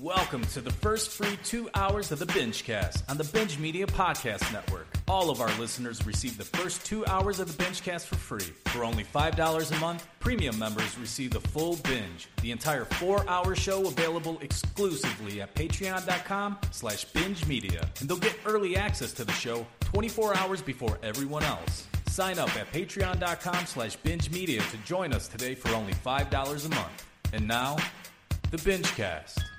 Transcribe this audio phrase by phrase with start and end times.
[0.00, 4.52] Welcome to the first free two hours of the Bingecast on the Binge Media Podcast
[4.52, 4.88] Network.
[5.06, 8.52] All of our listeners receive the first two hours of the Bingecast for free.
[8.66, 12.28] For only $5 a month, premium members receive the full binge.
[12.42, 17.88] The entire four-hour show available exclusively at patreon.com slash binge media.
[18.00, 21.86] And they'll get early access to the show 24 hours before everyone else.
[22.08, 26.68] Sign up at patreon.com slash binge media to join us today for only $5 a
[26.70, 27.06] month.
[27.32, 27.76] And now,
[28.50, 29.53] the Bingecast.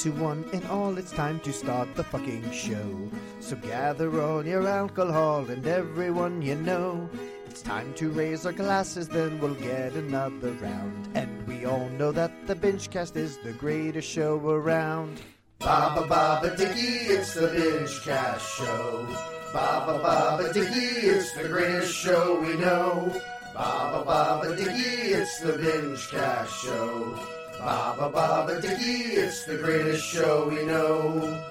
[0.00, 3.10] To one and all, it's time to start the fucking show.
[3.40, 7.10] So gather all your alcohol and everyone you know.
[7.44, 11.10] It's time to raise our glasses, then we'll get another round.
[11.12, 15.20] And we all know that the Bingecast is the greatest show around.
[15.58, 19.06] Baba Baba Dicky, it's the Binge Cast Show.
[19.52, 23.20] Baba Baba Dicky, it's the greatest show we know.
[23.52, 27.39] Baba Baba Dicky, it's the Binge Cast Show.
[27.60, 31.44] Baba Baba Dicky, it's the greatest show we know.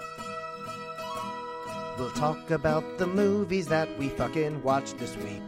[2.00, 5.44] We'll talk about the movies that we fucking watched this week.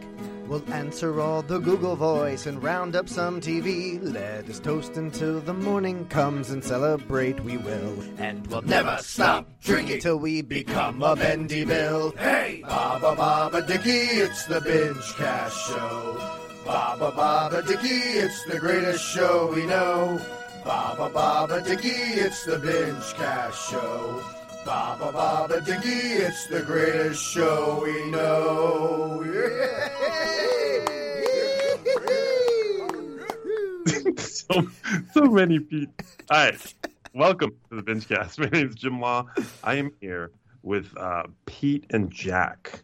[0.46, 4.00] We'll answer all the Google voice and round up some TV.
[4.04, 7.98] Let us toast until the morning comes and celebrate we will.
[8.20, 12.12] And we'll Never stop drinking till we become a bendy bill.
[12.18, 16.38] Hey, Baba Baba Dicky, it's the Binge Cast Show.
[16.66, 20.22] Baba Baba Dicky, it's the greatest show we know.
[20.64, 24.24] Baba Baba Dicky, it's the Binge Cast Show.
[24.64, 29.24] Baba Baba Dicky, it's the greatest show we know.
[34.18, 34.68] so,
[35.14, 35.90] so many Pete.
[36.30, 36.74] All right.
[37.16, 38.38] Welcome to the Binge Bingecast.
[38.40, 39.26] My name is Jim Law.
[39.64, 40.30] I am here
[40.62, 42.84] with uh, Pete and Jack.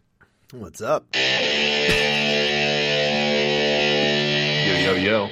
[0.52, 1.06] What's up?
[1.14, 1.22] Yo,
[4.80, 5.30] yo, yo.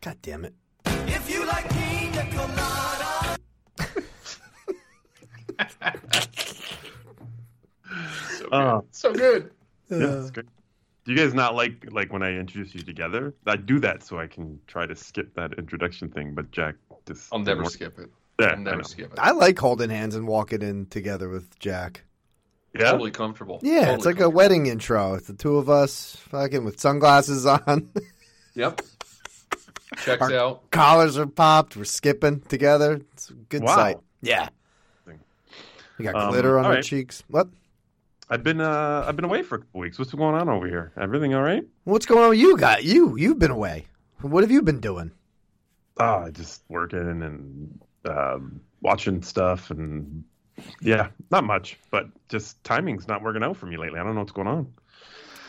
[0.00, 0.54] God damn it.
[8.52, 9.50] Uh, So good.
[9.90, 10.46] yeah, it's great.
[11.04, 13.34] Do you guys not like like when I introduce you together?
[13.46, 16.76] I do that so I can try to skip that introduction thing, but Jack
[17.06, 18.10] just I'll never didn't skip it.
[18.38, 19.18] Yeah, I'll never skip it.
[19.18, 22.04] I like holding hands and walking in together with Jack.
[22.74, 23.58] Yeah, Totally comfortable.
[23.62, 25.14] Yeah, Totally it's like a wedding intro.
[25.14, 27.90] It's the two of us fucking with sunglasses on.
[28.54, 28.80] Yep.
[30.04, 30.70] Checks Our- out.
[30.70, 31.76] Collars are popped.
[31.76, 33.00] We're skipping together.
[33.12, 33.74] It's a good Wow.
[33.74, 33.96] sight.
[34.22, 34.48] Yeah.
[36.00, 36.84] We got Um, glitter on all our right.
[36.84, 37.22] cheeks.
[37.28, 37.48] What?
[38.28, 39.98] I've been uh I've been away for a couple weeks.
[39.98, 40.92] What's going on over here?
[40.96, 41.64] Everything all right?
[41.84, 42.84] What's going on with you guys?
[42.84, 43.86] You you've been away.
[44.20, 45.10] What have you been doing?
[45.98, 50.24] Oh, just working and um, watching stuff and
[50.80, 53.98] yeah, not much, but just timing's not working out for me lately.
[53.98, 54.72] I don't know what's going on.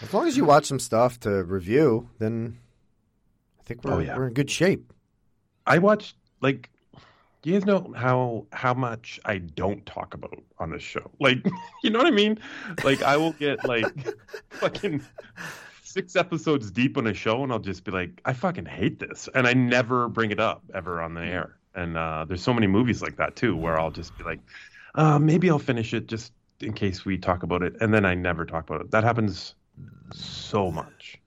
[0.01, 2.57] As long as you watch some stuff to review, then
[3.59, 4.17] I think we're Oh, yeah.
[4.17, 4.91] we're in good shape.
[5.67, 6.70] I watched like
[7.43, 11.09] you guys know how how much I don't talk about on this show.
[11.19, 11.45] Like,
[11.83, 12.39] you know what I mean?
[12.83, 13.85] Like I will get like
[14.49, 15.03] fucking
[15.83, 19.27] six episodes deep on a show and I'll just be like, I fucking hate this.
[19.33, 21.57] And I never bring it up ever on the air.
[21.75, 24.39] And uh there's so many movies like that too where I'll just be like,
[24.95, 27.75] uh maybe I'll finish it just in case we talk about it.
[27.81, 28.91] And then I never talk about it.
[28.91, 29.55] That happens
[30.13, 31.20] so much.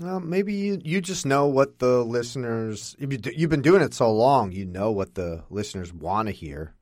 [0.00, 2.96] Well, maybe you, you just know what the listeners.
[2.98, 6.74] You've been- doing it so long, you know what the listeners want to hear.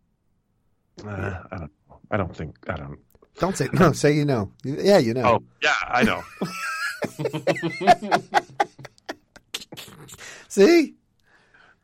[1.06, 1.70] Uh, I don't
[2.10, 2.98] I don't think I don't
[3.38, 3.92] Don't say no.
[3.92, 4.50] Say you know.
[4.64, 5.22] Yeah, you know.
[5.24, 6.22] Oh, yeah, I know.
[10.48, 10.94] See?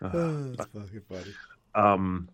[0.03, 1.35] Uh, Oh, that's fucking funny.
[1.75, 2.29] um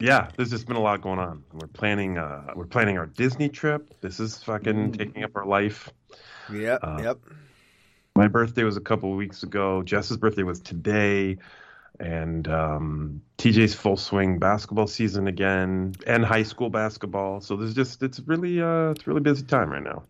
[0.00, 3.48] yeah there's just been a lot going on we're planning uh we're planning our disney
[3.48, 5.90] trip this is fucking taking up our life
[6.52, 6.80] Yep.
[6.82, 7.18] Uh, yep.
[8.16, 11.36] My birthday was a couple of weeks ago jess's birthday was today
[12.00, 18.02] and um tj's full swing basketball season again and high school basketball so there's just
[18.02, 20.02] it's really uh it's really busy time right now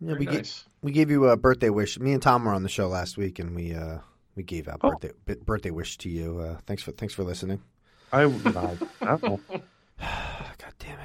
[0.00, 0.64] Yeah, Very we ga- nice.
[0.82, 1.98] we gave you a birthday wish.
[2.00, 3.98] Me and Tom were on the show last week, and we uh
[4.36, 4.90] we gave out Oh.
[4.90, 5.12] birthday
[5.46, 6.38] birthday wish to you.
[6.40, 7.62] Uh, thanks for thanks for listening.
[8.12, 9.40] i I, I, don't.
[9.48, 10.98] God damn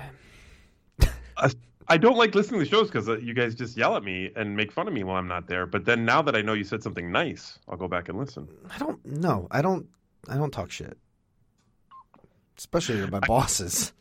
[1.46, 1.56] it.
[1.89, 4.31] I, I don't like listening to shows because uh, you guys just yell at me
[4.36, 5.65] and make fun of me while I'm not there.
[5.65, 8.47] But then now that I know you said something nice, I'll go back and listen.
[8.69, 9.47] I don't no.
[9.51, 9.88] I don't.
[10.27, 10.97] I don't talk shit.
[12.57, 13.94] Especially to my bosses.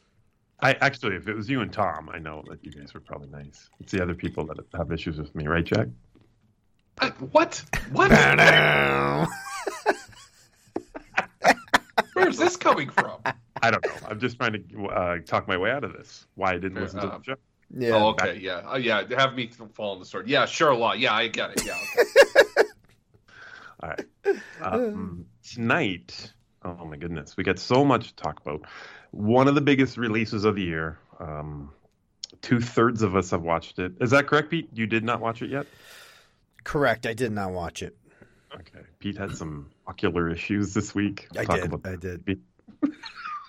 [0.60, 3.28] I actually, if it was you and Tom, I know that you guys were probably
[3.28, 3.70] nice.
[3.78, 5.86] It's the other people that have issues with me, right, Jack?
[7.00, 7.62] I- what?
[7.92, 8.10] What?
[12.14, 13.20] Where's this coming from?
[13.62, 13.92] I don't know.
[14.08, 16.26] I'm just trying to uh, talk my way out of this.
[16.34, 17.18] Why I didn't Fair listen to enough.
[17.24, 17.36] the show.
[17.76, 17.90] Yeah.
[17.94, 19.02] Oh, okay, yeah, uh, yeah.
[19.16, 20.28] Have me fall on the sword.
[20.28, 20.94] Yeah, sure, law.
[20.94, 21.66] Yeah, I get it.
[21.66, 22.68] Yeah, okay.
[23.82, 24.06] All right.
[24.62, 26.32] Um, tonight,
[26.64, 28.62] oh my goodness, we got so much to talk about.
[29.10, 30.98] One of the biggest releases of the year.
[31.18, 31.70] Um,
[32.42, 33.92] Two thirds of us have watched it.
[34.00, 34.68] Is that correct, Pete?
[34.72, 35.66] You did not watch it yet.
[36.62, 37.06] Correct.
[37.06, 37.96] I did not watch it.
[38.54, 38.80] Okay.
[38.98, 41.28] Pete had some ocular issues this week.
[41.36, 41.72] I Talk did.
[41.72, 42.40] about I did.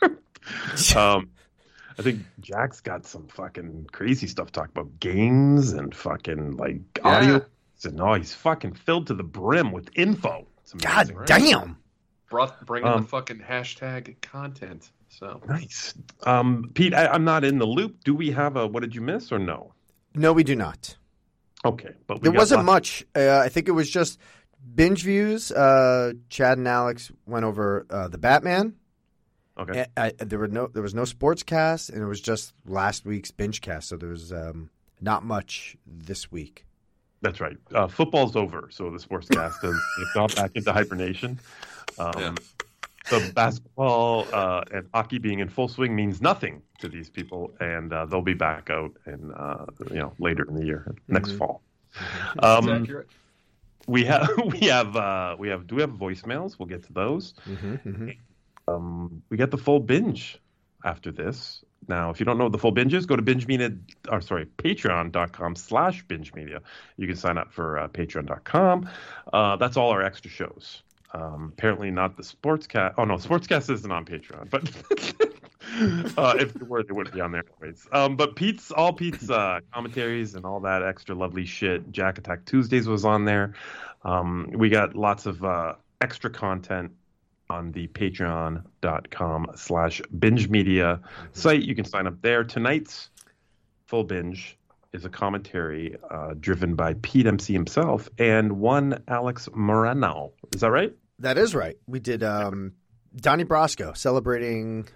[0.96, 1.30] um,
[2.00, 6.78] I think Jack's got some fucking crazy stuff to talk about games and fucking like
[6.98, 7.08] Yeah.
[7.08, 7.46] audio.
[7.84, 10.48] And no, he's fucking filled to the brim with info.
[10.64, 11.28] It's God right?
[11.28, 11.78] damn.
[12.30, 14.92] Brought bringing Um, the fucking hashtag content.
[15.10, 15.94] So Nice.
[16.24, 18.04] Um, Pete, I, I'm not in the loop.
[18.04, 19.74] Do we have a what did you miss or no?
[20.16, 20.96] No, we do not.
[21.66, 23.06] Okay, but we There wasn't lots- much.
[23.16, 24.20] Uh, I think it was just
[24.76, 25.52] binge views.
[25.52, 28.76] Uh, Chad and Alyx went over uh, the Batman.
[29.60, 32.54] Okay, I, I, there were no there was no sports cast, and it was just
[32.66, 33.90] last week's binge cast.
[33.90, 34.70] So there was um,
[35.02, 36.66] not much this week.
[37.22, 37.58] that's right.
[37.74, 41.40] Uh, football's over, so the sportscast has it's gone back into hibernation.
[41.98, 42.36] Um, Yeah.
[43.10, 47.92] The basketball uh, and hockey being in full swing means nothing to these people, and
[47.92, 51.64] uh, they'll be back out in uh, you know later in the year, next fall.
[52.38, 53.08] Um, accurate.
[53.88, 56.60] we have we have uh, we have do we have voicemails?
[56.60, 57.34] We'll get to those.
[57.48, 58.10] Mm-hmm,
[58.76, 60.40] Um, we get the full binge
[60.84, 61.64] after this.
[61.88, 63.72] Now, if you don't know what the full binge is, go to binge media,
[64.10, 66.62] or sorry, patreon.com slash binge media.
[66.98, 68.90] You can sign up for uh, patreon.com.
[69.34, 70.84] Uh, that's all our extra shows.
[71.12, 72.94] Um, apparently not the sportscast.
[72.98, 74.64] Oh no, sportscast isn't on Patreon, but
[76.18, 77.88] uh, if it were, they wouldn't be on there anyways.
[77.92, 81.92] Um, but Pete's all Pete's uh, commentaries and all that extra lovely shit.
[81.92, 83.56] Jack Attack Tuesdays was on there.
[84.04, 86.92] Um, we got lots of uh, extra content
[87.50, 91.00] on the patreon.com slash binge media
[91.34, 91.64] site.
[91.64, 92.44] You can sign up there.
[92.44, 93.10] Tonight's
[93.86, 94.58] full binge
[94.94, 100.32] is a commentary uh, driven by Pete MC himself and one Alyx Moreno.
[100.54, 100.94] Is that right?
[101.20, 101.78] That is right.
[101.88, 102.74] We did um,
[103.16, 104.88] Donnie Brasco celebrating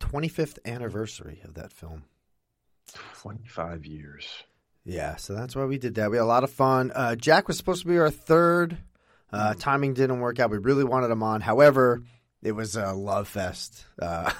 [0.00, 2.04] 25th anniversary of that film.
[3.14, 4.26] 25 years.
[4.84, 6.10] Yeah, so that's why we did that.
[6.10, 6.90] We had a lot of fun.
[6.94, 8.78] Uh, Jack was supposed to be our third.
[9.32, 10.50] Uh, timing didn't work out.
[10.50, 11.40] We really wanted him on.
[11.40, 12.02] However,
[12.42, 14.30] it was a love fest uh,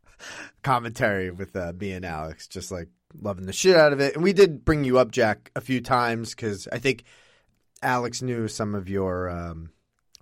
[0.62, 2.88] commentary with uh, me and Alyx, just like
[3.20, 4.14] loving the shit out of it.
[4.14, 7.04] And we did bring you up, Jack, a few times because I think
[7.82, 9.70] Alyx knew some of your um,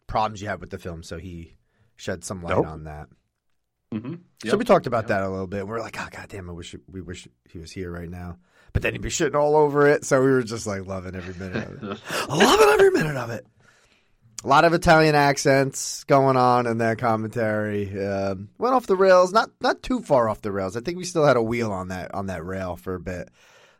[0.06, 1.56] problems you had with the film, so he
[1.96, 2.66] shed some light Nope.
[2.66, 3.08] on that.
[3.94, 4.14] Mm-hmm.
[4.48, 5.66] So we talked about that a little bit.
[5.66, 8.38] We are like, oh god damn, I wish we wish he was here right now.
[8.72, 11.34] But then he'd be shitting all over it, so we were just like loving every
[11.34, 12.00] minute of it.
[12.28, 13.46] loving every minute of it.
[14.44, 17.88] A lot of Italian accents going on in that commentary.
[18.04, 20.76] Um, went off the rails, not not too far off the rails.
[20.76, 23.28] I think we still had a wheel on that on that rail for a bit,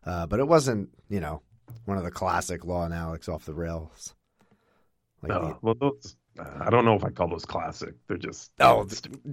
[0.05, 1.43] uh, but it wasn't you know
[1.85, 4.15] one of the classic Law and Alyx off the rails.
[5.23, 7.95] Like Uh, the- well, those, uh, I don't know if I call those classic.
[8.09, 8.87] They're just oh,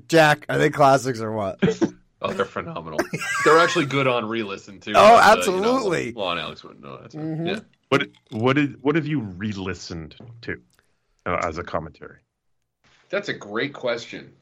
[0.08, 1.60] Jack, are they classics or what?
[2.26, 3.00] Oh, they're phenomenal.
[3.44, 4.92] they're actually good on re-listen too.
[4.92, 6.12] Oh, but, uh, you know, absolutely.
[6.14, 7.12] Law and Alyx wouldn't know that.
[7.12, 7.48] so, Mhm.
[7.48, 7.60] Yeah.
[7.90, 10.56] what what did what have you re-listened to
[11.26, 12.20] uh, as a commentary?
[13.10, 14.34] That's a great question.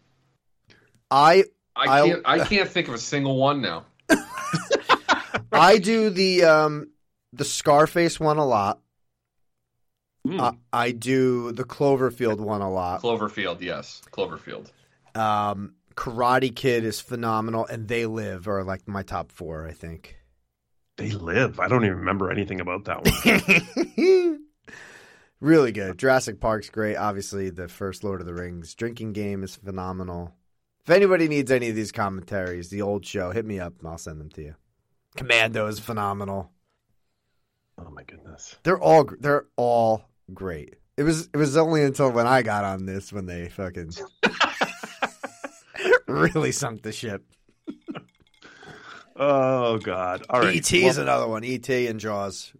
[1.09, 1.43] I
[1.75, 2.21] I can't.
[2.25, 3.85] I can't think of a single one now.
[5.51, 6.89] I do the um
[7.33, 8.79] the Scarface one a lot.
[10.25, 10.39] Hmm.
[10.39, 13.01] Uh, I do the Cloverfield one a lot.
[13.01, 14.71] Cloverfield, yes, Cloverfield.
[15.15, 20.17] Um, Karate Kid is phenomenal, and They Live are like my top four, I think.
[20.97, 21.59] they live.
[21.59, 24.45] I don't even remember anything about that one.
[25.41, 25.97] really good.
[25.97, 26.95] Jurassic Park's great.
[26.95, 30.33] Obviously, the first Lord of the Rings drinking game is phenomenal.
[30.85, 33.97] If anybody needs any of these commentaries, the old show, hit me up and I'll
[33.97, 34.55] send them to you.
[35.17, 36.49] Commando is phenomenal.
[37.77, 38.55] oh my goodness.
[38.63, 40.75] They're all they're all great.
[40.97, 43.91] It was it was only until when I got on this when they fucking
[46.07, 47.23] really sunk the ship.
[49.15, 50.23] Oh God.
[50.29, 50.55] All right.
[50.55, 50.81] E.T.
[50.81, 51.43] Well- is another one.
[51.43, 51.87] E.T.
[51.87, 52.53] and Jaws.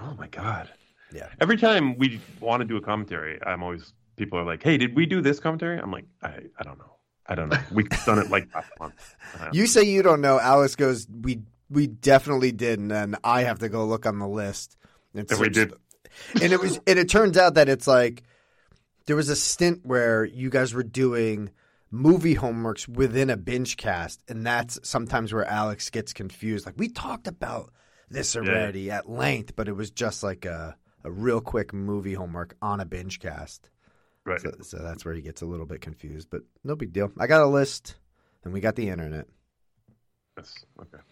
[0.00, 0.70] Oh my god.
[1.12, 1.28] Yeah.
[1.40, 4.94] Every time we want to do a commentary, I'm always people are like, "Hey, did
[4.94, 6.96] we do this commentary?" I'm like, "I I don't know.
[7.26, 7.58] I don't know.
[7.72, 10.38] We've done it like last month." Uh, You say you don't know.
[10.38, 14.28] Alice goes, we we definitely didn't." and then I have to go look on the
[14.28, 14.76] list.
[15.14, 15.72] And, And we did.
[16.42, 18.22] and it was and it turns out that it's like
[19.06, 21.50] there was a stint where you guys were doing
[21.90, 26.66] movie homeworks within a binge cast, and that's sometimes where Alyx gets confused.
[26.66, 27.72] Like we talked about
[28.10, 32.56] this already at length, but it was just like a a real quick movie homework
[32.60, 33.70] on a binge cast.
[34.24, 34.40] Right.
[34.40, 37.10] So, so that's where he gets a little bit confused, but no big deal.
[37.18, 37.96] I got a list,
[38.44, 39.26] and we got the internet.
[40.36, 40.54] Yes.
[40.80, 41.02] Okay.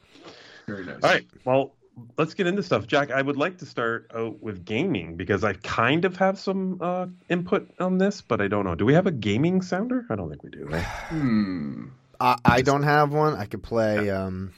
[0.67, 1.03] Very nice.
[1.03, 1.27] All right.
[1.45, 1.75] Well,
[2.17, 2.87] let's get into stuff.
[2.87, 6.79] Jack, I would like to start out with gaming because I kind of have some
[6.81, 8.75] uh, input on this, but I don't know.
[8.75, 10.07] Do we have a gaming sounder?
[10.11, 10.67] I don't think we do.
[10.67, 10.85] Right?
[11.09, 11.87] Hmm.
[12.21, 13.35] I, I don't have one.
[13.37, 14.11] I could play.
[14.11, 14.53] Um,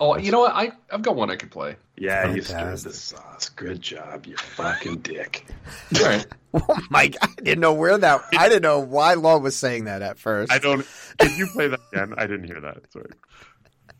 [0.00, 0.52] Oh, you know what?
[0.54, 1.76] I I've got one I could play.
[1.98, 3.50] Yeah, you stirred the sauce.
[3.50, 5.46] Good job, you fucking dick.
[6.00, 6.26] All right.
[6.54, 7.30] oh my god!
[7.38, 8.22] I didn't know where that.
[8.36, 10.50] I didn't know why Law was saying that at first.
[10.50, 10.86] I don't.
[11.18, 12.14] Can you play that again?
[12.16, 12.90] I didn't hear that.
[12.90, 13.10] Sorry.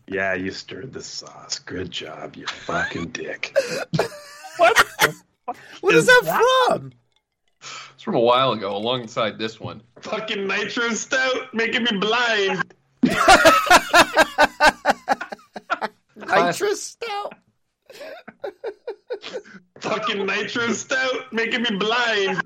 [0.09, 1.59] Yeah, you stirred the sauce.
[1.59, 3.57] Good job, you fucking dick.
[4.57, 4.87] what?
[5.83, 6.92] What is that from?
[7.61, 9.83] It's from a while ago, alongside this one.
[10.00, 12.75] Fucking nitro stout, making me blind.
[16.31, 17.35] Nitrous stout.
[19.81, 22.43] Fucking nitro stout, making me blind.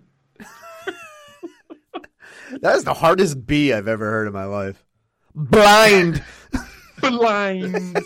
[2.60, 4.84] That is the hardest B I've ever heard in my life.
[5.34, 6.22] Blind.
[7.00, 7.96] Blind.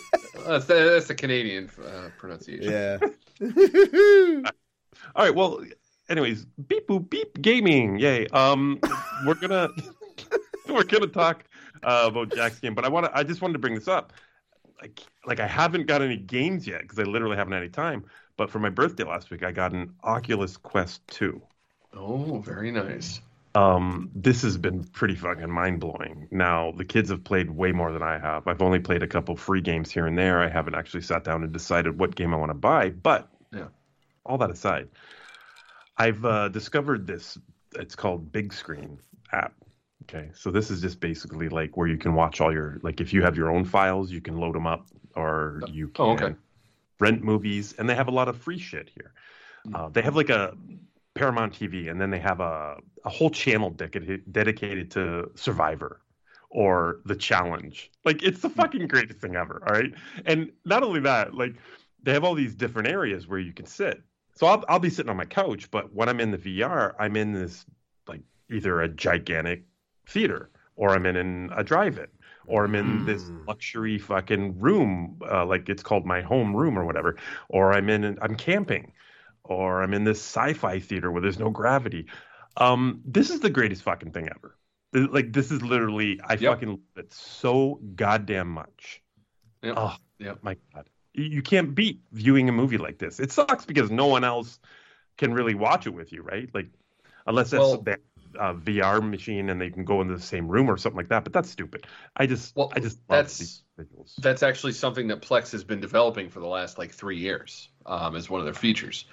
[0.47, 2.73] That's the, that's the Canadian uh, pronunciation.
[2.73, 2.99] Yeah.
[5.15, 5.35] All right.
[5.35, 5.63] Well,
[6.09, 7.99] anyways, beep boop beep gaming.
[7.99, 8.27] Yay.
[8.29, 8.81] Um,
[9.27, 9.69] we're gonna
[10.69, 11.45] we're gonna talk
[11.85, 13.17] uh, about Jack's game, but I want to.
[13.17, 14.13] I just wanted to bring this up.
[14.81, 18.05] Like, like I haven't got any games yet because I literally haven't had any time.
[18.37, 21.43] But for my birthday last week, I got an Oculus Quest two.
[21.95, 23.21] Oh, very nice.
[23.55, 26.29] Um, this has been pretty fucking mind blowing.
[26.31, 28.47] Now the kids have played way more than I have.
[28.47, 30.41] I've only played a couple free games here and there.
[30.41, 32.91] I haven't actually sat down and decided what game I want to buy.
[32.91, 33.69] But Yeah.
[34.25, 34.89] all that aside,
[35.97, 37.39] I've uh, discovered this.
[37.75, 39.01] It's called Big Screen
[39.33, 39.55] app.
[40.09, 43.13] Okay, so this is just basically like where you can watch all your like if
[43.13, 46.35] you have your own files, you can load them up, or you can Oh, okay.
[46.99, 49.13] rent movies, and they have a lot of free shit here.
[49.75, 50.57] Uh, they have like a
[51.15, 56.01] Paramount TV, and then they have a, a whole channel dedicated dedicated to Survivor
[56.51, 57.91] or The Challenge.
[58.05, 59.63] Like it's the fucking greatest thing ever.
[59.67, 59.93] All right,
[60.25, 61.55] and not only that, like
[62.03, 64.03] they have all these different areas where you can sit.
[64.37, 67.17] So I'll I'll be sitting on my couch, but when I'm in the VR, I'm
[67.17, 67.67] in this
[68.07, 69.65] like either a gigantic
[70.09, 72.07] theater or I'm in, in a drive-in
[72.47, 73.47] or I'm in this Mm.
[73.47, 77.17] luxury fucking room, uh, like it's called my home room or whatever,
[77.49, 78.93] or I'm in I'm camping,
[79.45, 82.07] or I'm in this sci-fi theater where there's no gravity.
[82.57, 84.57] Um, this is the greatest fucking thing ever.
[84.93, 86.41] Like this is literally I Yep.
[86.55, 89.03] fucking love it so goddamn much.
[89.63, 89.75] Yep.
[89.77, 90.39] Oh Yep.
[90.43, 93.21] my god, you you can't beat viewing a movie like this.
[93.21, 94.59] It sucks because no one else
[95.19, 96.49] can really watch it with you, right?
[96.55, 96.69] Like
[97.27, 98.01] unless that's Well- that
[98.39, 101.25] uh, VR machine and they can go into the same room or something like that.
[101.25, 101.87] But that's stupid.
[102.17, 104.15] I just Well, I just that's- these visuals.
[104.17, 108.17] That's actually something that Plex has been developing for the last like three years um,
[108.17, 109.05] as one of their features.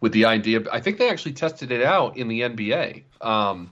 [0.00, 3.04] With the idea, I think they actually tested it out in the NBA.
[3.20, 3.70] Um,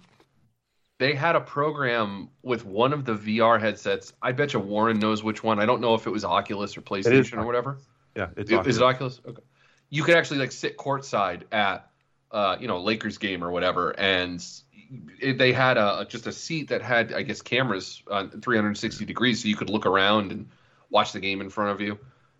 [1.00, 4.12] they had a program with one of the VR headsets.
[4.22, 5.58] I bet you Warren knows which one.
[5.58, 7.78] I don't know if it was Oculus or PlayStation or whatever.
[8.14, 9.20] yeah, it's Is it Oculus?
[9.26, 9.42] Okay.
[9.88, 11.90] You could actually like sit courtside at,
[12.30, 14.44] uh, you know, Lakers game or whatever, and
[14.90, 19.48] they had a just a seat that had, I guess, cameras on 360 degrees, so
[19.48, 20.48] you could look around and
[20.90, 21.98] watch the game in front of you.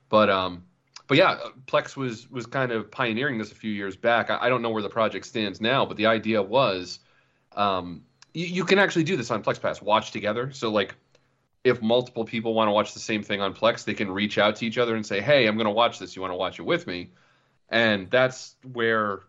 [0.08, 0.64] But um,
[1.06, 4.30] but yeah, Plex was was kind of pioneering this a few years back.
[4.30, 6.98] I, I don't know where the project stands now, but the idea was,
[7.52, 8.02] um,
[8.34, 10.50] you, you can actually do this on Plex Pass, watch together.
[10.52, 10.94] So like
[11.62, 14.56] if multiple people want to watch the same thing on Plex, they can reach out
[14.56, 16.16] to each other and say, "Hey, I'm going to watch this.
[16.16, 17.10] You want to watch it with me?"
[17.68, 19.20] And that's where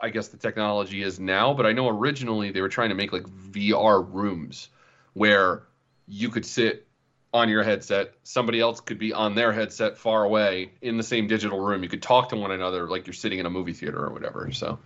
[0.00, 1.54] I guess the technology is now.
[1.54, 4.68] But I know originally they were trying to make like VR rooms
[5.14, 5.64] where
[6.06, 6.86] you could sit
[7.32, 11.26] on your headset, somebody else could be on their headset far away in the same
[11.26, 11.82] digital room.
[11.82, 14.50] You could talk to one another like you're sitting in a movie theater or whatever.
[14.52, 14.78] So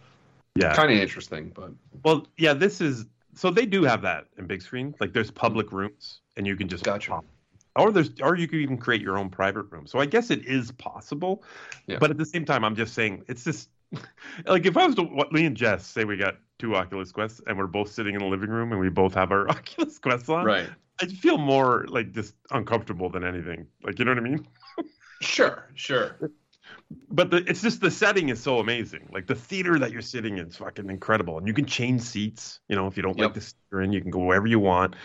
[0.54, 0.75] yeah.
[0.75, 1.71] kind of interesting, but
[2.04, 4.94] Well, yeah, this is so they do have that in big screen.
[5.00, 7.12] Like there's public rooms and you can just Gotcha.
[7.12, 7.25] pop.
[7.76, 9.87] Or there's or you can even create your own private room.
[9.87, 11.42] So I guess it is possible.
[11.87, 11.97] Yeah.
[11.99, 13.68] But at the same time, I'm just saying it's just
[14.46, 17.40] like if I was to what me and Jess say we got two Oculus Quests
[17.46, 20.28] and we're both sitting in the living room and we both have our Oculus Quests
[20.28, 20.44] on.
[20.44, 20.68] right.
[21.00, 23.66] I'd feel more like just uncomfortable than anything.
[23.82, 24.46] Like you know what I mean?
[25.20, 26.30] Sure, sure.
[27.10, 29.08] but the, it's just the setting is so amazing.
[29.10, 32.60] Like the theater that you're sitting in is fucking incredible, and you can change seats.
[32.68, 34.58] You know, if you don't like the seat you're in, you can go wherever you
[34.58, 34.96] want,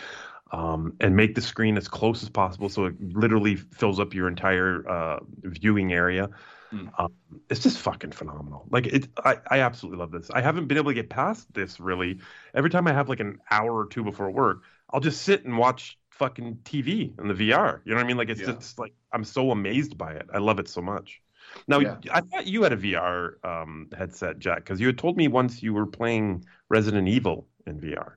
[0.52, 4.28] um, and make the screen as close as possible so it literally fills up your
[4.28, 6.28] entire uh, viewing area.
[6.70, 6.86] Hmm.
[6.98, 7.12] Um,
[7.48, 8.66] it's just fucking phenomenal.
[8.70, 10.30] Like it, I, I absolutely love this.
[10.30, 12.20] I haven't been able to get past this really.
[12.54, 15.58] Every time I have like an hour or two before work, I'll just sit and
[15.58, 17.80] watch fucking TV in the VR.
[17.84, 18.16] You know what I mean?
[18.16, 18.52] Like it's Yeah.
[18.52, 20.28] just like I'm so amazed by it.
[20.32, 21.20] I love it so much.
[21.66, 21.96] Now, Yeah.
[22.12, 25.62] I thought you had a VR um, headset, Jack, because you had told me once
[25.62, 28.12] you were playing Resident Evil in VR.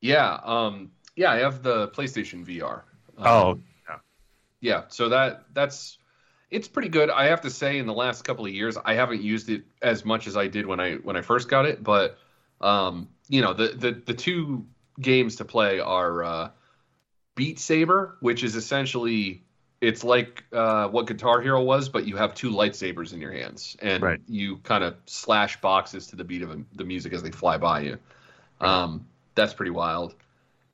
[0.00, 2.84] Yeah, um, yeah, I have the PlayStation VR.
[3.16, 3.58] Um, Oh,
[4.60, 4.84] yeah.
[4.88, 5.98] So that that's
[6.50, 7.10] it's pretty good.
[7.10, 10.04] I have to say, in the last couple of years, I haven't used it as
[10.04, 11.82] much as I did when I when I first got it.
[11.82, 12.18] But
[12.60, 14.66] um, you know, the the the two
[15.00, 16.50] games to play are uh,
[17.34, 19.44] Beat Saber, which is essentially
[19.80, 23.76] it's like uh, what Guitar Hero was, but you have two lightsabers in your hands,
[23.80, 24.20] and Right.
[24.26, 27.80] you kind of slash boxes to the beat of the music as they fly by
[27.80, 27.98] you.
[28.60, 30.16] Um, that's pretty wild.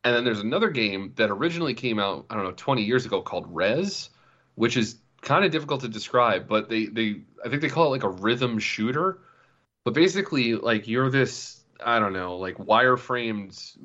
[0.05, 3.21] And then there's another game that originally came out, I don't know, 20 years ago
[3.21, 4.09] called Rez,
[4.55, 7.91] which is kind of difficult to describe, but they, they I think they call it
[7.91, 9.21] like a rhythm shooter.
[9.85, 13.79] But basically, like you're this, I don't know, like wireframed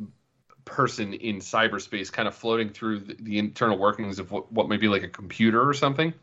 [0.65, 4.77] person in cyberspace kind of floating through the, the internal workings of what, what may
[4.77, 6.13] be like a computer or something.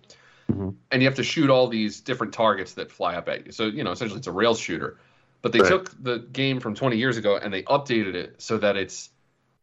[0.49, 0.77] Mhm.
[0.91, 3.53] And you have to shoot all these different targets that fly up at you.
[3.53, 4.99] So, you know, essentially it's a rail shooter.
[5.43, 5.69] But they Right.
[5.69, 9.11] took the game from 20 years ago and they updated it so that it's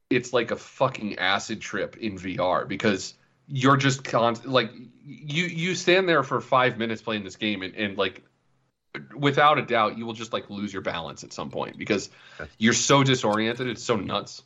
[0.09, 3.15] it's like a fucking acid trip in VR because
[3.47, 4.71] you're just con- like
[5.05, 8.23] you you stand there for 5 minutes playing this game and, and like
[9.15, 12.09] without a doubt you will just like lose your balance at some point because
[12.57, 14.43] you're so disoriented it's so nuts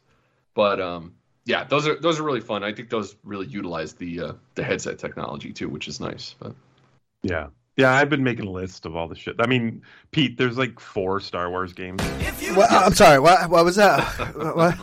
[0.54, 1.14] but um
[1.46, 4.64] yeah those are those are really fun i think those really utilize the uh, the
[4.64, 6.56] headset technology too which is nice but
[7.24, 7.48] yeah.
[7.76, 9.36] Yeah, I've been making a list of all the shit.
[9.38, 12.02] I mean, Pete, there's like four Star Wars games.
[12.56, 13.20] What, I'm sorry.
[13.20, 13.52] What?
[13.52, 14.02] What was that?
[14.56, 14.76] what?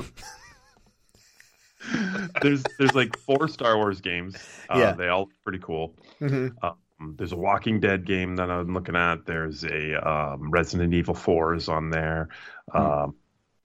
[2.43, 4.37] there's there's like four Star Wars games.
[4.71, 4.93] Uh, Yeah.
[4.93, 5.95] they all look pretty cool.
[6.19, 9.27] hmm Um, there's a Walking Dead game that I'm looking at.
[9.27, 12.29] There's a um, Resident Evil 4 is on there.
[12.73, 13.15] Um,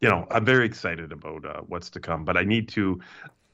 [0.02, 3.00] you know, I'm very excited about uh, what's to come, but I need to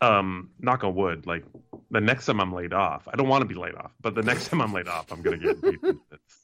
[0.01, 1.25] um, knock on wood.
[1.27, 1.43] Like
[1.91, 4.23] the next time I'm laid off, I don't want to be laid off, but the
[4.23, 5.95] next time I'm laid off, I'm gonna get this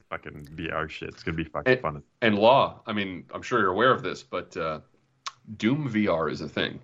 [0.09, 1.09] fucking VR shit.
[1.09, 2.03] It's gonna be fucking And- fun.
[2.21, 4.79] and law i mean i'm sure you're aware of this but uh
[5.57, 6.79] doom vr is a thing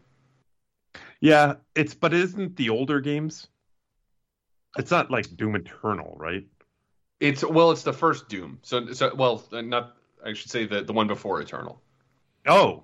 [1.21, 3.47] Yeah, it's but isn't the older games?
[4.77, 6.45] It's not like Doom Eternal, right?
[7.19, 10.93] it's well it's the first doom so so well not i should say the the
[10.93, 11.81] one before eternal
[12.45, 12.83] Oh,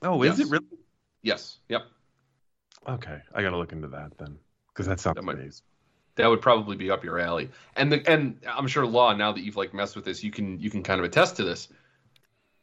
[0.00, 0.48] oh, is Yes.
[0.48, 0.64] it really?
[1.22, 1.82] yes yep
[2.88, 5.62] Okay, I gotta look into that then, because that sounds That might- amazing.
[6.14, 7.50] that would probably be up your alley.
[7.76, 10.58] And the and I'm sure law now that you've like messed with this, you can
[10.58, 11.68] you can kind of attest to this.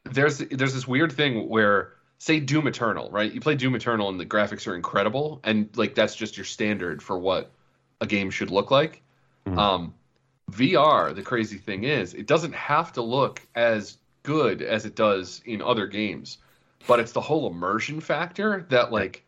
[0.06, 3.33] There's there's this weird thing where say Doom Eternal, right?
[3.33, 7.03] You play Doom Eternal and the graphics are incredible and like that's just your standard
[7.03, 7.51] for what
[7.99, 9.01] a game should look like.
[9.45, 9.57] Mhm.
[9.57, 9.93] Um
[10.49, 15.41] VR, the crazy thing is, it doesn't have to look as good as it does
[15.45, 16.38] in other games,
[16.88, 19.25] but it's the whole immersion factor that like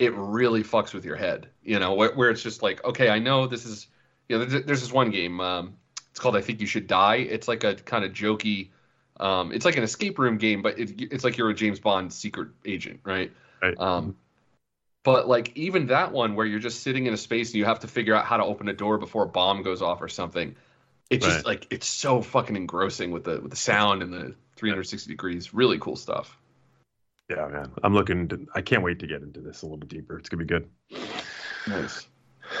[0.00, 1.48] it really fucks with your head.
[1.62, 3.86] You know, where, where it's just like, okay, I know this is.
[4.28, 5.40] You know, there's, there's this one game.
[5.40, 5.76] Um,
[6.10, 7.16] it's called I Think You Should Die.
[7.16, 8.70] It's like a kind of jokey.
[9.18, 12.12] Um, it's like an escape room game, but it, it's like you're a James Bond
[12.12, 13.32] secret agent, right?
[13.60, 13.78] Right.
[13.78, 14.16] Um,
[15.04, 17.80] but like even that one where you're just sitting in a space and you have
[17.80, 20.56] to figure out how to open a door before a bomb goes off or something.
[21.10, 25.10] It's just like it's so fucking engrossing with the with the sound and the 360
[25.10, 25.52] degrees.
[25.52, 26.38] Really cool stuff.
[27.28, 27.72] Yeah, man.
[27.82, 28.28] I'm looking.
[28.28, 30.18] To, I can't wait to get into this a little bit deeper.
[30.18, 30.68] It's gonna be good.
[31.66, 32.06] Nice.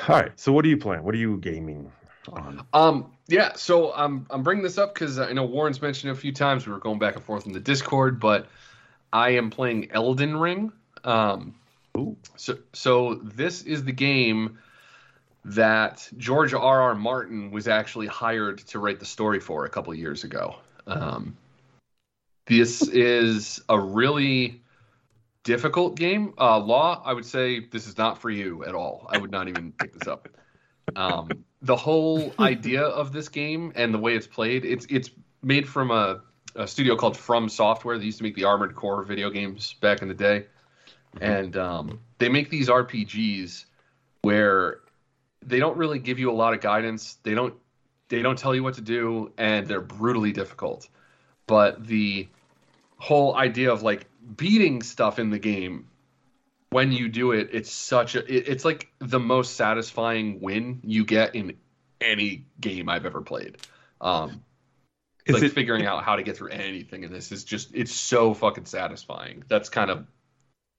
[0.08, 0.32] All right.
[0.36, 1.02] So, what are you playing?
[1.02, 1.90] What are you gaming
[2.30, 2.66] on?
[2.72, 6.20] Um, yeah, so I'm I'm bringing this up because I know Warren's mentioned it a
[6.20, 6.66] few times.
[6.66, 8.46] We were going back and forth in the Discord, but
[9.10, 10.70] I am playing Elden Ring.
[11.02, 11.54] Um,
[11.96, 12.14] Ooh.
[12.36, 14.58] so so this is the game
[15.46, 16.82] that George R.
[16.82, 16.94] R.
[16.94, 20.56] Martin was actually hired to write the story for a couple of years ago.
[20.86, 21.34] Um,
[22.44, 24.60] this is a really
[25.42, 26.34] difficult game.
[26.38, 29.06] Uh, Law, I would say this is not for you at all.
[29.08, 30.28] I would not even pick this up.
[30.94, 31.30] Um,
[31.62, 35.10] the whole idea of this game and the way it's played, it's it's
[35.42, 36.20] made from a,
[36.56, 37.98] a studio called From Software.
[37.98, 40.46] They used to make the Armored Core video games back in the day,
[41.20, 43.64] and um, they make these RPGs
[44.22, 44.80] where
[45.44, 47.18] they don't really give you a lot of guidance.
[47.22, 47.54] They don't
[48.08, 50.88] they don't tell you what to do, and they're brutally difficult.
[51.46, 52.28] But the
[52.98, 55.88] whole idea of like beating stuff in the game
[56.72, 61.04] when you do it, it's such a it, it's like the most satisfying win you
[61.04, 61.56] get in
[62.00, 63.58] any game I've ever played.
[64.00, 64.42] Um,
[65.26, 67.92] Is like it figuring out how to get through anything in this is just it's
[67.92, 69.44] so fucking satisfying.
[69.48, 70.06] That's kind of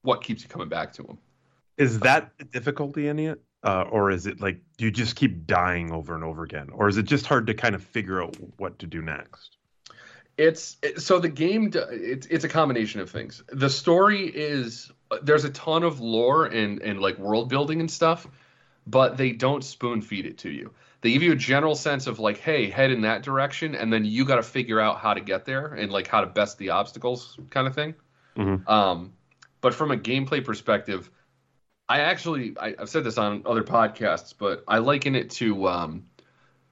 [0.02, 1.18] what keeps you coming back to them.
[1.78, 5.46] is that the difficulty in it, uh, or is it like do you just keep
[5.46, 8.36] dying over and over again, or is it just hard to kind of figure out
[8.58, 9.56] what to do next?
[10.36, 11.70] It's it, so the game.
[11.72, 13.42] It's it's a combination of things.
[13.48, 14.90] The story is
[15.22, 18.26] there's a ton of lore and and like world building and stuff,
[18.86, 20.72] but they don't spoon feed it to you.
[21.00, 24.04] They give you a general sense of like, hey, head in that direction, and then
[24.04, 26.70] you got to figure out how to get there and like how to best the
[26.70, 27.94] obstacles, kind of thing.
[28.36, 28.68] Mhm.
[28.68, 29.12] Um,
[29.60, 31.10] But from a gameplay perspective,
[31.88, 36.04] I actually I, have said this on other podcasts, but I liken it to um,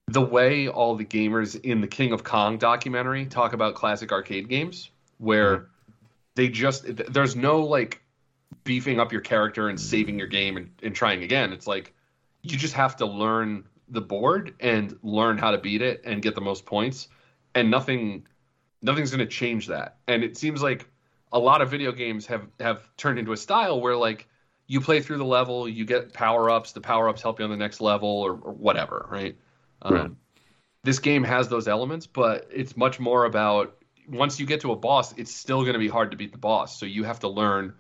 [0.08, 4.48] the way all the gamers in the King of Kong documentary talk about classic arcade
[4.48, 5.66] games, where mm-hmm.
[6.34, 8.01] they just there's no like
[8.64, 11.52] beefing up your character and saving your game and, and trying again.
[11.52, 11.92] It's like
[12.42, 16.34] you just have to learn the board and learn how to beat it and get
[16.34, 17.08] the most points,
[17.54, 18.26] and nothing
[18.80, 19.98] nothing's going to change that.
[20.08, 20.88] And it seems like
[21.32, 24.28] a lot of video games have have turned into a style where like
[24.66, 27.50] you play through the level, you get power ups, the power ups help you on
[27.50, 29.36] the next level or, or whatever, right?
[29.82, 30.10] Um, right.
[30.84, 33.76] This game has those elements, but it's much more about
[34.08, 36.38] once you get to a boss, it's still going to be hard to beat the
[36.38, 36.78] boss.
[36.78, 37.74] So you have to learn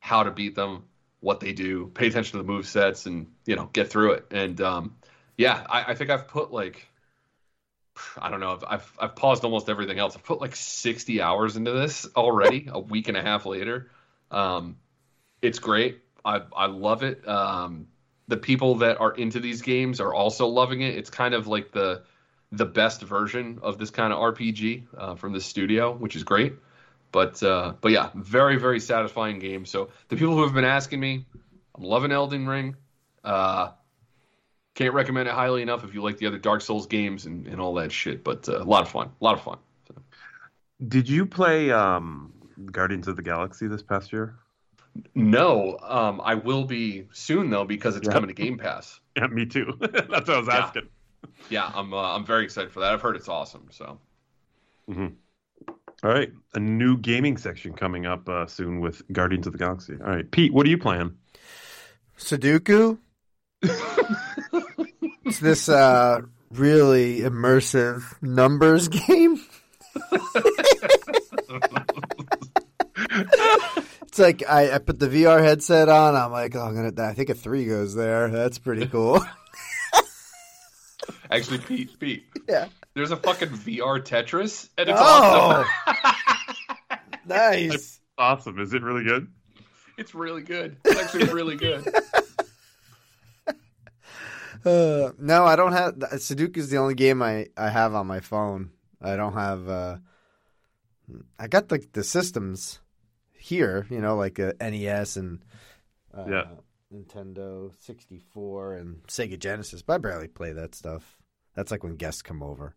[0.00, 0.84] how to beat them,
[1.20, 4.26] what they do, pay attention to the move sets, and you know get through it.
[4.30, 4.96] And um,
[5.36, 6.86] yeah, I, I think I've put like
[8.18, 8.52] I don't know.
[8.52, 10.16] I've, I've, I've paused almost everything else.
[10.16, 13.90] I've put like 60 hours into this already, a week and a half later.
[14.30, 14.76] Um,
[15.42, 16.00] it's great.
[16.24, 17.26] I I love it.
[17.26, 17.88] Um,
[18.28, 20.96] the people that are into these games are also loving it.
[20.96, 22.02] It's kind of like the
[22.52, 26.54] the best version of this kind of RPG uh, from the studio, which is great.
[27.12, 29.64] But uh, but yeah, very very satisfying game.
[29.64, 31.26] So the people who have been asking me,
[31.74, 32.76] I'm loving Elden Ring.
[33.24, 33.70] Uh,
[34.74, 37.60] can't recommend it highly enough if you like the other Dark Souls games and, and
[37.60, 38.24] all that shit.
[38.24, 39.58] But uh, a lot of fun, a lot of fun.
[39.88, 39.94] So.
[40.86, 42.32] Did you play um,
[42.70, 44.36] Guardians of the Galaxy this past year?
[45.14, 48.12] No, um, I will be soon though because it's yeah.
[48.12, 49.00] coming to Game Pass.
[49.16, 49.76] Yeah, me too.
[49.80, 50.56] That's what I was yeah.
[50.56, 50.88] asking.
[51.50, 52.94] Yeah, I'm uh, I'm very excited for that.
[52.94, 53.66] I've heard it's awesome.
[53.70, 53.98] So.
[54.88, 55.08] Mm-hmm.
[56.02, 59.96] All right, a new gaming section coming up uh, soon with Guardians of the Galaxy.
[60.00, 61.14] All right, Pete, what are you playing?
[62.18, 62.98] Sudoku.
[63.62, 69.44] it's this uh, really immersive numbers game.
[74.02, 76.16] it's like I, I, put the VR headset on.
[76.16, 77.10] I'm like, oh, I'm gonna.
[77.10, 78.30] I think a three goes there.
[78.30, 79.20] That's pretty cool.
[81.30, 82.24] Actually, Pete, Pete.
[82.48, 82.68] Yeah.
[83.00, 86.98] There's a fucking VR Tetris, and it's oh, awesome.
[87.26, 87.70] nice.
[87.70, 88.60] That's awesome.
[88.60, 89.26] Is it really good?
[89.96, 90.76] It's really good.
[90.84, 91.82] It's actually really good.
[94.62, 98.20] Uh, no, I don't have Sudoku is the only game I, I have on my
[98.20, 98.72] phone.
[99.00, 99.66] I don't have.
[99.66, 99.96] Uh,
[101.38, 102.78] I got the the systems
[103.32, 105.42] here, you know, like a NES and
[106.12, 106.44] uh, yeah.
[106.94, 111.16] Nintendo 64 and Sega Genesis, but I barely play that stuff.
[111.54, 112.76] That's like when guests come over.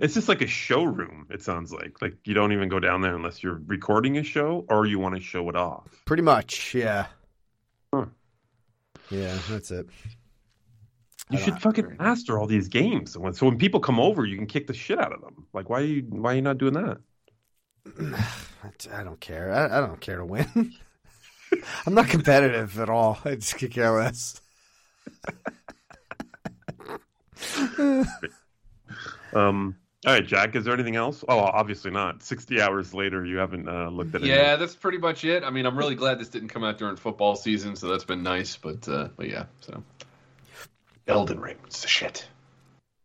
[0.00, 2.00] It's just like a showroom, it sounds like.
[2.00, 5.14] Like you don't even go down there unless you're recording a show or you want
[5.14, 6.02] to show it off.
[6.04, 7.06] Pretty much, yeah.
[7.92, 8.06] Huh.
[9.10, 9.86] Yeah, that's it.
[11.30, 13.12] You should fucking master all these games.
[13.12, 15.46] So when, so when people come over, you can kick the shit out of them.
[15.54, 16.98] Like, why are you why are you not doing that?
[18.92, 19.52] I don't care.
[19.52, 20.74] I, I don't care to win.
[21.86, 23.18] I'm not competitive at all.
[23.24, 24.40] I just kick care less.
[29.34, 29.76] um.
[30.04, 30.56] All right, Jack.
[30.56, 31.24] Is there anything else?
[31.28, 32.24] Oh, obviously not.
[32.24, 34.26] Sixty hours later, you haven't uh, looked at it.
[34.26, 35.44] Yeah, that's pretty much it.
[35.44, 38.24] I mean, I'm really glad this didn't come out during football season, so that's been
[38.24, 38.56] nice.
[38.56, 39.82] But uh, but yeah, so
[41.06, 42.26] Elden Ring, it's the shit.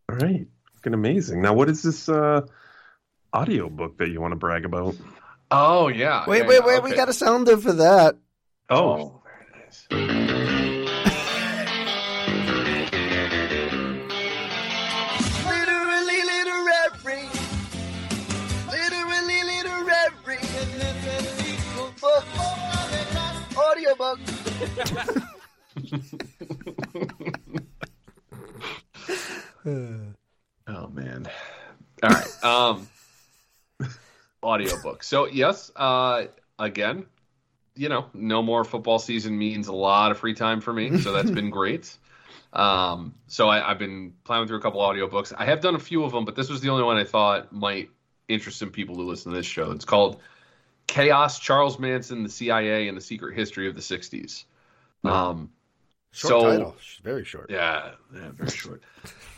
[0.09, 1.41] All right, fucking amazing.
[1.41, 2.47] Now, what is this uh,
[3.31, 4.95] audio book that you want to brag about?
[5.51, 6.25] Oh yeah.
[6.27, 6.79] Wait, yeah, wait, wait.
[6.79, 6.89] Okay.
[6.89, 8.15] We got a sounder for that.
[8.69, 10.56] Oh, oh very nice.
[23.77, 24.19] Audio book.
[30.67, 31.27] oh man.
[32.01, 32.43] All right.
[32.43, 32.87] Um
[34.43, 35.03] audiobook.
[35.03, 36.25] So yes, uh
[36.57, 37.05] again,
[37.75, 41.11] you know, no more football season means a lot of free time for me, so
[41.11, 41.95] that's been great.
[42.53, 45.33] Um, so I, have been plowing through a couple audiobooks.
[45.37, 47.51] I have done a few of them, but this was the only one I thought
[47.51, 47.89] might
[48.27, 49.71] interest some people who listen to this show.
[49.71, 50.21] It's called
[50.87, 54.45] Chaos: Charles Manson, the CIA, and the Secret History of the '60s.
[55.03, 55.51] Um,
[56.11, 57.49] short so, title, very short.
[57.49, 58.83] Yeah, yeah, very short.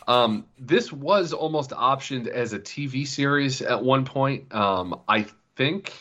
[0.08, 4.52] Um, this was almost optioned as a TV series at one point.
[4.54, 5.92] Um, I think,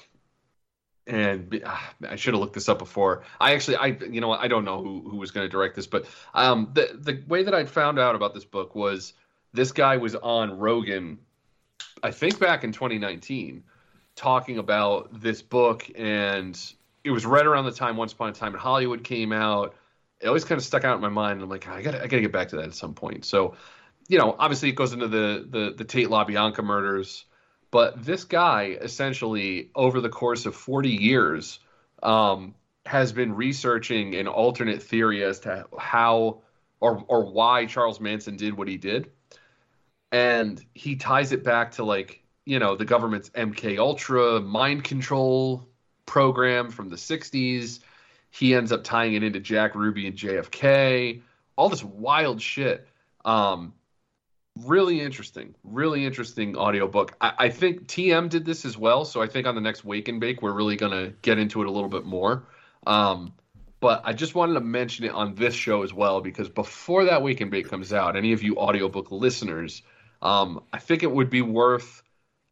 [1.05, 3.23] and uh, I should have looked this up before.
[3.39, 5.87] I actually, I you know, I don't know who who was going to direct this,
[5.87, 9.13] but um, the the way that I'd found out about this book was
[9.53, 11.19] this guy was on Rogan,
[12.03, 13.63] I think back in 2019,
[14.19, 16.59] talking about this book, and
[17.03, 19.75] it was right around the time Once Upon a Time in Hollywood came out.
[20.19, 21.41] It always kind of stuck out in my mind.
[21.41, 23.23] I'm like, I gotta, I got to get back to that at some point.
[23.23, 23.55] So
[24.09, 27.23] you know, obviously it goes into the the the Tate LaBianca murders,
[27.71, 31.59] but this guy essentially over the course of 40 years
[32.03, 32.55] um,
[32.85, 36.41] has been researching an alternate theory as to how
[36.81, 39.11] or or why Charles Manson did what he did,
[40.11, 45.67] and he ties it back to like you know the government's MK Ultra mind control
[46.07, 47.79] program from the '60s.
[48.31, 51.21] He ends up tying it into Jack Ruby and JFK,
[51.55, 52.87] all this wild shit.
[53.23, 53.73] Um,
[54.65, 57.15] really interesting, really interesting audiobook.
[57.21, 60.07] I, I think TM did this as well, so I think on the next Wake
[60.07, 62.47] and Bake we're really gonna get into it a little bit more.
[62.87, 63.31] Um,
[63.79, 67.21] but I just wanted to mention it on this show as well because before that
[67.21, 69.83] Wake and Bake comes out, any of you audiobook listeners,
[70.23, 72.01] um, I think it would be worth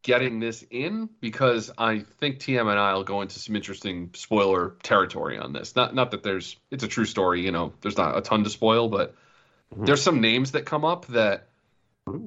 [0.04, 4.76] getting this in because I think TM and I will go into some interesting spoiler
[4.84, 5.76] territory on this.
[5.76, 8.50] Not not that there's it's a true story, you know, there's not a ton to
[8.50, 9.16] spoil, but
[9.74, 9.86] mm-hmm.
[9.86, 11.48] there's some names that come up that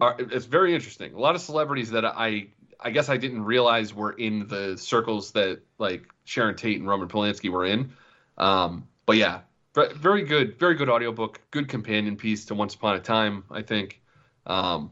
[0.01, 1.15] are it's very interesting.
[1.15, 5.33] A lot of celebrities that I I guess I didn't realize were in the circles
[5.33, 7.93] that like Sharon Tate and Roman Polanski were in.
[8.37, 9.41] Um, but yeah,
[9.75, 14.01] very good, very good audiobook, good companion piece to Once Upon a Time, I think,
[14.47, 14.91] um,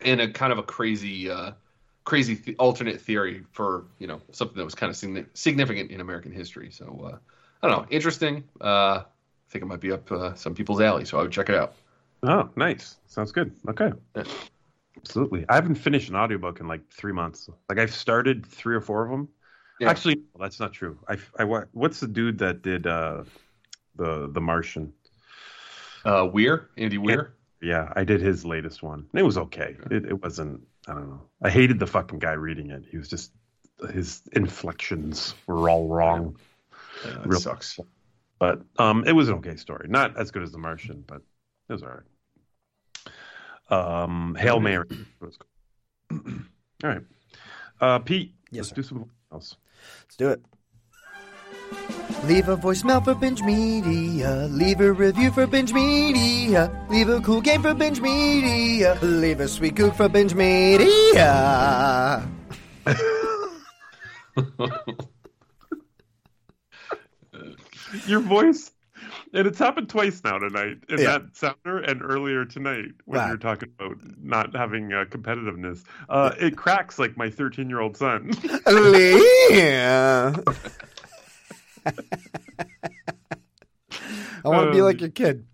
[0.00, 1.52] and a kind of a crazy, uh,
[2.08, 6.32] crazy th- alternate theory for you know something that was kind of significant in American
[6.32, 6.70] history.
[6.70, 7.18] So uh,
[7.62, 8.44] I don't know, interesting.
[8.58, 9.04] Uh, I
[9.50, 11.74] think it might be up uh, some people's alley, so I would check it out.
[12.22, 12.96] Oh, nice.
[13.06, 13.54] Sounds good.
[13.68, 13.92] Okay.
[14.16, 14.24] Yeah.
[14.96, 15.44] Absolutely.
[15.50, 17.50] I haven't finished an audiobook in like three months.
[17.68, 19.28] Like I've started three or four of them.
[19.78, 19.90] Yeah.
[19.90, 20.98] Actually, that's not true.
[21.08, 23.24] I, I what's the dude that did uh,
[23.96, 24.94] the the Martian?
[26.06, 27.34] Uh, Weir, Andy Weir.
[27.60, 29.06] Yeah, I did his latest one.
[29.14, 29.76] It was okay.
[29.90, 30.62] It, it wasn't.
[30.88, 31.22] I don't know.
[31.42, 32.84] I hated the fucking guy reading it.
[32.90, 33.32] He was just
[33.92, 36.36] his inflections were all wrong.
[37.04, 37.78] Yeah, Real sucks.
[38.38, 39.86] But um, it was an okay story.
[39.88, 41.22] Not as good as The Martian, but
[41.68, 41.90] it was all
[43.70, 44.02] right.
[44.02, 44.88] Um, Hail Mary.
[46.10, 46.18] all
[46.82, 47.02] right.
[47.80, 48.74] Uh, Pete, yes, let's sir.
[48.76, 49.56] do something else.
[50.04, 50.42] Let's do it.
[52.24, 54.48] Leave a voicemail for Binge Media.
[54.50, 56.70] Leave a review for Binge Media.
[56.90, 58.98] Leave a cool game for Binge Media.
[59.02, 62.28] Leave a sweet kook for Binge Media.
[68.06, 68.70] Your voice
[69.34, 71.18] and it's happened twice now tonight in yeah.
[71.18, 73.28] that sounder and earlier tonight when wow.
[73.28, 75.84] you're talking about not having uh, competitiveness.
[76.08, 78.30] Uh, it cracks like my 13 year old son.
[79.50, 80.34] yeah.
[84.44, 85.46] I want to um, be like your kid.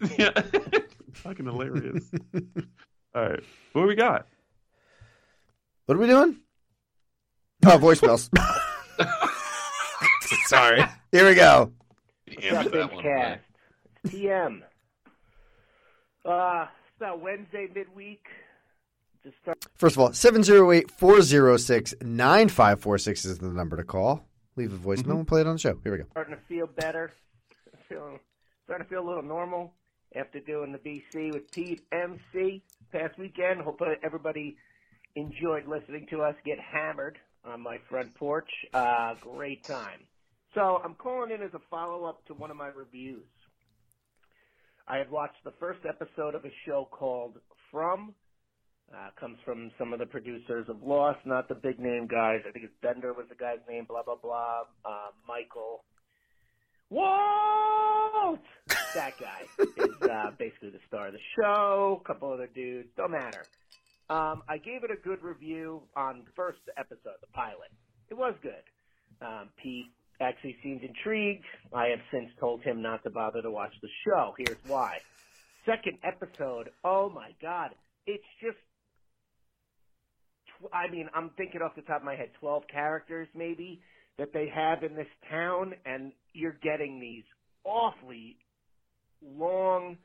[0.18, 0.30] Yeah.
[1.14, 2.04] Fucking hilarious.
[3.14, 3.40] All right.
[3.72, 4.26] What do we got?
[5.86, 6.36] What are we doing?
[7.64, 8.28] Oh, voicemails.
[10.46, 10.84] Sorry.
[11.10, 11.72] Here we go.
[12.26, 13.38] What's up, Bingecast?
[14.04, 14.60] It's TM.
[16.26, 18.26] Uh, it's about Wednesday midweek.
[19.22, 24.26] Just start- First of all, 708 406 9546 is the number to call.
[24.56, 25.10] Leave a voicemail mm-hmm.
[25.12, 25.78] and play it on the show.
[25.82, 26.04] Here we go.
[26.12, 27.12] Starting to feel better.
[27.88, 28.20] Feeling,
[28.64, 29.74] starting to feel a little normal
[30.16, 32.62] after doing the BC with Pete MC
[32.92, 33.60] past weekend.
[33.60, 34.56] Hope everybody
[35.16, 38.50] enjoyed listening to us get hammered on my front porch.
[38.72, 40.00] Uh, great time.
[40.54, 43.26] So I'm calling in as a follow up to one of my reviews.
[44.86, 47.38] I had watched the first episode of a show called
[47.70, 48.14] From.
[48.92, 52.40] Uh, comes from some of the producers of Lost, not the big name guys.
[52.46, 53.86] I think it's Bender was the guy's name.
[53.86, 54.62] Blah blah blah.
[54.84, 55.84] Uh, Michael.
[56.90, 58.40] Walt.
[58.94, 62.00] that guy is uh, basically the star of the show.
[62.04, 62.88] A couple other dudes.
[62.96, 63.44] Don't matter.
[64.10, 67.72] Um, I gave it a good review on the first episode, the pilot.
[68.10, 68.62] It was good.
[69.22, 69.86] Um, Pete
[70.20, 71.44] actually seemed intrigued.
[71.72, 74.34] I have since told him not to bother to watch the show.
[74.38, 74.98] Here's why.
[75.64, 77.70] Second episode, oh my god,
[78.06, 78.58] it's just.
[80.72, 83.80] I mean, I'm thinking off the top of my head, 12 characters maybe
[84.18, 87.24] that they have in this town, and you're getting these
[87.64, 88.36] awfully
[89.22, 89.96] long,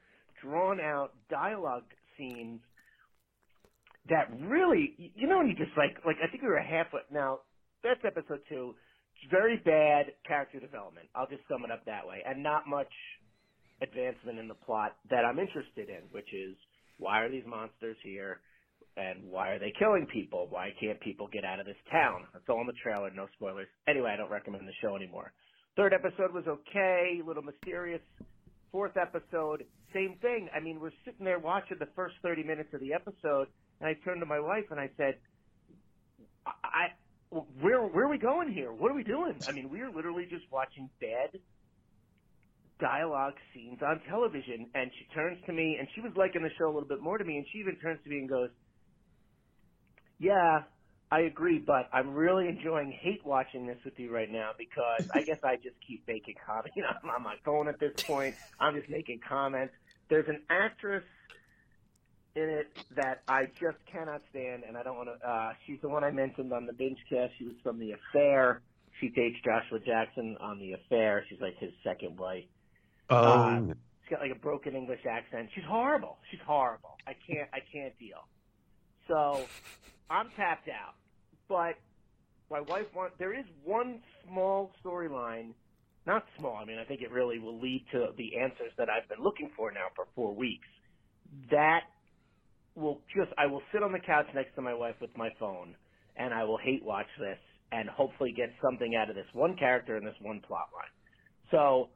[0.41, 1.83] drawn out dialogue
[2.17, 2.62] scenes
[4.09, 7.01] that really, you know, you just like, like I think we were halfway.
[7.12, 7.39] Now,
[7.83, 8.73] that's episode two
[9.29, 11.07] very bad character development.
[11.15, 12.91] I'll just sum it up that way, and not much
[13.81, 16.55] advancement in the plot that I'm interested in, which is
[16.97, 18.39] why are these monsters here,
[18.99, 20.47] and why are they killing people?
[20.49, 22.25] Why can't people get out of this town?
[22.33, 23.67] That's all in the trailer, no spoilers.
[23.88, 25.31] Anyway, I don't recommend the show anymore.
[25.75, 28.01] Third episode was okay, a little mysterious.
[28.71, 30.49] Fourth episode, same thing.
[30.55, 33.47] I mean, we're sitting there watching the first 30 minutes of the episode,
[33.79, 35.15] and I turned to my wife and I said,
[36.45, 36.93] I,
[37.62, 38.71] where where are we going here?
[38.71, 39.35] What are we doing?
[39.47, 41.39] I mean, we are literally just watching bad
[42.79, 44.67] dialogue scenes on television.
[44.73, 47.17] And she turns to me, and she was liking the show a little bit more
[47.17, 48.49] to me, and she even turns to me and goes,
[50.19, 50.63] "Yeah,
[51.12, 55.23] I agree, but I'm really enjoying hate watching this with you right now because I
[55.23, 56.75] guess I just keep making comments.
[56.75, 58.36] You know, I'm on my phone at this point.
[58.60, 59.73] I'm just making comments.
[60.10, 61.03] There's an actress
[62.36, 65.27] in it that I just cannot stand, and I don't want to.
[65.27, 67.34] Uh, she's the one I mentioned on the binge cast.
[67.38, 68.62] She was from The Affair.
[68.99, 71.25] She dates Joshua Jackson on The Affair.
[71.29, 72.45] She's like his second wife.
[73.10, 73.62] Oh, Uh,
[74.01, 75.49] She's got like a broken English accent.
[75.55, 76.17] She's horrible.
[76.29, 76.97] She's horrible.
[77.08, 77.49] I can't.
[77.53, 78.27] I can't deal.
[79.08, 79.41] So
[80.09, 80.95] I'm tapped out.
[81.47, 81.75] But
[82.49, 83.15] my wife wants.
[83.19, 85.53] There is one small storyline.
[86.05, 86.55] Not small.
[86.55, 89.51] I mean, I think it really will lead to the answers that I've been looking
[89.55, 90.67] for now for four weeks.
[91.51, 91.81] That
[92.75, 93.31] will just.
[93.37, 95.75] I will sit on the couch next to my wife with my phone,
[96.15, 97.37] and I will hate watch this,
[97.71, 100.93] and hopefully get something out of this one character and this one plot line.
[101.51, 101.89] So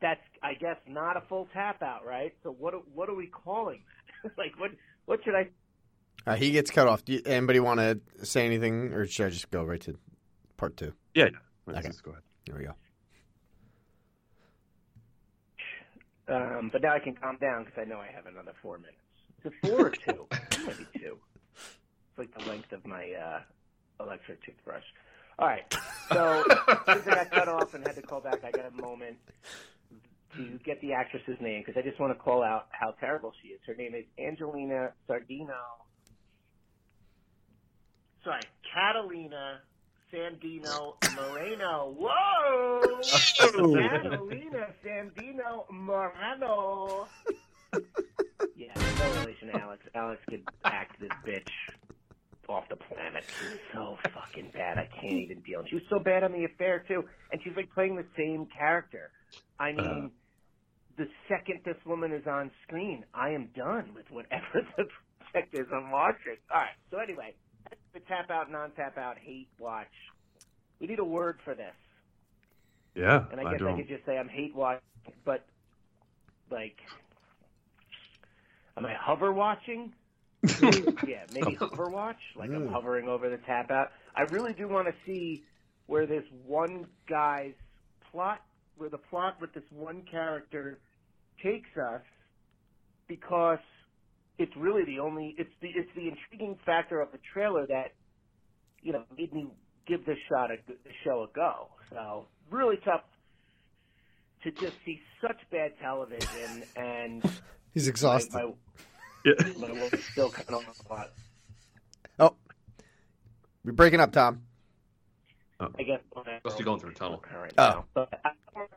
[0.00, 2.32] that's I guess not a full tap out, right?
[2.42, 3.82] So what what are we calling
[4.22, 4.32] that?
[4.38, 4.70] like what
[5.06, 5.48] what should I
[6.24, 7.04] Uh, he gets cut off.
[7.04, 9.98] Do you, anybody want to say anything, or should I just go right to
[10.56, 10.92] part two?
[11.14, 11.24] yeah.
[11.32, 11.38] yeah.
[11.66, 11.96] Let's Okay.
[12.04, 12.22] go ahead.
[12.46, 12.74] There we go.
[16.28, 18.96] um but now I can calm down because I know I have another 4 minutes.
[19.44, 20.26] Is it 4 or 2?
[20.66, 21.16] Maybe 2.
[21.54, 23.40] It's like the length of my uh
[24.02, 24.82] electric toothbrush.
[25.38, 25.72] All right.
[26.12, 26.44] So
[26.86, 29.18] since I got cut off and had to call back, I got a moment
[30.36, 33.48] to get the actress's name because I just want to call out how terrible she
[33.48, 33.60] is.
[33.66, 35.54] Her name is Angelina Sardino.
[38.26, 38.42] Sorry,
[38.74, 39.60] Catalina
[40.12, 41.94] Sandino Moreno.
[41.96, 42.80] Whoa!
[43.38, 47.06] Catalina Sandino Moreno.
[48.56, 49.78] Yeah, no relation to Alyx.
[49.94, 51.52] Alyx could act this bitch
[52.48, 53.22] off the planet.
[53.38, 54.78] She's so fucking bad.
[54.78, 55.60] I can't even deal.
[55.60, 57.04] And she was so bad on the affair too.
[57.30, 59.12] And she's like playing the same character.
[59.60, 59.74] I uh.
[59.74, 60.10] mean,
[60.98, 64.86] the second this woman is on screen, I am done with whatever the
[65.30, 66.38] project is I'm watching.
[66.52, 66.74] All right.
[66.90, 67.34] So anyway,
[67.96, 69.86] the tap out, non tap out, hate watch.
[70.80, 71.74] We need a word for this.
[72.94, 73.24] Yeah.
[73.32, 73.76] And I I guess I, don't.
[73.78, 74.82] could just say I'm hate watching,
[75.24, 75.46] but
[76.50, 76.76] like,
[78.76, 79.92] am I hover watching?
[80.62, 82.20] yeah, maybe hover watch.
[82.36, 83.92] Like I'm hovering over the tap out.
[84.14, 85.42] I really do want to see
[85.86, 87.54] where this one guy's
[88.12, 88.42] plot,
[88.76, 90.78] where the plot with this one character
[91.42, 92.02] takes us,
[93.08, 93.58] because
[94.38, 95.34] it's really the only.
[95.38, 97.92] It's the it's the intriguing factor of the trailer that
[98.82, 99.46] you know made me
[99.86, 101.68] give this shot a the show a go.
[101.90, 103.02] So really tough
[104.42, 107.22] to just see such bad television and
[107.74, 108.32] He's exhausted.
[108.34, 108.52] my,
[109.24, 109.34] Yeah.
[109.58, 111.10] my work's still kind of on the spot.
[112.18, 112.34] Oh.
[113.64, 114.42] We're breaking up, Tom.
[115.60, 115.68] Oh.
[115.78, 117.22] I guess when I Must be going through a tunnel.
[117.34, 117.62] Right Oh.
[117.70, 117.84] now.
[117.94, 118.70] But I don't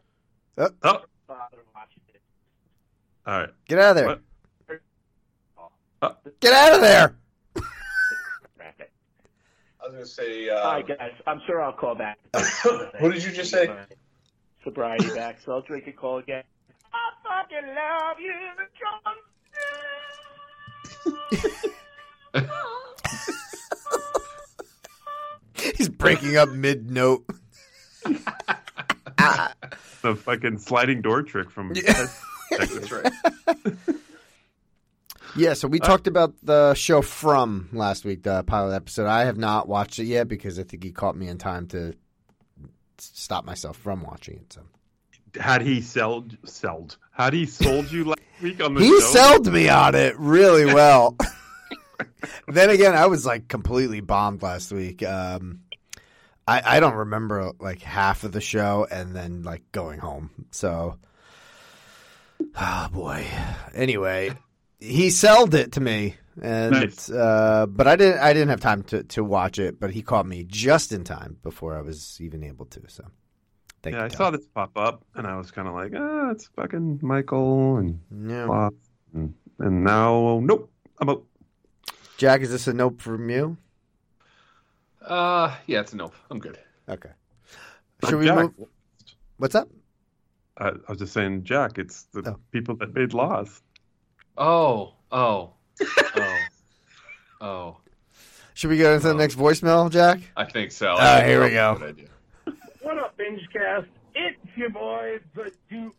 [0.58, 2.22] Oh, Oh, bother watching it.
[3.26, 3.50] all right.
[3.68, 4.08] get out of there.
[4.08, 4.22] What?
[6.40, 7.16] Get out of there.
[7.56, 7.62] I
[9.84, 10.50] was going to say.
[10.50, 11.12] All Uh, right, guys.
[11.28, 12.18] I'm sure I'll call back.
[13.00, 13.70] what did you just say?
[14.64, 16.44] Sobriety back, so I'll drink a call again.
[16.94, 18.34] I fucking love you,
[18.80, 19.16] John.
[25.78, 27.26] He's breaking up mid note.
[30.02, 31.74] The fucking sliding door trick from.
[31.76, 32.08] Yeah.
[32.52, 33.12] That's right.
[35.36, 39.08] Yeah, so we talked about the show from last week, the pilot episode.
[39.08, 41.94] I have not watched it yet because I think he caught me in time to
[42.98, 44.54] stop myself from watching it.
[44.54, 44.62] So
[45.40, 46.98] Had he sold, sold?
[47.12, 48.86] Had he sold you last week on the show?
[48.86, 49.08] he show?
[49.08, 51.16] sold me on it really well.
[52.48, 55.04] then again, I was like completely bombed last week.
[55.04, 55.60] Um,
[56.48, 60.32] I I don't remember like half of the show, and then like going home.
[60.52, 60.98] So,
[62.60, 63.26] oh boy.
[63.76, 64.32] Anyway,
[64.80, 67.10] he sold it to me, and Nice.
[67.10, 69.80] uh, but I didn't I didn't have time to to watch it.
[69.80, 72.82] But he caught me just in time before I was even able to.
[72.88, 73.04] So,
[73.84, 74.06] thank Yeah, you.
[74.06, 77.78] I saw this pop up, and I was kind of like, ah, it's fucking Michael
[77.78, 78.70] and Yeah.
[79.14, 81.24] And, and now, nope, I'm out.
[82.18, 83.58] Jack, is this a nope from you?
[85.02, 86.14] Uh, yeah, it's a nope.
[86.30, 86.60] I'm good.
[86.88, 87.10] Okay.
[88.00, 88.68] But Should we Jack, move?
[89.38, 89.70] What's up?
[90.58, 92.40] I, I was just saying, Jack, it's the Oh.
[92.52, 93.62] people that made laws.
[94.42, 95.52] Oh, oh,
[96.16, 96.38] oh,
[97.42, 97.78] oh.
[98.54, 99.18] Should we go into the Oh.
[99.18, 100.20] next voicemail, Jack?
[100.38, 100.96] I think so.
[100.96, 101.74] I here we go.
[101.74, 102.08] a good idea.
[102.82, 103.88] What up, BingeCast?
[104.16, 105.94] It's your boy, the Duke.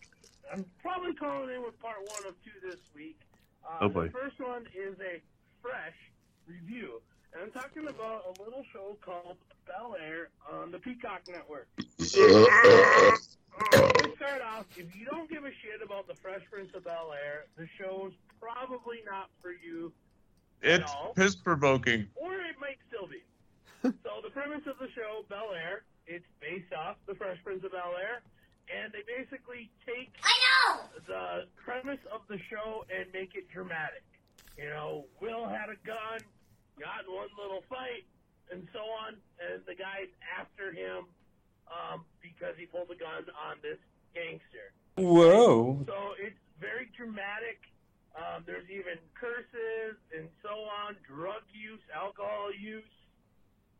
[0.52, 3.18] I'm probably calling in with part one of two this week.
[3.64, 4.06] Uh, Oh, boy.
[4.06, 5.20] The first one is a
[5.62, 5.94] fresh
[6.46, 7.00] review,
[7.34, 9.36] and I'm talking about a little show called
[9.66, 11.68] Bel Air on the Peacock Network.
[13.74, 16.84] Uh, to start off, if you don't give a shit about the Fresh Prince of
[16.84, 19.92] Bel Air, the show's probably not for you,
[20.62, 22.08] it's piss provoking.
[22.16, 23.22] or it might still be.
[24.04, 27.72] so the premise of the show, Bel Air, it's based off the Fresh Prince of
[27.72, 28.20] Bel Air,
[28.68, 30.80] and they basically take I know.
[31.06, 34.04] the premise of the show and make it dramatic.
[34.58, 36.20] You know, Will had a gun,
[36.78, 38.04] got in one little fight,
[38.52, 41.08] and so on, and the guy's after him
[41.70, 43.78] um, because he pulled a gun on this
[44.14, 44.74] gangster.
[44.98, 45.80] Whoa.
[45.86, 47.64] So it's very dramatic.
[48.18, 52.90] Um, there's even curses and so on, drug use, alcohol use,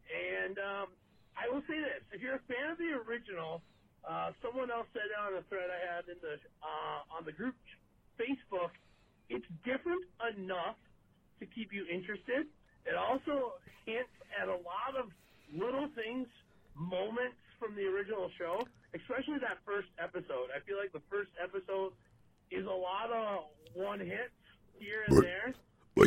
[0.07, 0.87] and um,
[1.35, 3.63] I will say this: if you're a fan of the original,
[4.07, 7.59] uh, someone else said on a thread I had in the uh, on the group
[8.15, 8.71] Facebook,
[9.27, 10.07] it's different
[10.37, 10.79] enough
[11.39, 12.47] to keep you interested.
[12.87, 15.11] It also hints at a lot of
[15.51, 16.29] little things,
[16.79, 18.63] moments from the original show,
[18.95, 20.49] especially that first episode.
[20.55, 21.93] I feel like the first episode
[22.51, 23.45] is a lot of
[23.75, 24.35] one hits
[24.79, 25.55] here and there,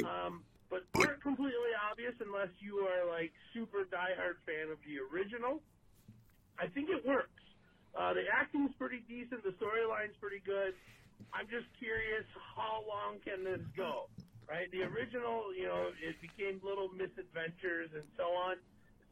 [0.03, 5.61] um, but aren't completely obvious unless you are like super diehard fan of the original.
[6.59, 7.29] I think it works.
[7.93, 9.43] Uh, the acting's pretty decent.
[9.43, 10.73] The storyline's pretty good.
[11.33, 12.25] I'm just curious,
[12.57, 14.09] how long can this go?
[14.49, 14.69] Right?
[14.73, 18.57] The original, you know, it became little misadventures and so on.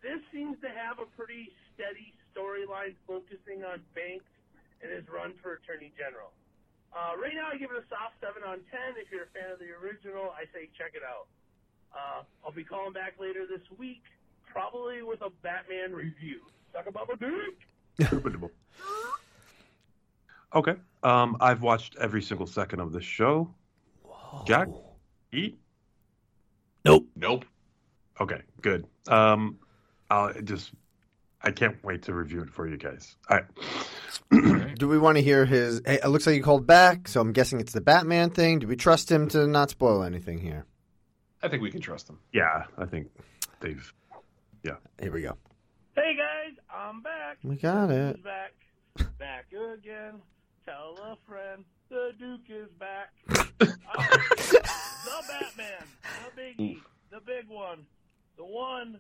[0.01, 4.27] This seems to have a pretty steady storyline focusing on Banks
[4.82, 6.34] and his run for Attorney General.
[6.93, 8.99] Uh, right now, I give it a soft 7 on 10.
[8.99, 11.27] If you're a fan of the original, I say check it out.
[11.93, 14.03] Uh, I'll be calling back later this week,
[14.45, 16.41] probably with a Batman review.
[16.73, 18.09] Talk about my dick.
[20.53, 20.75] Okay.
[21.03, 23.53] Um, I've watched every single second of the show.
[24.45, 24.67] Jack,
[25.31, 25.57] eat.
[26.83, 27.07] Nope.
[27.15, 27.45] Nope.
[28.19, 28.85] Okay, good.
[29.07, 29.57] Um,
[30.09, 30.71] I'll just.
[31.41, 33.15] I can't wait to review it for you guys.
[33.29, 33.41] I,
[34.82, 35.79] Do we want to hear his?
[35.86, 38.57] Hey, it looks like he called back, so I'm guessing it's the Batman thing.
[38.57, 40.65] Do we trust him to not spoil anything here?
[41.43, 42.17] I think we can trust him.
[42.34, 43.11] yeah, I think
[43.59, 43.93] they've.
[44.63, 44.77] Yeah.
[44.99, 45.38] Here we go.
[45.95, 47.38] Hey guys, I'm back.
[47.43, 48.15] We got it.
[48.15, 48.53] Who's back?
[49.19, 50.19] Back again.
[50.65, 53.13] Tell a friend the Duke is back.
[53.59, 55.86] The Batman,
[56.25, 56.79] the biggie,
[57.11, 57.86] the big one,
[58.38, 58.99] the one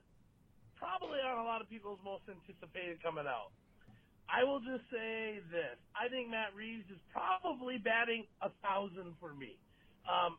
[0.75, 3.49] probably on a lot of people's most anticipated coming out.
[4.31, 9.33] I will just say this: I think Matt Reeves is probably batting a thousand for
[9.33, 9.59] me.
[10.07, 10.37] Um,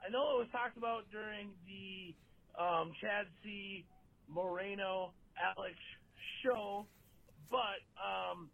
[0.00, 2.16] I know it was talked about during the
[2.58, 3.84] um, Chad C.
[4.28, 5.76] Moreno Alex
[6.42, 6.86] show,
[7.50, 8.48] but um,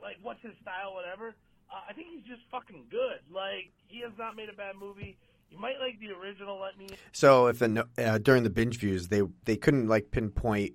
[0.00, 1.34] like what's his style, whatever.
[1.70, 3.20] Uh, I think he's just fucking good.
[3.32, 5.18] Like he has not made a bad movie.
[5.50, 6.60] You might like the original.
[6.60, 6.96] Let me.
[7.12, 10.74] So if the uh, during the binge views they they couldn't like pinpoint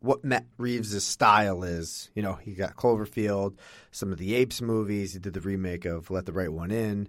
[0.00, 2.10] what Matt Reeves' style is.
[2.14, 3.56] You know, he got Cloverfield,
[3.90, 5.12] some of the Apes movies.
[5.12, 7.08] He did the remake of Let the Right One In,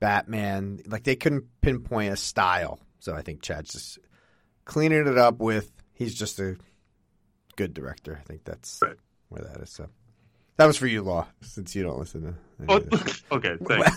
[0.00, 0.80] Batman.
[0.86, 2.80] Like they couldn't pinpoint a style.
[3.00, 3.98] So I think Chad's just
[4.64, 6.56] cleaning it up with he's just a
[7.56, 8.18] good director.
[8.20, 8.96] I think that's Right.
[9.28, 9.70] where that is.
[9.70, 9.88] So
[10.56, 12.34] that was for you, Law, since you don't listen to.
[12.60, 13.22] any Oh, of this.
[13.32, 13.90] okay, thanks.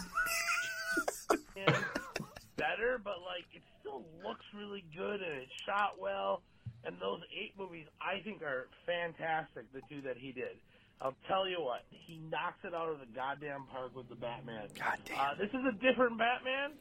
[1.55, 1.75] and
[2.57, 6.43] better, but like it still looks really good and it's shot well.
[6.85, 9.71] And those eight movies, I think, are fantastic.
[9.73, 10.61] The two that he did.
[11.01, 14.65] I'll tell you what, he knocks it out of the goddamn park with the Batman.
[14.73, 15.13] Goddamn.
[15.13, 16.73] Uh, this is a different Batman.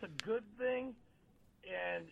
[0.00, 0.94] It's a good thing,
[1.68, 2.08] and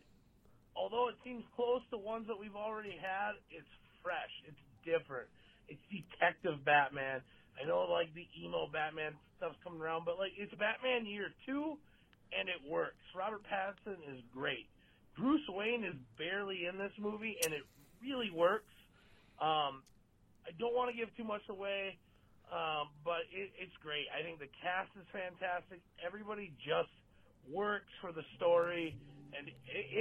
[0.77, 3.71] although it seems close to ones that we've already had, it's
[4.03, 4.29] fresh.
[4.45, 5.29] It's different.
[5.69, 7.23] It's Detective Batman.
[7.57, 11.79] I know like the emo Batman stuff's coming around, but like it's Batman year two,
[12.37, 13.01] and it works.
[13.17, 14.69] Robert Pattinson is great.
[15.17, 17.65] Bruce Wayne is barely in this movie, and it
[18.05, 18.73] really works.
[19.41, 19.81] Um,
[20.45, 21.97] I don't want to give too much away,
[22.53, 24.05] um, but it, it's great.
[24.13, 25.81] I think the cast is fantastic.
[26.05, 26.93] Everybody just
[27.49, 28.95] works for the story,
[29.33, 29.57] and it,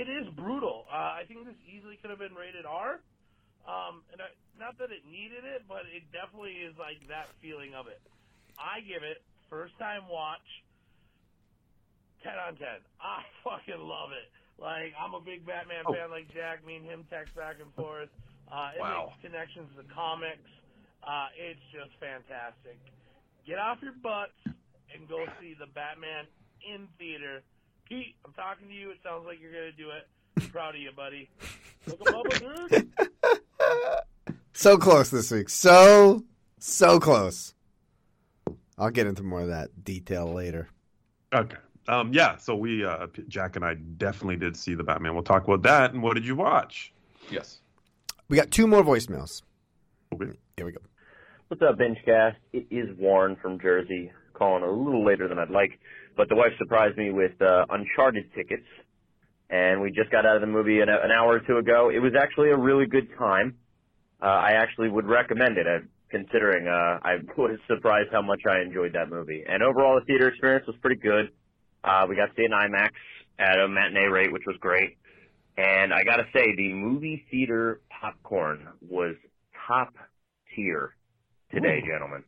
[0.06, 0.86] it is brutal.
[0.92, 3.00] Uh, I think this easily could have been rated R.
[3.66, 7.74] Um, and I, not that it needed it, but it definitely is like that feeling
[7.74, 7.98] of it.
[8.60, 10.46] I give it first time watch,
[12.22, 12.84] ten on ten.
[13.02, 14.30] I fucking love it.
[14.60, 15.94] Like I'm a big Batman Oh.
[15.94, 16.66] fan, like Jack.
[16.66, 18.10] Me and him text back and forth.
[18.52, 19.12] Uh, it Wow.
[19.12, 20.48] makes connections to the comics.
[21.04, 22.78] Uh, it's just fantastic.
[23.46, 24.34] Get off your butts
[24.94, 26.26] and go see the Batman
[26.68, 27.44] in theater.
[27.88, 28.90] Pete, I'm talking to you.
[28.92, 30.08] It sounds like you're gonna do it.
[30.42, 31.30] I'm proud of you, buddy.
[31.86, 32.92] Look at Bubba, dude.
[34.54, 35.50] So close this week.
[35.50, 36.24] So,
[36.60, 37.54] so close.
[38.78, 40.70] I'll get into more of that detail later.
[41.34, 41.58] Okay.
[41.88, 42.38] Um, yeah.
[42.38, 45.14] So we, uh, Jack and I, definitely did see the Batman.
[45.14, 45.94] We'll talk about that.
[45.94, 46.92] And what did you watch?
[47.30, 47.60] Yes.
[48.28, 49.44] We got two more voicemails.
[50.14, 50.32] Okay.
[50.58, 50.80] Here we go.
[51.48, 52.36] What's up, BingeCast?
[52.54, 55.80] It is Warren from Jersey, calling a little later than I'd like,
[56.18, 58.66] but the wife surprised me with uh, Uncharted tickets.
[59.52, 61.90] and we just got out of the movie an, an hour or two ago.
[61.94, 63.56] It was actually a really good time.
[64.22, 68.62] Uh, I actually would recommend it, uh, considering uh, I was surprised how much I
[68.62, 69.44] enjoyed that movie.
[69.48, 71.30] And overall, the theater experience was pretty good.
[71.86, 72.92] Uh, we got to see in IMAX
[73.38, 74.98] at a matinee rate, which was great.
[75.58, 79.16] And I got to say, the movie theater popcorn was
[79.68, 79.94] top
[80.56, 80.96] tier
[81.54, 81.88] today, Ooh.
[81.88, 82.24] gentlemen.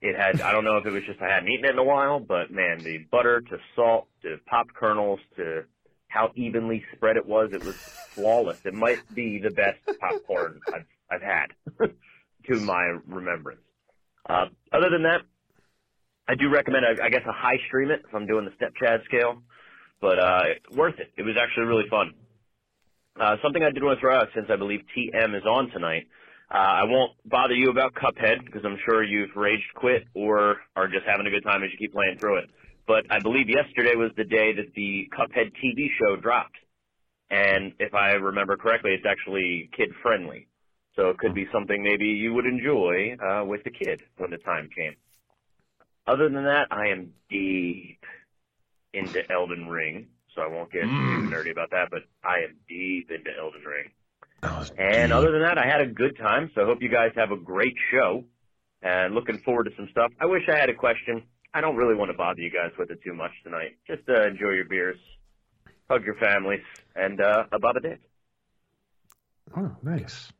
[0.00, 1.84] It had, I don't know if it was just I hadn't eaten it in a
[1.84, 5.64] while, but man, the butter to salt to pop kernels to
[6.06, 8.64] how evenly spread it was, it was flawless.
[8.64, 11.46] It might be the best popcorn I've, I've had
[12.46, 13.60] to my remembrance.
[14.28, 15.22] Uh, other than that,
[16.28, 18.72] I do recommend, I, I guess, a high stream it if I'm doing the Step
[18.78, 19.42] Chad scale,
[20.00, 20.42] but uh,
[20.76, 21.10] worth it.
[21.16, 22.12] It was actually really fun.
[23.18, 26.06] Uh, something I did want to throw out since I believe TM is on tonight.
[26.52, 30.86] Uh, I won't bother you about Cuphead because I'm sure you've raged quit or are
[30.86, 32.50] just having a good time as you keep playing through it.
[32.86, 36.56] But I believe yesterday was the day that the Cuphead TV show dropped.
[37.30, 40.46] And if I remember correctly, it's actually kid friendly.
[40.96, 44.38] So it could be something maybe you would enjoy uh, with the kid when the
[44.38, 44.94] time came.
[46.08, 48.02] Other than that, I am deep
[48.94, 53.10] into Elden Ring, so I won't get too nerdy about that, but I am deep
[53.10, 53.90] into Elden Ring.
[54.78, 57.30] And other than that, I had a good time, so I hope you guys have
[57.30, 58.24] a great show.
[58.80, 60.10] And looking forward to some stuff.
[60.18, 61.24] I wish I had a question.
[61.52, 63.76] I don't really want to bother you guys with it too much tonight.
[63.86, 64.98] Just uh, enjoy your beers,
[65.90, 66.62] hug your families,
[66.96, 68.00] and uh, about a dick.
[69.54, 70.32] Oh, nice.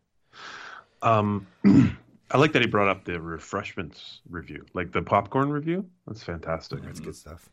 [1.03, 1.47] Um,
[2.31, 5.87] I like that he brought up the refreshments review, like the popcorn review.
[6.07, 6.83] That's fantastic.
[6.83, 7.49] That's good stuff.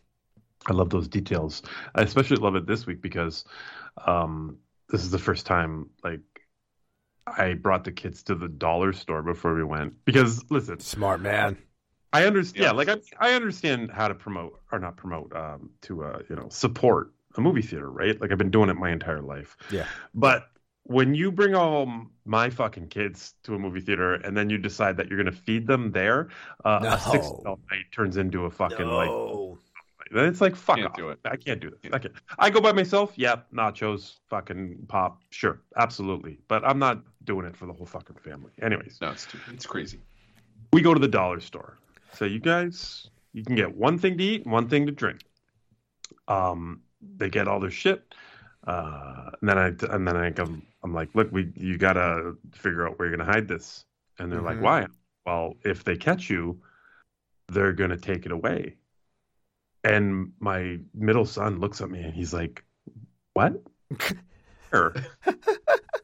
[0.68, 1.62] I love those details.
[1.94, 3.46] I especially love it this week because
[4.06, 4.58] um,
[4.90, 6.22] this is the first time like
[7.28, 10.04] I brought the kids to the dollar store before we went.
[10.06, 11.58] Because listen, smart man.
[12.14, 12.64] I understand.
[12.64, 16.36] Yeah, like I, I understand how to promote or not promote um, to uh, you
[16.36, 18.20] know support a movie theater, right?
[18.20, 19.58] Like I've been doing it my entire life.
[19.70, 19.86] Yeah.
[20.14, 20.48] But
[20.88, 21.92] when you bring all
[22.26, 25.42] my fucking kids to a movie theater and then you decide that you're going to
[25.42, 26.30] feed them there,
[26.64, 27.42] uh, a six No.
[27.44, 28.96] dollar night turns into a fucking No.
[28.96, 29.60] like.
[30.12, 30.96] Then it's like fuck Can't off.
[30.96, 31.20] do it.
[31.26, 31.80] I can't do this.
[31.92, 32.14] I can't.
[32.38, 33.14] I go by myself.
[33.16, 35.22] Yeah, nachos, fucking pop.
[35.32, 36.38] Sure, absolutely.
[36.48, 38.52] But I'm not doing it for the whole fucking family.
[38.62, 40.00] Anyways, No, it's too, it's crazy.
[40.74, 41.80] we go to the dollar store.
[42.14, 45.22] So you guys, you can get one thing to eat, and one thing to drink.
[46.28, 46.82] Um,
[47.18, 48.14] they get all their shit.
[48.68, 52.88] Uh, and then I and then I come, I'm like, look, we you gotta figure
[52.88, 53.84] out where you're gonna hide this.
[54.20, 54.62] And they're like, Mhm.
[54.62, 54.86] why?
[55.26, 56.62] Well, if they catch you,
[57.50, 58.76] they're gonna take it away.
[59.84, 62.64] And my middle son looks at me and he's like,
[63.34, 63.54] what?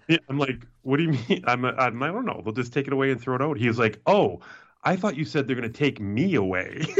[0.07, 1.43] Yeah, I'm like, what do you mean?
[1.45, 2.41] I'm, I'm, I don't know.
[2.43, 3.57] They'll just take it away and throw it out.
[3.57, 4.41] He's like, oh,
[4.83, 6.83] I thought you said they're going to take me away.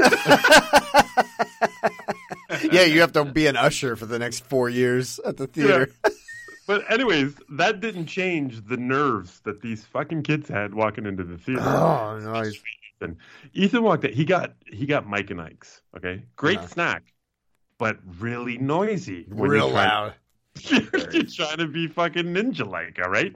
[2.72, 5.90] yeah, you have to be an usher for the next four years at the theater.
[6.80, 11.38] But anyways, that didn't change the nerves that these fucking kids had walking into the
[11.38, 11.62] theater.
[11.62, 12.62] Oh, nice.
[13.02, 13.18] And
[13.54, 14.14] Ethan walked in.
[14.14, 15.82] He got he got Mike and Ike's.
[15.98, 16.68] Okay, great Uh-huh.
[16.68, 17.14] snack,
[17.78, 19.26] but really noisy.
[19.30, 20.14] when Real you're trying- loud.
[21.14, 23.36] You're trying to be fucking ninja like, all right?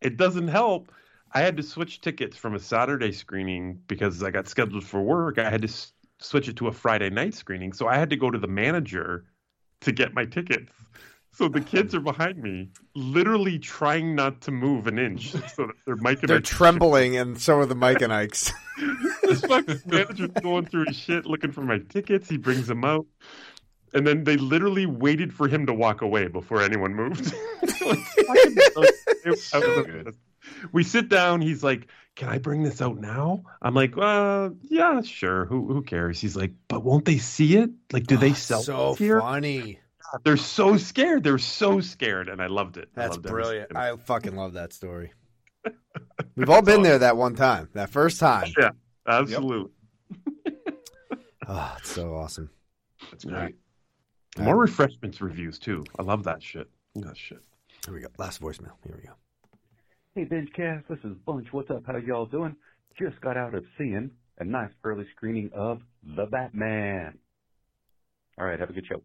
[0.00, 0.90] It doesn't help.
[1.32, 5.38] I had to switch tickets from a Saturday screening because I got scheduled for work.
[5.38, 7.72] I had to s- switch it to a Friday night screening.
[7.74, 9.26] So I had to go to the manager
[9.82, 10.72] to get my tickets.
[11.38, 15.74] So the kids are behind me, literally trying not to move an inch so that
[15.86, 18.52] their mic and They're I trembling, and so are the Mike and Ikes.
[19.22, 22.28] this fucking manager's going through his shit looking for my tickets.
[22.28, 23.06] He brings them out.
[23.94, 27.32] And then they literally waited for him to walk away before anyone moved.
[30.72, 31.40] we sit down.
[31.40, 31.86] He's like,
[32.16, 33.44] Can I bring this out now?
[33.62, 35.44] I'm like, uh, yeah, sure.
[35.46, 36.20] Who who cares?
[36.20, 37.70] He's like, But won't they see it?
[37.92, 39.20] Like, do they sell Oh, so this here?
[39.20, 39.78] funny.
[40.24, 41.24] They're so scared.
[41.24, 42.28] They're so scared.
[42.28, 42.88] And I loved it.
[42.96, 43.68] I That's loved every brilliant.
[43.68, 43.76] second.
[43.76, 45.12] I fucking love that story.
[46.36, 48.52] We've all been there that one time, that first time.
[48.58, 48.70] Yeah,
[49.06, 49.70] absolutely.
[51.46, 52.50] Oh, it's so awesome.
[53.10, 53.56] That's great.
[54.38, 55.84] More refreshments reviews, too.
[55.98, 56.68] I love that shit.
[56.96, 57.06] Mm.
[57.06, 57.42] That shit.
[57.84, 58.08] Here we go.
[58.18, 58.72] Last voicemail.
[58.84, 59.14] Here we go.
[60.14, 61.48] Hey, BingeCast, this is Bunch.
[61.52, 61.84] What's up?
[61.86, 62.56] How y'all doing?
[62.98, 65.80] Just got out of seeing a nice early screening of
[66.16, 67.18] The Batman.
[68.38, 69.02] All right, have a good show.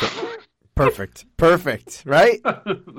[0.74, 1.24] Perfect.
[1.36, 2.02] Perfect.
[2.06, 2.40] Right?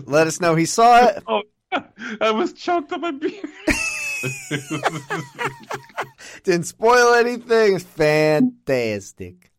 [0.06, 1.24] Let us know he saw it.
[1.32, 1.42] Oh,
[2.22, 3.42] I was choked on my beer.
[6.44, 7.78] Didn't spoil anything.
[7.78, 9.52] Fantastic.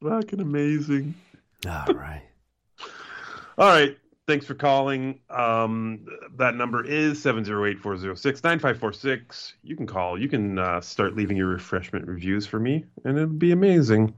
[0.00, 1.14] Fucking amazing.
[1.66, 2.22] All right.
[3.58, 3.98] All right.
[4.26, 5.20] Thanks for calling.
[5.30, 6.04] Um,
[6.36, 9.52] that number is 708-406-9546.
[9.62, 10.20] You can call.
[10.20, 14.12] You can uh, start leaving your refreshment reviews for me, and it'll be amazing.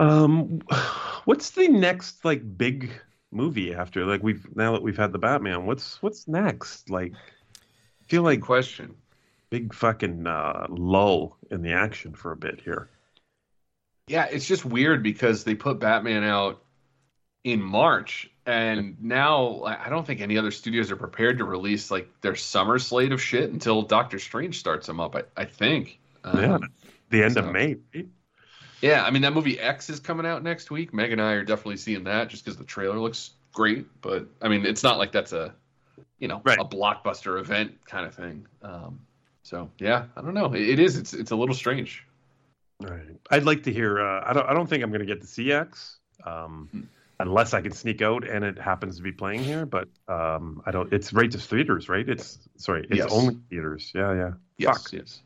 [0.00, 0.60] Um,
[1.24, 2.90] what's the next like big
[3.30, 5.66] movie after like we've now that we've had the Batman?
[5.66, 6.90] What's what's next?
[6.90, 8.96] Like, I feel like question.
[9.50, 12.88] Big fucking uh, lull in the action for a bit here.
[14.06, 16.62] Yeah, it's just weird because they put Batman out
[17.44, 22.08] in March, and now I don't think any other studios are prepared to release like
[22.20, 25.16] their summer slate of shit until Doctor Strange starts them up.
[25.16, 25.98] I, I think.
[26.24, 26.68] yeah, Um,
[27.10, 27.76] the end so- of May.
[27.94, 28.06] Right?
[28.80, 30.94] Yeah, I mean that movie X is coming out next week.
[30.94, 33.86] Meg and I are definitely seeing that just because the trailer looks great.
[34.00, 35.54] But I mean, it's not like that's a,
[36.18, 38.46] you know, a blockbuster event kind of thing.
[38.62, 39.00] Um,
[39.42, 40.52] so yeah, I don't know.
[40.54, 40.96] It, it is.
[40.96, 42.06] It's it's a little strange.
[42.80, 43.02] Right.
[43.30, 44.00] I'd like to hear.
[44.00, 44.46] Uh, I don't.
[44.48, 46.80] I don't think I'm going to get to see X, um, Hmm.
[47.18, 49.66] unless I can sneak out and it happens to be playing here.
[49.66, 50.90] But um, I don't.
[50.90, 52.08] It's right to theaters, right?
[52.08, 52.86] It's sorry.
[52.88, 53.12] It's Yes.
[53.12, 53.92] only theaters.
[53.94, 54.30] Yeah, yeah.
[54.56, 54.92] Yes, Fuck.
[54.94, 55.20] yes.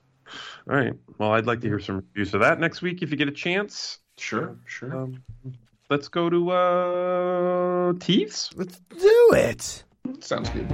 [0.68, 0.94] All right.
[1.18, 3.32] Well, I'd like to hear some reviews of that next week if you get a
[3.32, 3.98] chance.
[4.16, 4.96] Sure, sure.
[4.96, 5.22] Um,
[5.90, 8.50] let's go to uh, Tees.
[8.54, 9.84] Let's do it.
[10.20, 10.72] Sounds good.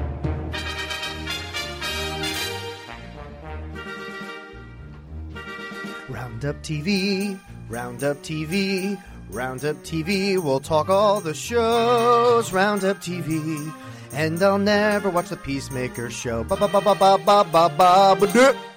[6.11, 7.39] Roundup TV,
[7.69, 10.43] Roundup TV, Roundup TV.
[10.43, 12.53] We'll talk all the shows.
[12.53, 13.73] Roundup TV,
[14.13, 16.43] and I'll never watch the Peacemaker show.
[16.45, 18.70] Ba ba ba ba ba ba ba ba ba.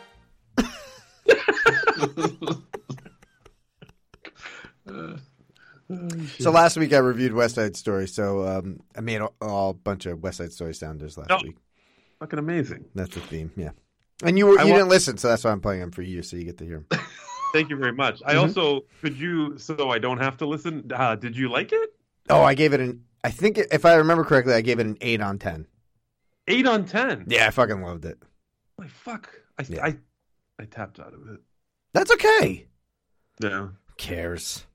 [5.90, 6.26] Duh.
[6.40, 8.08] So last week I reviewed West Side Story.
[8.08, 11.58] So um, I made a, a bunch of West Side Story sounders last Oh, week.
[12.20, 12.86] Fucking amazing.
[12.96, 13.72] That's the theme, yeah.
[14.24, 16.22] And you were you wa- didn't listen, so that's why I'm playing them for you,
[16.24, 17.00] so you get to hear them.
[17.54, 18.22] Thank you very much.
[18.26, 18.42] I Mhm.
[18.44, 20.90] also could you so I don't have to listen.
[20.94, 21.90] Uh, did you like it?
[22.30, 23.04] Oh, I gave it an.
[23.24, 25.68] I think if I remember correctly, I gave it an eight on ten.
[26.48, 27.26] Eight on ten.
[27.28, 28.18] Yeah, I fucking loved it.
[28.78, 29.30] Like fuck.
[29.60, 29.86] I Yeah.
[29.86, 29.98] I
[30.60, 31.40] I tapped out of it.
[31.94, 32.68] That's okay.
[33.42, 33.50] Yeah.
[33.68, 34.66] Who cares?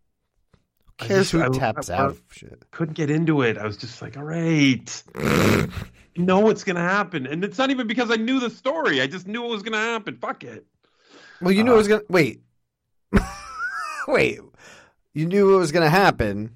[1.00, 2.64] I Who cares who I- taps I- out shit?
[2.70, 3.56] couldn't get into it.
[3.58, 5.68] I was just like, all right, you
[6.24, 9.00] know what's gonna happen, and it's not even because I knew the story.
[9.00, 10.16] I just knew it was gonna happen.
[10.16, 10.66] Fuck it.
[11.40, 12.40] Well, you knew Uh, it was gonna wait.
[14.08, 14.40] wait,
[15.14, 16.50] you knew it was gonna happen,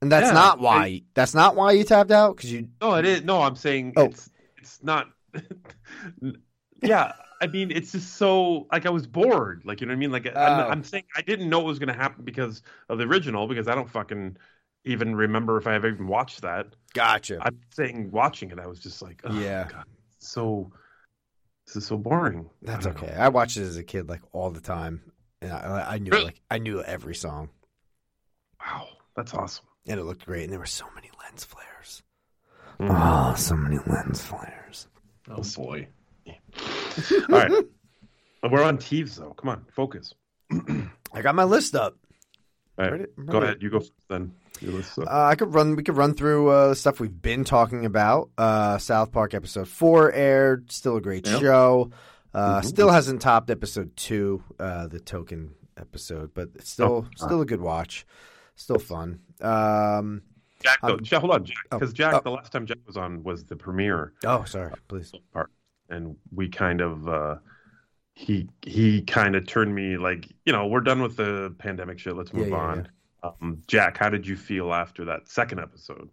[0.00, 1.02] and that's Yeah, not why.
[1.14, 2.68] that's not why you tapped out because you.
[2.80, 3.22] No, it is.
[3.22, 4.04] No, I'm saying Oh.
[4.06, 5.08] it's it's not.
[6.82, 7.12] yeah,
[7.42, 9.62] I mean, it's just so like I was bored.
[9.64, 10.12] Like you know what I mean?
[10.12, 10.40] Like Oh.
[10.40, 13.68] I'm, I'm saying I didn't know it was gonna happen because of the original because
[13.68, 14.36] I don't fucking
[14.84, 16.68] even remember if I ever even watched that.
[16.94, 17.38] Gotcha.
[17.40, 19.68] I'm saying watching it, I was just like, oh, Yeah.
[19.70, 19.84] God,
[20.18, 20.72] so
[21.66, 22.48] this is so boring.
[22.62, 23.08] That's I don't know.
[23.08, 23.16] okay.
[23.16, 25.02] I watched it as a kid, like all the time,
[25.40, 26.24] and I, I knew Really?
[26.26, 27.50] like I knew every song,
[28.60, 29.64] Wow, that's awesome.
[29.86, 30.44] and it looked great.
[30.44, 32.02] And there were so many lens flares.
[32.80, 32.88] Mhm.
[32.90, 34.88] Oh, so many lens flares.
[35.30, 35.88] Oh boy.
[37.30, 37.52] All right.
[38.50, 39.34] We're on Teves though.
[39.34, 40.14] Come on, focus.
[41.12, 41.96] I got my list up.
[42.78, 43.62] All right, go ahead.
[43.62, 44.32] You go then.
[44.60, 45.06] Your list up.
[45.06, 45.76] Uh, I could run.
[45.76, 48.30] We could run through uh, stuff we've been talking about.
[48.36, 50.72] Uh, South Park episode four aired.
[50.72, 51.40] Still a great Yep.
[51.40, 51.90] show.
[52.34, 52.64] Uh, Mhm.
[52.64, 57.26] Still hasn't topped episode two, uh, the token episode, but it's still Oh.
[57.26, 58.06] still a good watch.
[58.56, 59.20] Still fun.
[59.40, 60.22] Um,
[60.62, 62.20] Jack, though, um, hold on, Jack, oh, because Jack, oh.
[62.22, 64.72] the last time Jack was on was the premiere oh, sorry.
[64.88, 65.12] Please.
[65.32, 65.50] part,
[65.92, 67.36] and we kind of uh,
[68.14, 72.16] he he kind of turned me like you know we're done with the pandemic shit.
[72.16, 72.88] Let's move Yeah, yeah, on.
[73.22, 76.10] Um, Jack, how did you feel after that second episode?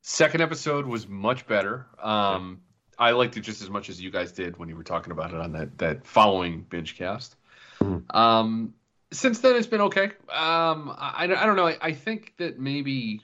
[0.00, 1.86] Second episode was much better.
[2.02, 2.62] Um,
[2.98, 5.34] I liked it just as much as you guys did when you were talking about
[5.34, 7.36] it on that that following binge cast.
[7.80, 8.14] Mhm.
[8.14, 8.74] Um,
[9.10, 10.04] since then, it's been okay.
[10.30, 11.66] Um, I, I don't know.
[11.66, 13.22] I, I think that maybe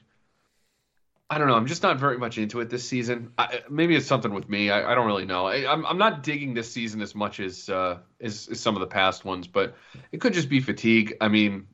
[1.30, 1.54] I don't know.
[1.54, 3.32] I'm just not very much into it this season.
[3.38, 4.70] I, maybe it's something with me.
[4.70, 5.46] I, I don't really know.
[5.46, 8.80] I, I'm I'm not digging this season as much as, uh, as as some of
[8.80, 9.74] the past ones, but
[10.12, 11.14] it could just be fatigue.
[11.20, 11.66] I mean,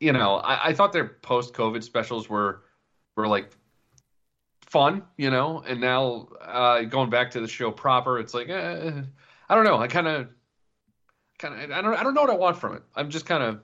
[0.00, 2.62] you know, I, I thought their post COVID specials were
[3.16, 3.50] were like
[4.62, 9.02] fun, you know, and now uh, going back to the show proper, it's like eh,
[9.48, 9.78] I don't know.
[9.78, 10.28] I kind of
[11.38, 12.82] kind of I don't I don't know what I want from it.
[12.96, 13.60] I'm just kind of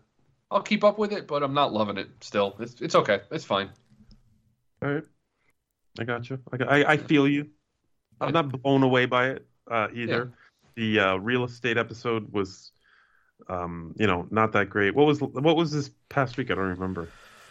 [0.51, 2.57] I'll keep up with it, but I'm not loving it still.
[2.61, 3.21] It's it's okay.
[3.31, 3.71] It's fine.
[4.83, 5.05] All right,
[5.99, 6.39] I got you.
[6.53, 7.49] I, got- I, I feel you.
[8.21, 10.33] I'm not blown away by it uh, either.
[10.77, 12.71] The uh, real estate episode was,
[13.49, 14.95] um, you know, not that great.
[14.95, 16.51] What was what was this past week?
[16.51, 17.09] I don't remember.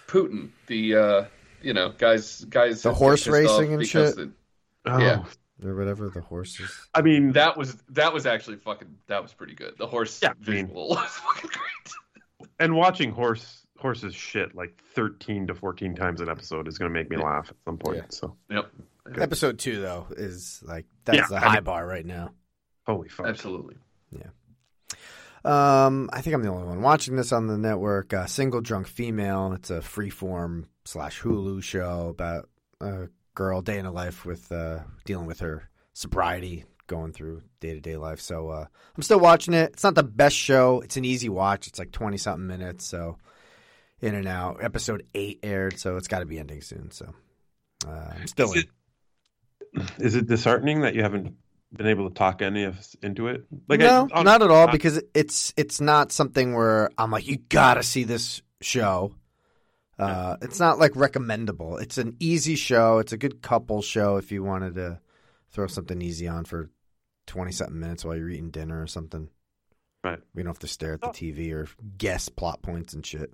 [0.07, 1.25] Putin, the uh,
[1.61, 4.15] you know guys guys The horse racing and shit?
[4.15, 4.31] the-
[4.85, 5.23] Oh, Yeah.
[5.63, 6.71] Or whatever the horses.
[6.95, 9.73] I mean, that was that was actually fucking that was pretty good.
[9.77, 12.47] The horse Yeah, I mean- visual was fucking great.
[12.59, 16.93] and watching horse horses shit like 13 to 14 times an episode is going to
[16.93, 17.97] make me laugh at some point.
[17.97, 18.03] Yeah.
[18.09, 18.71] So Yep,
[19.17, 22.31] Episode two though is like that's Yeah, the I high mean- bar right now.
[22.85, 23.25] holy fuck.
[23.27, 23.75] absolutely.
[24.11, 24.27] Yeah.
[25.45, 28.13] Um, I think I'm the only one watching this on the network.
[28.13, 29.53] Uh, Single Drunk Female.
[29.53, 32.49] It's a freeform slash Hulu show about
[32.81, 37.73] a girl day in a life with uh, dealing with her sobriety, going through day
[37.73, 38.19] to day life.
[38.19, 38.65] So uh,
[38.97, 39.71] I'm still watching it.
[39.73, 40.81] It's not the best show.
[40.81, 41.67] It's an easy watch.
[41.67, 42.85] It's like twenty something minutes.
[42.85, 43.17] So
[44.01, 44.63] in and out.
[44.63, 46.91] Episode eight aired, so it's got to be ending soon.
[46.91, 47.13] So
[47.87, 49.81] uh, I'm still Is in.
[49.81, 51.35] it, is it disheartening that you haven't
[51.71, 53.45] been able to talk any of us into it?
[53.67, 57.37] Like no, I, not at all, because it's it's not something where I'm like, you
[57.37, 59.13] gotta see this show.
[59.97, 61.77] Uh, it's not like recommendable.
[61.77, 62.99] It's an easy show.
[62.99, 64.99] It's a good couple show if you wanted to
[65.51, 66.69] throw something easy on for
[67.27, 69.29] twenty something minutes while you're eating dinner or something.
[70.01, 70.19] Right.
[70.33, 73.33] You don't have to stare at the TV or guess plot points and shit.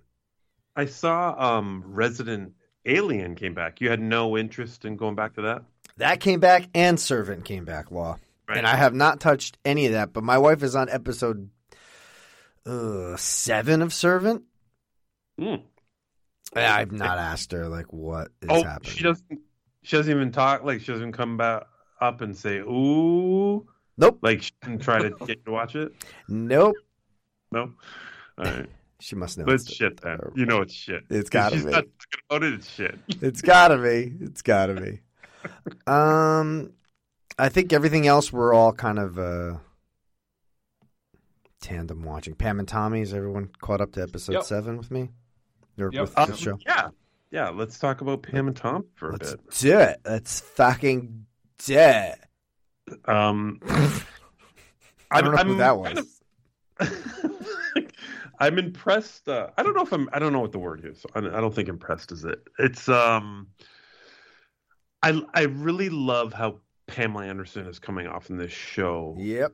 [0.75, 2.53] I saw um, Resident
[2.85, 3.81] Alien came back.
[3.81, 5.63] You had no interest in going back to that.
[5.97, 8.17] That came back and Servant came back, Law.
[8.47, 8.57] Right.
[8.57, 11.49] And I have not touched any of that, but my wife is on episode
[12.65, 14.43] uh, seven of Servant.
[15.39, 15.61] Mm.
[16.55, 18.91] I've not asked her like what is oh, happening.
[18.93, 19.39] she doesn't.
[19.81, 20.63] She doesn't even talk.
[20.63, 21.63] Like she doesn't come back
[21.99, 23.67] up and say, "Ooh."
[23.97, 24.19] Nope.
[24.21, 25.91] Like she didn't try to get you to watch it.
[26.27, 26.75] Nope.
[27.51, 27.71] Nope.
[28.37, 28.69] All right.
[29.05, 29.45] She must know.
[29.45, 30.19] But it's it's- shit then.
[30.33, 31.03] You know it's shit.
[31.11, 31.71] It's If gotta she's be.
[31.71, 32.53] not talking about it.
[32.55, 32.99] It's shit.
[33.21, 34.11] It's gotta be.
[34.19, 35.01] It's gotta be.
[35.85, 36.73] Um,
[37.37, 39.57] I think everything else we're all kind of uh
[41.61, 42.33] tandem watching.
[42.33, 43.01] Pam and Tommy.
[43.01, 44.43] Is everyone caught up to episode Yep.
[44.43, 45.09] seven with me?
[45.77, 46.01] Or Yep.
[46.01, 46.57] with Um, the show?
[46.65, 46.89] yeah.
[47.29, 47.49] Yeah.
[47.49, 49.49] Let's talk about Pam and Tom for a Let's bit.
[49.59, 50.01] do it.
[50.03, 51.25] Let's fucking
[51.59, 52.19] do it.
[53.07, 53.59] Um,
[55.11, 55.87] I don't know I'm- who that I'm was.
[55.93, 57.47] kind of-
[58.39, 59.27] I'm impressed.
[59.27, 60.09] Uh, I don't know if I'm.
[60.13, 61.05] I don't know what the word is.
[61.13, 62.39] I, don't think impressed is it.
[62.59, 63.47] It's um.
[65.01, 69.53] I I really love how Pamela Anderson is coming off in this show, Yep.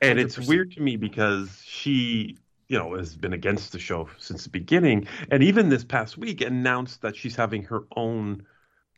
[0.00, 2.36] and it's weird to me because she,
[2.68, 6.40] you know, has been against the show since the beginning, and even this past week
[6.40, 8.44] announced that she's having her own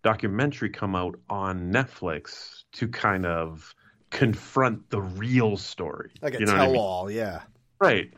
[0.03, 3.75] documentary come out on Netflix to kind of
[4.11, 6.13] confront the real story.
[6.23, 6.81] Like a you know what I tell mean?
[6.81, 7.41] all, yeah.
[7.81, 8.13] Right.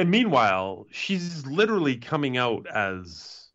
[0.00, 3.48] And meanwhile, she's literally coming out as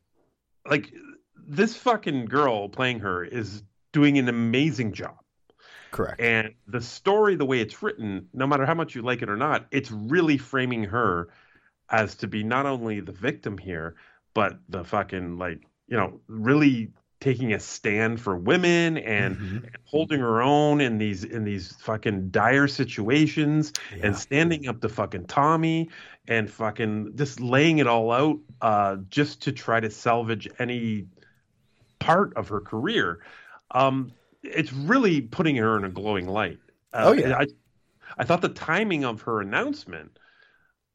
[0.70, 0.94] like
[1.36, 5.18] this fucking girl playing her is doing an amazing job.
[5.90, 6.22] Correct.
[6.22, 9.38] And the story, the way it's written, no matter how much you like it or
[9.38, 11.30] not, it's really framing her
[11.90, 13.96] as to be not only the victim here,
[14.36, 16.92] but the fucking like, you know, really
[17.26, 19.58] taking a stand for women and, Mm-hmm.
[19.66, 24.06] and holding her own in these in these fucking dire situations Yeah.
[24.08, 25.90] and standing up to fucking Tommy
[26.28, 31.06] and fucking just laying it all out uh just to try to salvage any
[32.00, 33.20] part of her career.
[33.72, 34.12] Um
[34.44, 36.60] it's really putting her in a glowing light.
[36.94, 37.36] Uh, Oh, yeah.
[37.40, 37.48] I
[38.20, 40.20] I thought the timing of her announcement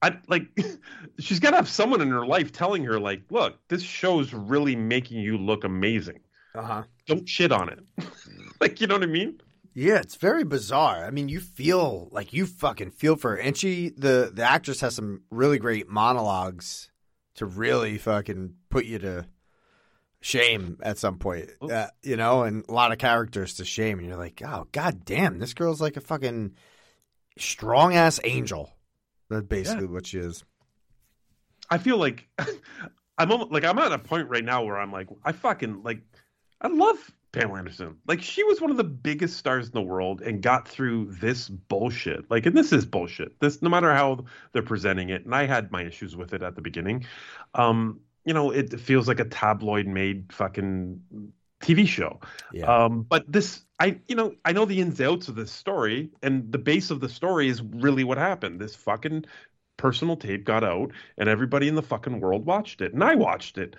[0.03, 0.49] I like
[1.19, 4.77] she's got to have someone in her life telling her like, "Look, this show's really
[4.77, 6.21] making you look amazing.
[6.55, 6.83] Uh huh.
[7.07, 7.81] Don't shit on it."
[8.61, 9.41] like, you know what I mean?
[9.73, 11.05] Yeah, it's very bizarre.
[11.05, 14.81] I mean, you feel like you fucking feel for her, and she the the actress
[14.81, 16.91] has some really great monologues
[17.37, 19.27] to really fucking put you to
[20.21, 21.51] shame at some point.
[21.61, 25.05] Uh, you know, and a lot of characters to shame, and you're like, oh god
[25.05, 26.55] damn, this girl's like a fucking
[27.39, 28.73] strong ass angel.
[29.31, 30.45] That's basically what she is.
[31.71, 32.29] I feel like
[33.19, 36.03] I'm almost, like I'm at a point right now where I'm like I fucking like
[36.61, 36.99] I love
[37.33, 37.97] Pamela Anderson.
[38.09, 41.49] Like she was one of the biggest stars in the world and got through this
[41.49, 42.29] bullshit.
[42.29, 43.39] Like and this is bullshit.
[43.39, 46.57] This no matter how they're presenting it, and I had my issues with it at
[46.57, 47.07] the beginning.
[47.55, 51.01] Um, you know, it feels like a tabloid made fucking
[51.61, 52.21] TV show.
[52.53, 52.67] Yeah.
[52.67, 56.11] Um, but this, I, you know, I know the ins and outs of this story,
[56.23, 58.61] and the base of the story is really what happened.
[58.61, 59.27] This fucking
[59.77, 63.59] personal tape got out, and everybody in the fucking world watched it, and I watched
[63.59, 63.77] it.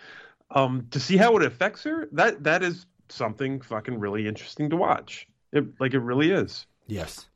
[0.52, 4.76] Um, to see how it affects her, that that is something fucking really interesting to
[4.76, 5.28] watch.
[5.54, 6.66] It, like it really is.
[6.88, 7.28] Yes.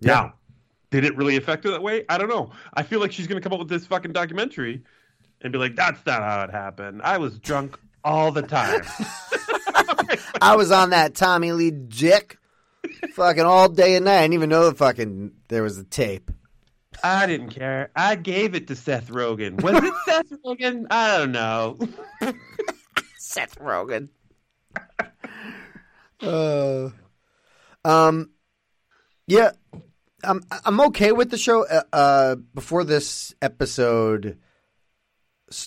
[0.00, 0.34] Now,
[0.90, 2.04] did it really affect her that way?
[2.08, 2.50] I don't know.
[2.74, 4.82] I feel like she's gonna come up with this fucking documentary
[5.40, 7.00] and be like, "That's not how it happened.
[7.02, 8.82] I was drunk all the time."
[10.40, 12.38] I was on that Tommy Lee dick
[13.12, 14.18] fucking all day and night.
[14.18, 16.30] I didn't even know the fucking there was a tape.
[17.02, 17.90] I didn't care.
[17.94, 19.60] I gave it to Seth Rogen.
[19.62, 20.86] Was it Seth Rogen?
[20.90, 21.78] I don't know.
[23.18, 24.08] Seth Rogen.
[26.20, 26.90] Uh,
[27.84, 28.30] um,
[29.26, 29.50] yeah,
[30.24, 31.66] I'm I'm okay with the show.
[31.66, 34.38] Uh, uh before this episode,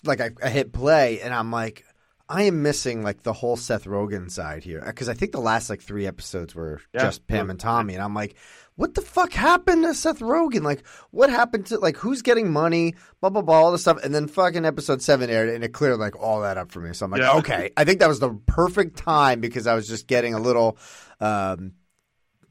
[0.04, 1.86] like I, I hit play and I'm like,
[2.32, 5.70] I am missing like the whole Seth Rogen side here because I think the last
[5.70, 7.02] like three episodes were Yeah.
[7.02, 8.36] just Pam and Tommy, and I'm like,
[8.76, 10.62] what the fuck happened to Seth Rogen?
[10.62, 12.94] Like, what happened to like who's getting money?
[13.20, 15.98] Blah blah blah, all this stuff, and then fucking episode seven aired, and it cleared
[16.00, 16.94] like all that up for me.
[16.94, 17.38] So I'm like, Yeah.
[17.38, 20.78] okay, I think that was the perfect time because I was just getting a little.
[21.20, 21.74] Um,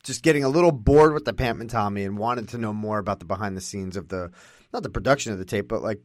[0.05, 2.99] just getting a little bored with the Pam and Tommy and wanted to know more
[2.99, 4.31] about the behind the scenes of the
[4.73, 6.01] not the production of the tape, but like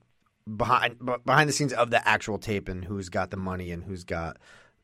[0.57, 4.03] behind behind the scenes of the actual tape and who's got the money and who's
[4.03, 4.37] got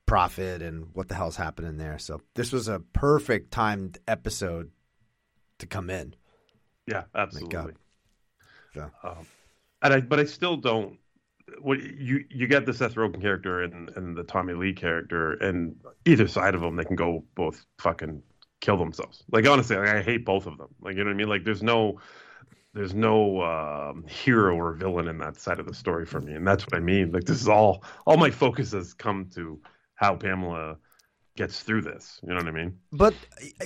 [0.06, 2.00] profit and what the hell's happening there.
[2.00, 4.72] So this was a perfect timed episode
[5.60, 6.16] to come in.
[6.88, 7.74] Yeah, absolutely.
[8.74, 8.90] So.
[9.04, 9.28] Um,
[9.82, 10.98] and I, but I still don't.
[11.62, 15.76] What you you get the Seth Rogen character and and the Tommy Lee character, and
[16.06, 18.22] either side of them, they can go both fucking
[18.62, 19.24] kill themselves.
[19.32, 20.70] Like honestly, like, I hate both of them.
[20.82, 21.30] Like you know what I mean?
[21.30, 22.00] Like there's no
[22.74, 26.48] there's no um, hero or villain in that side of the story for me, and
[26.48, 27.12] that's what I mean.
[27.12, 29.60] Like this is all all my focus has come to
[29.96, 30.78] how Pamela
[31.36, 32.20] gets through this.
[32.24, 32.78] You know what I mean?
[32.92, 33.16] But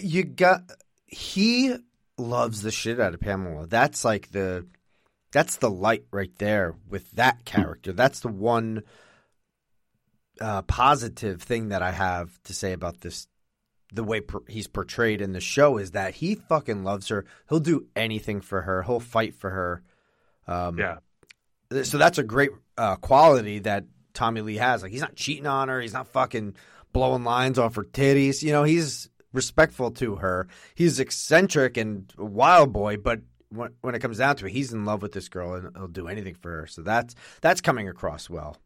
[0.02, 0.62] you got
[1.06, 1.76] he
[2.18, 3.68] loves the shit out of Pamela.
[3.68, 4.68] That's like the
[5.32, 7.92] that's the light right there with that character.
[7.92, 8.84] That's the one
[10.40, 13.28] uh, positive thing that I have to say about this.
[13.94, 17.26] The way per- he's portrayed in the show is that he fucking loves her.
[17.48, 18.82] He'll do anything for her.
[18.82, 19.84] He'll fight for her.
[20.48, 20.98] Um, Yeah.
[21.84, 24.84] So that's a great uh, quality that Tommy Lee has.
[24.84, 25.80] Like he's not cheating on her.
[25.82, 26.56] He's not fucking
[26.92, 28.44] blowing lines off her titties.
[28.44, 30.48] You know, he's respectful to her.
[30.76, 34.74] He's eccentric and a wild boy, but when, when it comes down to it, he's
[34.74, 36.68] in love with this girl and he'll do anything for her.
[36.68, 38.58] So that's that's coming across well.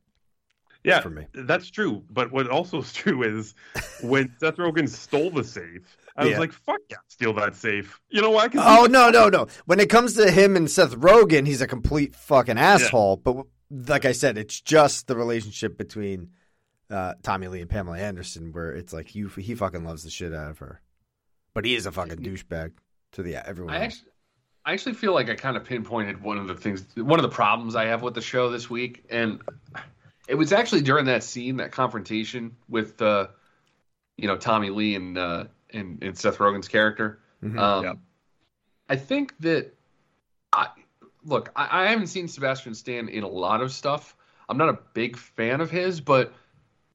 [0.84, 1.26] Yeah, for me.
[1.34, 2.04] that's true.
[2.10, 3.54] But what also is true is
[4.02, 8.22] when Seth Rogen stole the safe, I was like, "Fuck yeah, steal that safe." You
[8.22, 8.48] know why?
[8.48, 9.48] 'Cause Oh no, no, no!
[9.66, 13.18] When it comes to him and Seth Rogen, he's a complete fucking asshole.
[13.18, 16.30] But like I said, it's just the relationship between
[16.90, 20.34] uh, Tommy Lee and Pamela Anderson, where it's like you, he fucking loves the shit
[20.34, 20.82] out of her,
[21.54, 22.72] but he is a fucking douchebag
[23.12, 23.74] to the everyone.
[23.74, 23.84] I else.
[23.86, 24.12] actually,
[24.66, 27.30] I actually feel like I kind of pinpointed one of the things, one of the
[27.30, 29.42] problems I have with the show this week, and
[30.28, 33.28] it was actually during that scene, that confrontation with, uh,
[34.18, 37.20] you know, Tommy Lee and uh, and, and Seth Rogen's character.
[37.44, 37.60] Mhm.
[37.60, 37.94] Um, Yeah.
[38.90, 39.74] I think that
[40.54, 40.68] I
[41.26, 41.52] look.
[41.56, 44.16] I, I haven't seen Sebastian Stan in a lot of stuff.
[44.50, 46.34] I'm not a big fan of his, but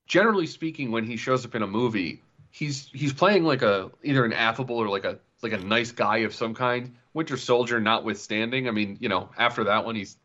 [0.07, 4.25] generally speaking, when he shows up in a movie, he's he's playing like a either
[4.25, 6.95] an affable or like a like a nice guy of some kind.
[7.15, 10.17] Winter Soldier, notwithstanding, I mean, you know, after that one, he's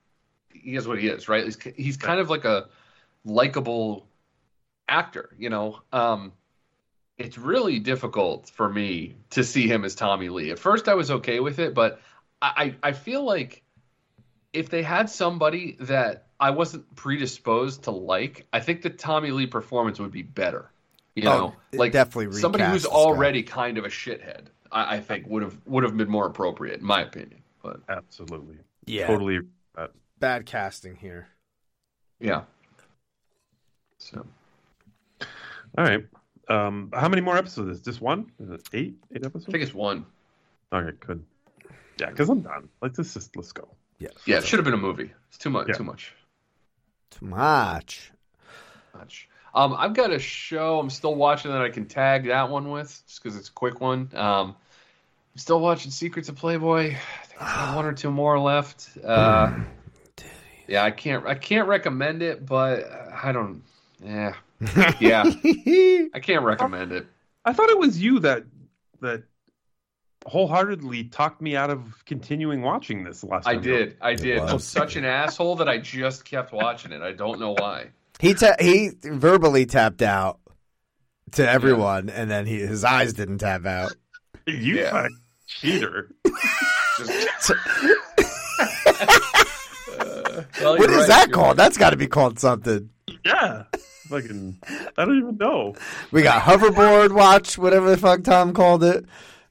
[0.54, 1.44] he is what he is, right?
[1.44, 2.70] He's he's kind of like a
[3.28, 4.08] likable
[4.88, 5.82] actor, you know.
[5.92, 6.34] Um,
[7.18, 10.52] it's really difficult for me to see him as Tommy Lee.
[10.52, 12.00] At first, I was okay with it, but
[12.42, 13.64] I, I I feel like
[14.54, 19.48] if they had somebody that I wasn't predisposed to like, I think the Tommy Lee
[19.48, 20.72] performance would be better.
[21.16, 22.98] You Oh, know, it like definitely somebody who's this guy.
[22.98, 24.46] already kind of a shithead.
[24.72, 27.42] I, I think would have would have been more appropriate, in my opinion.
[27.64, 29.08] But absolutely, Yeah.
[29.08, 29.38] totally.
[29.38, 29.88] agree.
[30.20, 31.28] Bad casting here.
[32.20, 32.44] yeah.
[34.00, 34.26] So
[35.78, 36.06] All right.
[36.50, 38.00] Um, how many more episodes is this?
[38.00, 38.32] One?
[38.40, 38.96] Is it eight?
[39.14, 39.46] Eight episodes?
[39.50, 40.06] I think it's one.
[40.72, 41.24] Okay, good.
[42.00, 42.70] Yeah, because I'm done.
[42.82, 43.68] Like this just let's go.
[44.00, 44.10] Yeah.
[44.26, 45.12] Yeah, it should have been a movie.
[45.30, 45.68] It's too much.
[45.68, 45.76] Yeah.
[45.76, 46.14] Too much.
[47.12, 48.12] Too much.
[48.94, 49.30] much.
[49.54, 53.02] Um, I've got a show I'm still watching that I can tag that one with,
[53.08, 54.10] just because it's a quick one.
[54.14, 54.56] Um,
[55.34, 56.96] I'm still watching Secrets of Playboy.
[56.96, 58.90] I think I have one or two more left.
[59.04, 59.60] Uh,
[60.68, 62.90] yeah, I can't I can't recommend it, but
[63.24, 63.64] I don't.
[64.04, 64.34] Yeah,
[65.00, 65.24] yeah,
[66.14, 67.08] I can't recommend it.
[67.46, 68.44] I thought it was you that
[69.02, 69.24] that
[70.26, 73.62] wholeheartedly talked me out of continuing watching this last I time.
[73.64, 74.40] did, I did.
[74.40, 74.66] I'm was.
[74.66, 77.02] such an asshole that I just kept watching it.
[77.02, 77.92] I don't know why.
[78.20, 80.40] He ta- he verbally tapped out
[81.34, 83.96] to everyone, and then he his eyes didn't tap out.
[84.46, 84.92] You Yeah.
[84.92, 85.18] fucking
[85.48, 86.12] cheater.
[86.98, 87.52] Just,
[90.00, 91.48] Uh, well, What right, that called?
[91.50, 91.58] right.
[91.58, 92.90] That's got to be called something.
[93.26, 93.64] Yeah.
[94.10, 94.60] Fucking
[94.98, 95.76] I don't even know.
[96.12, 99.06] We got hoverboard watch, whatever the fuck Tom called it.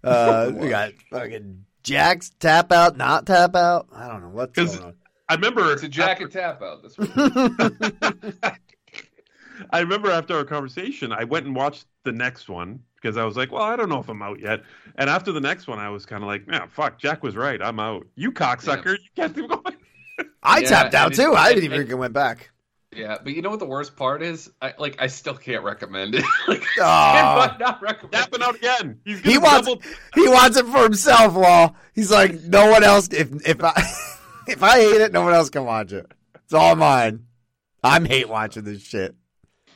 [0.04, 3.88] Uh, we got fucking jacks tap out, not tap out.
[3.92, 4.94] I don't know what's going on.
[5.28, 6.82] I remember It's a jacket tap out.
[6.82, 7.10] That's what
[9.70, 13.36] I remember after our conversation, I went and watched the next one because I was
[13.36, 14.62] like, well, I don't know if I'm out yet.
[14.96, 17.60] And after the next one, I was kind of like, man, fuck, Jack was right.
[17.62, 18.06] I'm out.
[18.16, 18.92] You cocksucker.
[18.92, 19.62] You can't do going.
[20.42, 21.32] I Yeah, tapped out too.
[21.32, 22.50] it- I didn't and- even went back.
[22.96, 24.50] Yeah, but you know what the worst part is?
[24.62, 26.24] I like I still can't recommend it.
[26.48, 27.54] like, Aw.
[27.54, 29.00] I not recommend Tapping out again.
[29.04, 29.82] He's He wants double-
[30.14, 31.74] he wants it for himself, Law.
[31.94, 33.08] He's like, no one else.
[33.08, 33.72] If if I
[34.48, 36.10] if I hate it, no one else can watch it.
[36.44, 37.26] It's all mine.
[37.82, 39.14] I'm hate watching this shit.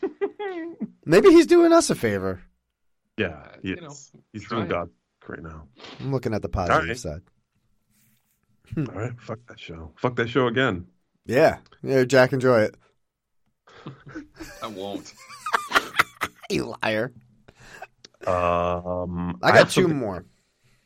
[1.05, 2.43] Maybe he's doing us a favor.
[3.19, 3.95] Yeah, he you know,
[4.33, 4.71] he's try doing it.
[4.71, 4.91] God
[5.29, 5.67] right now.
[6.01, 6.97] I'm looking at the positive right.
[6.97, 7.23] side.
[8.77, 9.93] All right, fuck that show.
[9.97, 10.87] Fuck that show again.
[11.27, 12.05] Yeah, yeah.
[12.05, 12.77] Jack, enjoy it.
[14.63, 15.13] I won't.
[16.51, 17.13] You liar.
[18.27, 20.25] Um, I got have two something- more.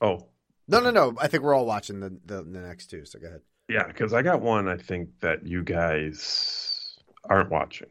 [0.02, 0.28] Oh,
[0.68, 1.14] No, no, no.
[1.18, 3.06] I think we're all watching the the, the next two.
[3.06, 3.40] So go ahead.
[3.68, 4.68] yeah, because I got one.
[4.68, 6.98] I think that you guys
[7.30, 7.88] aren't watching.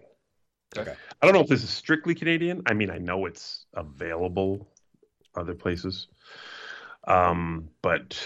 [0.78, 0.94] Okay.
[1.22, 2.62] I don't know if this is strictly Canadian.
[2.68, 4.68] I mean, I know it's available
[5.36, 6.08] other places.
[7.08, 8.24] Um, but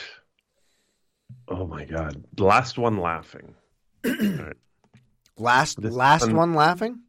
[1.47, 3.55] oh my god, last one laughing.
[4.05, 4.57] All right.
[5.37, 6.99] Last This last one- one laughing.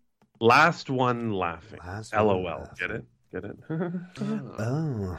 [0.40, 1.80] Last one laughing.
[1.84, 2.42] Last one LOL.
[2.42, 2.74] laughing.
[2.78, 3.04] Get it?
[3.32, 3.56] Get it?
[4.60, 5.18] Oh.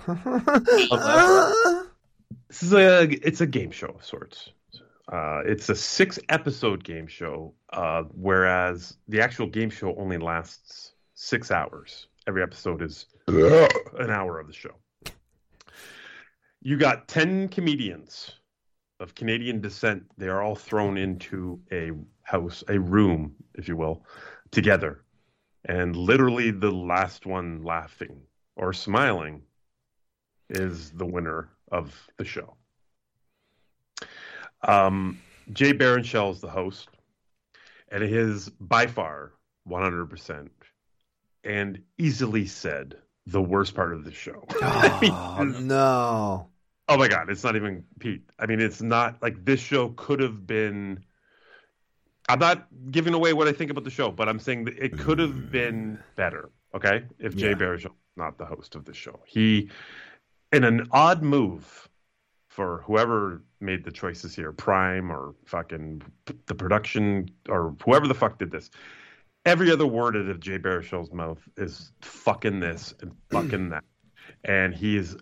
[2.47, 4.51] this is a it's a game show of sorts.
[5.11, 10.93] Uh, it's a six episode game show, uh, whereas the actual game show only lasts
[11.15, 12.07] six hours.
[12.27, 14.75] Every episode is an hour of the show.
[16.61, 18.31] You got 10 comedians
[18.99, 20.03] of Canadian descent.
[20.17, 21.91] They are all thrown into a
[22.29, 24.03] house, a room, if you will,
[24.51, 25.03] together.
[25.65, 28.21] And literally the last one laughing
[28.55, 29.41] or smiling
[30.49, 32.55] is the winner of the show.
[34.61, 35.19] Um,
[35.53, 36.89] Jay Baruchel is the host,
[37.89, 39.33] and it is by far
[39.67, 40.49] 100%
[41.43, 44.43] and easily said the worst part of the show.
[44.61, 46.47] I mean, Oh no.
[46.87, 48.23] Oh my god, it's not even Pete.
[48.39, 51.03] I mean, it's not like this show could have been.
[52.29, 54.97] I'm not giving away what I think about the show, but I'm saying that it
[54.97, 55.51] could have mm.
[55.51, 56.51] been better.
[56.75, 57.55] Okay, if Jay Yeah.
[57.55, 59.69] Baruchel not the host of the show, he,
[60.53, 61.89] in an odd move
[62.47, 66.03] for whoever made the choices here, Prime or fucking
[66.45, 68.69] the production or whoever the fuck did this.
[69.45, 73.85] Every other word out of Jay Baruchel's mouth is fucking this and fucking that,
[74.43, 75.17] and he is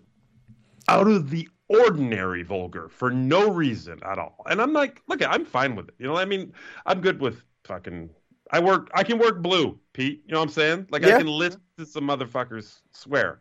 [0.88, 4.42] out of the ordinary vulgar for no reason at all.
[4.50, 5.94] And I'm like, look, I'm fine with it.
[5.98, 6.52] You know, I mean,
[6.86, 8.10] I'm good with fucking.
[8.50, 8.90] I work.
[8.94, 10.22] I can work blue, Pete.
[10.26, 10.86] You know what I'm saying?
[10.90, 11.16] Like Yeah.
[11.16, 13.40] I can listen to some motherfuckers swear.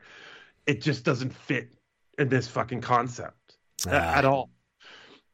[0.65, 1.73] It just doesn't fit
[2.19, 3.57] in this fucking concept
[3.88, 4.17] a- Ah.
[4.17, 4.49] at all.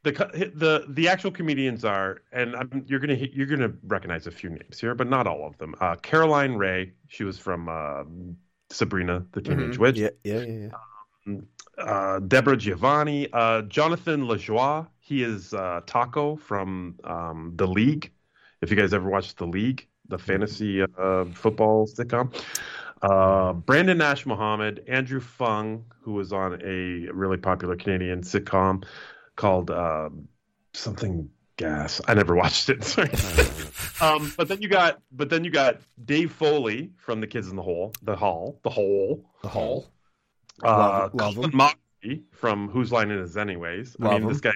[0.04, 0.12] The
[0.54, 4.78] the the actual comedians are, and I'm, you're gonna you're gonna recognize a few names
[4.80, 5.74] here, but not all of them.
[5.80, 8.04] Uh, Caroline Rhea, she was from uh,
[8.70, 10.70] Sabrina the Teenage Witch Yeah, yeah, yeah.
[11.26, 11.36] yeah.
[11.78, 14.88] Uh, Deborah Giovanni, uh, Jonathan Lajoie.
[15.00, 18.12] He is uh, Taco from um, The League.
[18.62, 22.34] If you guys ever watched The League, the fantasy uh, football sitcom.
[23.02, 28.86] Uh, Brandon Ash-Mohammed, Andrew Phung, who was on a really popular Canadian sitcom
[29.36, 30.10] called uh,
[30.74, 32.00] something gas.
[32.08, 32.84] I never watched it.
[32.86, 33.10] Sorry.
[34.00, 37.56] um, but then you got, but then you got Dave Foley from The Kids in
[37.56, 39.88] the Hole, the Hall, the Hole, The Hole.
[40.62, 41.60] Uh, Love- love Colin him.
[41.60, 43.96] Mochrie from Whose Line It Is Anyways.
[44.02, 44.28] I mean, him.
[44.30, 44.52] this guy,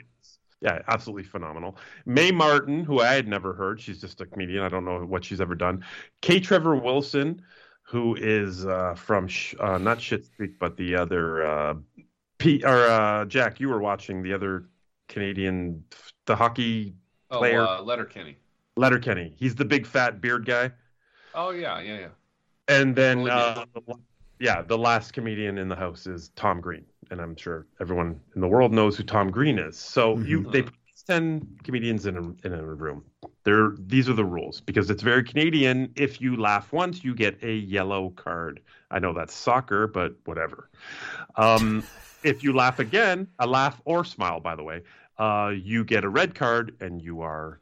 [0.61, 1.77] yeah, absolutely phenomenal.
[2.05, 4.63] Mae Martin, who I had never heard, she's just a comedian.
[4.63, 5.83] I don't know what she's ever done.
[6.21, 6.39] K.
[6.39, 7.41] Trevor Wilson,
[7.83, 11.73] who is uh, from sh- uh, not Shit Street, but the other uh,
[12.37, 13.59] P or uh, Jack.
[13.59, 14.65] You were watching the other
[15.07, 15.83] Canadian,
[16.25, 16.93] the hockey
[17.31, 18.37] Oh, player, uh, Letterkenny.
[18.77, 19.33] Letterkenny.
[19.37, 20.71] He's the big fat beard guy.
[21.33, 22.07] Oh yeah, yeah, yeah.
[22.67, 23.65] And then, Really uh,
[24.39, 28.41] yeah, the last comedian in the house is Tom Green, and I'm sure everyone in
[28.41, 29.77] the world knows who Tom Green is.
[29.77, 30.73] So you, they put
[31.07, 33.03] ten comedians in a in a room.
[33.43, 35.91] They're these are the rules because it's very Canadian.
[35.95, 38.61] If you laugh once, you get a yellow card.
[38.91, 40.69] I know that's soccer, but whatever.
[41.35, 41.83] Um,
[42.23, 44.81] if you laugh again, a laugh or smile, by the way,
[45.17, 47.59] uh, you get a red card, and you are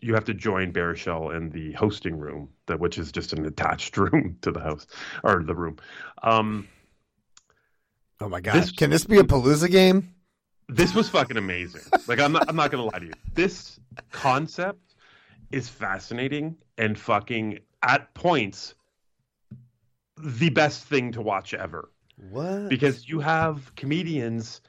[0.00, 3.96] you have to join Baruchel in the hosting room, that which is just an attached
[3.98, 4.86] room to the house
[5.22, 5.76] or the room.
[6.22, 6.68] Um,
[8.20, 8.54] Oh my god!
[8.54, 10.14] This- Can this be a Palooza game?
[10.68, 11.82] this was fucking amazing.
[12.06, 13.12] Like I'm not I'm not gonna lie to you.
[13.34, 13.78] This
[14.12, 14.94] concept
[15.52, 18.74] is fascinating and fucking at points
[20.16, 21.90] the best thing to watch ever.
[22.30, 22.68] What?
[22.68, 24.60] because you have comedians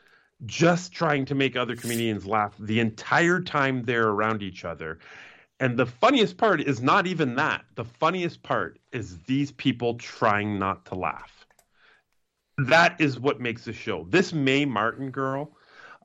[0.45, 4.99] just trying to make other comedians laugh the entire time they're around each other.
[5.59, 7.65] And the funniest part is not even that.
[7.75, 11.45] The funniest part is these people trying not to laugh.
[12.57, 14.05] That is what makes the show.
[14.09, 15.55] This Mae Martin girl,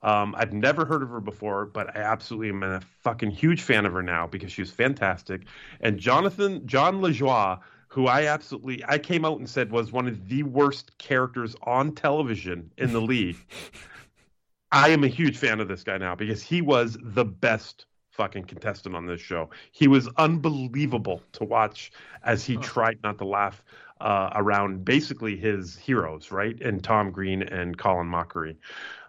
[0.03, 3.87] um, I've never heard of her before, but I absolutely am a fucking huge fan
[3.87, 5.43] of her now because she's fantastic.
[5.81, 10.29] And Jonathan John Lajoie, who I absolutely I came out and said was one of
[10.29, 13.37] the worst characters on television in the league.
[14.73, 18.45] I am a huge fan of this guy now because he was the best fucking
[18.45, 19.51] contestant on this show.
[19.73, 21.91] He was unbelievable to watch
[22.25, 23.65] as he tried not to laugh
[24.01, 26.61] uh, around basically his heroes, right?
[26.61, 28.57] And Tom Green and Colin Mochrie.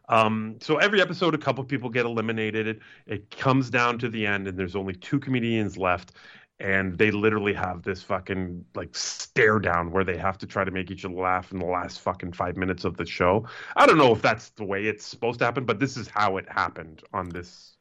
[0.09, 2.67] Um, so every episode, a couple people get eliminated.
[2.67, 6.13] It, it comes down to the end, and there's only two comedians left,
[6.61, 10.69] and they literally have this fucking like stare down where they have to try to
[10.71, 13.45] make each other laugh in the last fucking five minutes of the show.
[13.75, 16.37] I don't know if that's the way it's supposed to happen, but this is how
[16.37, 17.75] it happened on this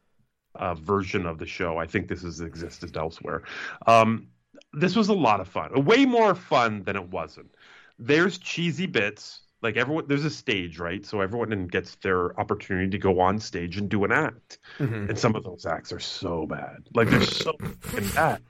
[0.55, 1.76] uh, version of the show.
[1.76, 3.43] I think this has existed elsewhere.
[3.87, 4.28] Um,
[4.72, 7.55] this was a lot of fun, way more fun than it wasn't.
[7.99, 12.97] There's cheesy bits like everyone there's a stage right so everyone gets their opportunity to
[12.97, 15.11] go on stage and do an act Mhm.
[15.11, 17.53] and some of those acts are so bad like they're so
[18.14, 18.41] bad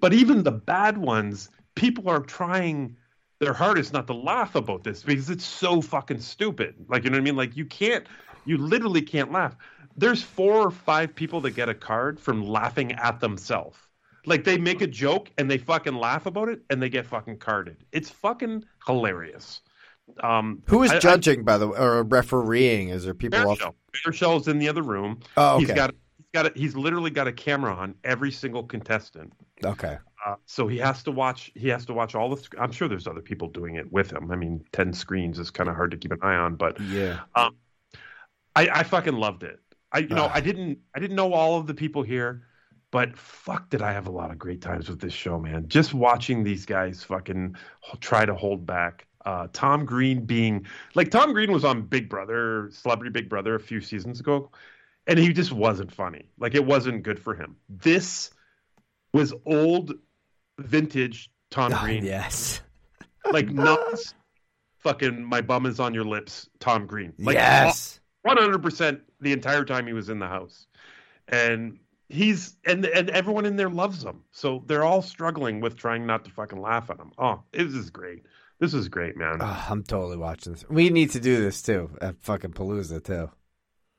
[0.00, 2.96] but even the bad ones people are trying
[3.40, 7.16] their hardest not to laugh about this because it's so fucking stupid like you know
[7.16, 8.06] what i mean like you can't
[8.44, 9.56] you literally can't laugh
[9.96, 13.78] there's four or five people that get a card from laughing at themselves
[14.26, 17.36] like they make a joke and they fucking laugh about it and they get fucking
[17.38, 19.60] carded it's fucking hilarious
[20.22, 22.90] um, Who is I- I- judging, by the way, or refereeing?
[22.90, 23.58] Is there people off?
[24.04, 25.20] Baruchel's in the other room.
[25.38, 25.76] Oh, He's okay.
[25.76, 29.32] got he's got a, he's literally got a camera on every single contestant.
[29.64, 29.98] Okay.
[30.26, 31.50] Uh, so he has to watch.
[31.54, 32.42] He has to watch all the.
[32.42, 34.30] sc- I'm sure there's other people doing it with him.
[34.30, 37.20] I mean, ten screens is kind of hard to keep an eye on, but Yeah.
[37.34, 37.56] um,
[38.56, 39.60] I, I fucking loved it.
[39.92, 40.32] I you know Ah.
[40.34, 42.42] I didn't I didn't know all of the people here,
[42.90, 45.68] but fuck did I have a lot of great times with this show, man.
[45.68, 47.56] Just watching these guys fucking
[48.00, 49.06] try to hold back.
[49.26, 53.60] Uh, Tom Green being like Tom Green was on Big Brother, Celebrity Big Brother a
[53.60, 54.50] few seasons ago,
[55.06, 56.30] and he just wasn't funny.
[56.38, 57.56] Like it wasn't good for him.
[57.68, 58.30] This
[59.14, 59.94] was old,
[60.58, 62.04] vintage Tom Oh, Green.
[62.04, 62.60] yes.
[63.32, 63.80] Like not
[64.80, 67.14] fucking my bum is on your lips, Tom Green.
[67.18, 67.98] Like yes.
[68.20, 70.66] one hundred percent the entire time he was in the house,
[71.28, 71.78] and
[72.10, 74.24] he's and and everyone in there loves him.
[74.30, 77.12] So they're all struggling with trying not to fucking laugh at him.
[77.16, 78.26] Oh, this is great.
[78.60, 79.38] This is great, man.
[79.40, 80.66] Oh, I'm totally watching this.
[80.68, 83.30] We need to do this too at fucking Palooza too.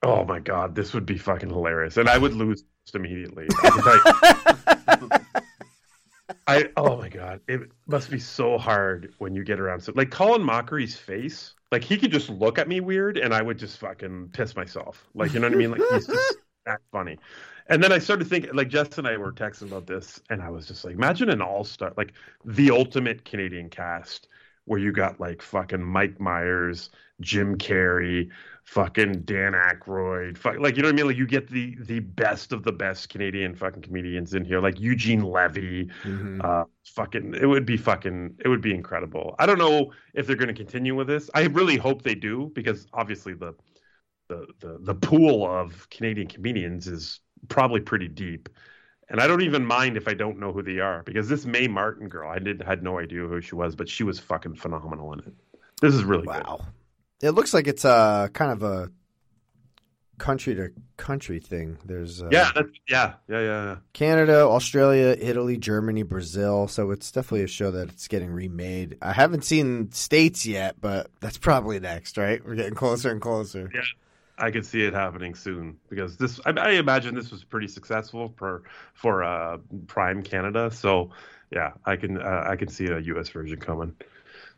[0.04, 3.48] Oh my god, this would be fucking hilarious, and I would lose just immediately.
[3.64, 4.75] I can tell you.
[6.48, 9.82] I oh my god, it must be so hard when you get around.
[9.82, 13.42] So like Colin Mochrie's face, like he could just look at me weird, and I
[13.42, 15.08] would just fucking piss myself.
[15.14, 15.72] Like you know what I mean?
[15.72, 17.18] Like he's just that funny.
[17.68, 20.50] And then I started thinking, like Jess and I were texting about this, and I
[20.50, 24.28] was just like, imagine an all star, like the ultimate Canadian cast,
[24.66, 26.90] where you got like fucking Mike Myers,
[27.22, 28.30] Jim Carrey,
[28.64, 31.08] fucking Dan Aykroyd, fuck, like you know what I mean?
[31.08, 34.80] Like you get the the best of the best Canadian fucking comedians in here, like
[34.80, 36.44] Eugene Levy, Mhm.
[36.44, 39.36] uh, fucking, it would be fucking, it would be incredible.
[39.40, 41.30] I don't know if they're going to continue with this.
[41.34, 43.54] I really hope they do because obviously the
[44.28, 48.50] the the the pool of Canadian comedians is probably pretty deep.
[49.10, 51.68] And I don't even mind if I don't know who they are because this Mae
[51.68, 55.14] Martin girl, I did had no idea who she was, but she was fucking phenomenal
[55.14, 55.34] in it.
[55.82, 56.44] This is really good.
[56.44, 56.62] Wow.
[57.22, 58.92] It looks like it's a kind of a
[60.18, 61.78] country to country thing.
[61.86, 63.76] There's uh, Yeah, that's, yeah, yeah, yeah, yeah.
[63.94, 66.68] Canada, Australia, Italy, Germany, Brazil.
[66.68, 68.98] So it's definitely a show that it's getting remade.
[69.02, 72.44] I haven't seen states yet, but that's probably next, right?
[72.46, 73.70] We're getting closer and closer.
[73.74, 73.82] Yeah,
[74.38, 76.40] I could see it happening soon because this.
[76.46, 78.64] I, I imagine this was pretty successful for
[78.94, 79.58] for uh,
[79.88, 80.70] Prime Canada.
[80.72, 81.12] So
[81.52, 83.30] yeah, I can uh, I can see a U.S.
[83.30, 83.96] version coming.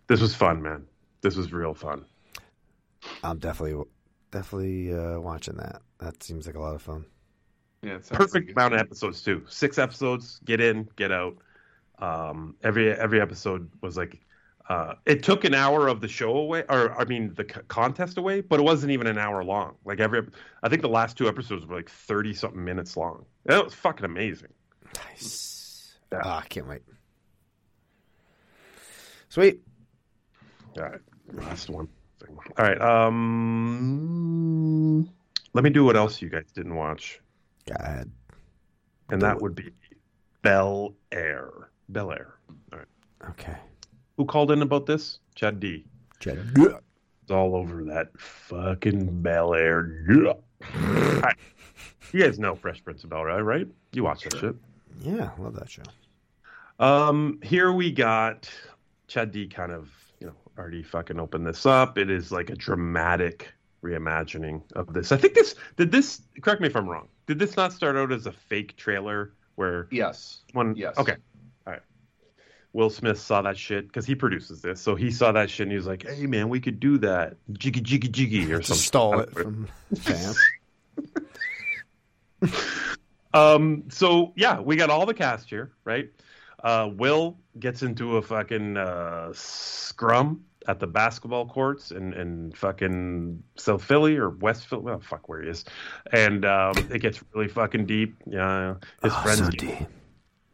[0.07, 0.85] This was fun, man.
[1.21, 2.05] This was real fun.
[3.23, 3.83] I'm definitely
[4.31, 5.81] definitely uh, watching that.
[5.99, 7.05] That seems like a lot of fun.
[7.83, 9.43] Yeah, it Perfect like amount of episodes too.
[9.47, 10.39] Six episodes.
[10.45, 11.37] Get in, get out.
[11.99, 14.19] Um, every every episode was like.
[14.69, 18.17] Uh, it took an hour of the show away, or I mean, the c- contest
[18.17, 19.75] away, but it wasn't even an hour long.
[19.85, 20.27] Like every,
[20.61, 23.25] I think the last two episodes were like thirty something minutes long.
[23.45, 24.49] That was fucking amazing.
[24.95, 25.95] Nice.
[26.11, 26.19] Yeah.
[26.23, 26.81] Ah, I can't wait.
[29.29, 29.61] Sweet.
[30.77, 30.99] All right,
[31.33, 31.87] last one.
[32.57, 32.79] All right.
[32.81, 33.07] Um,
[35.53, 37.21] let me do what else you guys didn't watch,
[37.67, 38.11] Go ahead.
[39.09, 39.71] and that would be
[40.41, 41.69] Bel Air.
[41.89, 42.35] Bel Air.
[42.73, 42.87] All right.
[43.31, 43.55] Okay.
[44.17, 45.19] Who called in about this?
[45.35, 45.85] Chad D.
[46.19, 46.39] Chad.
[46.55, 50.05] It's all over that fucking Bel Air.
[50.09, 50.31] Yeah.
[50.31, 50.41] All
[51.21, 51.35] right.
[52.11, 53.67] You guys know Fresh Prince of Bel Air, right?
[53.93, 54.55] You watch that shit.
[55.01, 55.83] Yeah, love that show.
[56.79, 58.49] Um, here we got
[59.07, 59.89] Chad D kind of,
[60.19, 61.97] you know, already fucking opened this up.
[61.97, 63.51] It is like a dramatic
[63.83, 65.11] reimagining of this.
[65.11, 67.07] I think this did this correct me if I'm wrong.
[67.27, 70.41] Did this not start out as a fake trailer where Yes.
[70.53, 70.97] one Yes.
[70.97, 71.17] Okay.
[72.77, 74.79] Will Smith saw that shit because he produces this.
[74.79, 77.35] So he saw that shit and he was like, Hey man, we could do that.
[77.53, 78.77] Jiggy jiggy jiggy or something.
[78.83, 79.67] Stole it from
[79.99, 80.37] fans.
[83.33, 86.09] Um, so yeah, we got all the cast here, right?
[86.63, 93.41] Uh, Will gets into a fucking uh, scrum at the basketball courts in, in fucking
[93.55, 94.83] South Philly or West Philly.
[94.83, 95.65] Well, fuck where he is,
[96.11, 98.17] and um, it gets really fucking deep.
[98.27, 99.87] Yeah, his Oh, friends so deep.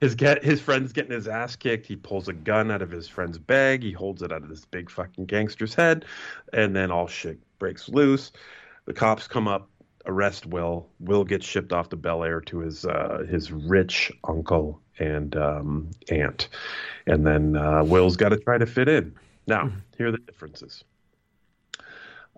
[0.03, 1.85] His get his friend's getting his ass kicked.
[1.85, 3.81] He pulls a gun out of his friend's bag.
[3.83, 6.03] He holds it out of this big fucking gangster's head,
[6.51, 8.33] and then all shit breaks loose.
[8.83, 9.69] The cops come up,
[10.05, 10.89] arrest Will.
[10.99, 15.89] Will gets shipped off to Bel Air to his uh, his rich uncle and um,
[16.11, 16.49] aunt,
[17.07, 19.15] and then uh, Will's got to try to fit in.
[19.47, 20.83] Now, here are the differences.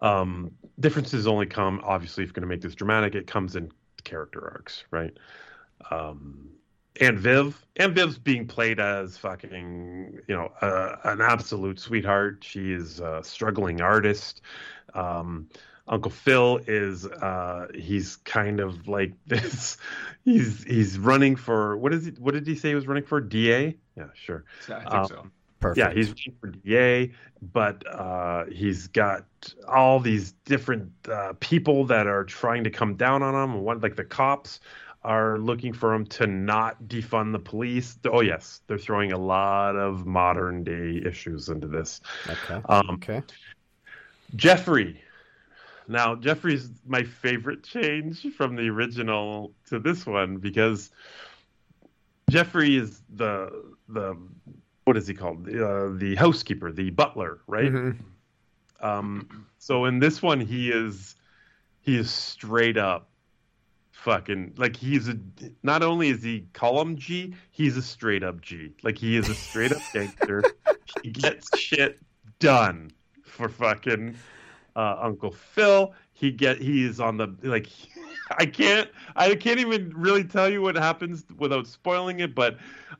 [0.03, 3.15] Um, differences only come obviously if you're going to make this dramatic.
[3.15, 3.71] It comes in
[4.03, 5.17] character arcs, right?
[5.89, 6.51] Um,
[7.01, 12.43] and Viv, and Viv's being played as fucking, you know, uh, an absolute sweetheart.
[12.47, 14.41] She is a struggling artist.
[14.93, 15.49] Um,
[15.87, 19.77] Uncle Phil is, uh, he's kind of like this.
[20.23, 22.11] He's he's running for what is he?
[22.11, 23.21] What did he say he was running for?
[23.21, 23.77] DA?
[23.95, 24.45] Yeah, sure.
[24.67, 25.27] Yeah, I think Um, so.
[25.61, 25.77] Perfect.
[25.77, 27.11] yeah, he's running for DA,
[27.53, 29.25] but uh, he's got
[29.67, 33.61] all these different uh, people that are trying to come down on him.
[33.61, 34.59] One, like the cops,
[35.05, 37.97] are looking for him to not defund the police.
[38.05, 42.01] Oh yes, they're throwing a lot of modern day issues into this.
[42.27, 42.59] Okay.
[42.67, 43.21] Um, okay.
[44.35, 44.99] Jeffrey.
[45.87, 50.89] Now, Jeffrey's my favorite change from the original to this one because
[52.31, 54.17] Jeffrey is the the
[54.85, 55.47] what is he called?
[55.47, 57.71] Uh, the housekeeper, the butler, right?
[57.71, 57.97] Mhm.
[58.81, 61.15] Um, so in this one, he is
[61.81, 63.09] he is straight up
[63.95, 65.17] fucking like he's a
[65.63, 68.73] not only is he column G, he's a straight up G.
[68.83, 70.43] Like he is a straight up gangster.
[71.03, 71.99] he gets shit
[72.39, 72.91] done
[73.23, 74.15] for fucking
[74.75, 75.93] uh, Uncle Phil.
[76.13, 77.67] He get he's on the like
[78.37, 82.57] I can't I can't even really tell you what happens without spoiling it, but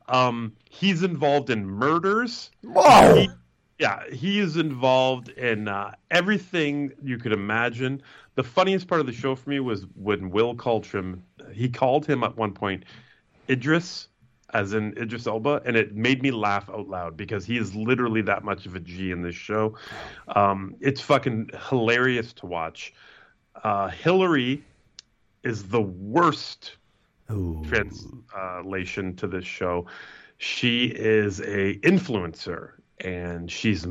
[0.08, 2.50] um he's involved in murders.
[2.64, 3.14] Whoa!
[3.14, 3.30] He-
[3.78, 8.02] yeah, he is involved in uh, everything you could imagine.
[8.34, 11.22] The funniest part of the show for me was when Will him.
[11.52, 12.84] He called him at one point
[13.48, 14.08] Idris,
[14.52, 18.22] as in Idris Elba, and it made me laugh out loud because he is literally
[18.22, 19.76] that much of a G in this show.
[20.28, 22.94] Um, it's fucking hilarious to watch.
[23.62, 24.62] Uh, Hillary
[25.42, 26.76] is the worst
[27.28, 29.86] translation to this show.
[30.38, 33.86] She is a influencer, and she's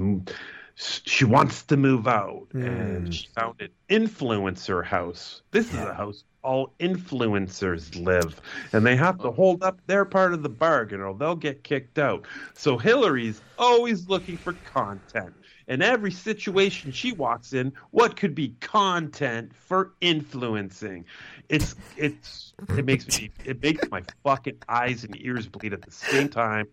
[0.76, 2.66] she wants to move out, mm.
[2.66, 5.42] and she found an influencer house.
[5.52, 8.40] This is a house all influencers live,
[8.72, 9.32] and they have to oh.
[9.32, 12.26] hold up their part of the bargain, or they'll get kicked out.
[12.54, 15.34] So Hillary's always looking for content.
[15.68, 21.06] In every situation she walks in, what could be content for influencing?
[21.50, 25.92] It's it's it makes me it makes my fucking eyes and ears bleed at the
[25.92, 26.68] same time,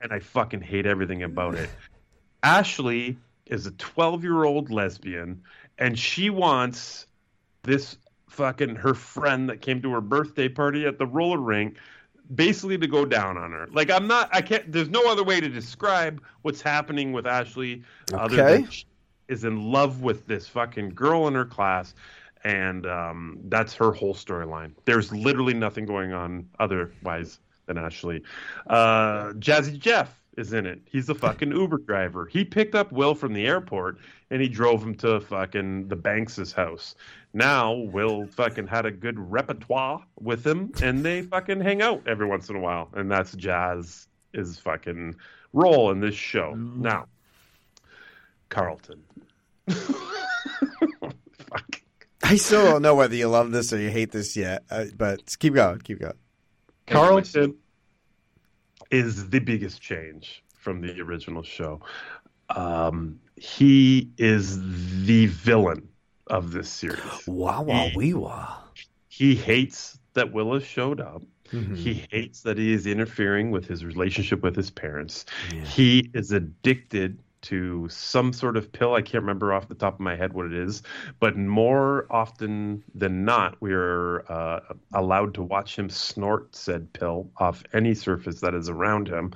[0.00, 1.70] and I fucking hate everything about it.
[2.42, 5.42] Ashley is a 12 year old lesbian,
[5.78, 7.06] and she wants
[7.62, 7.96] this
[8.28, 11.76] fucking her friend that came to her birthday party at the roller rink
[12.34, 13.66] basically to go down on her.
[13.72, 17.82] Like I'm not I can't there's no other way to describe what's happening with Ashley
[18.12, 18.62] other Okay.
[18.62, 18.84] than she
[19.28, 21.94] is in love with this fucking girl in her class
[22.44, 24.72] and um, that's her whole storyline.
[24.84, 27.40] There's literally nothing going on otherwise
[27.74, 28.22] than Ashley.
[28.66, 30.80] Uh, Jazzy Jeff is in it.
[30.90, 32.26] He's a fucking Uber driver.
[32.26, 33.98] He picked up Will from the airport
[34.30, 36.94] and he drove him to fucking the Banks's house.
[37.32, 42.26] Now Will fucking had a good repertoire with him and they fucking hang out every
[42.26, 42.88] once in a while.
[42.94, 45.14] And that's Jazz is fucking
[45.52, 46.54] role in this show.
[46.54, 47.06] Now,
[48.48, 49.02] Carlton.
[52.22, 55.36] I still don't know whether you love this or you hate this yet, uh, but
[55.40, 56.14] keep going, keep going.
[56.90, 57.54] Carlton
[58.90, 61.80] is the biggest change from the original show.
[62.50, 64.58] Um, he is
[65.06, 65.88] the villain
[66.26, 67.26] of this series.
[67.26, 68.64] Wow, wow, wee, wow.
[69.08, 71.22] He hates that Willis showed up.
[71.52, 71.74] Mm-hmm.
[71.74, 75.26] He hates that he is interfering with his relationship with his parents.
[75.64, 78.94] He is addicted to some sort of pill.
[78.94, 80.82] I can't remember off the top of my head what it is,
[81.18, 84.60] but more often than not, we are uh,
[84.92, 89.32] allowed to watch him snort said pill off any surface that is around him.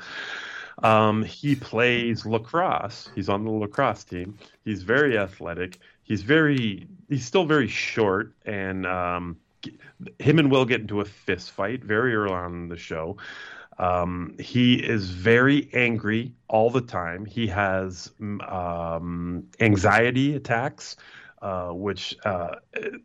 [0.83, 3.09] Um, he plays lacrosse.
[3.15, 4.39] He's on the lacrosse team.
[4.65, 5.79] He's very athletic.
[6.03, 6.89] He's very.
[7.09, 9.37] He's still very short, and um,
[10.19, 13.17] him and Will get into a fist fight very early on in the show.
[13.79, 17.25] Um, he is very angry all the time.
[17.25, 20.97] He has um, anxiety attacks.
[21.45, 22.55] uh, which uh,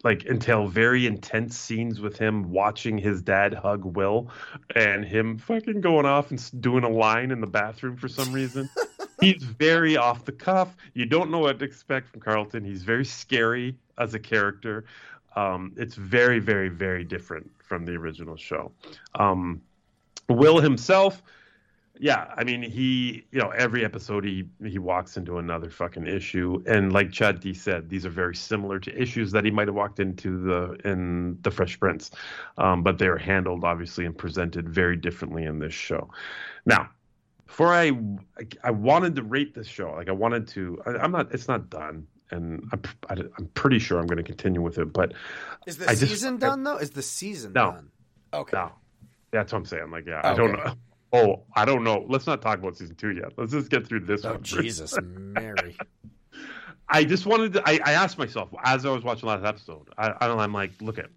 [0.06, 4.30] like entail very intense scenes with him watching his dad hug Will,
[4.74, 8.70] and him fucking going off and doing a line in the bathroom for some reason.
[9.20, 10.78] He's very off the cuff.
[10.94, 12.64] You don't know what to expect from Carlton.
[12.64, 14.86] He's very scary as a character.
[15.36, 18.72] Um, it's very, very, very different from the original show.
[19.16, 19.62] Um,
[20.30, 21.22] Will himself,
[22.00, 26.64] yeah, I mean, he, you know, every episode he he walks into another fucking issue,
[26.66, 29.76] and like Chad D said, these are very similar to issues that he might have
[29.76, 32.12] walked into the in the Fresh Prince,
[32.58, 36.10] um, but they're handled obviously and presented very differently in this show.
[36.66, 36.90] Now,
[37.48, 37.92] before I,
[38.64, 41.70] I wanted to rate this show, like I wanted to, I, I'm not, it's not
[41.70, 45.14] done, and I'm I, I'm pretty sure I'm going to continue with it, but
[45.68, 46.78] Is the I just- season done though?
[46.78, 47.72] Is the season No.
[47.72, 47.90] done?
[48.32, 48.56] Okay.
[48.56, 48.72] no,
[49.32, 49.92] that's what I'm saying.
[49.92, 50.64] Like, yeah, I oh, don't Okay.
[50.64, 50.74] know.
[51.12, 52.06] Oh, I don't know.
[52.08, 53.32] Let's not talk about season two yet.
[53.36, 54.44] Let's just get through this Oh one.
[54.44, 55.76] Jesus, Mary.
[56.90, 57.64] I just wanted to.
[57.68, 59.90] I, I asked myself as I was watching last episode.
[59.98, 60.40] I, I don't.
[60.40, 61.10] I'm like, look at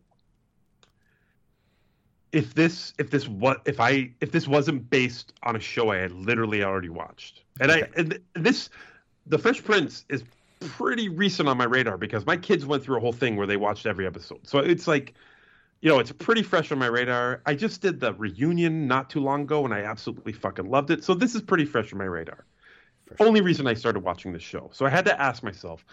[2.33, 5.99] if this if this what if I if this wasn't based on a show I
[5.99, 8.71] had literally already watched, and I and this
[9.27, 10.25] the Fresh Prince is
[10.61, 13.57] pretty recent on my radar because my kids went through a whole thing where they
[13.57, 14.41] watched every episode.
[14.45, 15.15] So it's like,
[15.83, 17.43] you know, it's pretty fresh on my radar.
[17.45, 21.03] I just did the reunion not too long ago and I absolutely fucking loved it.
[21.05, 22.47] So this is pretty fresh on my radar.
[23.19, 24.71] Only reason I started watching this show.
[24.73, 25.85] So I had to ask myself,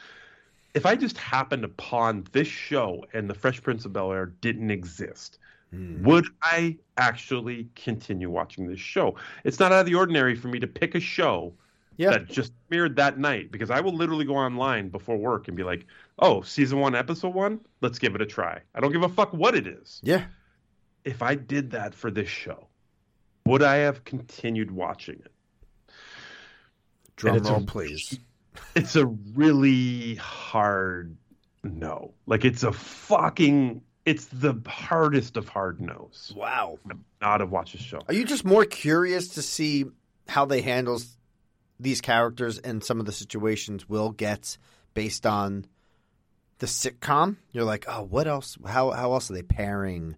[0.76, 4.70] if I just happened upon this show and the Fresh Prince of Bel Air didn't
[4.70, 5.40] exist,
[5.72, 6.03] hmm.
[6.03, 9.16] would I actually continue watching this show?
[9.44, 11.53] It's not out of the ordinary for me to pick a show
[11.99, 12.11] Yeah.
[12.11, 15.63] that just premiered that night because I will literally go online before work and be
[15.63, 15.85] like,
[16.17, 19.34] "Oh, season one, episode one, let's give it a try." I don't give a fuck
[19.34, 19.99] what it is.
[20.01, 20.23] Yeah.
[21.03, 22.67] If I did that for this show,
[23.45, 25.31] would I have continued watching it?
[27.17, 28.17] Drum it's a- please.
[28.76, 31.15] It's a really hard
[31.63, 32.13] no.
[32.26, 33.81] Like it's a fucking.
[34.05, 36.34] It's the hardest of hard no's.
[36.35, 36.80] Wow.
[37.21, 38.01] Not have watched the show.
[38.07, 39.85] Are you just more curious to see
[40.27, 40.99] how they handle
[41.80, 44.57] these characters and some of the situations Will gets
[44.93, 45.65] based on
[46.60, 47.38] the sitcom?
[47.51, 48.57] You're like, oh, what else?
[48.65, 50.15] How how else are they pairing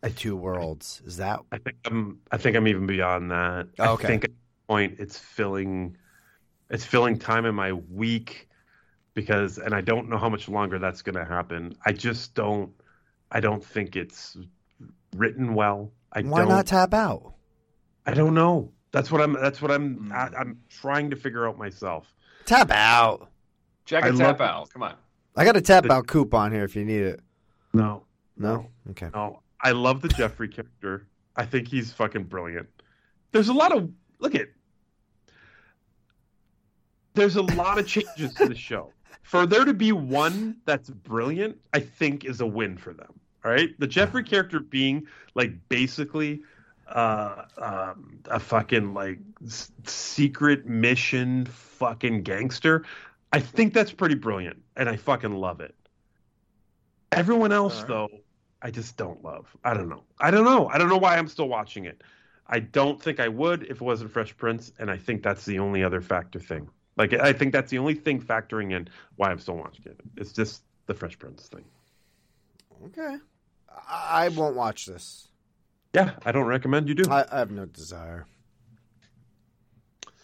[0.00, 1.02] the two worlds?
[1.06, 2.20] Is that I think I'm.
[2.30, 3.68] I think I'm even beyond that.
[3.78, 4.04] Oh, okay.
[4.04, 5.96] I think at this point it's filling.
[6.70, 8.48] It's filling time in my week
[9.14, 11.74] because, and I don't know how much longer that's going to happen.
[11.86, 12.72] I just don't.
[13.30, 14.36] I don't think it's
[15.16, 15.92] written well.
[16.12, 17.34] I why not tap out?
[18.06, 18.72] I don't know.
[18.92, 19.34] That's what I'm.
[19.34, 19.94] That's what I'm.
[19.96, 20.12] Hmm.
[20.12, 22.12] I, I'm trying to figure out myself.
[22.46, 23.30] Tap out.
[23.84, 24.70] Jack I and love- tap out.
[24.72, 24.94] Come on.
[25.36, 27.20] I got a tap out coupon here if you need it.
[27.72, 28.02] No,
[28.36, 28.66] No?
[28.90, 29.08] Okay.
[29.14, 29.40] no.
[29.60, 31.06] I love the Jeffrey character.
[31.36, 32.66] I think he's fucking brilliant.
[33.30, 33.88] There's a lot of
[34.18, 34.48] look at.
[37.14, 38.92] There's a lot of changes to the show.
[39.22, 43.20] For there to be one that's brilliant, I think is a win for them.
[43.44, 46.42] All right, the Jeffrey character being like basically
[46.88, 52.84] uh, um, a fucking like s- secret mission fucking gangster.
[53.32, 55.74] I think that's pretty brilliant, and I fucking love it.
[57.12, 57.88] Everyone else, right.
[57.88, 58.08] though,
[58.62, 59.54] I just don't love.
[59.64, 60.04] I don't know.
[60.18, 60.68] I don't know.
[60.68, 62.02] I don't know why I'm still watching it.
[62.46, 65.58] I don't think I would if it wasn't Fresh Prince, and I think that's the
[65.58, 66.68] only other factor thing.
[66.96, 70.00] Like I think that's the only thing factoring in why I'm still watching it.
[70.16, 71.64] It's just the Fresh Prince thing.
[72.86, 73.16] Okay.
[73.88, 75.28] I won't watch this.
[75.94, 77.10] Yeah, I don't recommend you do.
[77.10, 78.26] I, I have no desire.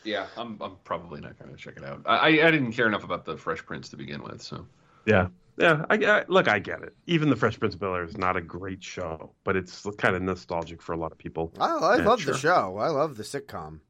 [0.05, 0.61] Yeah, I'm.
[0.61, 2.03] I'm probably not going to check it out.
[2.05, 4.43] I, I I didn't care enough about the Fresh Prince to begin with.
[4.43, 4.67] So
[5.07, 5.87] Yeah, yeah.
[5.89, 6.95] I, I look, I get it.
[7.07, 10.15] Even the Fresh Prince of Bel Air is not a great show, but it's kind
[10.15, 11.53] of nostalgic for a lot of people.
[11.59, 12.35] I, I Yeah, love sure.
[12.35, 12.77] the show.
[12.77, 13.81] I love the sitcom.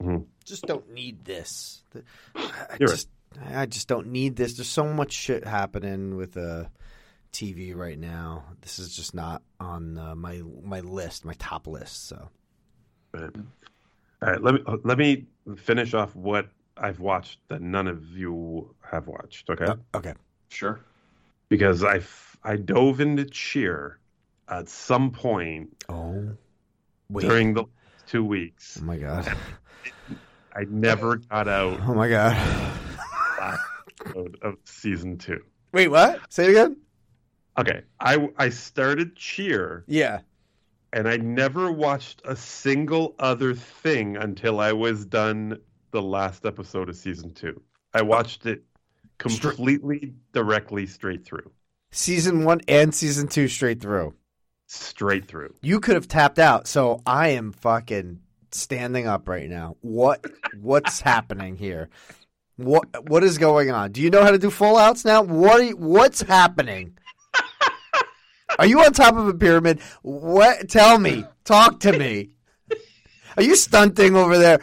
[0.00, 0.26] Mhm.
[0.44, 1.82] Just don't need this.
[2.36, 2.96] I I You're right.
[2.96, 3.08] just,
[3.52, 4.54] I just don't need this.
[4.54, 6.66] There's so much shit happening with uh,
[7.32, 8.44] TV right now.
[8.60, 12.08] This is just not on uh, my my list, my top list.
[12.08, 12.28] So
[13.10, 13.34] But,
[14.22, 15.26] all right, let me let me
[15.56, 19.48] finish off what I've watched that none of you have watched.
[19.50, 20.14] Okay, Uh, okay.
[20.48, 20.80] sure.
[21.48, 22.00] because I
[22.44, 23.98] I dove into Cheer
[24.48, 26.30] at some point Oh,
[27.08, 27.22] wait.
[27.26, 27.64] during the
[28.06, 28.78] two weeks.
[28.80, 29.26] oh my god.
[30.54, 32.36] I never got out Oh my god.
[33.40, 33.62] last
[34.42, 35.40] of season two.
[35.72, 36.20] Wait, what?
[36.30, 36.76] Say it again.
[37.58, 40.20] Okay, I I started Cheer Yeah.
[40.92, 45.58] and I never watched a single other thing until I was done
[45.90, 47.60] the last episode of season two.
[47.94, 48.04] I oh.
[48.04, 48.64] watched it
[49.18, 51.50] completely directly straight through.
[51.90, 54.14] Season one and season two straight through.
[54.66, 55.54] Straight through.
[55.60, 58.20] You could have tapped out, so I am fucking
[58.50, 59.76] standing up right now.
[59.82, 60.24] What
[60.58, 61.90] what's happening here?
[62.56, 63.92] What what is going on?
[63.92, 65.20] Do you know how to do full outs now?
[65.22, 66.96] What are you, what's happening?
[68.58, 69.80] Are you on top of a pyramid?
[70.02, 70.68] What?
[70.68, 71.24] Tell me.
[71.44, 72.30] Talk to me.
[73.36, 74.60] Are you stunting over there?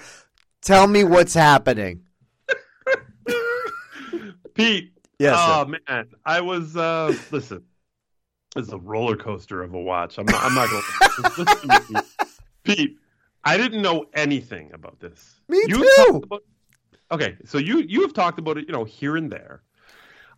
[0.62, 2.04] Tell me what's happening.
[4.54, 4.92] Pete.
[5.20, 5.80] Yes, Oh sir.
[5.88, 6.78] man, I was.
[6.78, 7.64] uh Listen,
[8.56, 10.18] it's a roller coaster of a watch.
[10.18, 10.44] I'm not.
[10.44, 10.84] I'm not going.
[11.94, 12.04] to
[12.64, 12.98] Pete.
[13.44, 15.40] I didn't know anything about this.
[15.50, 16.22] Me You too.
[16.24, 16.44] about-
[17.12, 19.62] okay, so you you have talked about it, you know, here and there.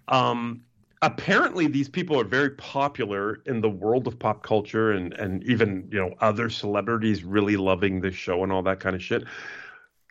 [0.07, 0.61] Um,
[1.01, 5.87] apparently, these people are very popular in the world of pop culture, and and even
[5.91, 9.23] you know other celebrities really loving this show and all that kind of shit.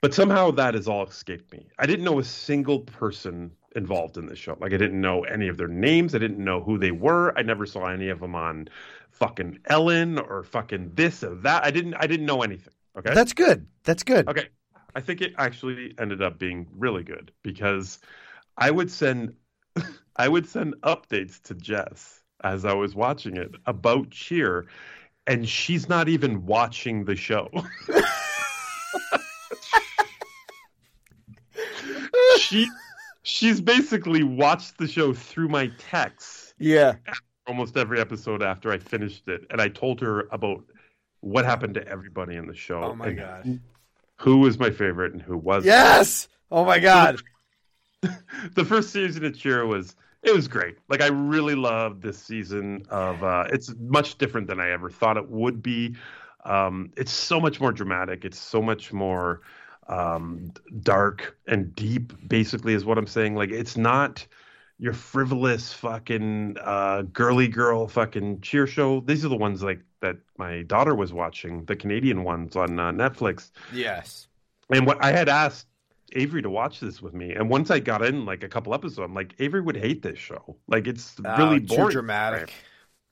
[0.03, 1.69] But somehow that has all escaped me.
[1.79, 4.57] I didn't know a single person involved in this show.
[4.59, 6.15] Like I didn't know any of their names.
[6.15, 7.37] I didn't know who they were.
[7.39, 8.69] I never saw any of them on
[9.11, 11.65] fucking Ellen or fucking this or that.
[11.65, 11.95] I didn't.
[11.95, 12.73] I didn't know anything.
[12.97, 13.15] Okay.
[13.15, 13.67] That's good.
[13.85, 14.29] That's good.
[14.29, 14.49] Okay.
[14.95, 18.01] I think it actually ended up being really good because
[18.57, 19.35] I would send
[20.21, 24.67] I would send updates to Jess as I was watching it about Cheer
[25.27, 27.49] and she's not even watching the show.
[32.39, 32.69] she
[33.23, 36.95] she's basically watched the show through my texts Yeah.
[37.47, 40.65] almost every episode after I finished it, and I told her about
[41.21, 42.83] what happened to everybody in the show.
[42.83, 43.61] Oh my God.
[44.17, 45.67] Who was my favorite and who wasn't?
[45.67, 46.29] Yes.
[46.51, 47.21] Oh my God.
[48.03, 50.77] the first season of Cheer was it was great.
[50.89, 53.23] Like I really loved this season of.
[53.23, 55.97] uh It's much different than I ever thought it would be.
[56.45, 58.25] Um It's so much more dramatic.
[58.25, 59.41] It's so much more
[59.89, 60.53] um
[60.83, 62.13] dark and deep.
[62.29, 63.35] Basically, is what I'm saying.
[63.35, 64.27] Like it's not
[64.81, 69.01] your frivolous fucking uh, girly girl fucking cheer show.
[69.01, 72.91] These are the ones like that my daughter was watching, the Canadian ones on uh,
[72.91, 73.51] Netflix.
[73.75, 74.27] Yes.
[74.71, 75.67] And what I had asked
[76.13, 78.99] Avery to watch this with me, and once I got in like a couple episodes,
[78.99, 80.57] I'm like Avery would hate this show.
[80.69, 81.71] Like it's really Oh, boring.
[81.71, 82.53] Too dramatic.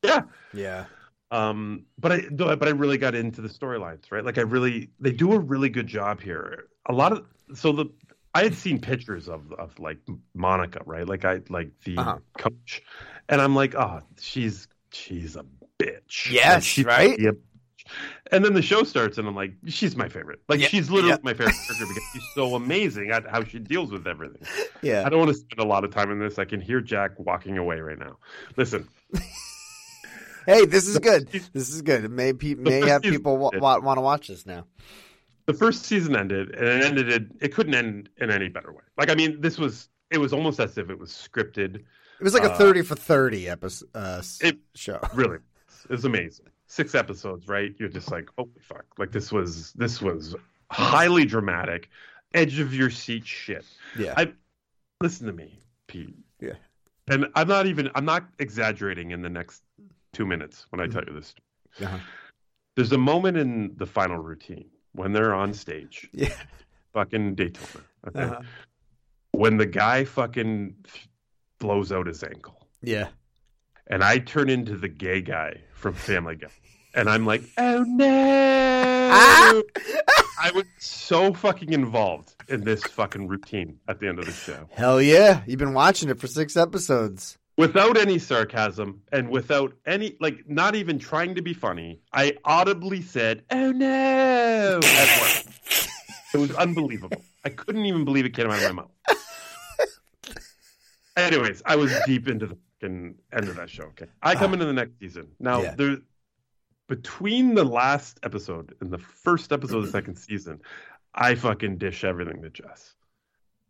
[0.03, 0.23] Yeah.
[0.53, 0.87] Yeah.
[1.31, 4.25] Um, but I but I really got into the storylines, right?
[4.25, 6.69] Like I really they do a really good job here.
[6.87, 7.87] A lot of so the
[8.35, 9.99] I had seen pictures of of like
[10.35, 11.07] Monica, right?
[11.07, 12.19] Like I like the Uh-huh.
[12.39, 12.83] coach,
[13.29, 15.45] and I'm like, oh, she's she's a
[15.79, 16.39] bitch.
[16.43, 17.19] Like, Yes, she's right?
[17.19, 17.33] a.
[18.33, 20.41] And then the show starts, and I'm like, she's my favorite.
[20.49, 21.19] Like Yeah, she's literally yeah.
[21.23, 24.43] my favorite character because she's so amazing at how she deals with everything.
[24.83, 25.05] Yeah.
[25.05, 26.39] I don't want to spend a lot of time in this.
[26.39, 28.19] I can hear Jack walking away right now.
[28.57, 28.89] Listen,
[30.47, 31.29] Hey, this is good.
[31.29, 32.05] This is good.
[32.05, 34.65] It may pe- may have people wa- wa- want to watch this now.
[35.45, 37.09] the first season ended, and it ended.
[37.11, 38.83] It, it couldn't end in any better way.
[38.97, 39.91] Like, I mean, this was.
[40.11, 41.75] It was almost as if it was scripted.
[41.77, 44.99] It was like a Uh, thirty for thirty episode uh, It show.
[45.13, 45.37] really,
[45.85, 46.47] it was amazing.
[46.69, 47.75] Six episodes, right?
[47.79, 48.85] You're just like, holy fuck!
[48.99, 50.37] Like this was this was
[50.71, 51.89] highly dramatic,
[52.35, 53.65] edge of your seat shit.
[53.99, 54.15] Yeah.
[54.17, 54.33] I
[55.01, 56.15] listen to me, Pete.
[56.41, 56.55] Yeah.
[57.09, 57.91] And I'm not even.
[57.95, 59.63] I'm not exaggerating in the next
[60.13, 61.35] two minutes when I tell you this.
[61.83, 61.99] Uh-huh.
[62.77, 66.09] There's a moment in the final routine when they're on stage.
[66.19, 66.35] Yeah.
[66.95, 67.85] Fucking Daytona.
[68.09, 68.23] Okay.
[68.23, 68.41] Uh-huh.
[69.33, 70.75] When the guy fucking
[71.59, 72.67] blows out his ankle.
[72.83, 73.09] Yeah.
[73.91, 76.49] And I turn into the gay guy from Family Guy.
[76.95, 79.09] And I'm like, oh no.
[79.11, 79.63] Ah!
[80.41, 84.69] I was so fucking involved in this fucking routine at the end of the show.
[84.71, 85.43] Hell yeah!
[85.47, 87.39] You've been watching it for six episodes.
[87.57, 93.01] Without any sarcasm and without any, like, not even trying to be funny, I audibly
[93.01, 95.55] said, oh no, at work.
[96.35, 97.23] It was unbelievable.
[97.45, 98.91] I couldn't even believe it came out of my mouth.
[101.17, 103.85] Anyways, I was deep into the fucking end of that show.
[103.85, 104.39] Okay, I ah.
[104.39, 105.63] come into the next season now.
[105.63, 105.75] Yeah.
[105.77, 105.97] There,
[106.89, 110.61] between the last episode and the first episode of the second season,
[111.15, 112.95] I fucking dish everything to Jess.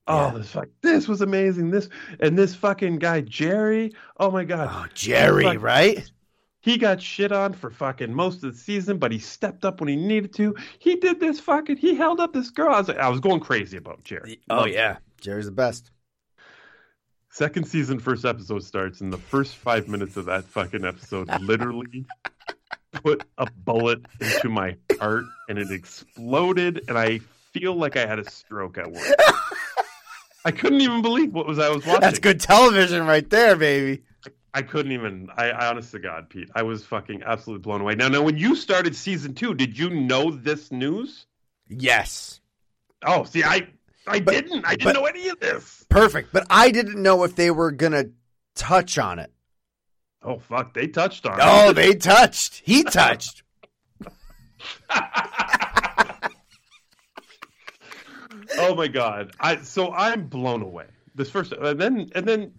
[0.07, 1.71] Oh, this fuck, this was amazing.
[1.71, 1.89] This
[2.21, 3.93] and this fucking guy Jerry.
[4.19, 5.63] Oh my god, Oh, Jerry, Fuck.
[5.63, 6.11] right?
[6.61, 9.89] he got shit on for fucking most of the season, but he stepped up when
[9.89, 10.55] he needed to.
[10.79, 11.77] He did this fucking.
[11.77, 12.75] He held up this girl.
[12.75, 14.41] I was like, I was going crazy about Jerry.
[14.51, 15.91] Oh Loved yeah, Jerry's the best.
[17.31, 22.05] Second season, first episode starts, and the first five minutes of that fucking episode literally
[22.93, 27.19] put a bullet into my heart, and it exploded, and I
[27.53, 29.19] feel like I had a stroke at work.
[30.45, 32.01] I couldn't even believe what was I was watching.
[32.01, 34.03] That's good television right there, baby.
[34.55, 35.29] I couldn't even.
[35.37, 37.95] I, I honest to God, Pete, I was fucking absolutely blown away.
[37.95, 41.27] Now, now, when you started season two, did you know this news?
[41.69, 42.41] Yes,
[43.05, 43.69] Oh, see, I
[44.09, 44.65] I didn't.
[44.65, 45.85] I didn't but- know any of this.
[45.89, 46.33] perfect.
[46.33, 48.07] But I didn't know if they were gonna
[48.55, 49.33] touch on it.
[50.23, 51.39] Oh fuck, they touched on.
[51.41, 51.75] Oh, it.
[51.75, 52.63] they touched.
[52.65, 53.43] He touched.
[58.59, 59.33] oh my god!
[59.41, 60.87] I so I'm blown away.
[61.15, 62.53] This first, and then and then,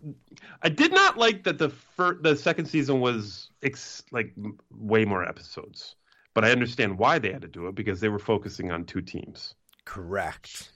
[0.64, 4.34] I did not like that the first, the second season was ex, like
[4.72, 5.96] way more episodes.
[6.34, 9.02] But I understand why they had to do it because they were focusing on two
[9.02, 9.56] teams.
[9.86, 10.72] Correct.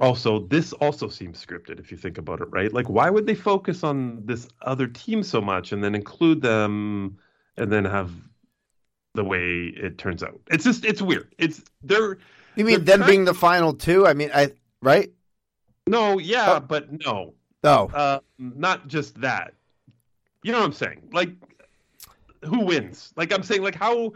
[0.00, 2.72] Also, this also seems scripted if you think about it, right?
[2.72, 7.16] Like, why would they focus on this other team so much and then include them
[7.56, 8.10] and then have
[9.14, 10.40] the way it turns out?
[10.50, 11.34] It's just, it's weird.
[11.38, 12.18] It's they're.
[12.56, 14.06] You mean they're them being the final two?
[14.06, 14.52] I mean, I
[14.82, 15.10] right?
[15.86, 16.60] No, yeah, Oh.
[16.60, 17.34] but no.
[17.64, 17.90] No.
[17.94, 19.54] Uh, not just that.
[20.42, 21.08] You know what I'm saying?
[21.12, 21.30] Like,
[22.44, 23.12] who wins?
[23.16, 24.12] Like, I'm saying, like, how.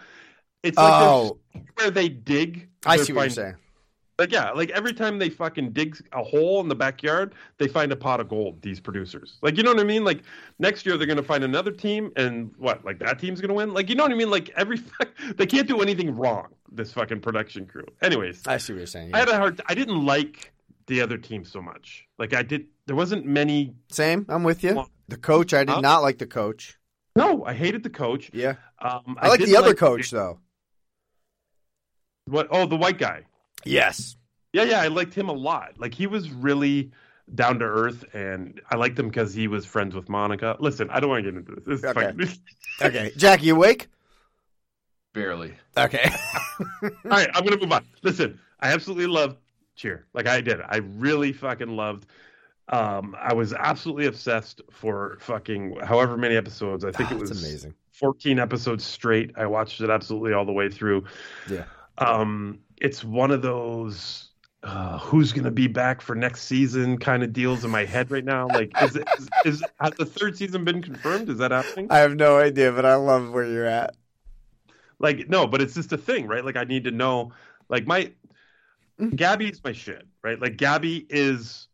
[0.62, 1.38] It's like Oh.
[1.76, 2.68] where they dig.
[2.84, 3.54] I see what you're saying.
[4.20, 7.90] Like yeah, like every time they fucking dig a hole in the backyard, they find
[7.90, 8.60] a pot of gold.
[8.60, 10.04] These producers, like you know what I mean.
[10.04, 10.24] Like
[10.58, 12.84] next year they're gonna find another team, and what?
[12.84, 13.72] Like that team's gonna win.
[13.72, 14.28] Like you know what I mean.
[14.30, 14.76] Like every
[15.38, 16.48] they can't do anything wrong.
[16.70, 17.86] This fucking production crew.
[18.02, 19.14] Anyways, I see what you're saying.
[19.14, 19.62] I had a hard.
[19.66, 20.52] I didn't like
[20.86, 22.06] the other team so much.
[22.18, 22.66] Like I did.
[22.84, 23.72] There wasn't many.
[23.90, 24.26] Same.
[24.28, 24.84] I'm with you.
[25.08, 25.54] The coach.
[25.54, 25.80] I did Huh?
[25.80, 26.78] not like the coach.
[27.16, 28.30] No, I hated the coach.
[28.34, 28.56] Yeah.
[28.82, 30.40] Um, I, like the other coach though.
[32.26, 32.48] What?
[32.50, 33.22] Oh, the white guy.
[33.64, 34.16] Yes.
[34.52, 35.74] Yeah, yeah, I liked him a lot.
[35.78, 36.90] Like he was really
[37.34, 40.56] down to earth, and I liked him because he was friends with Monica.
[40.58, 41.80] Listen, I don't want to get into this.
[41.80, 42.06] this Okay.
[42.12, 42.38] fucking-
[42.82, 43.88] Okay, Jack, you awake?
[45.12, 45.54] Barely.
[45.76, 46.10] Okay.
[46.82, 47.84] All right, I'm gonna move on.
[48.02, 49.36] Listen, I absolutely loved
[49.76, 50.06] Cheer.
[50.14, 50.60] Like I did.
[50.62, 52.06] I really fucking loved.
[52.68, 56.84] Um, I was absolutely obsessed for fucking however many episodes.
[56.84, 57.74] I think it was amazing.
[57.92, 59.32] 14 episodes straight.
[59.36, 61.04] I watched it absolutely all the way through.
[61.50, 61.64] Yeah.
[61.98, 64.30] Um, it's one of those
[64.62, 68.10] uh, who's going to be back for next season kind of deals in my head
[68.10, 68.46] right now.
[68.48, 71.28] Like, is, it, is, is has the third season been confirmed?
[71.30, 71.86] Is that happening?
[71.90, 73.94] I have no idea, but I love where you're at.
[74.98, 76.44] Like, no, but it's just a thing, right?
[76.44, 77.32] Like, I need to know.
[77.70, 78.12] Like, my
[79.16, 80.38] Gabby's my shit, right?
[80.38, 81.68] Like, Gabby is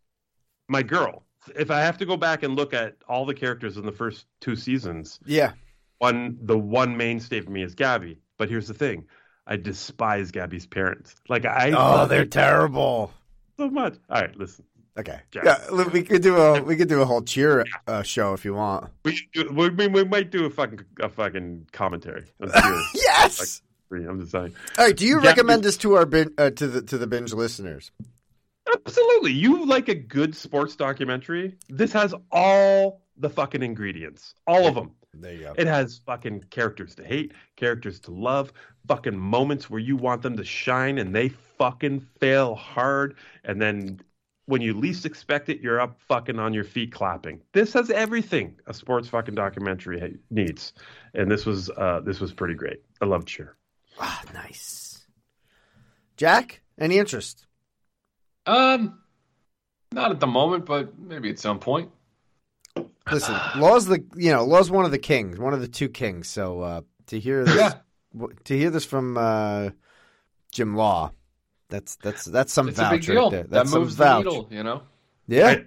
[0.69, 1.24] my girl.
[1.57, 4.27] If I have to go back and look at all the characters in the first
[4.41, 5.53] two seasons, Yeah.
[5.99, 8.20] one the one mainstay for me is Gabby.
[8.39, 9.05] But here's the thing:
[9.47, 11.14] I despise Gabby's parents.
[11.28, 13.12] Like I Oh, they're terrible.
[13.59, 13.94] so much.
[14.10, 14.64] All right, listen.
[14.98, 15.20] Okay.
[15.35, 15.59] Yeah,
[15.93, 18.90] we could do a we could do a whole cheer uh, show if you want.
[19.05, 22.24] We, we, we, we might do a fucking a fucking commentary.
[22.94, 23.62] Yes.
[23.90, 24.55] Like, I'm just saying.
[24.78, 24.97] All right.
[24.97, 27.93] Do you Gabby- recommend this to our bin, uh, to the to the binge listeners?
[28.73, 29.32] Absolutely.
[29.32, 31.55] You like a good sports documentary?
[31.68, 34.35] This has all the fucking ingredients.
[34.47, 34.90] All of them.
[35.20, 35.55] There you go.
[35.56, 38.52] It has fucking characters to hate, characters to love,
[38.86, 43.16] fucking moments where you want them to shine and they fucking fail hard.
[43.44, 44.01] And then
[44.47, 47.43] when you least expect it, you're up fucking on your feet clapping.
[47.52, 50.72] This has everything a sports fucking documentary needs.
[51.14, 52.82] And this was uh this was pretty great.
[53.01, 53.56] I love cheer.
[53.98, 55.06] Ah, nice.
[56.16, 57.47] Jack, any interest?
[58.47, 59.01] Um,
[59.93, 61.90] not at the moment, but maybe at some point.
[63.11, 66.28] Listen, Law's the you know Law's one of the kings, one of the two kings.
[66.28, 68.27] So uh, to hear this, Yeah.
[68.44, 69.70] to hear this from uh,
[70.53, 71.12] Jim Law,
[71.69, 73.23] that's that's that's some It's a vouch big deal.
[73.24, 73.43] right there.
[73.44, 74.24] that That's some moves the vouch.
[74.24, 74.82] needle, you know.
[75.28, 75.65] Yeah, I-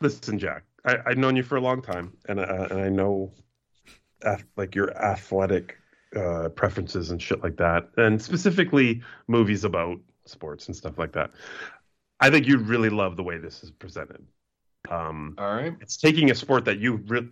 [0.00, 0.64] listen, Jack.
[0.84, 3.32] I, I've known you for a long time, and uh, and I know,
[4.24, 5.76] ath- like your athletic
[6.16, 11.30] uh, preferences and shit like that, and specifically movies about sports and stuff like that.
[12.20, 14.24] I think you'd really love the way this is presented.
[14.90, 15.74] Um, All right.
[15.80, 17.28] it's taking a sport that you re-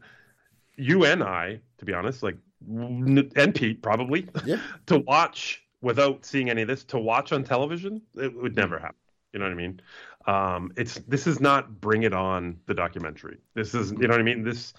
[0.77, 2.37] you and I, to be honest, like
[2.69, 4.61] and Pete probably, Yeah.
[4.87, 8.97] to watch without seeing any of this, to watch on television, it would never happen.
[9.33, 9.81] You know what I mean?
[10.27, 13.39] Um, it's this is not Bring It On the documentary.
[13.55, 14.43] This is you know what I mean.
[14.43, 14.75] This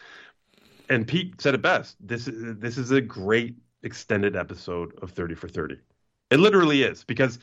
[0.90, 1.96] and Pete said it best.
[2.00, 5.78] This is this is a great extended episode of Thirty for Thirty.
[6.30, 7.40] It literally is because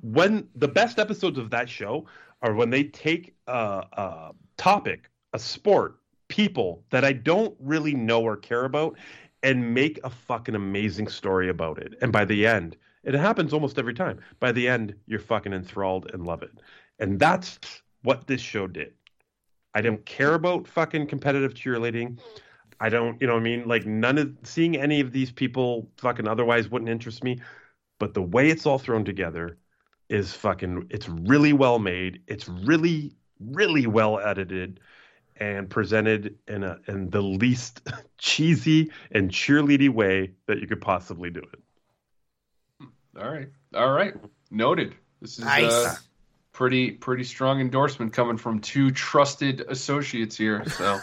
[0.00, 2.06] when the best episodes of that show
[2.42, 8.22] are when they take a, a topic, a sport, people that I don't really know
[8.22, 8.96] or care about,
[9.42, 11.94] and make a fucking amazing story about it.
[12.02, 14.18] And by the end, it happens almost every time.
[14.40, 16.50] By the end, you're fucking enthralled and love it.
[16.98, 17.58] And that's
[18.02, 18.92] what this show did.
[19.74, 22.18] I don't care about fucking competitive cheerleading.
[22.80, 23.68] I don't, you know what I mean?
[23.68, 27.40] Like none of seeing any of these people fucking otherwise wouldn't interest me.
[27.98, 29.58] But the way it's all thrown together
[30.08, 32.20] is fucking it's really well made.
[32.26, 34.80] It's really, really well edited
[35.38, 37.86] and presented in a in the least
[38.18, 42.88] cheesy and cheerleady way that you could possibly do it.
[43.20, 43.48] All right.
[43.74, 44.14] All right.
[44.50, 44.94] Noted.
[45.20, 45.72] This is Nice.
[45.72, 45.94] uh,
[46.52, 50.64] pretty pretty strong endorsement coming from two trusted associates here.
[50.68, 51.00] So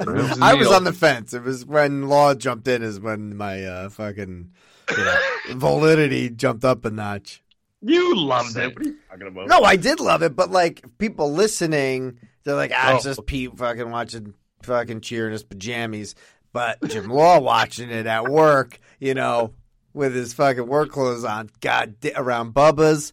[0.00, 1.34] it moves the I was on the fence.
[1.34, 4.50] It was when Law jumped in, is when my uh, fucking
[4.90, 5.18] you know,
[5.54, 7.42] validity jumped up a notch.
[7.82, 8.74] You loved it.
[8.76, 9.48] What are you talking about?
[9.48, 13.10] No, I did love it, but like people listening, they're like, ah, it's Oh.
[13.10, 16.14] just Pete fucking watching, fucking cheering his pajamas.
[16.52, 19.54] But Jim Law watching it at work, you know,
[19.94, 23.12] with his fucking work clothes on, God, da- around Bubba's,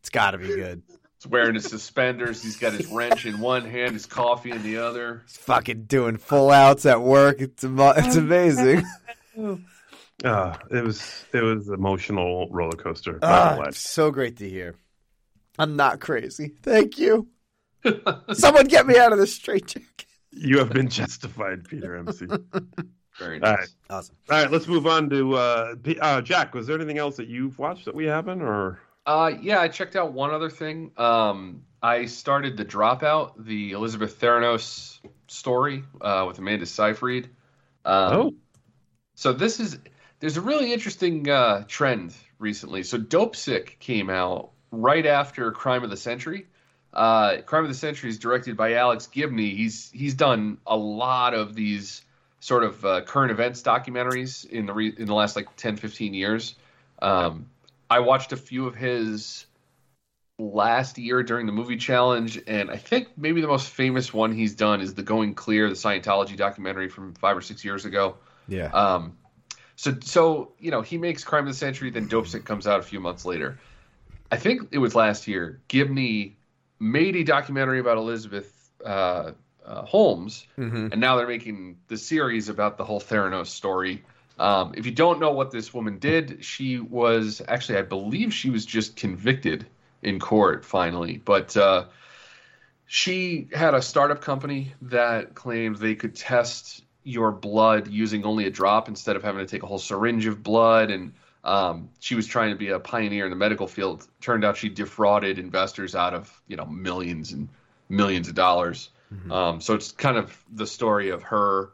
[0.00, 0.82] it's got to be good.
[1.18, 2.42] He's wearing his suspenders.
[2.42, 5.22] He's got his wrench in one hand, his coffee in the other.
[5.26, 7.40] He's fucking doing full outs at work.
[7.40, 8.84] It's amo- it's amazing.
[10.24, 13.18] Uh, it was it was emotional roller coaster.
[13.22, 14.74] Ah, so great to hear.
[15.58, 16.52] I'm not crazy.
[16.62, 17.28] Thank you.
[18.32, 20.06] Someone get me out of this straitjacket.
[20.32, 22.26] You have been justified, Peter MC.
[23.18, 23.58] Very nice.
[23.58, 23.68] right.
[23.88, 24.16] Awesome.
[24.30, 26.54] All right, let's move on to uh, P- uh, Jack.
[26.54, 29.96] Was there anything else that you've watched that we haven't, or Uh, yeah, I checked
[29.96, 30.90] out one other thing.
[30.98, 34.98] Um, I started the Dropout, the Elizabeth Theranos
[35.28, 37.30] story uh, with Amanda Seyfried.
[37.86, 38.34] Um, Oh.
[39.14, 39.78] So this is
[40.20, 42.82] there's a really interesting uh, trend recently.
[42.82, 46.46] So Dopesick came out right after Crime of the Century.
[46.92, 49.54] Uh, Crime of the Century is directed by Alex Gibney.
[49.54, 52.02] He's he's done a lot of these
[52.40, 56.14] sort of uh, current events documentaries in the re- in the last like 10, 15
[56.14, 56.54] years.
[57.02, 57.50] Um,
[57.90, 59.46] I watched a few of his
[60.38, 64.54] last year during the movie challenge, and I think maybe the most famous one he's
[64.54, 68.16] done is the Going Clear, the Scientology documentary from five or six years ago.
[68.48, 68.66] Yeah.
[68.66, 69.16] Um,
[69.76, 72.82] so so you know he makes Crime of the Century, then Dopesick comes out a
[72.82, 73.58] few months later.
[74.30, 75.60] I think it was last year.
[75.68, 76.36] Gibney
[76.80, 78.52] made a documentary about Elizabeth
[78.84, 79.32] uh,
[79.64, 80.92] uh, Holmes, Mhm.
[80.92, 84.04] and now they're making the series about the whole Theranos story.
[84.38, 88.50] Um, if you don't know what this woman did, she was actually, I believe, she
[88.50, 89.66] was just convicted
[90.02, 91.56] in court finally, but.
[91.56, 91.86] Uh,
[92.88, 98.50] she had a startup company that claimed they could test your blood using only a
[98.50, 100.90] drop instead of having to take a whole syringe of blood.
[100.90, 101.12] And
[101.44, 104.04] um, she was trying to be a pioneer in the medical field.
[104.20, 107.48] Turned out she defrauded investors out of you know millions and
[107.88, 108.90] millions of dollars.
[109.30, 111.70] Um, so it's kind of the story of her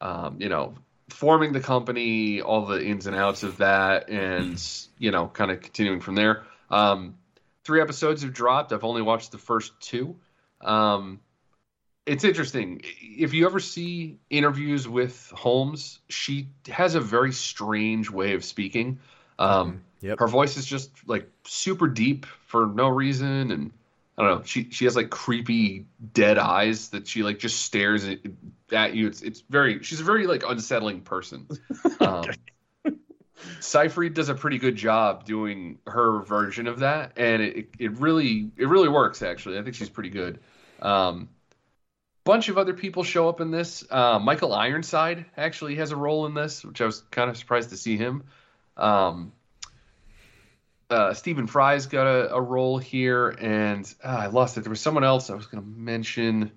[0.00, 0.74] um, you know
[1.10, 4.62] forming the company all the ins and outs of that and
[4.98, 6.44] you know kind of continuing from there.
[6.70, 7.16] Um,
[7.64, 8.72] three episodes have dropped.
[8.72, 10.16] I've only watched the first two.
[10.62, 11.20] Um,
[12.10, 12.80] it's interesting.
[13.00, 18.98] If you ever see interviews with Holmes, she has a very strange way of speaking.
[19.38, 20.18] Um, Yep.
[20.18, 23.70] Her voice is just like super deep for no reason, and
[24.16, 24.44] I don't know.
[24.44, 25.84] She she has like creepy
[26.14, 28.18] dead eyes that she like just stares at,
[28.72, 29.08] at you.
[29.08, 31.46] It's it's very she's a very like unsettling person.
[32.00, 32.30] Um,
[33.60, 38.50] Seyfried does a pretty good job doing her version of that, and it, it really
[38.56, 39.58] it really works actually.
[39.58, 40.40] I think she's pretty good.
[40.80, 41.28] Um,
[42.30, 43.84] bunch of other people show up in this.
[43.90, 47.70] Uh, Michael Ironside actually has a role in this, which I was kind of surprised
[47.70, 48.22] to see him.
[48.76, 49.32] Um,
[50.88, 54.60] uh, Stephen Fry's got a, a role here, and uh, I lost it.
[54.60, 56.52] There was someone else I was going to mention.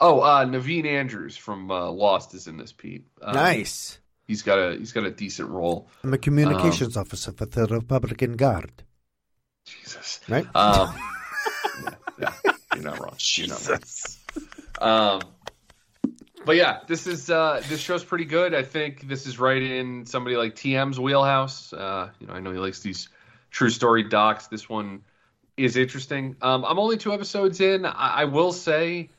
[0.00, 3.06] Oh, uh, Naveen Andrews from uh, Lost is in this, Pete.
[3.22, 3.98] Um, nice.
[4.26, 5.88] He's got a he's got a decent role.
[6.02, 8.72] I'm a communications officer for the Republican Guard.
[9.66, 10.18] Jesus.
[10.28, 10.46] Right?
[10.52, 10.92] Um,
[12.18, 13.14] yeah, yeah, you're not wrong.
[13.36, 13.80] You're not wrong.
[14.80, 15.20] Um,
[16.44, 18.54] but yeah, this is uh, this show's pretty good.
[18.54, 21.72] I think this is right in somebody like TM's wheelhouse.
[21.72, 23.08] Uh, you know, I know he likes these
[23.50, 24.48] true story docs.
[24.48, 25.02] This one
[25.56, 26.36] is interesting.
[26.42, 27.86] Um, I'm only two episodes in.
[27.86, 29.10] I, I will say,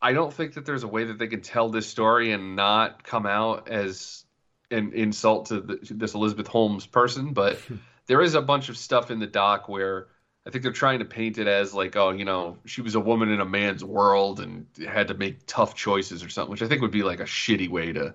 [0.00, 3.04] I don't think that there's a way that they can tell this story and not
[3.04, 4.24] come out as
[4.70, 7.32] an insult to the, this Elizabeth Holmes person.
[7.32, 7.60] But
[8.06, 10.06] there is a bunch of stuff in the doc where
[10.48, 13.00] I think they're trying to paint it as like, oh, you know, she was a
[13.00, 16.68] woman in a man's world and had to make tough choices or something, which I
[16.68, 18.14] think would be like a shitty way to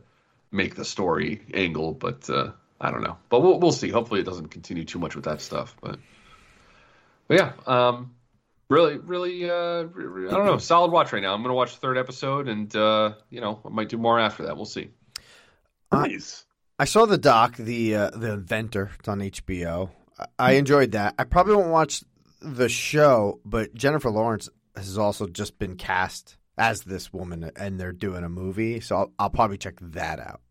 [0.52, 1.94] make the story angle.
[1.94, 3.18] But uh, I don't know.
[3.30, 3.90] But we'll we'll see.
[3.90, 5.76] Hopefully, it doesn't continue too much with that stuff.
[5.80, 6.00] But
[7.28, 8.16] but yeah, um,
[8.68, 10.58] really, really, uh, re- re- I don't know.
[10.58, 11.36] Solid watch right now.
[11.36, 14.48] I'm gonna watch the third episode, and uh, you know, I might do more after
[14.48, 14.56] that.
[14.56, 14.90] We'll see.
[15.92, 16.46] nice.
[16.80, 18.90] I saw the doc, the uh, the Inventor.
[18.98, 19.92] It's on HBO.
[20.18, 21.14] I, I enjoyed that.
[21.20, 22.04] I probably won't watch
[22.44, 27.92] the show, but Jennifer Lawrence has also just been cast as this woman, and they're
[27.92, 28.80] doing a movie.
[28.80, 30.42] So I'll, I'll probably check that out.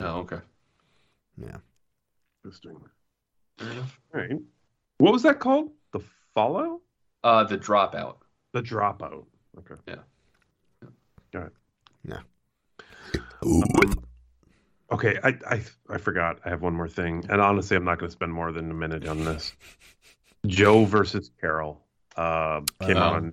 [0.00, 0.40] Oh, okay.
[1.36, 1.58] Yeah.
[2.44, 2.76] Interesting.
[3.60, 3.66] All
[4.12, 4.40] right.
[4.98, 5.70] What was that called?
[5.92, 6.00] The
[6.34, 6.80] follow?
[7.22, 8.16] Uh, the Dropout.
[8.52, 9.24] The Dropout.
[9.58, 9.74] Okay.
[9.88, 10.88] Yeah.
[11.34, 11.52] All right.
[12.06, 12.18] Yeah.
[14.92, 16.40] Okay, I, I I forgot.
[16.44, 18.74] I have one more thing, and honestly, I'm not going to spend more than a
[18.74, 19.52] minute on this.
[20.46, 21.80] Joe versus Carole
[22.16, 23.32] uh, came out on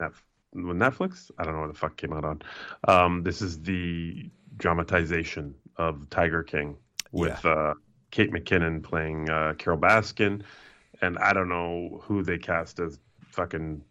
[0.00, 0.22] Netf-
[0.54, 1.30] Netflix.
[1.38, 2.42] I don't know what the fuck came out on.
[2.86, 6.76] Um, this is the dramatization of Tiger King
[7.12, 7.74] with uh,
[8.10, 10.42] Kate McKinnon playing uh, Carole Baskin
[11.00, 13.82] and I don't know who they cast as fucking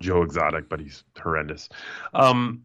[0.00, 1.68] Joe Exotic, but he's horrendous.
[2.14, 2.64] Um,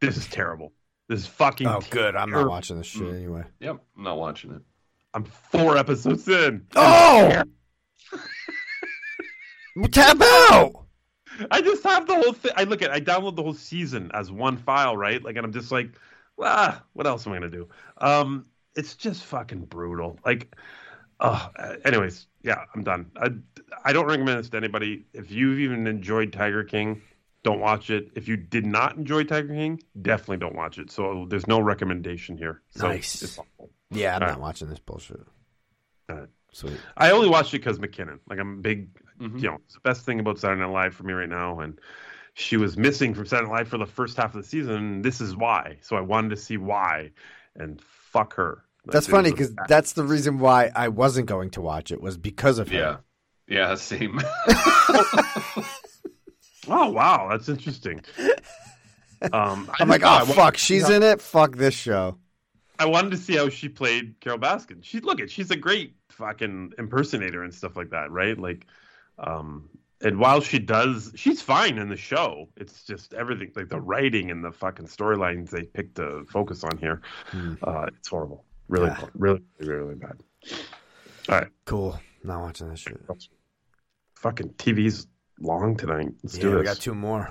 [0.00, 0.72] this is terrible.
[1.08, 1.66] This is fucking.
[1.66, 2.16] Oh, good.
[2.16, 3.44] I'm not watching this shit anyway.
[3.60, 4.62] Yep, I'm not watching it.
[5.14, 6.66] I'm four episodes in.
[6.76, 7.42] Oh!
[9.86, 10.86] Tap out!
[11.50, 12.52] I just have the whole thing.
[12.56, 12.90] I look at.
[12.90, 15.22] I download the whole season as one file, right?
[15.22, 15.90] Like, and I'm just like,
[16.40, 17.68] ah, what else am I gonna do?
[17.98, 20.18] Um, it's just fucking brutal.
[20.24, 20.56] Like,
[21.20, 21.48] uh,
[21.84, 23.10] anyways, yeah, I'm done.
[23.16, 23.30] I,
[23.84, 25.04] I don't recommend this to anybody.
[25.12, 27.02] If you've even enjoyed Tiger King,
[27.42, 28.10] don't watch it.
[28.14, 30.90] If you did not enjoy Tiger King, definitely don't watch it.
[30.90, 32.62] So there's no recommendation here.
[32.70, 33.38] So Nice.
[33.90, 34.40] Yeah, I'm All not right.
[34.40, 35.20] watching this bullshit.
[36.10, 36.28] All right.
[36.52, 36.78] Sweet.
[36.96, 38.18] I only watched it because McKinnon.
[38.28, 38.88] Like I'm a big,
[39.20, 39.40] Mhm.
[39.40, 41.60] you know, it's the best thing about Saturday Night Live for me right now.
[41.60, 41.78] And
[42.34, 45.02] she was missing from Saturday Night Live for the first half of the season.
[45.02, 45.78] This is why.
[45.82, 47.10] So I wanted to see why,
[47.56, 48.62] and fuck her.
[48.86, 52.16] Like, That's funny because that's the reason why I wasn't going to watch it was
[52.16, 52.74] because of her.
[52.74, 52.96] Yeah,
[53.48, 54.20] yeah, same.
[56.70, 58.02] Oh wow, that's interesting.
[59.32, 61.22] Um, I I'm like, just- I oh wa- fuck, she's in it.
[61.22, 62.18] Fuck this show.
[62.78, 64.84] I wanted to see how she played Carole Baskin.
[64.84, 68.38] She look at she's a great fucking impersonator and stuff like that, right?
[68.38, 68.66] Like,
[69.18, 69.68] um,
[70.00, 72.48] and while she does, she's fine in the show.
[72.56, 76.78] It's just everything, like the writing and the fucking storylines they picked to focus on
[76.78, 77.00] here.
[77.62, 79.04] Uh, it's horrible, really, Yeah.
[79.14, 80.20] really, really, really bad.
[81.28, 82.00] All right, Cool.
[82.22, 83.00] Not watching this shit.
[84.14, 85.06] fucking TV's
[85.40, 86.08] long tonight.
[86.22, 87.30] Let's yeah, do we got two more.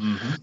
[0.00, 0.34] mm-hmm.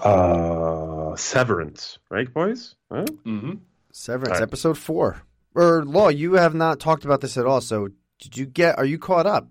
[0.00, 2.74] Uh, Severance, right, boys?
[2.90, 3.04] Huh?
[3.24, 3.52] Mm-hmm.
[3.92, 4.42] Severance, All right.
[4.42, 5.22] episode four.
[5.54, 7.60] Or Law, you have not talked about this at all.
[7.60, 7.88] So
[8.24, 8.78] did you get?
[8.78, 9.48] Are you caught up?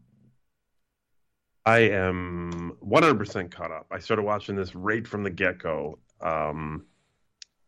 [1.65, 3.87] I am 100% caught up.
[3.91, 5.99] I started watching this right from the get go.
[6.19, 6.85] Um,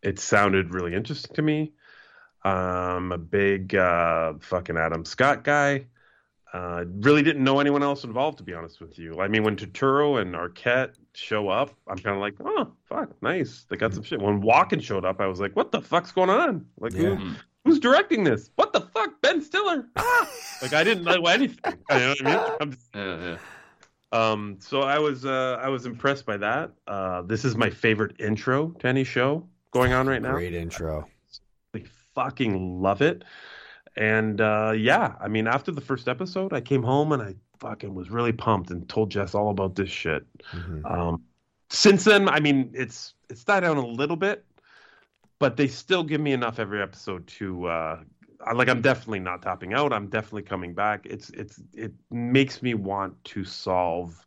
[0.02, 1.72] it sounded really interesting to me.
[2.44, 5.86] I'm a big uh, fucking Adam Scott guy.
[6.54, 9.20] Uh, really didn't know anyone else involved, to be honest with you.
[9.20, 13.66] I mean, when Turturro and Arquette show up, I'm kind of like, oh, fuck, nice.
[13.70, 14.22] They got some shit.
[14.22, 16.66] When Walken showed up, I was like, what the fuck's going on?
[16.80, 17.16] Like, Yeah.
[17.16, 17.34] who,
[17.66, 18.52] who's directing this?
[18.56, 19.15] What the fuck?
[19.26, 19.88] Ben Stiller?
[19.96, 20.30] Ah!
[20.62, 21.74] like, I didn't know anything.
[21.90, 22.56] You know what I mean?
[22.62, 23.38] I'm just- Yeah, yeah.
[24.32, 26.72] um, so I was uh, I was impressed by that.
[26.88, 30.34] Uh, this is my favorite intro to any show going on right now.
[30.34, 31.08] Great intro.
[31.76, 31.84] I
[32.14, 33.24] fucking love it.
[33.98, 37.94] And uh, yeah, I mean, after the first episode, I came home and I fucking
[37.96, 40.26] was really pumped and told Jess all about this shit.
[40.54, 40.90] Mhm.
[40.90, 41.24] Um,
[41.70, 44.46] since then, I mean, it's it's died down a little bit,
[45.40, 48.06] but they still give me enough every episode to uh, I,
[48.54, 48.70] like.
[48.70, 49.94] I'm definitely not topping out.
[49.94, 51.06] I'm definitely coming back.
[51.06, 54.26] It's it's it makes me want to solve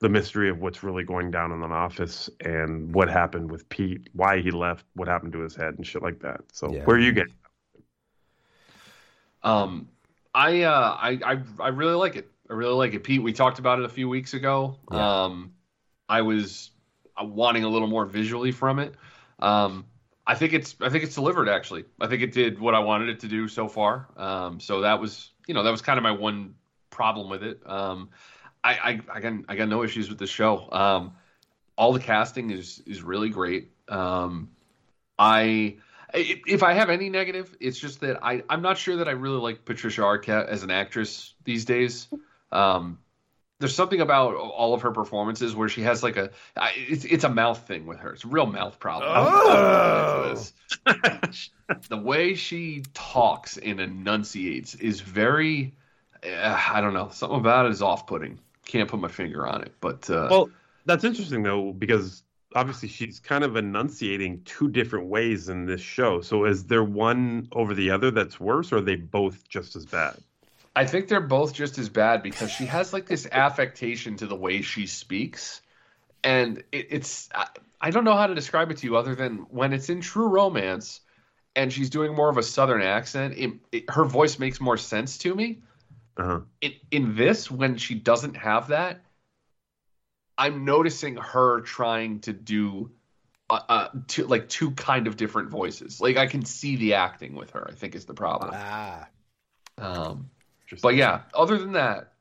[0.00, 4.08] the mystery of what's really going down in the office and what happened with Pete,
[4.12, 6.40] why he left, what happened to his head, and shit like that.
[6.52, 6.84] So Yeah.
[6.84, 7.34] where are you getting?
[9.42, 9.88] Um,
[10.34, 12.30] I, uh, I, I, I really like it.
[12.50, 13.22] I really like it, Pete.
[13.22, 14.76] We talked about it a few weeks ago.
[14.92, 15.24] Yeah.
[15.24, 15.52] Um,
[16.08, 16.70] I was
[17.20, 18.94] uh, wanting a little more visually from it.
[19.40, 19.84] Um,
[20.28, 21.48] I think it's, I think it's delivered.
[21.48, 24.08] Actually, I think it did what I wanted it to do so far.
[24.16, 26.54] Um, so that was, you know, that was kind of my one
[26.90, 27.62] problem with it.
[27.64, 28.10] Um,
[28.62, 30.68] I, I, I got, I got no issues with the show.
[30.70, 31.12] Um,
[31.76, 33.70] all the casting is, is really great.
[33.88, 34.50] Um,
[35.18, 35.78] I,
[36.12, 39.40] if I have any negative, it's just that I, I'm not sure that I really
[39.40, 42.08] like Patricia Arquette as an actress these days.
[42.52, 42.98] Um,
[43.58, 46.30] there's something about all of her performances where she has like a
[46.76, 48.12] it's, it's a mouth thing with her.
[48.12, 49.10] It's a real mouth problem.
[49.14, 50.42] Oh.
[51.88, 55.74] the way she talks and enunciates is very,
[56.24, 58.38] uh, I don't know, something about it is off-putting.
[58.64, 60.50] Can't put my finger on it, but uh, Well,
[60.84, 62.22] that's interesting though, because
[62.54, 66.20] obviously she's kind of enunciating two different ways in this show.
[66.20, 69.84] So is there one over the other that's worse, or are they both just as
[69.84, 70.16] bad?
[70.74, 74.36] I think they're both just as bad because she has like this affectation to the
[74.36, 75.60] way she speaks,
[76.22, 77.48] and it, it's I,
[77.80, 80.28] I don't know how to describe it to you other than when it's in True
[80.28, 81.00] Romance,
[81.56, 83.34] and she's doing more of a Southern accent.
[83.36, 85.62] It, it, her voice makes more sense to me.
[86.16, 86.40] Uh-huh.
[86.60, 89.00] In, in this, when she doesn't have that,
[90.36, 92.92] I'm noticing her trying to do.
[93.50, 96.02] Uh, uh, two, like two kind of different voices.
[96.02, 97.66] Like I can see the acting with her.
[97.66, 98.50] I think is the problem.
[98.52, 99.08] Ah.
[99.78, 100.28] Um,
[100.82, 102.12] but yeah, other than that,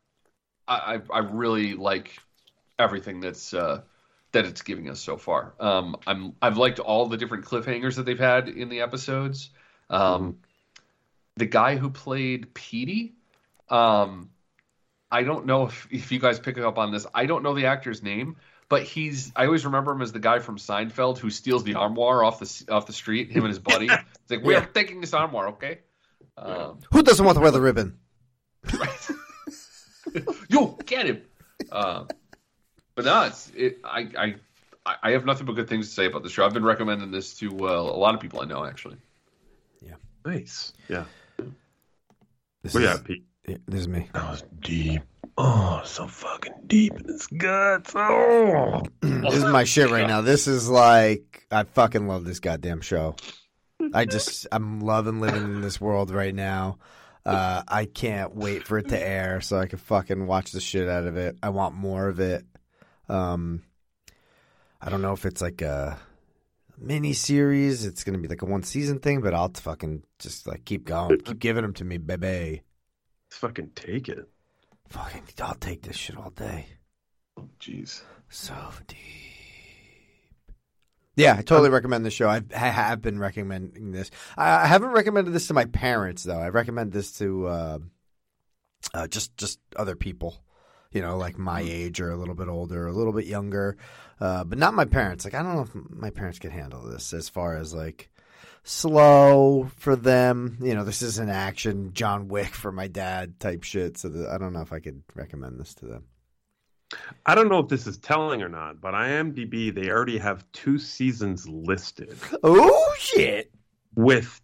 [0.68, 2.18] I, I, I really like
[2.80, 3.82] everything that's uh,
[4.32, 5.54] that it's giving us so far.
[5.60, 9.50] Um, I'm I've liked all the different cliffhangers that they've had in the episodes.
[9.90, 10.40] Um,
[11.36, 13.16] The guy who played Petey,
[13.70, 14.30] um,
[15.12, 17.06] I don't know if, if you guys pick up on this.
[17.14, 18.36] I don't know the actor's name,
[18.70, 22.24] but he's I always remember him as the guy from Seinfeld who steals the armoire
[22.24, 23.32] off the off the street.
[23.32, 23.90] Him and his buddy.
[24.30, 25.80] It's like we're taking this armoire, okay?
[26.38, 27.62] Um, Who doesn't want to wear the
[28.74, 30.36] ribbon?
[30.50, 31.22] Yo, get him.
[31.72, 32.06] Uh,
[32.96, 33.80] but no, it's it.
[33.84, 34.36] I, I
[35.04, 36.46] I have nothing but good things to say about the show.
[36.46, 38.98] I've been recommending this to uh, a lot of people I know, actually.
[40.28, 40.74] Nice.
[40.90, 41.06] Yeah.
[42.62, 43.24] This What is, you got, Pete?
[43.48, 44.10] yeah, this is me.
[44.14, 45.02] That was deep.
[45.38, 47.94] Oh, so fucking deep in his guts.
[47.96, 48.82] Oh.
[49.02, 50.20] this is my shit right now.
[50.20, 53.16] This is like I fucking love this goddamn show.
[53.94, 56.80] I just I'm loving living in this world right now.
[57.28, 60.88] Uh, I can't wait for it to air so I can fucking watch the shit
[60.88, 61.38] out of it.
[61.44, 62.46] I want more of it.
[63.10, 63.64] Um,
[64.82, 66.00] I don't know if it's like a
[66.78, 67.86] mini series.
[67.86, 71.20] It's gonna be like a one season thing, but I'll fucking just like keep going,
[71.20, 72.62] keep giving them to me, baby.
[73.28, 74.30] Let's fucking take it.
[74.88, 76.68] Fucking, I'll take this shit all day.
[77.38, 78.04] Oh, jeez.
[78.30, 78.56] So
[78.88, 79.27] deep.
[81.18, 82.30] Yeah, I totally recommend the show.
[82.30, 84.12] I, I have been recommending this.
[84.38, 86.40] I, I haven't recommended this to my parents though.
[86.40, 87.80] I recommend this to uh,
[88.94, 90.38] uh, just just other people,
[90.92, 93.78] you know, like my age or a little bit older, or a little bit younger,
[94.22, 95.26] uh, but not my parents.
[95.26, 98.12] Like I don't know if my parents could handle this as far as like
[98.64, 100.60] slow for them.
[100.62, 103.98] You know, this is an action John Wick for my dad type shit.
[103.98, 106.04] So the, I don't know if I could recommend this to them.
[107.26, 110.78] I don't know if this is telling or not, but IMDb they already have two
[110.80, 113.52] seasons listed Oh shit!
[113.96, 114.40] with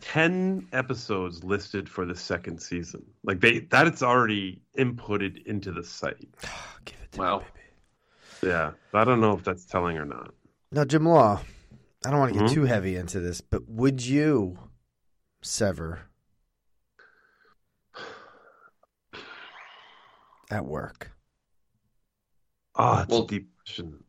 [0.00, 3.02] ten episodes listed for the second season.
[3.24, 6.28] Like they that it's already inputted into the site.
[6.84, 7.38] Give it to Wow.
[7.38, 8.52] me, baby.
[8.52, 10.32] Yeah, I don't know if that's telling or not.
[10.70, 11.40] Now, Jim Law,
[12.04, 12.54] I don't want to get Mhm.
[12.54, 14.58] too heavy into this, but would you
[15.42, 16.02] sever
[20.50, 21.12] at work?
[22.76, 24.04] Oh, it's Well- a deep question.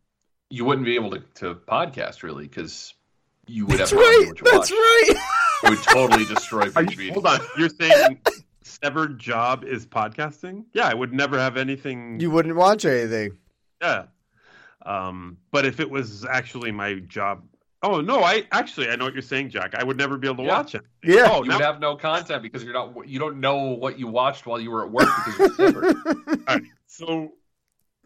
[0.50, 2.94] You wouldn't be able to, to podcast really because
[3.48, 4.28] you would That's have no idea right.
[4.42, 4.72] what That's watch.
[4.72, 5.14] right.
[5.64, 8.20] It would totally destroy Are binge you, hold on, you're saying
[8.62, 10.66] severed job is podcasting?
[10.74, 12.20] Yeah, I would never have anything.
[12.20, 13.38] you wouldn't watch anything.
[13.82, 14.06] Yeah.
[14.86, 17.44] Um, but if it was actually my job,
[17.82, 19.74] oh no, I actually I know what you're saying, Jack.
[19.76, 20.58] I would never be able to Yeah.
[20.58, 20.84] watch it.
[21.04, 21.28] Yeah.
[21.32, 23.08] Oh, You now, would have no content because you're not.
[23.08, 26.66] You don't know what you watched while you were at work because you're severed.
[26.88, 27.34] so.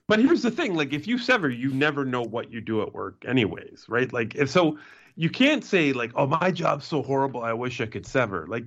[0.09, 2.95] But here's the thing: like, if you sever, you never know what you do at
[2.95, 4.11] work, anyways, right?
[4.11, 4.79] Like, if so,
[5.15, 8.65] you can't say like, "Oh, my job's so horrible, I wish I could sever." Like,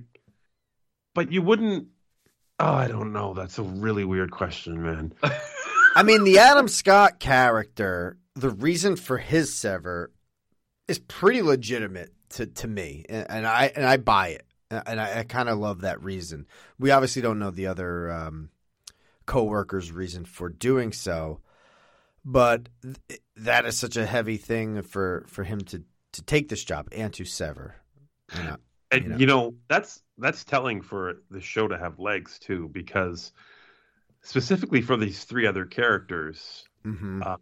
[1.13, 1.89] but you wouldn't.
[2.59, 3.33] Oh, I don't know.
[3.33, 5.13] That's a really weird question, man.
[5.97, 10.11] I mean, the Adam Scott character, the reason for his sever
[10.87, 15.19] is pretty legitimate to, to me, and, and I and I buy it, and I,
[15.19, 16.47] I kind of love that reason.
[16.79, 18.49] We obviously don't know the other um,
[19.25, 21.39] co-workers' reason for doing so,
[22.25, 25.83] but th- that is such a heavy thing for for him to
[26.13, 27.75] to take this job and to sever.
[28.37, 28.57] You know?
[28.91, 29.17] And You know.
[29.17, 33.31] you know, that's that's telling for the show to have legs too, because
[34.21, 37.25] specifically for these three other characters, Mhm.
[37.25, 37.37] uh,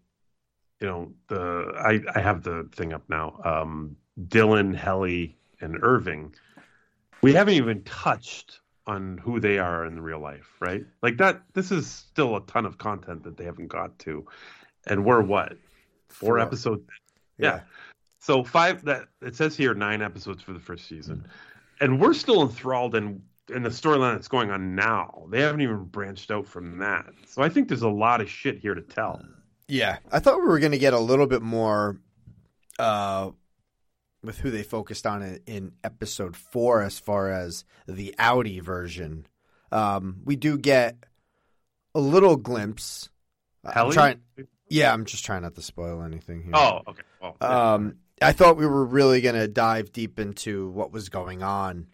[0.79, 3.39] you know, the I I have the thing up now.
[3.43, 6.33] Um, Dylan, Helly, and Irving.
[7.21, 10.83] We haven't even touched on who they are in real life, right?
[11.01, 11.41] Like that.
[11.53, 14.25] This is still a ton of content that they haven't got to,
[14.87, 15.57] and we're what
[16.09, 16.39] four, Four.
[16.39, 16.83] episodes
[17.37, 17.61] yeah.
[18.19, 21.27] So five that it says here nine episodes for the first season,
[21.79, 23.21] and we're still enthralled in
[23.53, 25.25] in the storyline that's going on now.
[25.29, 27.07] They haven't even branched out from that.
[27.27, 29.21] So I think there's a lot of shit here to tell.
[29.67, 31.99] Yeah, I thought we were going to get a little bit more
[32.77, 33.31] uh,
[34.23, 39.25] with who they focused on in, in episode four, as far as the outie version.
[39.71, 40.97] Um, we do get
[41.95, 43.09] a little glimpse.
[43.63, 44.21] I'm trying,
[44.69, 46.51] yeah, I'm just trying not to spoil anything here.
[46.55, 47.03] Oh, okay.
[47.21, 51.41] Well, Um, I thought we were really going to dive deep into what was going
[51.43, 51.87] on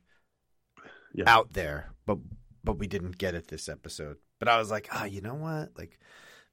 [1.13, 1.25] Yeah.
[1.27, 2.17] out there, but
[2.63, 4.17] but we didn't get it this episode.
[4.39, 5.77] But I was like, ah, you know what?
[5.77, 5.99] Like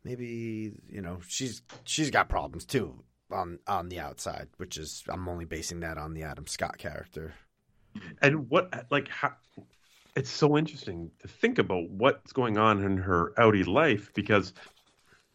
[0.04, 5.28] maybe you know she's she's got problems too on on the outside, which is I'm
[5.28, 7.34] only basing that on the Adam Scott character.
[8.22, 9.32] and what like how
[10.16, 14.52] it's so interesting to think about what's going on in her outie life because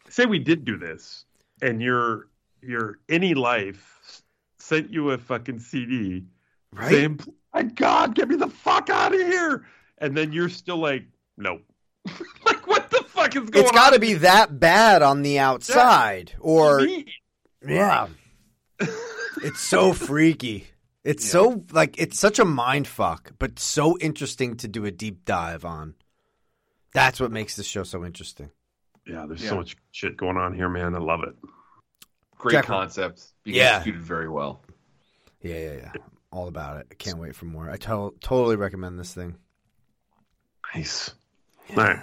[0.10, 1.26] say we did do this
[1.62, 2.28] and your
[2.62, 4.22] your innie life
[4.58, 6.26] sent you a fucking CD
[6.74, 6.92] Right?
[6.92, 7.20] saying
[7.54, 9.66] my God get me the fuck out of here
[9.98, 11.04] and then you're still like
[11.38, 11.60] no
[12.46, 16.34] like what the fuck is going It's got to be that bad on the outside,
[16.40, 17.06] or Me?
[17.68, 18.08] Yeah,
[19.44, 20.68] it's so freaky.
[21.04, 25.26] It's so like it's such a mind fuck, but so interesting to do a deep
[25.26, 25.96] dive on.
[26.94, 28.50] That's what makes this show so interesting.
[29.08, 29.50] yeah there's Yeah.
[29.52, 31.36] so much shit going on here man I love it
[32.38, 33.24] Great Jack- concept.
[33.44, 33.78] Being Yeah.
[33.78, 34.62] executed very well.
[35.42, 35.92] Yeah, yeah, yeah.
[36.32, 36.88] All about it.
[36.92, 37.70] I can't wait for more.
[37.70, 39.36] I to- totally recommend this thing.
[40.76, 41.12] nice
[41.72, 42.00] All right.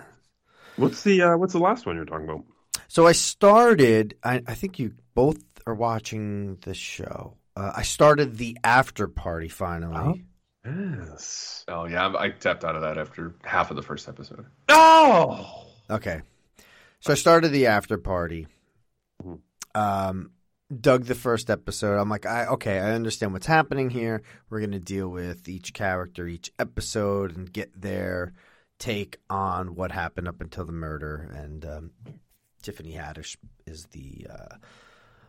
[0.76, 2.44] What's the uh, what's the last one you're talking about?
[2.88, 4.16] So I started.
[4.22, 7.36] I, I think you both are watching the show.
[7.56, 10.24] Uh, I started the after party finally.
[10.64, 11.64] Yes.
[11.68, 14.46] Oh yeah, I I tapped out of that after half of the first episode.
[14.68, 15.66] Oh.
[15.88, 16.22] Okay.
[17.00, 18.48] So I started the after party.
[19.74, 20.30] Um,
[20.80, 21.98] dug the first episode.
[21.98, 24.22] I'm like, I okay, I understand what's happening here.
[24.50, 28.32] We're gonna deal with each character, each episode, and get their
[28.78, 31.30] take on what happened up until the murder.
[31.32, 31.90] And um,
[32.62, 33.36] Tiffany Haddish
[33.66, 34.56] is the uh,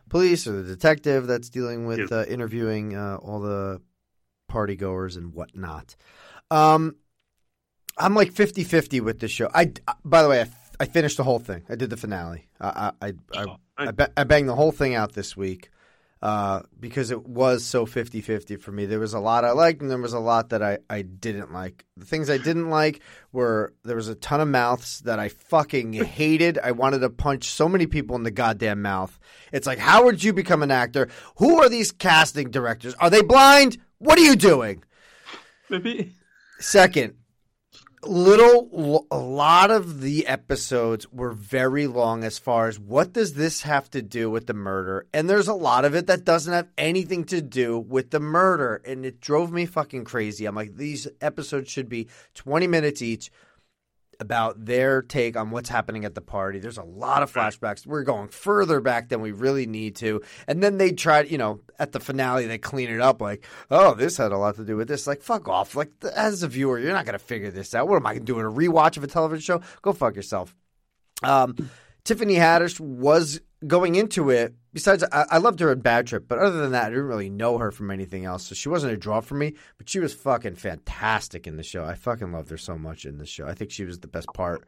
[0.08, 3.80] police or the detective that's dealing with uh, interviewing uh, all the
[4.48, 5.94] party goers and whatnot.
[6.50, 6.96] Um,
[7.98, 9.50] I'm like 50 50 with this show.
[9.54, 9.72] I,
[10.04, 10.48] by the way, I,
[10.80, 11.64] I finished the whole thing.
[11.68, 12.48] I did the finale.
[12.60, 13.44] I, I, I, I,
[13.88, 15.70] I, ba- I banged the whole thing out this week
[16.20, 18.86] uh, because it was so 50 50 for me.
[18.86, 21.52] There was a lot I liked and there was a lot that I, I didn't
[21.52, 21.84] like.
[21.96, 23.00] The things I didn't like
[23.32, 26.58] were there was a ton of mouths that I fucking hated.
[26.58, 29.18] I wanted to punch so many people in the goddamn mouth.
[29.52, 31.08] It's like, how would you become an actor?
[31.36, 32.94] Who are these casting directors?
[32.94, 33.78] Are they blind?
[33.98, 34.82] What are you doing?
[35.70, 36.12] Maybe.
[36.60, 37.14] Second,
[38.02, 43.62] little a lot of the episodes were very long as far as what does this
[43.62, 45.06] have to do with the murder?
[45.12, 48.80] And there's a lot of it that doesn't have anything to do with the murder.
[48.84, 50.46] And it drove me fucking crazy.
[50.46, 53.30] I'm like these episodes should be 20 minutes each
[54.20, 56.58] about their take on what's happening at the party.
[56.58, 57.86] There's a lot of flashbacks.
[57.86, 60.22] We're going further back than we really need to.
[60.46, 63.94] And then they tried, you know, at the finale, they clean it up like, oh,
[63.94, 65.06] this had a lot to do with this.
[65.06, 65.76] Like, fuck off.
[65.76, 67.88] Like, as a viewer, you're not going to figure this out.
[67.88, 68.44] What am I doing?
[68.44, 69.62] A rewatch of a television show?
[69.82, 70.54] Go fuck yourself.
[71.22, 71.70] Um,
[72.04, 74.54] Tiffany Haddish was going into it.
[74.72, 77.30] Besides, I, I loved her in Bad Trip, but other than that, I didn't really
[77.30, 78.44] know her from anything else.
[78.46, 81.84] So she wasn't a draw for me, but she was fucking fantastic in the show.
[81.84, 83.46] I fucking loved her so much in this show.
[83.46, 84.64] I think she was the best part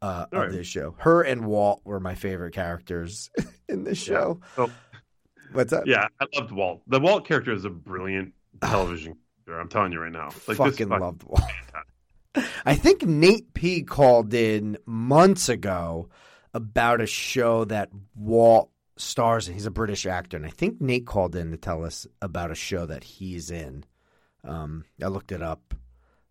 [0.00, 0.50] uh, of right.
[0.50, 0.94] this show.
[0.98, 3.30] Her and Walt were my favorite characters
[3.68, 4.40] in this show.
[4.56, 4.70] So,
[5.52, 5.86] What's that?
[5.86, 6.82] yeah, I loved Walt.
[6.86, 8.32] The Walt character is a brilliant
[8.62, 9.16] television
[9.46, 9.60] character.
[9.60, 10.30] I'm telling you right now.
[10.48, 11.42] Like this fucking loved Walt.
[12.66, 16.08] I think Nate P called in months ago
[16.54, 19.54] about a show that Walt stars in.
[19.54, 22.54] He's a British actor, and I think Nate called in to tell us about a
[22.54, 23.84] show that he's in.
[24.44, 25.74] Um, I looked it up,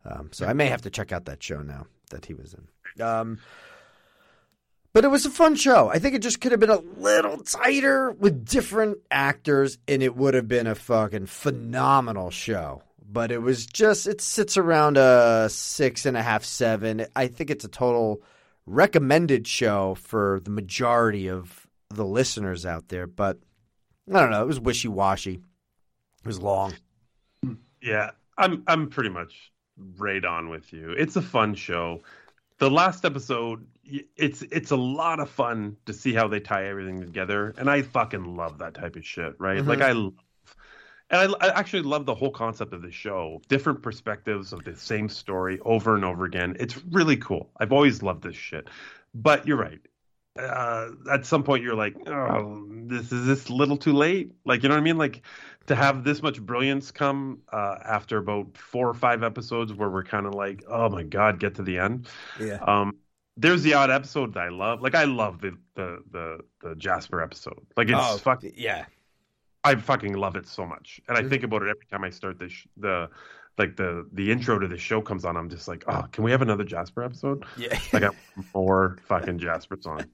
[0.06, 3.04] um, so I may have to check out that show now that he was in.
[3.04, 3.40] Um,
[4.94, 5.90] but it was a fun show.
[5.90, 10.16] I think it just could have been a little tighter with different actors, and it
[10.16, 12.84] would have been a fucking phenomenal show.
[13.12, 17.08] But it was just, it sits around a six and a half, seven.
[17.16, 18.22] I think it's a total
[18.66, 23.08] recommended show for the majority of the listeners out there.
[23.08, 23.40] But
[24.12, 24.42] I don't know.
[24.42, 25.36] It was wishy washy.
[25.36, 26.74] It was long.
[27.82, 29.52] Yeah, I'm I'm pretty much
[29.98, 30.92] right on with you.
[30.92, 32.02] It's a fun show.
[32.60, 33.66] The last episode,
[34.16, 37.82] it's it's a lot of fun to see how they tie everything together, and I
[37.82, 39.62] fucking love that type of shit, right?
[39.62, 39.68] Mhm.
[39.68, 40.14] Like I love,
[41.10, 43.42] and I, I actually love the whole concept of the show.
[43.48, 46.56] Different perspectives of the same story over and over again.
[46.60, 47.50] It's really cool.
[47.58, 48.68] I've always loved this shit.
[49.14, 49.80] But you're right.
[50.38, 54.32] Uh, at some point, you're like, oh, this is this a little too late.
[54.46, 54.98] Like, you know what I mean?
[54.98, 55.22] Like,
[55.68, 60.04] to have this much brilliance come uh, after about four or five episodes where we're
[60.04, 62.08] kind of like, oh my god, get to the end.
[62.40, 62.56] Yeah.
[62.56, 62.98] Um,
[63.38, 64.82] there's the odd episode that I love.
[64.82, 67.66] Like, I love the the the, the Jasper episode.
[67.78, 68.44] Like, it's Oh, fuck.
[68.56, 68.86] Yeah.
[69.64, 72.40] I fucking love it so much, and I think about it every time I start
[72.40, 73.10] the sh- the
[73.58, 75.38] like the the intro to the show comes on.
[75.38, 77.46] I'm just like, oh, can we have another Jasper episode?
[77.56, 77.78] Yeah.
[77.94, 78.16] I got
[78.56, 80.06] more fucking Jasper song.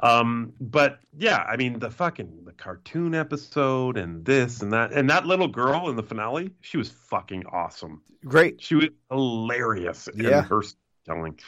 [0.00, 5.08] Um, but yeah, I mean the fucking the cartoon episode and this and that and
[5.08, 8.02] that little girl in the finale, she was fucking awesome.
[8.24, 8.60] Great.
[8.60, 10.38] She was hilarious Yeah.
[10.40, 10.62] in her
[11.06, 11.38] telling.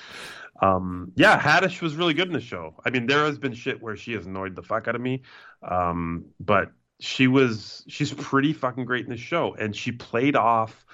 [0.62, 2.74] Um, yeah, Haddish was really good in the show.
[2.84, 5.22] I mean, there has been shit where she has annoyed the fuck out of me,
[5.68, 6.70] um, but
[7.00, 10.84] she was she's pretty fucking great in the show, and she played off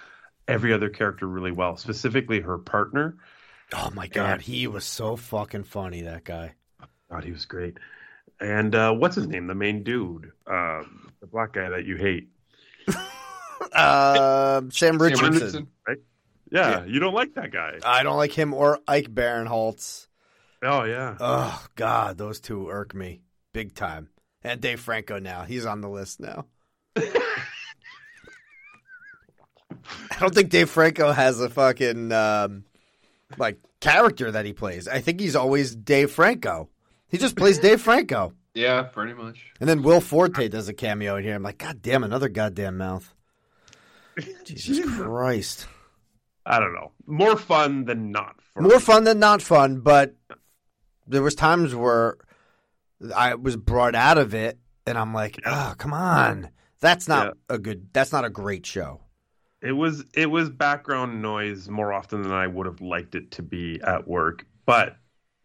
[0.49, 3.17] every other character really well, specifically her partner.
[3.75, 6.03] Oh my god, he was so fucking funny.
[6.03, 6.55] That guy.
[7.11, 7.79] God, he was great.
[8.41, 9.47] And uh, what's his name?
[9.47, 10.83] The main dude, uh,
[11.21, 12.29] the black guy that you hate,
[13.73, 15.33] Uh, Sam Richardson.
[15.33, 15.69] Richardson.
[15.87, 15.99] right?
[16.51, 17.79] Yeah, you don't like that guy.
[17.85, 20.09] I don't like him or Ike Barinholtz.
[20.63, 21.17] Oh yeah.
[21.19, 23.23] Oh God, those two irk me
[23.53, 24.09] big time.
[24.45, 26.47] And Dave Franco now he's on the list now.
[30.11, 32.65] I don't think Dave Franco has a fucking um,
[33.39, 34.87] like character that he plays.
[34.89, 36.69] I think he's always Dave Franco.
[37.09, 38.33] He just plays Dave Franco.
[38.55, 39.53] Yeah, pretty much.
[39.61, 41.35] And then Will Forte does a cameo in here.
[41.35, 43.13] I'm like, God damn, another goddamn mouth.
[44.45, 45.67] Jesus Christ.
[46.45, 46.93] I don't know.
[47.07, 50.15] More fun than not More fun than not fun, but
[51.07, 52.17] there was times where
[53.15, 56.51] I was brought out of it, and I'm like, oh, come on,
[56.81, 59.01] that's not a good, that's not a great show.
[59.61, 63.43] It was it was background noise more often than I would have liked it to
[63.43, 64.97] be at work, but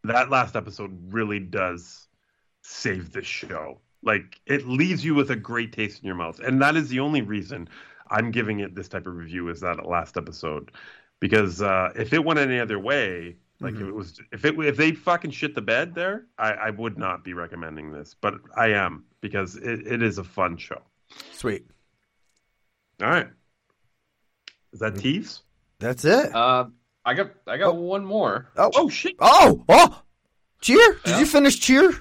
[0.04, 2.08] that last episode really does
[2.62, 3.80] save the show.
[4.02, 7.00] Like it leaves you with a great taste in your mouth, and that is the
[7.00, 7.70] only reason
[8.10, 10.72] I'm giving it this type of review is that last episode,
[11.20, 14.78] because uh, if it went any other way, like if it was if it if
[14.78, 18.68] they fucking shit the bed there, I, I would not be recommending this, but I
[18.68, 20.82] am because it, it is a fun show.
[21.32, 21.66] Sweet.
[23.02, 23.28] All right.
[24.74, 25.42] Is that Teves?
[25.80, 26.36] That's it.
[26.36, 26.66] Uh,
[27.06, 28.50] I got I got one more.
[28.58, 29.16] Oh, oh shit!
[29.20, 30.02] Oh, oh,
[30.62, 31.00] cheer!
[31.06, 31.92] Did you finish cheer?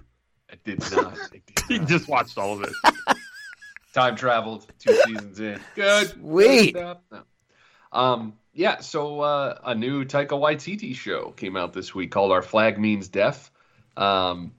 [0.51, 1.16] I did not.
[1.19, 2.73] i he just watched all of it.
[3.95, 5.61] Time traveled two seasons in.
[5.74, 6.09] Good.
[6.09, 6.74] Sweet.
[6.74, 6.97] Good.
[7.11, 7.23] No.
[7.93, 8.81] Um, yeah.
[8.81, 13.09] So uh, a new Taika Waititi show came out this week called "Our Flag Means
[13.09, 13.51] Death."
[13.97, 14.53] Um,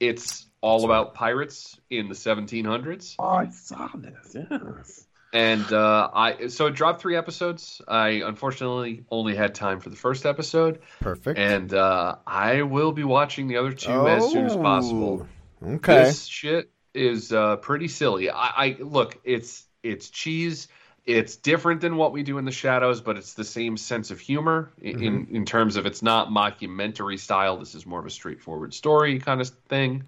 [0.00, 3.16] it's all about pirates in the 1700s.
[3.18, 4.34] Oh, I saw this.
[4.34, 5.06] Yes.
[5.34, 7.80] And uh, I so it dropped three episodes.
[7.88, 10.80] I unfortunately only had time for the first episode.
[11.00, 11.38] Perfect.
[11.38, 15.22] And uh, I will be watching the other two as soon as possible.
[15.22, 15.28] Oh,
[15.64, 16.04] Okay.
[16.04, 18.30] This shit is uh, pretty silly.
[18.30, 20.68] I, I look, it's it's cheese.
[21.04, 24.20] It's different than what we do in the shadows, but it's the same sense of
[24.20, 27.56] humor in in, in terms of it's not mockumentary style.
[27.58, 30.04] This is more of a straightforward story kind of thing.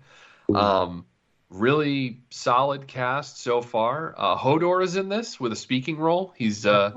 [0.54, 1.04] Um,
[1.50, 4.14] really solid cast so far.
[4.16, 6.32] Uh, Hodor is in this with a speaking role.
[6.36, 6.92] He's uh,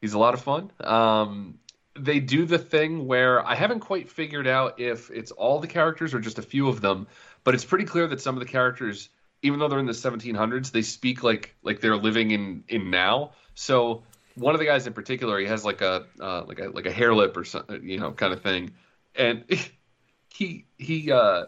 [0.00, 0.70] he's a lot of fun.
[0.80, 1.58] Um,
[1.94, 6.14] they do the thing where I haven't quite figured out if it's all the characters
[6.14, 7.06] or just a few of them,
[7.44, 9.08] but it's pretty clear that some of the characters,
[9.42, 13.32] even though they're in the 1700s, they speak like like they're living in in now.
[13.54, 14.02] So
[14.34, 16.92] one of the guys in particular, he has like a uh, like a like a
[16.92, 18.72] hair lip or something, you know, kind of thing,
[19.14, 19.44] and
[20.34, 21.46] he he uh,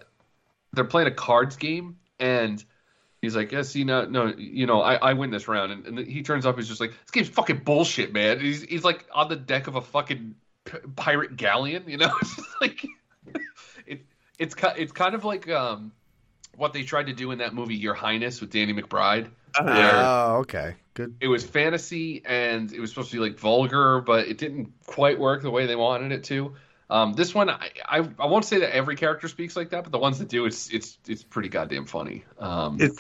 [0.73, 2.65] they're playing a cards game and.
[3.23, 6.09] He's like, yeah, see, no, no, you know, I, I win this round, and, and
[6.09, 6.57] he turns up.
[6.57, 8.41] He's just like, this game's fucking bullshit, man.
[8.41, 10.37] He's he's like on the deck of a fucking
[10.97, 12.13] pirate galleon, you know.
[12.23, 12.87] It's like
[13.87, 14.07] it,
[14.39, 15.93] it's it's kind of like um
[16.57, 19.31] what they tried to do in that movie Your Highness with Danny McBride.
[19.63, 20.75] where Oh, okay.
[20.95, 21.17] Good.
[21.21, 25.19] it was fantasy and it was supposed to be like vulgar, but it didn't quite
[25.19, 26.55] work the way they wanted it to.
[26.91, 29.93] Um, this one, I, I I won't say that every character speaks like that, but
[29.93, 32.25] the ones that do, it's it's it's pretty goddamn funny.
[32.39, 32.99] Um, Is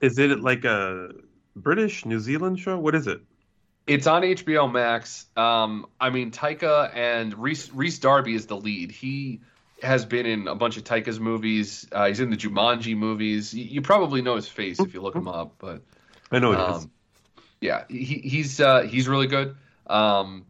[0.00, 1.10] is it like a
[1.54, 2.76] British New Zealand show?
[2.78, 3.20] What is it?
[3.86, 5.26] It's on HBO Max.
[5.36, 8.90] Um, I mean, Taika and Rhys, Rhys Darby is the lead.
[8.90, 9.40] He
[9.82, 11.86] has been in a bunch of Taika's movies.
[11.92, 13.54] Uh, he's in the Jumanji movies.
[13.54, 15.82] You, you probably know his face if you look him up, but
[16.30, 16.84] I know it is.
[16.84, 16.90] um,
[17.60, 19.56] yeah, he, he's uh, he's really good.
[19.86, 20.46] Um,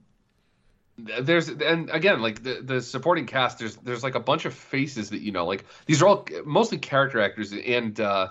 [0.99, 3.59] there's and again like the the supporting cast.
[3.59, 5.47] There's there's like a bunch of faces that you know.
[5.47, 8.29] Like these are all mostly character actors, and uh,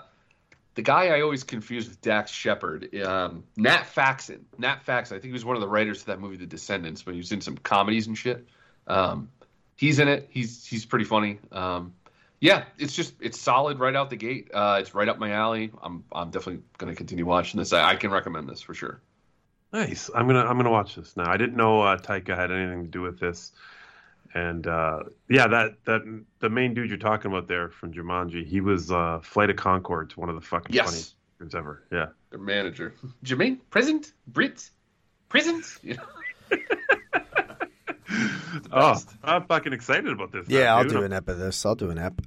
[0.74, 4.44] the guy I always confuse with Dax Shepard, um, Nat Faxon.
[4.58, 5.16] Nat Faxon.
[5.16, 7.18] I think he was one of the writers to that movie, The Descendants, but he
[7.18, 8.46] was in some comedies and shit.
[8.86, 9.30] Um,
[9.78, 10.28] he's in it.
[10.30, 11.38] He's he's pretty funny.
[11.50, 11.94] Um,
[12.40, 14.50] yeah, it's just it's solid right out the gate.
[14.52, 15.72] Uh, it's right up my alley.
[15.82, 17.72] I'm I'm definitely gonna continue watching this.
[17.72, 19.00] I, I can recommend this for sure.
[19.72, 20.10] Nice.
[20.14, 21.30] I'm gonna I'm gonna watch this now.
[21.30, 23.52] I didn't know uh, Taika had anything to do with this,
[24.34, 28.60] and uh, yeah, that that the main dude you're talking about there from Jumanji, he
[28.60, 30.86] was uh, Flight of Conchords, one of the fucking Yes.
[31.38, 31.82] funniest ever.
[31.92, 32.06] Yeah.
[32.30, 32.94] Their manager,
[33.24, 34.70] Jermaine, present, Brit,
[35.28, 35.64] present.
[35.82, 36.02] You know?
[38.72, 40.46] Oh, I'm fucking excited about this.
[40.48, 40.92] Yeah, now, I'll dude.
[40.92, 41.64] do an ep of this.
[41.66, 42.20] I'll do an ep.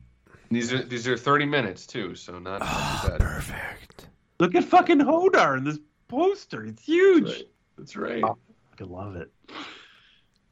[0.49, 3.19] These are these are 30 minutes too, so not, not too bad.
[3.21, 4.07] Perfect.
[4.39, 6.65] Look at fucking Hodor in this poster.
[6.65, 7.43] It's huge.
[7.77, 8.23] That's right.
[8.23, 9.31] Oh, I fucking love it.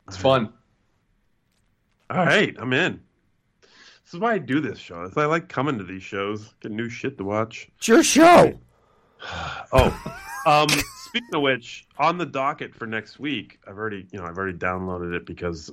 [0.07, 0.53] It's fun.
[2.09, 3.01] All right, I'm in.
[3.61, 5.03] This is why I do this show.
[5.03, 7.69] It's- I like coming to these shows, get new shit to watch.
[7.77, 8.59] It's your show.
[9.71, 9.95] Oh,
[10.47, 10.67] um,
[11.05, 14.57] speaking of which, on the docket for next week, I've already, you know, I've already
[14.57, 15.71] downloaded it because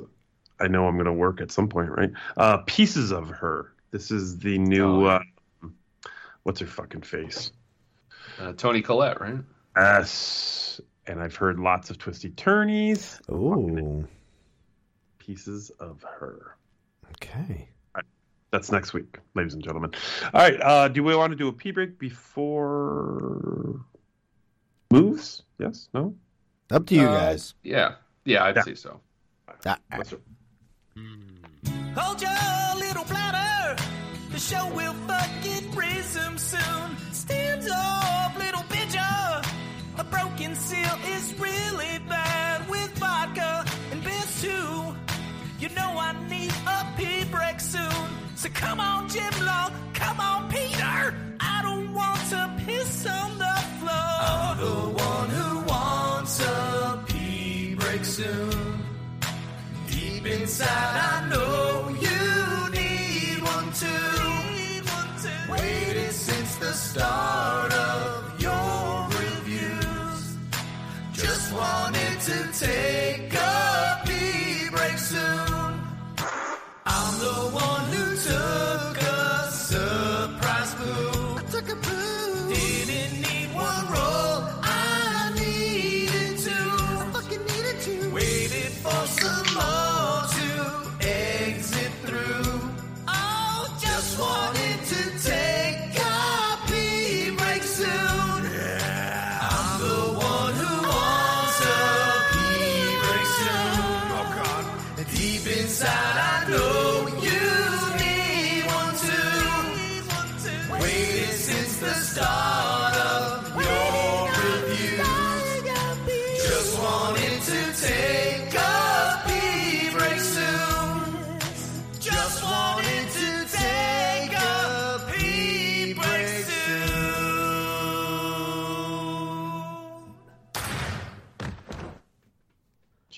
[0.61, 2.11] I know I'm going to work at some point, right?
[2.37, 3.73] Uh, Pieces of Her.
[3.91, 5.07] This is the new.
[5.07, 5.21] Oh.
[5.63, 5.69] Uh,
[6.43, 7.53] what's her fucking face?
[8.39, 9.39] Uh, Toni Collette, right?
[9.77, 10.81] S.
[11.07, 13.21] And I've heard lots of twisty turnies.
[13.31, 14.07] Ooh.
[15.19, 16.57] Pieces of Her.
[17.13, 17.69] Okay.
[18.53, 19.91] That's next week, ladies and gentlemen.
[20.33, 20.61] All right.
[20.61, 23.81] Uh, do we want to do a pee break before
[24.91, 25.43] moves?
[25.59, 25.89] Yes?
[25.93, 26.15] No?
[26.71, 27.55] Up to you Uh, guys.
[27.63, 28.63] Yeah, yeah, I'd Yeah.
[28.63, 29.01] say so.
[29.67, 30.15] Ah, Let's-
[31.97, 33.77] Hold your little bladder.
[34.31, 36.97] The show will fucking resume soon.
[37.13, 39.45] Stand up, little bitcher.
[39.99, 44.95] A broken seal is really bad with vodka and beers too.
[45.59, 45.75] You'd
[48.67, 49.71] Come on, Jim Law.
[49.95, 51.15] Come on, Peter.
[51.39, 54.13] I don't want to piss on the floor.
[54.33, 58.85] I'm the one who wants a pee break soon.
[59.89, 62.23] Deep inside, I know you
[62.81, 65.53] need one too.
[65.53, 70.37] Waited since the start of your reviews.
[71.13, 72.37] Just wanted to
[72.67, 73.66] take a
[77.19, 78.96] the one who took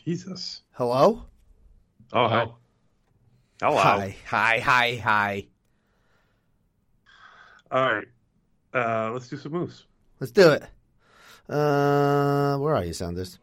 [0.08, 0.62] Jesus.
[0.72, 1.22] Hello?
[2.14, 2.46] Oh, hi.
[3.60, 3.76] Hello.
[3.76, 5.46] Hi, hi, hi, hi.
[7.70, 8.08] All right.
[8.72, 9.84] Uh, let's do some moves.
[10.18, 10.62] Let's do it.
[11.46, 13.38] Uh, where are you, Sounders?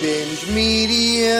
[0.00, 1.38] Binge Media.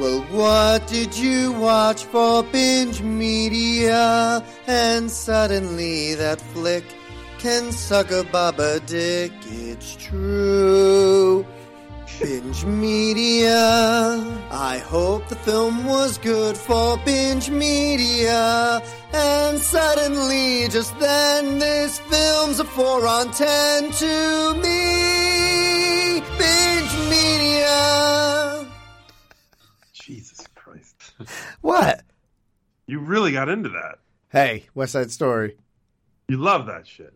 [0.00, 4.44] Well, what did you watch for Binge Media?
[4.66, 6.84] And suddenly that flick
[7.38, 9.30] can suck a baba dick.
[9.44, 11.46] It's true.
[12.20, 13.58] Binge Media.
[14.50, 18.82] I hope the film was good for Binge Media.
[19.12, 26.20] And suddenly, just then, this film's a 4 on 10 to me.
[26.38, 28.66] Binge Media.
[29.92, 31.12] Jesus Christ.
[31.60, 32.02] What?
[32.86, 33.98] You really got into that.
[34.30, 35.56] Hey, West Side Story.
[36.28, 37.14] You love that shit.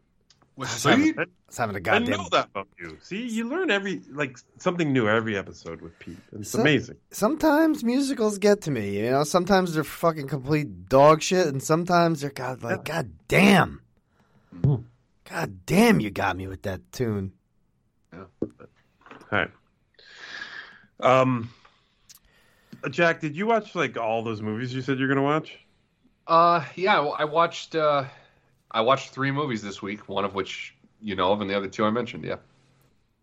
[0.58, 1.24] Let's having, I,
[1.56, 2.10] having a I goddamn.
[2.18, 2.98] know that about you.
[3.00, 6.18] See, you learn every like something new every episode with Pete.
[6.32, 6.96] It's Some- amazing.
[7.12, 9.22] Sometimes musicals get to me, you know.
[9.22, 13.82] Sometimes they're fucking complete dog shit, and sometimes they're god like god damn,
[15.30, 17.32] god damn, you got me with that tune.
[18.12, 18.24] Yeah.
[18.42, 18.48] All
[19.30, 19.50] right.
[21.00, 21.50] Um,
[22.90, 25.56] Jack, did you watch like all those movies you said you're gonna watch?
[26.26, 27.74] Uh, yeah, well, I watched.
[27.76, 28.04] Uh,
[28.70, 30.08] I watched three movies this week.
[30.08, 32.24] One of which you know of, and the other two I mentioned.
[32.24, 32.36] Yeah.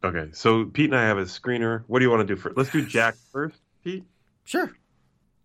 [0.03, 1.83] Okay, so Pete and I have a screener.
[1.87, 2.57] What do you want to do first?
[2.57, 4.03] Let's do Jack first, Pete.
[4.43, 4.71] Sure.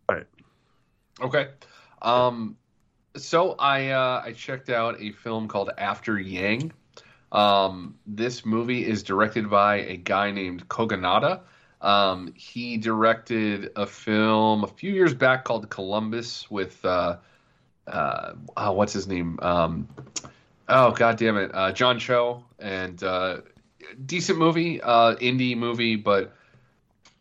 [0.08, 0.26] All right.
[1.20, 1.48] Okay.
[2.02, 2.56] Um,
[3.16, 6.72] so I uh, I checked out a film called After Yang.
[7.32, 11.40] Um, this movie is directed by a guy named Kogonada.
[11.80, 17.16] Um, he directed a film a few years back called Columbus with uh,
[17.90, 19.38] uh, oh, what's his name?
[19.40, 19.88] Um,
[20.68, 23.38] oh, god damn it, uh, John Cho, and uh,
[24.04, 26.32] decent movie, uh, indie movie, but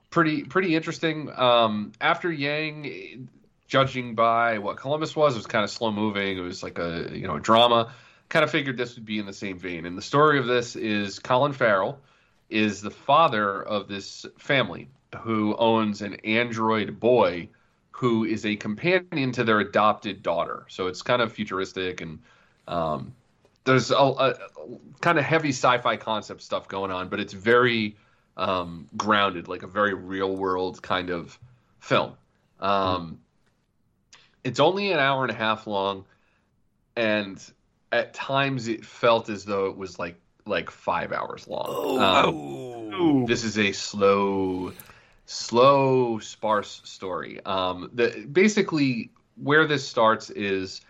[0.10, 1.32] pretty pretty interesting.
[1.36, 3.30] Um, after Yang,
[3.68, 6.38] judging by what Columbus was, it was kind of slow moving.
[6.38, 7.94] It was like a you know a drama.
[8.28, 9.88] Kind of figured this would be in the same vein.
[9.88, 12.00] And the story of this is Colin Farrell
[12.48, 14.90] is the father of this family
[15.22, 17.50] who owns an android boy
[17.92, 20.66] who is a companion to their adopted daughter.
[20.70, 22.20] So it's kind of futuristic and
[22.68, 23.14] um,
[23.66, 24.36] there's a, a,
[25.02, 27.96] kind of heavy sci-fi concept stuff going on, but it's very
[28.38, 31.38] um, grounded, like a very real world kind of
[31.80, 32.14] film.
[32.60, 33.20] Um,
[34.44, 36.06] It's only an hour and a half long,
[36.96, 37.44] and
[37.92, 42.00] at times it felt as though it was like like five hours long.
[42.00, 44.74] Um, this is a slow,
[45.30, 47.40] slow, sparse story.
[47.46, 50.82] Um, the basically where this starts is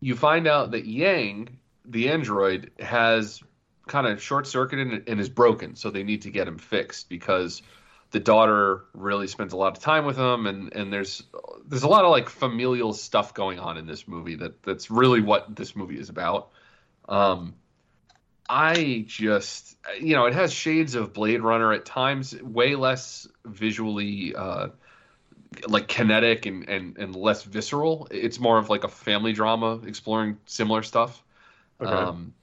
[0.00, 3.42] you find out that Yang, the android, has
[3.86, 7.60] kind of short circuited and, is broken, so they need to get him fixed because
[8.10, 11.22] the daughter really spends a lot of time with him, and and there's
[11.66, 15.20] there's a lot of like familial stuff going on in this movie that that's really
[15.20, 16.48] what this movie is about.
[17.06, 17.54] Um,
[18.48, 24.34] I just, you know, it has shades of Blade Runner at times, way less visually,
[24.34, 24.68] uh,
[25.66, 28.08] like kinetic and, and, and less visceral.
[28.10, 31.22] It's more of like a family drama exploring similar stuff.
[31.80, 31.92] Okay.
[31.92, 32.34] Um,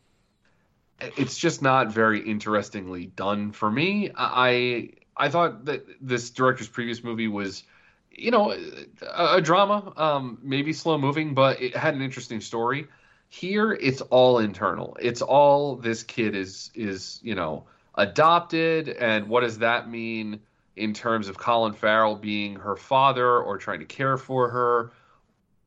[1.18, 4.12] it's just not very interestingly done for me.
[4.16, 7.64] I I thought that this director's previous movie was
[8.12, 12.88] you know, a, a drama, um, maybe slow moving, but it had an interesting story.
[13.34, 14.98] Here, it's all internal.
[15.00, 17.64] It's all this kid is is you know
[17.96, 20.42] adopted, and what does that mean
[20.76, 24.92] in terms of Colin Farrell being her father or trying to care for her?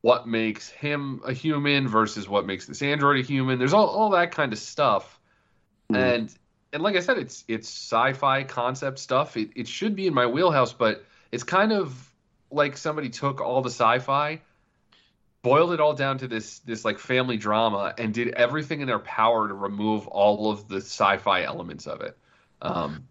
[0.01, 3.57] What makes him a human versus what makes this android a human?
[3.57, 5.19] There's all, all that kind of stuff,
[5.89, 5.95] hmm.
[5.95, 6.35] and
[6.71, 9.37] and like I said, it's it's sci-fi concept stuff.
[9.37, 12.13] It it should be in my wheelhouse, but it's kind of
[12.51, 14.39] like somebody took all the sci-fi,
[15.45, 18.99] boiled it all down to this this like family drama, and did everything in their
[18.99, 22.17] power to remove all of the sci-fi elements of it.
[22.63, 23.07] Um,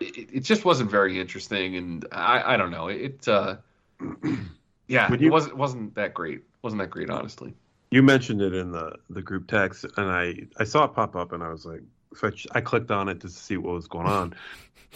[0.00, 2.88] it, it just wasn't very interesting, and I I don't know.
[2.88, 3.56] It uh,
[4.86, 6.42] yeah, you- it wasn't wasn't that great.
[6.60, 7.54] Wasn't that great, honestly.
[7.90, 11.32] You mentioned it in the the group text, and I I saw it pop up,
[11.32, 11.80] and I was like,
[12.16, 14.34] so I, I clicked on it to see what was going on,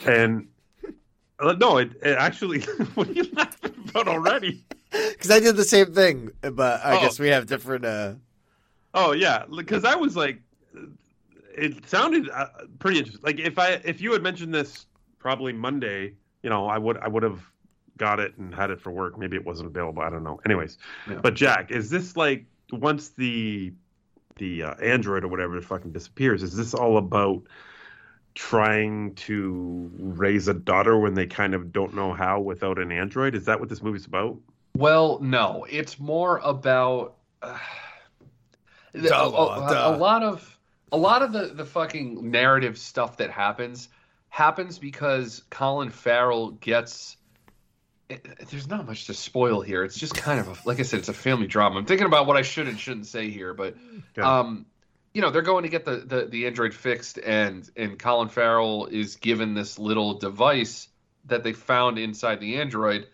[0.07, 0.47] and
[1.39, 2.61] uh, no, it, it actually.
[2.95, 4.63] what are you laughing about already?
[5.11, 7.01] Because I did the same thing, but I Oh.
[7.01, 7.85] guess we have different.
[7.85, 8.15] uh
[8.95, 10.41] Oh yeah, because I was like,
[11.57, 12.47] it sounded uh,
[12.79, 13.23] pretty interesting.
[13.25, 14.87] Like if I if you had mentioned this
[15.19, 17.41] probably Monday, you know, I would I would have
[17.99, 19.19] got it and had it for work.
[19.19, 20.03] Maybe it wasn't available.
[20.03, 20.41] I don't know.
[20.45, 21.21] Anyways, Yeah.
[21.23, 23.73] but Jack, is this like once the
[24.37, 26.43] the uh, Android or whatever fucking disappears?
[26.43, 27.43] Is this all about
[28.35, 33.35] trying to raise a daughter when they kind of don't know how without an Android?
[33.35, 34.37] Is that what this movie's about?
[34.77, 37.59] Well, no, it's more about uh,
[38.95, 39.95] a, Duh, a- duh.
[39.95, 40.59] a lot of
[40.93, 43.89] a lot of the the fucking narrative stuff that happens
[44.29, 47.17] happens because Colin Farrell gets.
[48.09, 49.85] it- there's not much to spoil here.
[49.85, 51.79] It's just kind of a, like I said, it's a family drama.
[51.79, 53.77] I'm thinking about what I should and shouldn't say here, but
[54.17, 54.23] Okay.
[54.23, 54.67] um,
[55.15, 58.87] you know, they're going to get the, the the android fixed, and and Colin Farrell
[58.87, 60.89] is given this little device
[61.27, 63.09] that they found inside the android.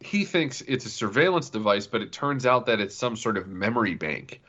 [0.00, 3.48] He thinks it's a surveillance device, but it turns out that it's some sort of
[3.48, 4.40] memory bank.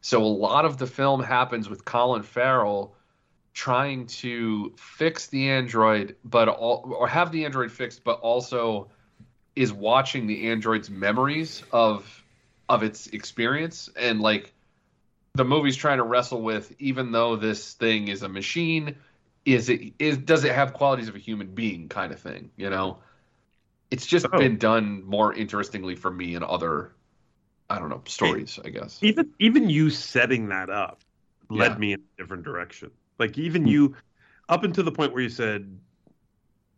[0.00, 2.94] So a lot of the film happens with Colin Farrell
[3.54, 8.88] trying to fix the android, but all, or have the android fixed, but also
[9.58, 12.24] is watching the android's memories of
[12.68, 14.52] of its experience and like
[15.34, 18.94] the movie's trying to wrestle with even though this thing is a machine
[19.44, 22.70] is it is does it have qualities of a human being kind of thing you
[22.70, 22.98] know
[23.90, 24.38] it's just Oh.
[24.38, 26.92] been done more interestingly for me in other
[27.70, 31.02] i don't know stories i guess even even you setting that up
[31.50, 31.78] led Yeah.
[31.78, 32.90] me in a different direction.
[33.18, 33.68] Like even hmm.
[33.68, 33.96] you,
[34.48, 35.78] up until the point where you said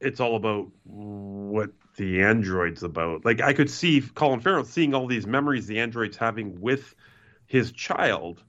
[0.00, 3.24] it's all about what the android's about.
[3.24, 6.94] Like I could see Colin Farrell seeing all these memories the android's having with
[7.46, 8.42] his child,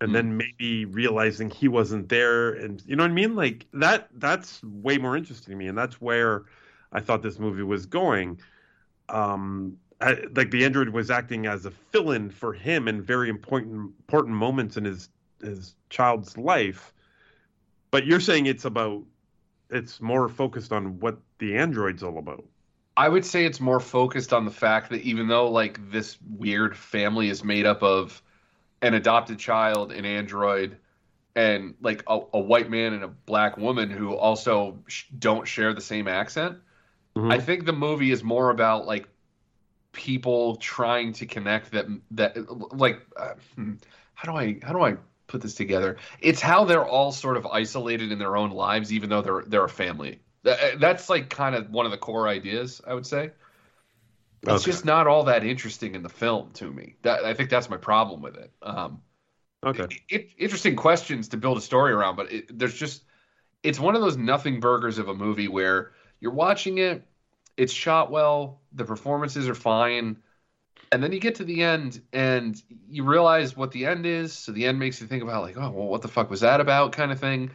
[0.00, 0.14] and hmm.
[0.14, 3.34] then maybe realizing he wasn't there, and you know what I mean.
[3.34, 4.08] Like that.
[4.14, 6.44] That's way more interesting to me, and that's where
[6.94, 8.40] I thought this movie was going.
[9.08, 13.92] Um, I, like the android was acting as a fill-in for him in very important
[14.00, 15.08] important moments in his
[15.42, 16.92] his child's life.
[17.90, 19.02] But you're saying it's about
[19.70, 22.44] it's more focused on what the android's all about.
[22.96, 26.76] I would say it's more focused on the fact that even though like this weird
[26.76, 28.22] family is made up of
[28.82, 30.76] an adopted child, an android,
[31.34, 35.74] and like a, a white man and a black woman who also sh- don't share
[35.74, 36.58] the same accent,
[37.28, 39.08] I think the movie is more about like
[39.92, 42.36] people trying to connect that that
[42.76, 43.74] like uh, hmm,
[44.14, 44.96] how do I how do I
[45.26, 45.98] put this together?
[46.20, 49.64] It's how they're all sort of isolated in their own lives, even though they're they're
[49.64, 50.20] a family.
[50.44, 53.32] That's like kind of one of the core ideas, I would say.
[54.42, 54.62] It's Okay.
[54.62, 56.96] just not all that interesting in the film to me.
[57.02, 58.52] That I think that's my problem with it.
[58.62, 59.02] Um,
[59.64, 59.88] Okay.
[60.08, 63.04] it, interesting questions to build a story around, but it, there's just
[63.64, 65.93] it's one of those nothing burgers of a movie where
[66.24, 67.06] you're watching it,
[67.58, 70.16] it's shot well, the performances are fine,
[70.90, 74.32] and then you get to the end and you realize what the end is.
[74.32, 76.62] So the end makes you think about like, oh, well, what the fuck was that
[76.62, 77.50] about, kind of thing.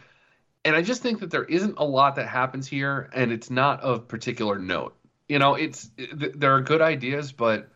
[0.63, 3.81] And I just think that there isn't a lot that happens here, and it's not
[3.81, 4.95] of particular note.
[5.27, 7.69] You know, it's th- there are good ideas, but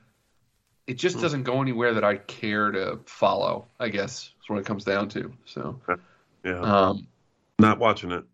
[0.85, 3.67] it just doesn't go anywhere that I care to follow.
[3.79, 5.33] I guess is what it comes down to.
[5.45, 5.81] So,
[6.43, 6.59] Yeah.
[6.59, 7.07] um,
[7.57, 8.25] Not watching it.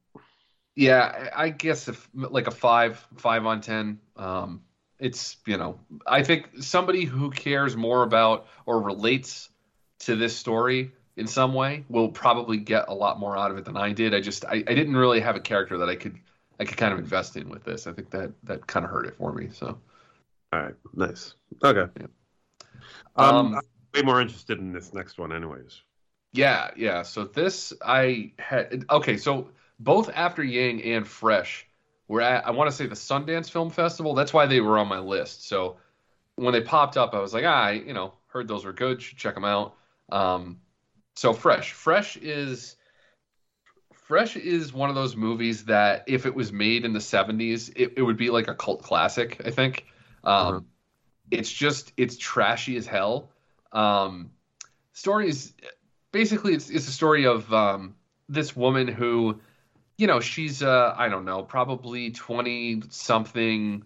[0.80, 4.00] Yeah, I guess if like a five, five on ten.
[4.16, 4.62] Um,
[4.98, 5.78] it's you know,
[6.08, 9.50] I think somebody who cares more about or relates
[10.00, 13.66] to this story in some way will probably get a lot more out of it
[13.66, 14.14] than I did.
[14.14, 16.18] I just I, I didn't really have a character that I could
[16.62, 17.86] I could kind of invest in with this.
[17.86, 19.50] I think that that kind of hurt it for me.
[19.52, 19.78] So.
[20.54, 20.76] All right.
[20.94, 21.36] Nice.
[21.62, 21.92] Okay.
[22.00, 22.08] Yeah.
[23.18, 23.62] Um, Um, I'm
[23.94, 25.82] way more interested in this next one, anyways.
[26.32, 27.02] Yeah, yeah.
[27.02, 29.18] So this I had okay.
[29.18, 29.50] So
[29.80, 31.68] both After Yang and Fresh
[32.08, 34.14] were at I want to say the Sundance Film Festival.
[34.14, 35.48] That's why they were on my list.
[35.48, 35.78] So
[36.36, 39.02] when they popped up, I was like, ah, I, you know, heard those were good.
[39.02, 39.76] Should check them out.
[40.12, 40.60] Um,
[41.16, 42.76] so Fresh, Fresh is
[43.94, 47.94] Fresh is one of those movies that if it was made in the 70s, it,
[47.98, 49.86] it would be like a cult classic, I think.
[50.24, 50.66] Um,
[51.30, 53.30] It's just, it's trashy as hell.
[53.72, 54.32] Um,
[54.94, 55.54] story is
[56.12, 57.94] basically, it's, it's a story of um,
[58.28, 59.40] this woman who,
[60.00, 63.84] you know, she's, uh, I don't know, probably 20 something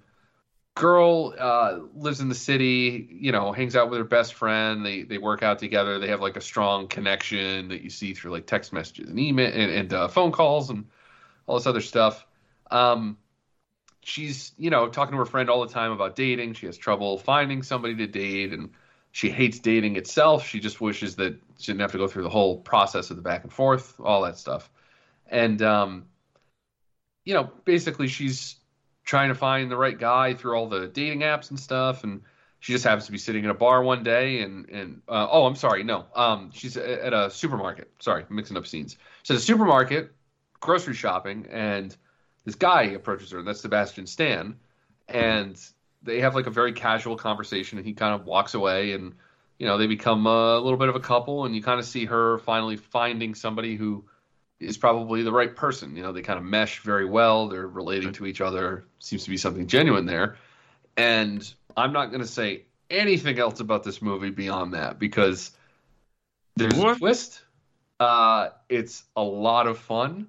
[0.75, 4.85] girl uh, lives in the city, you know, hangs out with her best friend.
[4.85, 5.97] They they work out together.
[5.97, 9.51] They have like a strong connection that you see through like text messages and email
[9.51, 10.85] and, and uh, phone calls and
[11.47, 12.27] all this other stuff.
[12.69, 13.17] Um,
[14.03, 16.53] she's you know talking to her friend all the time about dating.
[16.53, 18.69] She has trouble finding somebody to date, and
[19.11, 20.47] she hates dating itself.
[20.47, 23.23] She just wishes that she didn't have to go through the whole process of the
[23.23, 24.69] back and forth, all that stuff.
[25.27, 26.05] And um,
[27.25, 28.55] you know, basically, she's
[29.03, 32.03] trying to find the right guy through all the dating apps and stuff.
[32.03, 32.21] And
[32.59, 35.45] she just happens to be sitting in a bar one day and and uh, oh
[35.45, 35.83] i'm sorry.
[35.83, 37.91] No um she's at a supermarket.
[37.99, 38.97] Sorry mixing up scenes.
[39.23, 40.11] So the supermarket
[40.61, 41.95] grocery shopping and
[42.45, 43.39] this guy approaches her.
[43.39, 44.55] And that's sebastian stan.
[45.09, 45.59] And
[46.03, 49.13] they have like a very casual conversation and he kind of walks away and
[49.59, 52.05] you know they become a little bit of a couple and you kind of see
[52.05, 54.05] her finally finding somebody who
[54.63, 55.95] is probably the right person.
[55.95, 57.47] You know, they kind of mesh very well.
[57.47, 58.85] They're relating to each other.
[58.99, 60.37] Seems to be something genuine there.
[60.97, 65.51] And I'm not going to say anything else about this movie beyond that because
[66.55, 67.41] there's a twist.
[67.99, 70.27] Uh, it's a lot of fun.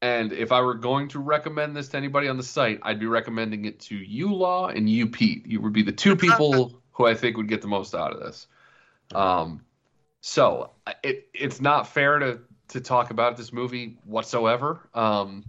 [0.00, 3.06] And if I were going to recommend this to anybody on the site, I'd be
[3.06, 5.46] recommending it to you, Law, and you, Pete.
[5.46, 8.20] You would be the two people who I think would get the most out of
[8.20, 8.46] this.
[9.14, 9.62] Um,
[10.20, 10.70] so
[11.02, 14.88] it it's not fair to to talk about this movie whatsoever.
[14.94, 15.46] Um,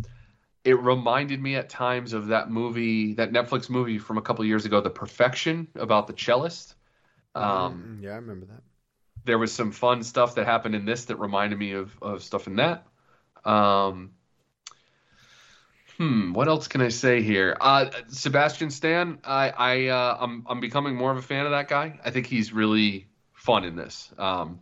[0.63, 4.65] it reminded me at times of that movie, that Netflix movie from a couple years
[4.65, 6.75] ago, The Perfection, about the cellist.
[7.35, 8.63] Um, Mm, yeah, I remember that.
[9.25, 12.47] there was some fun stuff that happened in this that reminded me of, of stuff
[12.47, 12.85] in that.
[13.45, 14.11] Um,
[15.97, 17.57] hmm, what else can I say here?
[17.59, 21.67] Uh, Sebastian Stan, I, I, uh, I'm, I'm becoming more of a fan of that
[21.67, 21.99] guy.
[22.03, 24.11] I think he's really fun in this.
[24.17, 24.61] Um,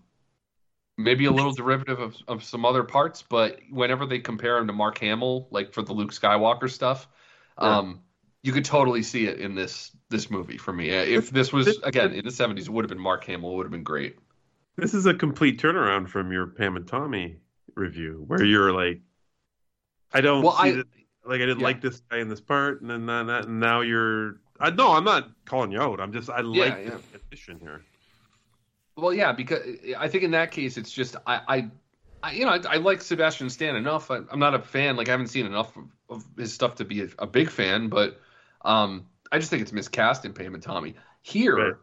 [0.97, 4.73] maybe a little derivative of, of some other parts, but whenever they compare him to
[4.73, 7.07] Mark Hamill, like for the Luke Skywalker stuff,
[7.57, 8.01] um,
[8.43, 10.89] you could totally see it in this this movie for me.
[10.89, 13.53] If this was again in the '70s, it would have been Mark Hamill.
[13.53, 14.17] It would have been great.
[14.75, 17.37] This is a complete turnaround from your Pam and Tommy
[17.75, 19.01] review, where you're like,
[20.13, 20.87] I don't Well, see I- that,
[21.25, 21.65] like I didn't yeah.
[21.65, 24.39] like this guy in this part, and then that, and now you're.
[24.59, 25.99] I no, I'm not calling you out.
[25.99, 26.97] I'm just I like yeah.
[27.11, 27.81] the addition here.
[28.97, 29.61] Well, yeah, because
[29.97, 31.71] I think in that case, it's just I, I,
[32.23, 34.09] I you know, I, I like Sebastian Stan enough.
[34.09, 36.85] I, I'm not a fan; like I haven't seen enough of, of his stuff to
[36.85, 37.89] be a, a big fan.
[37.89, 38.19] But
[38.65, 40.95] um, I just think it's miscast in Pam and Tommy.
[41.21, 41.73] Here, Right.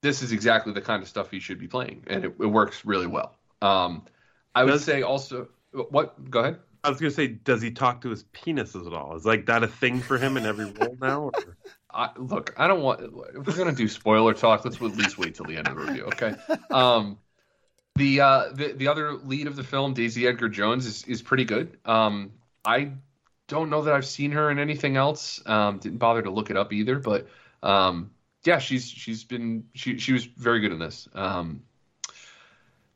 [0.00, 2.84] this is exactly the kind of stuff he should be playing, and it, it works
[2.84, 3.34] really well.
[3.60, 4.04] Um,
[4.54, 6.30] I would say also, what?
[6.30, 6.60] Go ahead.
[6.84, 9.16] I was gonna say, does he talk to his penises at all?
[9.16, 11.22] Is like that a thing for him in every role now?
[11.22, 11.56] Or?
[11.94, 13.00] I, look, I don't want.
[13.02, 15.80] If we're gonna do spoiler talk, let's at least wait till the end of the
[15.80, 16.34] review, okay?
[16.70, 17.18] Um,
[17.94, 21.44] the uh, the the other lead of the film, Daisy Edgar Jones, is is pretty
[21.44, 21.78] good.
[21.84, 22.32] Um,
[22.64, 22.90] I
[23.46, 25.40] don't know that I've seen her in anything else.
[25.46, 27.28] Um, didn't bother to look it up either, but
[27.62, 28.10] um,
[28.42, 31.08] yeah, she's she's been she she was very good in this.
[31.14, 31.62] Um,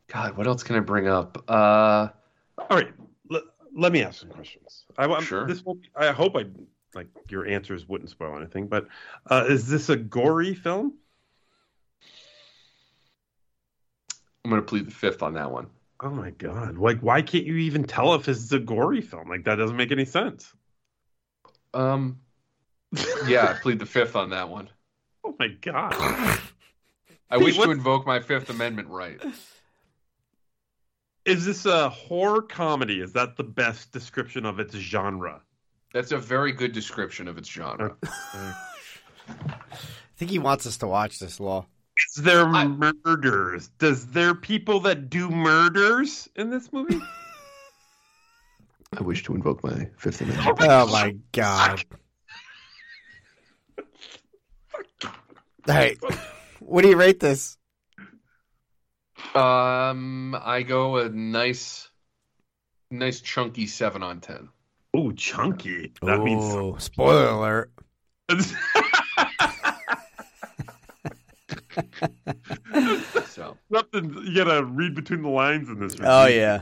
[0.07, 1.41] God, what else can I bring up?
[1.47, 2.09] Uh,
[2.57, 2.91] All right,
[3.29, 3.43] let,
[3.75, 4.85] let me ask some questions.
[4.97, 5.47] I, I'm, Sure.
[5.47, 6.45] This won't, I hope I
[6.95, 8.67] like your answers wouldn't spoil anything.
[8.67, 8.87] But
[9.29, 10.93] uh, is this a gory film?
[14.43, 15.67] I'm gonna plead the fifth on that one.
[16.01, 16.77] Oh my god!
[16.77, 19.27] Like, why can't you even tell if it's a gory film?
[19.29, 20.53] Like, that doesn't make any sense.
[21.73, 22.19] Um,
[23.27, 24.69] yeah, I plead the fifth on that one.
[25.21, 25.93] Oh my god!
[27.29, 29.21] I wish to invoke my Fifth Amendment right.
[31.25, 33.01] Is this a horror comedy?
[33.01, 35.41] Is that the best description of its genre?
[35.93, 37.95] That's a very good description of its genre.
[38.03, 38.55] I
[40.17, 41.65] think he wants us to watch this, Law.
[42.15, 43.69] Is there murders?
[43.79, 46.99] Does there people that do murders in this movie?
[48.97, 50.57] I wish to invoke my Fifth Amendment.
[50.61, 51.83] Oh my god.
[55.65, 55.97] Hey,
[56.59, 57.57] what do you rate this?
[59.35, 61.89] Um, I go a nice,
[62.89, 64.49] nice chunky seven on ten.
[64.93, 65.93] Oh, chunky.
[66.01, 67.71] That oh, means spoiler alert.
[73.39, 74.13] So Nothing.
[74.25, 75.95] You gotta read between the lines in this.
[76.01, 76.41] Oh review.
[76.41, 76.61] yeah.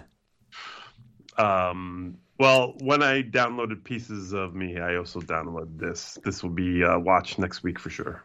[1.37, 6.19] Um, Well, when I downloaded pieces of me, I also downloaded this.
[6.23, 8.23] This will be uh, watched next week for sure.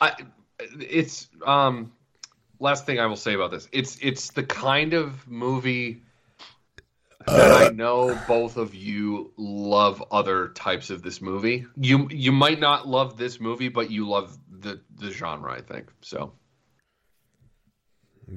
[0.00, 0.12] I,
[0.78, 1.92] it's um,
[2.60, 3.68] last thing I will say about this.
[3.72, 6.02] It's it's the kind of movie
[7.26, 11.66] that I know both of you love other types of this movie.
[11.76, 15.52] You you might not love this movie, but you love the the genre.
[15.52, 16.32] I think so.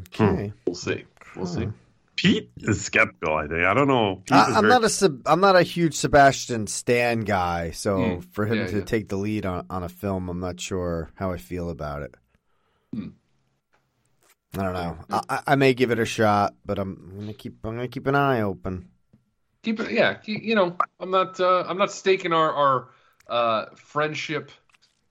[0.08, 0.52] Okay.
[0.66, 1.06] We'll see.
[1.36, 1.68] We'll see.
[2.16, 3.36] Pete is skeptical.
[3.36, 3.64] I think.
[3.64, 4.16] I don't know.
[4.26, 7.98] Pete I, I'm very- not a sub, I'm not a huge Sebastian Stan guy, so
[7.98, 8.84] Mm, for him yeah, to yeah.
[8.86, 12.16] take the lead on, on a film, I'm not sure how I feel about it.
[12.94, 13.08] Hmm.
[14.56, 14.98] I don't know.
[15.10, 18.07] I, I- I may give it a shot, but I'm gonna keep I'm gonna keep
[18.07, 18.90] an eye open.
[19.64, 19.91] Keep it.
[19.91, 20.18] Yeah.
[20.26, 21.40] You, you know, I'm not.
[21.40, 22.90] Uh, I'm not staking our our
[23.28, 24.52] uh, friendship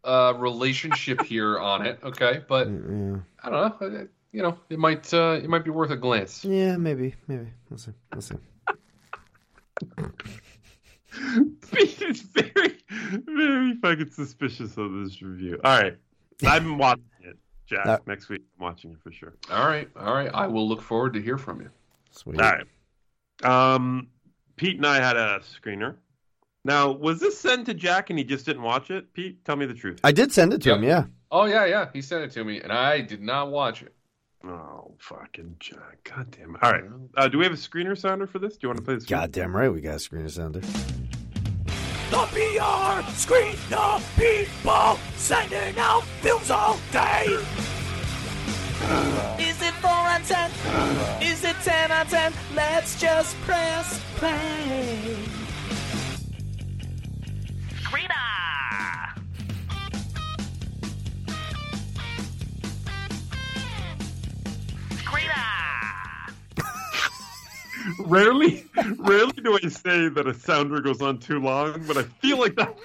[0.04, 1.98] uh, relationship here on it.
[2.02, 3.86] Okay, but Yeah, I don't know.
[4.00, 6.44] uh, You know, it might uh, it might be worth a glance.
[6.44, 7.48] yeah, maybe, maybe.
[7.70, 7.92] We'll see.
[8.12, 8.36] We'll see.
[11.72, 12.76] Pete is very,
[13.26, 15.58] very fucking suspicious of this review.
[15.64, 15.96] All right,
[16.46, 17.36] I'm watching it,
[17.66, 17.86] Jack.
[17.86, 19.34] Uh, next week, I'm watching it for sure.
[19.50, 19.88] All right.
[19.96, 20.30] All right.
[20.32, 21.70] I will look forward to hear from you.
[22.10, 22.40] Sweet.
[22.40, 23.74] All right.
[23.74, 24.08] Um,
[24.56, 25.96] Pete and I had a screener.
[26.64, 29.12] Now, was this sent to Jack and he just didn't watch it?
[29.12, 30.00] Pete, tell me the truth.
[30.02, 30.78] I did send it to Yep.
[30.78, 30.84] him.
[30.84, 31.04] Yeah.
[31.30, 31.88] Oh yeah, yeah.
[31.92, 33.92] He sent it to me, and I did not watch it.
[34.44, 35.98] Oh, fucking Jack.
[36.04, 36.62] God damn it.
[36.62, 36.84] All right.
[37.16, 38.54] Uh, do we have a screener sounder for this?
[38.56, 39.04] Do you want to play this?
[39.04, 40.60] Goddamn right, we got a screener sounder.
[42.10, 47.26] The PR screen the people sending out films all day.
[49.40, 50.50] Is it 4 on 10?
[51.20, 52.32] Is it 10 on 10?
[52.54, 55.16] Let's just press play.
[68.00, 68.66] Rarely,
[68.98, 72.56] rarely do I say that a sounder goes on too long, but I feel like
[72.56, 72.76] that.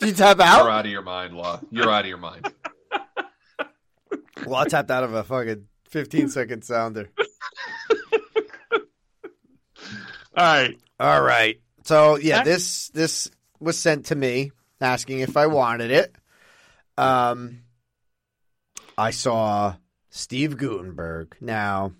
[0.00, 0.62] Did you tap out?
[0.62, 0.78] You're out?
[0.78, 1.60] out of your mind, Law.
[1.70, 2.52] You're out of your mind.
[4.46, 7.10] Law I tapped out of a fucking 15 second sounder.
[10.36, 10.78] All right.
[11.00, 11.60] All right.
[11.84, 16.14] So yeah, this this was sent to me asking if I wanted it.
[16.98, 17.62] Um,
[18.98, 19.76] I saw
[20.10, 21.36] Steve Guttenberg.
[21.40, 21.92] Now,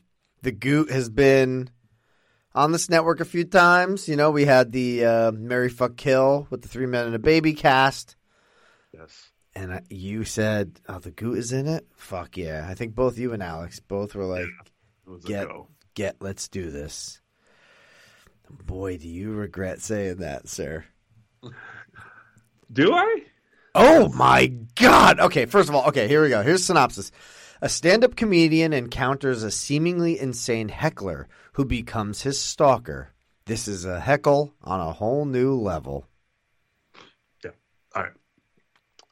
[0.47, 1.69] the Goot has been
[2.55, 4.09] on this network a few times.
[4.09, 7.19] You know, we had the uh, Marry Fuck Kill with the Three Men and a
[7.19, 8.15] Baby cast,
[8.95, 9.31] Yes.
[9.57, 12.65] and I, you said, "Oh, the Goot is in it." Fuck yeah!
[12.71, 14.47] I think both you and Alyx both were like,
[15.09, 15.49] a "Get,
[15.95, 17.21] get, let's do this."
[18.49, 20.85] Boy, do you regret saying that, sir.
[22.73, 23.23] Do I?
[23.75, 24.47] Oh my
[24.77, 25.19] god.
[25.19, 26.43] Okay, first of all, okay, here we go.
[26.43, 27.11] Here's synopsis.
[27.63, 33.15] A stand-up comedian encounters a seemingly insane heckler who becomes his stalker.
[33.47, 36.07] This is a heckle on a whole new level.
[37.43, 37.53] Yeah.
[37.95, 38.13] All right.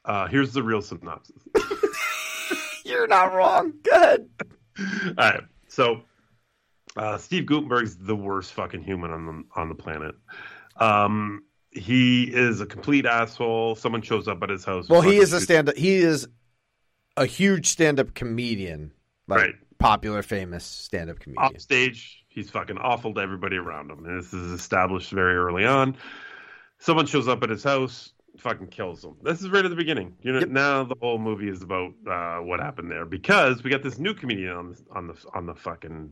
[0.03, 1.41] Uh, here's the real synopsis.
[2.85, 3.73] You're not wrong.
[3.81, 4.29] Good.
[4.79, 5.43] All right.
[5.67, 6.01] So,
[6.95, 10.13] uh, Steve Guttenberg's the worst fucking human on the on the planet.
[10.77, 13.75] Um, he is a complete asshole.
[13.75, 14.87] Someone shows up at his house.
[14.87, 16.27] Well, he is a stand-up he is
[17.17, 18.91] a huge stand-up comedian.
[19.27, 19.55] Like Right.
[19.79, 21.43] popular famous stand-up comedian.
[21.55, 22.23] off stage.
[22.29, 24.05] He's fucking awful to everybody around him.
[24.05, 25.95] And this is established very early on.
[26.79, 29.15] Someone shows up at his house, fucking kills him.
[29.23, 30.15] This is right at the beginning.
[30.21, 30.49] You know, Yep.
[30.49, 34.13] now the whole movie is about uh, what happened there because we got this new
[34.13, 36.11] comedian on the on the on the fucking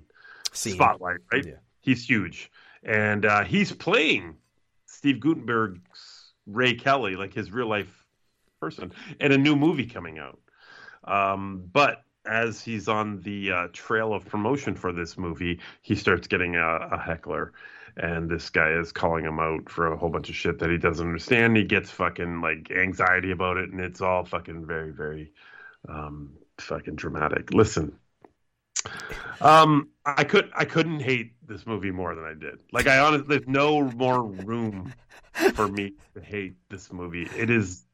[0.53, 0.73] Scene.
[0.75, 1.45] spotlight, right?
[1.45, 1.53] Yeah.
[1.81, 2.49] He's huge,
[2.83, 4.37] and uh, he's playing
[4.85, 8.05] Steve Guttenberg's Ray Kelly, like his real life
[8.61, 10.39] person, and a new movie coming out.
[11.05, 16.27] Um, but as he's on the uh, trail of promotion for this movie, he starts
[16.27, 17.53] getting a, a heckler,
[17.97, 20.77] and this guy is calling him out for a whole bunch of shit that he
[20.77, 21.57] doesn't understand.
[21.57, 25.33] He gets fucking like anxiety about it, and it's all fucking very, very
[25.89, 27.53] um, fucking dramatic.
[27.53, 27.97] Listen,
[29.41, 32.61] um, I could I couldn't hate this movie more than I did.
[32.71, 34.93] Like I honestly, there's no more room
[35.53, 37.27] for me to hate this movie.
[37.37, 37.85] It is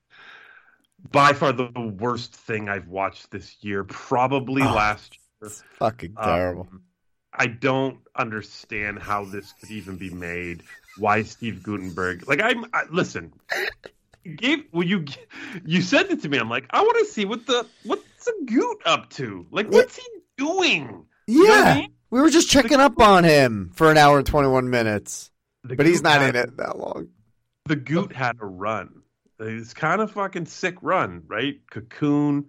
[1.11, 1.69] by far the
[1.99, 3.83] worst thing I've watched this year.
[3.83, 5.47] Probably Oh, last year.
[5.49, 6.67] It's fucking Um, terrible.
[7.33, 10.63] I don't understand how this could even be made.
[10.97, 12.27] Why Steve Guttenberg?
[12.27, 13.31] Like I'm I, listen.
[14.35, 15.05] Gave well you
[15.65, 16.37] you sent it to me.
[16.37, 19.45] I'm like I want to see what the what's the Goot up to?
[19.51, 20.03] Like what's he
[20.37, 21.05] doing?
[21.27, 21.75] You know I yeah.
[21.75, 21.93] mean?
[22.11, 25.31] We were just checking up on him for an hour and 21 minutes.
[25.63, 27.09] The But he's not had- in it that long.
[27.65, 29.03] The Goot had a run.
[29.39, 31.59] It's kind of fucking sick run, right?
[31.71, 32.45] Cocoon,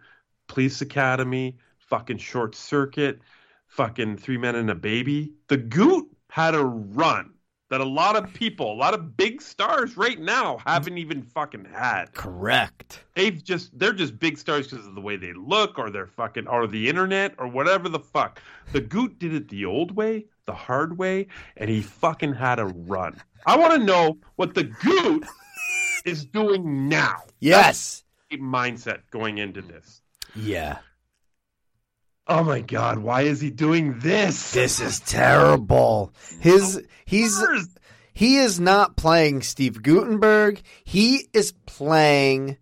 [0.48, 3.20] Police Academy, fucking Short Circuit,
[3.68, 5.32] fucking Three Men and a Baby.
[5.48, 7.34] The Goot had a run.
[7.70, 11.64] that a lot of people, a lot of big stars right now haven't even fucking
[11.72, 12.12] had.
[12.14, 13.04] Correct.
[13.14, 16.48] They've just they're just big stars because of the way they look or they're fucking
[16.48, 18.42] or the internet or whatever the fuck.
[18.72, 22.66] The Goot did it the old way, the hard way, and he fucking had a
[22.66, 23.22] run.
[23.46, 25.24] I want to know what the Goot
[26.04, 27.16] is doing now.
[27.38, 28.04] Yes.
[28.32, 30.02] Mindset going into this.
[30.36, 30.78] Yeah.
[32.26, 34.52] Oh my god, why is he doing this?
[34.52, 36.14] This is terrible.
[36.38, 37.36] His he's
[38.12, 40.62] he is not playing Steve Guttenberg.
[40.84, 42.58] He is playing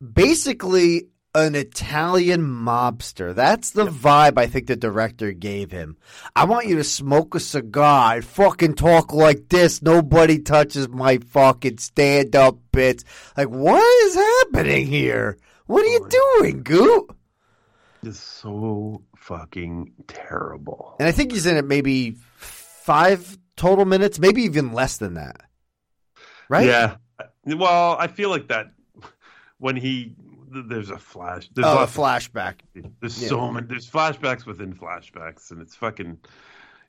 [0.00, 3.34] basically an Italian mobster.
[3.34, 5.96] That's the vibe I think the director gave him.
[6.34, 9.82] I want you to smoke a cigar and fucking talk like this.
[9.82, 13.04] Nobody touches my fucking stand up bits.
[13.36, 15.38] Like, what is happening here?
[15.66, 16.08] What are you
[16.40, 17.10] doing, Goot?
[18.02, 20.96] is so fucking terrible.
[20.98, 25.42] And I think he's in it maybe five total minutes, maybe even less than that.
[26.48, 26.66] Right?
[26.66, 26.96] Yeah.
[27.44, 28.72] Well, I feel like that
[29.58, 30.14] when he
[30.50, 31.48] there's a flash.
[31.54, 32.56] There's Oh, a flashback.
[33.00, 33.28] There's Yeah.
[33.28, 33.66] so many.
[33.66, 36.18] There's flashbacks within flashbacks, and it's fucking.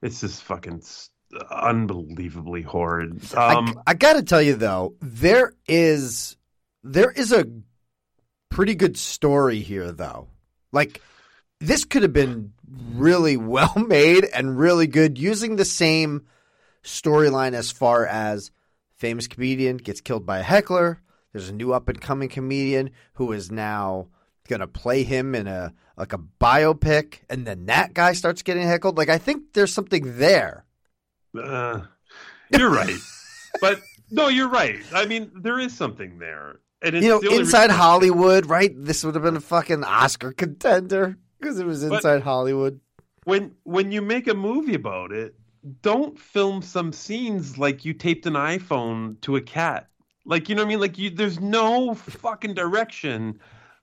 [0.01, 0.81] It's just fucking
[1.49, 3.33] unbelievably horrid.
[3.35, 6.35] Um, I, I got to tell you though, there is
[6.83, 7.45] there is a
[8.49, 10.27] pretty good story here though.
[10.71, 11.01] Like
[11.59, 12.53] this could have been
[12.93, 16.25] really well made and really good using the same
[16.83, 18.51] storyline as far as
[18.97, 20.99] famous comedian gets killed by a heckler.
[21.33, 24.07] There's a new up and coming comedian who is now
[24.47, 28.63] going to play him in a like a biopic and then that guy starts getting
[28.63, 28.97] heckled.
[28.97, 30.65] Like I think there's something there.
[31.41, 31.81] uh,
[32.57, 32.97] you're right,
[33.61, 33.79] but
[34.09, 34.79] no, you're right.
[34.93, 38.71] I mean, there is something there, and it's you know, the inside reason- Hollywood, right?
[38.75, 42.81] This would have been a fucking Oscar contender because it was But- inside Hollywood.
[43.23, 45.35] when when you make a movie about it,
[45.81, 49.87] don't film some scenes like you taped an iPhone to a cat.
[50.25, 50.79] Like you know what I mean?
[50.79, 53.39] Like you there's no fucking direction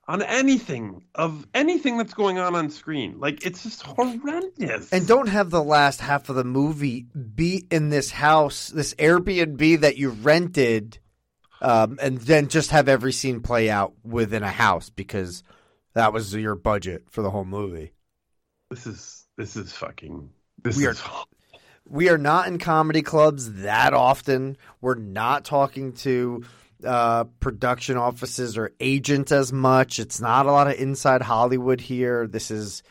[0.07, 3.19] on anything of anything that's going on on screen.
[3.19, 4.91] Like it's just horrendous.
[4.91, 7.05] And don't have the last half of the movie
[7.35, 10.97] be in this house, this Airbnb that you rented,
[11.61, 15.43] um, and then just have every scene play out within a house because
[15.93, 17.91] that was your budget for the whole movie.
[18.69, 20.29] This is this is fucking
[20.63, 21.01] this We are- is
[21.89, 24.57] We are not in comedy clubs that often.
[24.79, 26.43] We're not talking to
[26.85, 29.99] uh, production offices or agents as much.
[29.99, 32.27] It's not a lot of inside Hollywood here.
[32.27, 32.83] This is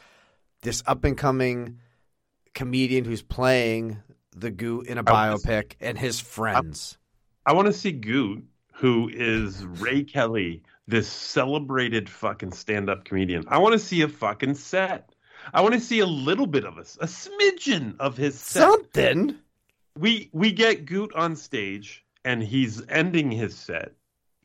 [0.63, 1.79] this up and coming
[2.55, 3.99] comedian who's playing
[4.37, 6.99] the Goot in a I biopic and his friends.
[7.47, 8.45] I want to see Goot,
[8.75, 13.45] who is Ray Kelly, this celebrated fucking stand-up comedian.
[13.49, 15.15] I want to see a fucking set.
[15.55, 18.63] I want to see a little bit of a, a smidgen of his set.
[18.63, 19.37] Something.
[19.99, 23.93] we we get Goot on stage and he's ending his set,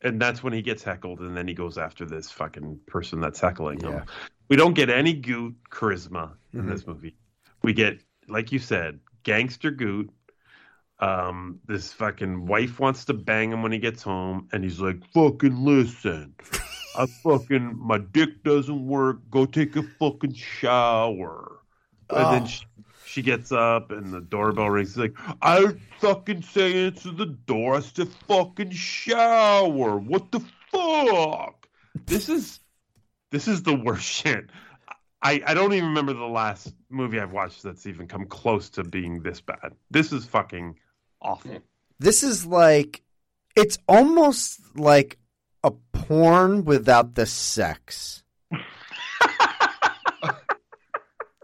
[0.02, 3.40] and that's when he gets heckled, and then he goes after this fucking person that's
[3.40, 4.02] heckling him.
[4.48, 6.68] We don't get any Goot charisma in Mhm.
[6.68, 7.16] this movie.
[7.62, 10.10] We get, like you said, gangster Goot.
[11.00, 15.04] Um, this fucking wife wants to bang him when he gets home, and he's like,
[15.12, 16.34] "Fucking listen,
[16.96, 19.18] I fucking my dick doesn't work.
[19.30, 21.60] Go take a fucking shower."
[22.10, 22.46] And then Oh.
[22.46, 22.64] she,
[23.06, 24.90] she gets up and the doorbell rings.
[24.90, 27.76] She's like, I fucking say answer the door.
[27.76, 29.96] I said fucking shower.
[29.98, 30.40] What the
[30.70, 31.66] fuck?
[32.06, 32.60] This is
[33.30, 34.50] this is the worst shit.
[35.22, 38.84] I, I don't even remember the last movie I've watched that's even come close to
[38.84, 39.72] being this bad.
[39.90, 40.78] This is fucking
[41.22, 41.62] awful.
[41.98, 43.02] This is like
[43.56, 45.23] it's almost like a
[46.06, 48.22] porn without the sex.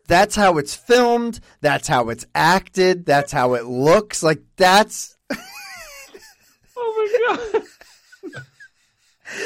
[0.06, 4.22] that's how it's filmed, that's how it's acted, that's how it looks.
[4.22, 5.16] Like that's
[6.76, 7.62] Oh my god.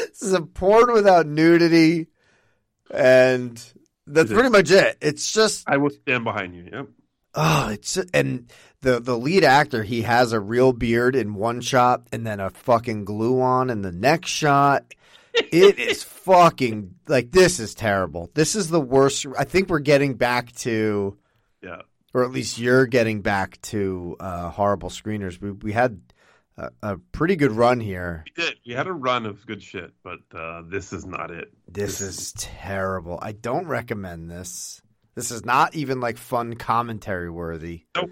[0.09, 2.09] this is a porn without nudity
[2.91, 3.63] and
[4.07, 4.99] that's pretty much it.
[5.01, 6.69] It's just I will stand behind you.
[6.73, 6.87] Yep.
[7.35, 12.07] Oh, it's and the the lead actor he has a real beard in one shot
[12.13, 14.95] and then a fucking glue on in the next shot.
[15.35, 18.31] It is fucking like this is terrible.
[18.35, 19.27] This is the worst.
[19.39, 21.19] I think we're getting back to,
[21.63, 21.83] Yeah.
[22.13, 25.41] or at least you're getting back to uh, horrible screeners.
[25.41, 26.01] We we had
[26.57, 28.25] a, a pretty good run here.
[28.37, 28.55] We did.
[28.67, 31.53] We had a run of good shit, but uh, this is not it.
[31.69, 33.19] This is terrible.
[33.21, 34.81] I don't recommend this.
[35.17, 37.85] This is not even like fun commentary worthy.
[37.97, 38.11] Nope.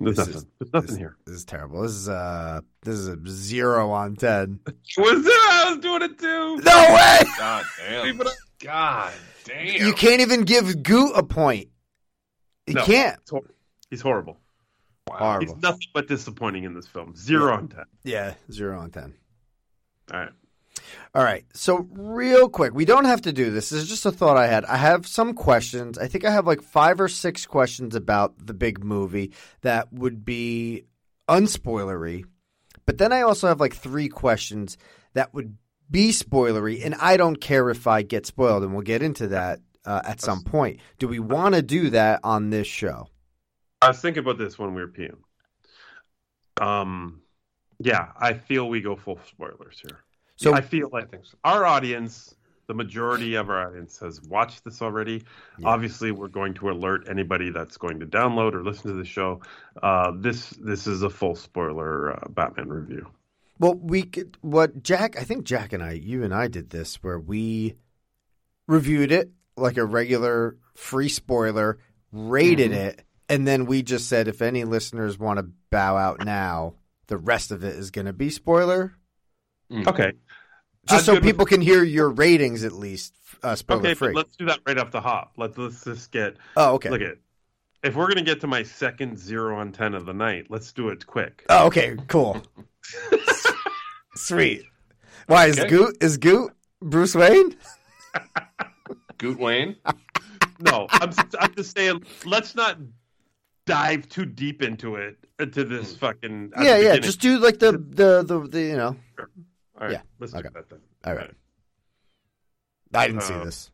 [0.00, 0.34] There's This nothing.
[0.34, 1.16] is- There's nothing this, here.
[1.26, 1.82] This is terrible.
[1.82, 4.60] This is uh this is a zero on ten.
[4.66, 5.32] Was it?
[5.32, 6.56] I was doing it too.
[6.56, 7.18] No way!
[7.38, 8.22] God damn.
[8.62, 9.12] God
[9.44, 9.66] damn.
[9.86, 11.68] You can't even give Goot a point.
[12.66, 12.84] You No.
[12.84, 13.18] can't.
[13.20, 13.50] He's hor-
[13.90, 14.38] He's horrible.
[15.10, 15.54] Horrible.
[15.54, 17.14] He's nothing but disappointing in this film.
[17.16, 17.84] Zero on ten.
[18.04, 19.12] Yeah, zero on ten.
[20.12, 20.30] All right.
[21.14, 21.44] All right.
[21.54, 23.70] So real quick, we don't have to do this.
[23.70, 24.64] This is just a thought I had.
[24.64, 25.98] I have some questions.
[25.98, 30.24] I think I have like five or six questions about the big movie that would
[30.24, 30.84] be
[31.28, 32.24] unspoilery.
[32.86, 34.76] But then I also have like three questions
[35.14, 35.56] that would
[35.90, 39.60] be spoilery, and I don't care if I get spoiled, and we'll get into that
[39.84, 40.80] uh, at some point.
[40.98, 43.08] Do we want to do that on this show?
[43.82, 45.16] I was thinking about this when we were peeing.
[46.60, 47.22] Um,
[47.78, 50.00] yeah, I feel we go full spoilers here.
[50.40, 51.08] So- I feel like
[51.44, 52.34] our audience,
[52.66, 55.22] the majority of our audience, has watched this already.
[55.64, 59.42] Obviously, we're going to alert anybody that's going to download or listen to the show.
[59.82, 63.06] Uh, this this is a full spoiler uh, Batman review.
[63.58, 66.96] Well, we could, what Jack, I think Jack and I, you and I did this
[67.02, 67.74] where we
[68.66, 71.76] reviewed it like a regular free spoiler,
[72.12, 72.74] rated Mhm.
[72.76, 76.76] it, and then we just said if any listeners want to bow out now,
[77.08, 78.94] the rest of it is going to be spoiler.
[79.86, 80.12] Okay.
[80.86, 83.94] Just I'm so good with- people can hear your ratings at least, uh, spoiler Okay,
[83.94, 84.14] free.
[84.14, 85.32] let's do that right off the hop.
[85.36, 86.36] Let's let's just get.
[86.56, 86.88] Oh, okay.
[86.90, 87.16] Look at.
[87.82, 90.88] If we're gonna get to my second zero on ten of the night, let's do
[90.88, 91.44] it quick.
[91.48, 92.42] Oh, okay, cool.
[94.16, 94.64] Sweet.
[95.26, 95.68] Why is Okay.
[95.68, 96.52] Goot is Goot
[96.82, 97.54] Bruce Wayne?
[99.18, 99.76] Goot Wayne?
[100.62, 101.10] No, I'm
[101.40, 102.04] I'm just saying.
[102.26, 102.76] Let's not
[103.64, 106.52] dive too deep into it into this fucking.
[106.58, 106.76] yeah, yeah.
[106.76, 107.02] beginning.
[107.02, 108.94] Just do like the the the, the you know.
[109.80, 110.02] All right, yeah.
[110.18, 110.42] let's okay.
[110.48, 110.80] do that then.
[111.04, 111.30] All right.
[112.92, 113.70] I didn't see Uh, this.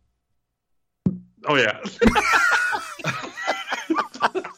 [1.47, 1.81] Oh yeah.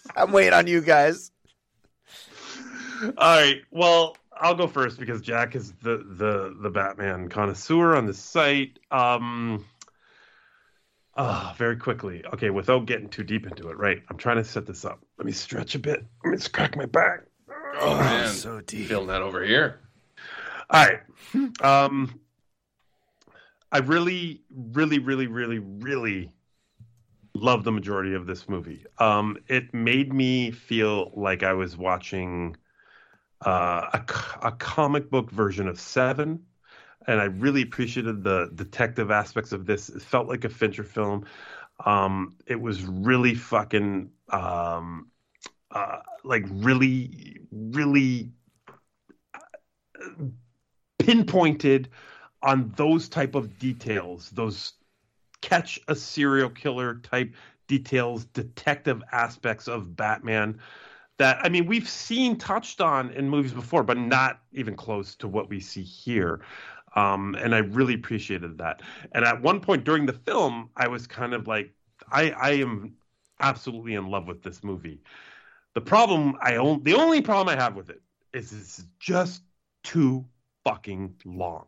[0.17, 1.31] I'm waiting on you guys.
[3.03, 3.61] All right.
[3.71, 8.79] Well, I'll go first because Jack is the the the Batman connoisseur on the site.
[8.91, 9.65] Um.
[11.17, 12.25] Uh, very quickly.
[12.33, 14.01] Okay, without getting too deep into it, right?
[14.09, 15.01] I'm trying to set this up.
[15.19, 16.07] Let me stretch a bit.
[16.25, 17.23] Let me just crack my back.
[17.81, 18.29] Oh, man.
[18.29, 18.87] so deep.
[18.87, 19.81] Feeling that over here.
[20.71, 21.01] All right.
[21.63, 22.21] Um,
[23.73, 26.31] I really, really, really, really, really
[27.35, 28.85] love the majority of this movie.
[28.99, 32.57] Um, it made me feel like I was watching
[33.47, 36.41] uh, a, a comic book version of Seven,
[37.07, 39.89] and I really appreciated the detective aspects of this.
[39.89, 41.25] It felt like a Fincher film.
[41.85, 45.11] Um, it was really fucking um,
[45.71, 48.33] uh, like really, really
[51.09, 51.89] pinpointed
[52.43, 54.75] on those type of details those
[55.41, 57.35] catch a serial killer type
[57.67, 60.61] details detective aspects of batman
[61.17, 65.27] that i mean we've seen touched on in movies before but not even close to
[65.27, 66.43] what we see here.
[66.95, 68.83] Um, and i really appreciated that.
[69.13, 71.73] And at one point during the film i was kind of like
[72.13, 72.95] i i am
[73.41, 75.01] absolutely in love with this movie.
[75.73, 78.03] The problem i own the only problem i have with it
[78.35, 79.43] is it's just
[79.83, 80.27] too
[80.69, 81.67] fucking long.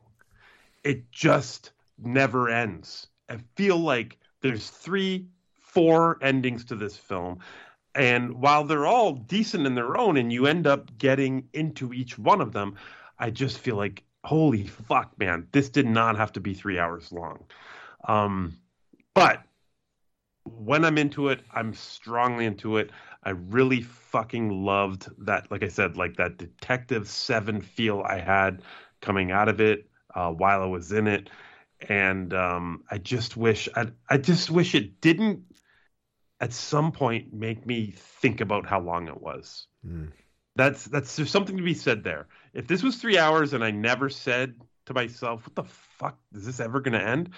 [0.85, 3.07] It just never ends.
[3.29, 5.27] I feel like there's three,
[5.61, 7.39] four endings to this film.
[7.95, 12.19] And while they're all decent in their own and you end up getting into each
[12.19, 12.77] one of them,
[13.19, 17.11] I just feel like, holy fuck, man, this did not have to be three hours
[17.11, 17.45] long.
[18.07, 18.57] Um,
[19.15, 19.43] but
[20.45, 22.91] when I'm into it, I'm strongly into it.
[23.23, 28.63] I really fucking loved that, like I said, like that Detective Seven feel I had
[29.01, 31.31] coming out of it uh, while I was in it,
[31.89, 35.43] and um, I just wish I, I just wish it didn't
[36.41, 39.67] at some point make me think about how long it was.
[40.57, 42.27] That's that's there's something to be said there.
[42.55, 44.55] If this was three hours and I never said
[44.87, 45.65] to myself, "What the
[45.99, 47.31] fuck is this ever going to end?"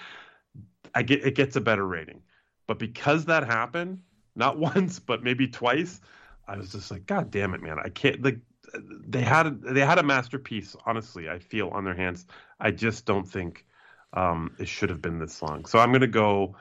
[0.95, 2.21] I get it gets a better rating.
[2.67, 3.99] But because that happened,
[4.35, 6.01] not once but maybe twice,
[6.47, 7.77] I was just like, God damn it, man!
[7.83, 8.21] I can't.
[8.23, 8.39] Like,
[8.73, 10.75] they had they had a masterpiece.
[10.85, 12.25] Honestly, I feel on their hands.
[12.59, 13.65] I just don't think
[14.13, 15.65] um, it should have been this long.
[15.65, 16.55] So I'm gonna go.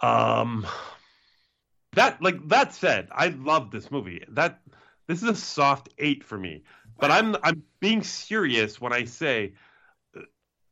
[0.00, 0.66] Um,
[1.92, 4.24] that like that said, I love this movie.
[4.28, 4.60] That
[5.06, 6.64] this is a soft eight for me.
[6.98, 9.54] But I'm I'm being serious when I say
[10.16, 10.22] uh,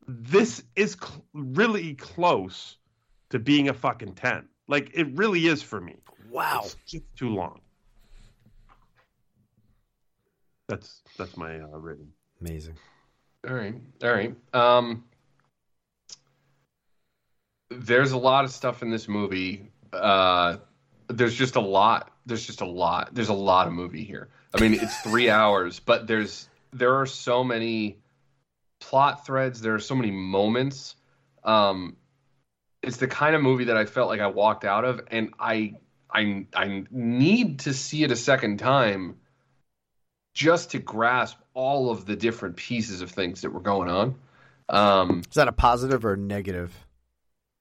[0.07, 2.77] this is cl- really close
[3.31, 4.49] to being a fucking 10.
[4.69, 5.97] Like it really is for me.
[6.31, 6.65] Wow.
[6.65, 7.61] It's too long.
[10.69, 12.13] That's that's my uh, rating.
[12.41, 12.75] Amazing.
[13.49, 13.75] All right.
[14.03, 14.35] All right.
[14.53, 15.05] Um,
[17.71, 19.71] there's a lot of stuff in this movie.
[19.93, 20.57] Uh,
[21.09, 22.13] there's just a lot.
[22.27, 23.15] There's just a lot.
[23.15, 24.29] There's a lot of movie here.
[24.55, 27.99] I mean, it's three hours, but there's there are so many
[28.81, 29.61] plot threads.
[29.61, 30.97] There are so many moments.
[31.45, 31.97] Um,
[32.83, 35.77] it's the kind of movie that I felt like I walked out of, and I
[36.13, 39.17] I I need to see it a second time
[40.37, 44.15] just to grasp all of the different pieces of things that were going on.
[44.69, 46.75] Um, Is that a positive or negative?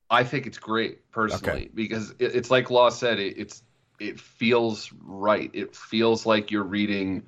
[0.09, 3.17] I think it's great personally because it, it's like Law said.
[3.17, 3.63] It, it's
[3.97, 5.49] it feels right.
[5.53, 7.23] It feels like you're reading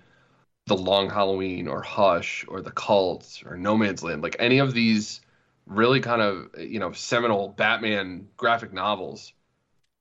[0.66, 4.22] the Long Halloween or Hush or The Cults or No Man's Land.
[4.22, 5.22] Like any of these
[5.66, 9.32] really kind of you know seminal Batman graphic novels.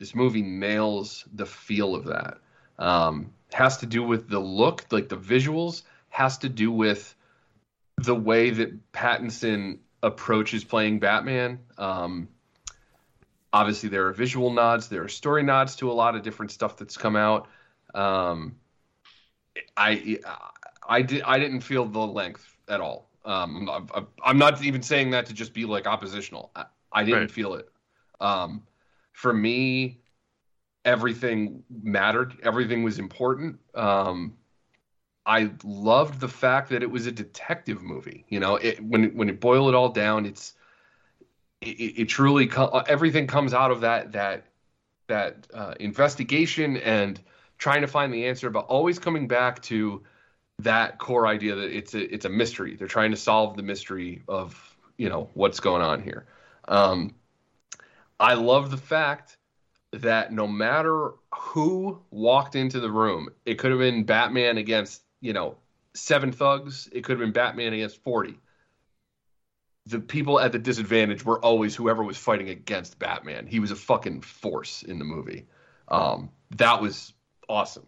[0.01, 2.39] This movie nails the feel of that.
[2.79, 5.83] Um, has to do with the look, like the visuals.
[6.09, 7.15] Has to do with
[7.99, 11.59] the way that Pattinson approaches playing Batman.
[11.79, 12.29] Um,
[13.53, 16.77] obviously, there are visual nods, there are story nods to a lot of different stuff
[16.77, 17.49] that's come out.
[17.95, 18.57] Um,
[19.77, 20.19] I,
[20.89, 23.09] I, did, I didn't feel the length at all.
[23.25, 26.51] Um, I'm, I'm not even saying that to just be like oppositional.
[26.55, 27.31] I, I didn't Right.
[27.31, 27.69] feel it.
[28.21, 28.63] Um,
[29.13, 29.99] for me,
[30.87, 32.39] everything mattered.
[32.43, 33.59] Everything was important.
[33.75, 34.37] Um,
[35.27, 38.25] I loved the fact that it was a detective movie.
[38.29, 40.55] You know, it, when when it boil it all down, it's
[41.61, 42.51] it, it truly
[42.89, 44.47] everything comes out of that that
[45.09, 47.21] that uh, investigation and
[47.59, 50.03] trying to find the answer, but always coming back to
[50.61, 52.77] that core idea that it's a it's a mystery.
[52.77, 56.27] They're trying to solve the mystery of you know what's going on here.
[56.69, 57.17] Um,
[58.21, 59.36] I love the fact
[59.93, 65.33] that no matter who walked into the room, it could have been Batman against, you
[65.33, 65.57] know,
[65.95, 68.39] seven thugs, it could have been Batman against 40.
[69.87, 73.47] The people at the disadvantage were always whoever was fighting against Batman.
[73.47, 75.47] He was a fucking force in the movie.
[75.89, 77.15] Um, that was
[77.49, 77.87] awesome.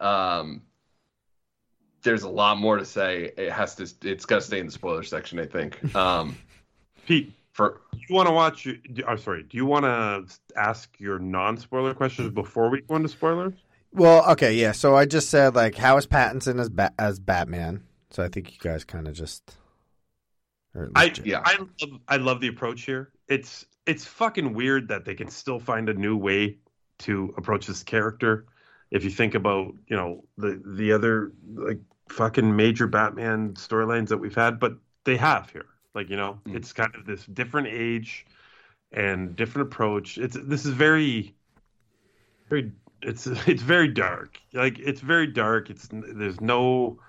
[0.00, 0.62] Um,
[2.02, 3.32] there's a lot more to say.
[3.36, 4.08] It has to.
[4.08, 5.94] It's got to stay in the spoiler section, I think.
[5.94, 6.36] Um,
[7.06, 8.68] Pete, for do you want to watch?
[9.08, 9.42] I'm sorry.
[9.42, 10.26] Do you want to
[10.56, 13.54] ask your non-spoiler questions before we go into spoilers?
[13.92, 14.72] Well, okay, yeah.
[14.72, 17.82] So I just said like, how is Pattinson as ba- as Batman?
[18.10, 19.56] So I think you guys kind of just.
[20.94, 21.40] I yeah.
[21.46, 23.10] I love, I love the approach here.
[23.26, 26.58] It's it's fucking weird that they can still find a new way
[26.98, 28.44] to approach this character.
[28.90, 34.18] If you think about you know the the other like fucking major Batman storylines that
[34.18, 35.64] we've had, but they have here.
[35.96, 38.26] Like you know, it's kind of this different age
[38.92, 40.18] and different approach.
[40.18, 41.34] It's this is very
[42.48, 44.38] very it's it's very dark.
[44.52, 45.70] Like it's very dark.
[45.70, 47.00] It's there's no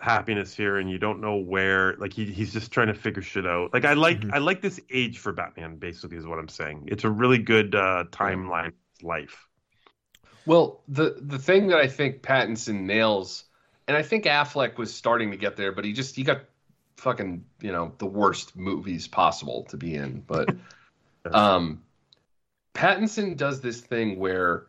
[0.00, 3.44] happiness here and you don't know where like he, he's just trying to figure shit
[3.44, 6.84] out like i like i like this age for batman basically is what i'm saying
[6.86, 8.72] it's a really good uh timeline
[9.02, 9.48] life
[10.48, 13.44] Well, the the thing that I think Pattinson nails,
[13.86, 16.40] and I think Affleck was starting to get there, but he just he got
[16.98, 20.22] fucking you know the worst movies possible to be in.
[20.26, 20.54] But
[21.32, 21.82] um,
[22.74, 24.66] Pattinson does this thing where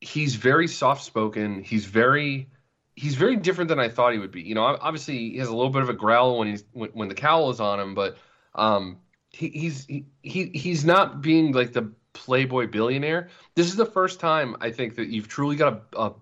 [0.00, 1.62] he's very soft spoken.
[1.62, 2.48] He's very
[2.96, 4.42] he's very different than I thought he would be.
[4.42, 7.08] You know, obviously he has a little bit of a growl when he's when, when
[7.08, 8.16] the cowl is on him, but
[8.54, 8.98] um,
[9.30, 13.28] he, he's he, he he's not being like the playboy billionaire.
[13.54, 16.12] This is the first time I think that you've truly got a a,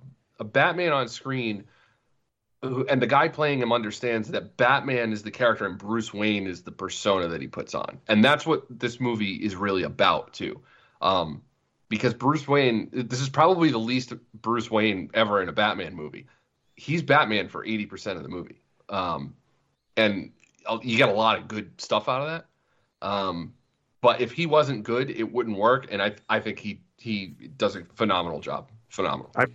[0.41, 1.65] a Batman on screen.
[2.63, 6.63] And the guy playing him understands that Batman is the character and Bruce Wayne is
[6.63, 10.61] the persona that he puts on, and that's what this movie is really about too.
[11.01, 11.43] Um,
[11.89, 16.27] because Bruce Wayne, this is probably the least Bruce Wayne ever in a Batman movie.
[16.77, 19.35] He's Batman for eighty percent of the movie, um,
[19.97, 20.31] and
[20.83, 23.07] you get a lot of good stuff out of that.
[23.07, 23.55] Um,
[24.01, 27.75] but if he wasn't good, it wouldn't work, and I I think he he does
[27.75, 28.71] a phenomenal job.
[28.89, 29.33] Phenomenal.
[29.35, 29.47] I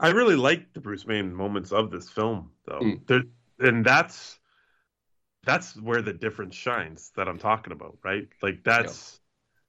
[0.00, 2.80] I really like the Bruce Wayne moments of this film, though.
[2.80, 3.06] Mm.
[3.06, 3.22] There,
[3.60, 4.38] and that's
[5.44, 8.28] that's where the difference shines that I'm talking about, right?
[8.42, 9.20] Like that's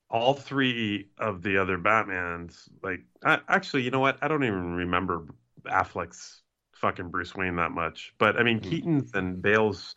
[0.09, 2.69] all three of the other Batmans.
[2.81, 4.17] Like, I, actually, you know what?
[4.21, 5.25] I don't even remember
[5.63, 6.41] Affleck's
[6.73, 8.13] fucking Bruce Wayne that much.
[8.17, 9.95] But I mean, Keaton's and Bale's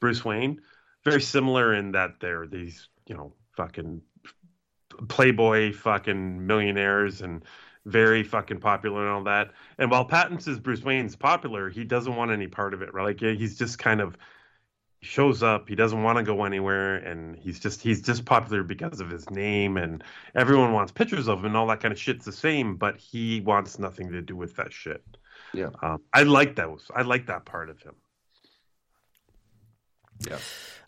[0.00, 0.60] Bruce Wayne
[1.04, 4.02] very similar in that they're these, you know, fucking
[5.08, 7.44] playboy fucking millionaires and
[7.88, 9.50] very fucking popular and all that.
[9.78, 13.04] And while Pattinson's Bruce Wayne's popular, he doesn't want any part of it, right?
[13.04, 14.16] Like he's just kind of
[15.00, 19.00] shows up, he doesn't want to go anywhere, and he's just he's just popular because
[19.00, 22.24] of his name, and everyone wants pictures of him and all that kind of shit's
[22.24, 25.02] the same, but he wants nothing to do with that shit.
[25.54, 25.70] Yeah.
[25.82, 26.68] Um, I like that.
[26.94, 27.94] I like that part of him.
[30.26, 30.38] Yeah.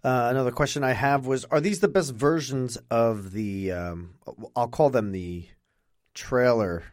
[0.02, 3.72] Uh, another question I have was: Are these the best versions of the?
[3.72, 4.14] Um,
[4.56, 5.46] I'll call them the
[6.20, 6.84] trailer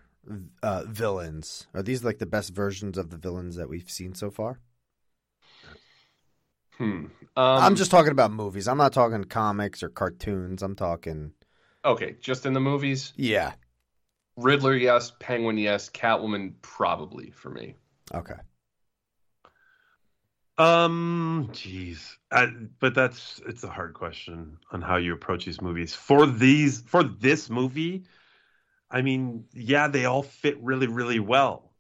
[0.64, 1.68] uh, villains.
[1.74, 4.60] Are these like the best versions of the villains that we've seen so far?
[6.78, 7.06] Hmm.
[7.36, 8.68] I'm just talking about movies.
[8.68, 10.64] I'm not talking comics or cartoons.
[10.64, 11.34] I'm talking.
[11.84, 12.16] okay.
[12.22, 13.54] Just in the movies, Yeah.
[14.38, 15.12] Riddler, yes.
[15.20, 15.90] Penguin, yes.
[15.90, 17.76] Catwoman, probably for me.
[18.14, 18.36] Okay.
[20.60, 22.48] Um, jeez, I,
[22.80, 25.94] but that's it's a hard question on how you approach these movies.
[25.94, 28.04] For these, for this movie,
[28.92, 31.74] I mean, yeah, they all fit really, really well.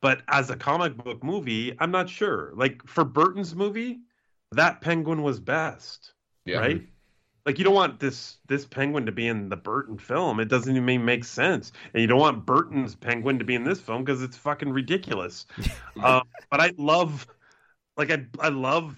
[0.00, 2.52] But as a comic book movie, I'm not sure.
[2.54, 4.00] Like for Burton's movie,
[4.52, 6.12] that penguin was best,
[6.44, 6.58] Yeah.
[6.58, 6.82] right?
[7.46, 10.40] Like you don't want this this penguin to be in the Burton film.
[10.40, 13.80] It doesn't even make sense, and you don't want Burton's penguin to be in this
[13.80, 15.46] film because it's fucking ridiculous.
[16.02, 17.26] uh, but I love,
[17.96, 18.96] like I I love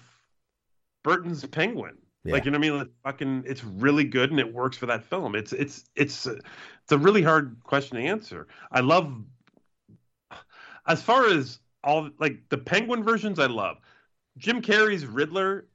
[1.03, 1.98] Burton's penguin.
[2.25, 2.79] Like you know what I mean?
[2.79, 5.35] Like, fucking, it's really good and it works for that film.
[5.35, 8.47] It's it's it's it's a really hard question to answer.
[8.71, 9.23] I love
[10.87, 13.39] as far as all like the penguin versions.
[13.39, 13.77] I love
[14.37, 15.67] Jim Carrey's Riddler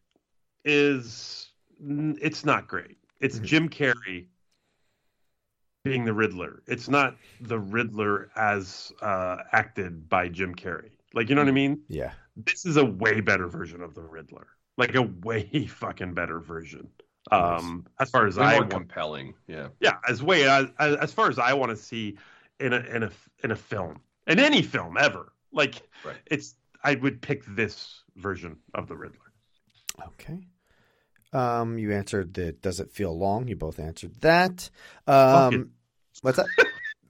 [0.65, 1.51] is
[1.81, 2.99] it's not great.
[3.21, 4.27] It's Jim Carrey
[5.85, 6.63] being the Riddler.
[6.67, 10.91] It's not the Riddler as uh, acted by Jim Carrey.
[11.15, 11.81] Like you know what I mean?
[11.89, 12.13] Yeah.
[12.37, 14.49] This is a way better version of the Riddler.
[14.77, 16.89] Like a way fucking better version.
[17.31, 19.35] Um, as far as Way I more want, compelling.
[19.47, 19.69] Yeah.
[19.81, 22.19] yeah, as way as, as as far as I want to see
[22.61, 23.11] in a in a
[23.43, 25.33] in a film, in any film ever.
[25.53, 26.17] Like Right.
[26.27, 29.33] it's I would pick this version of the Riddler.
[30.07, 30.47] Okay.
[31.33, 32.61] Um, you answered that.
[32.61, 33.49] Does it feel long?
[33.49, 34.69] You both answered that.
[35.07, 35.71] Um,
[36.23, 36.47] what's that?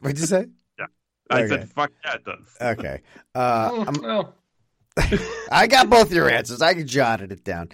[0.01, 0.47] What'd you say?
[0.79, 0.87] Yeah.
[1.31, 1.49] I Okay.
[1.49, 2.57] said fuck yeah it does.
[2.79, 3.01] Okay.
[3.35, 4.35] Uh, I'm- well,
[5.51, 6.63] I got both your answers.
[6.63, 7.71] I jotted it down.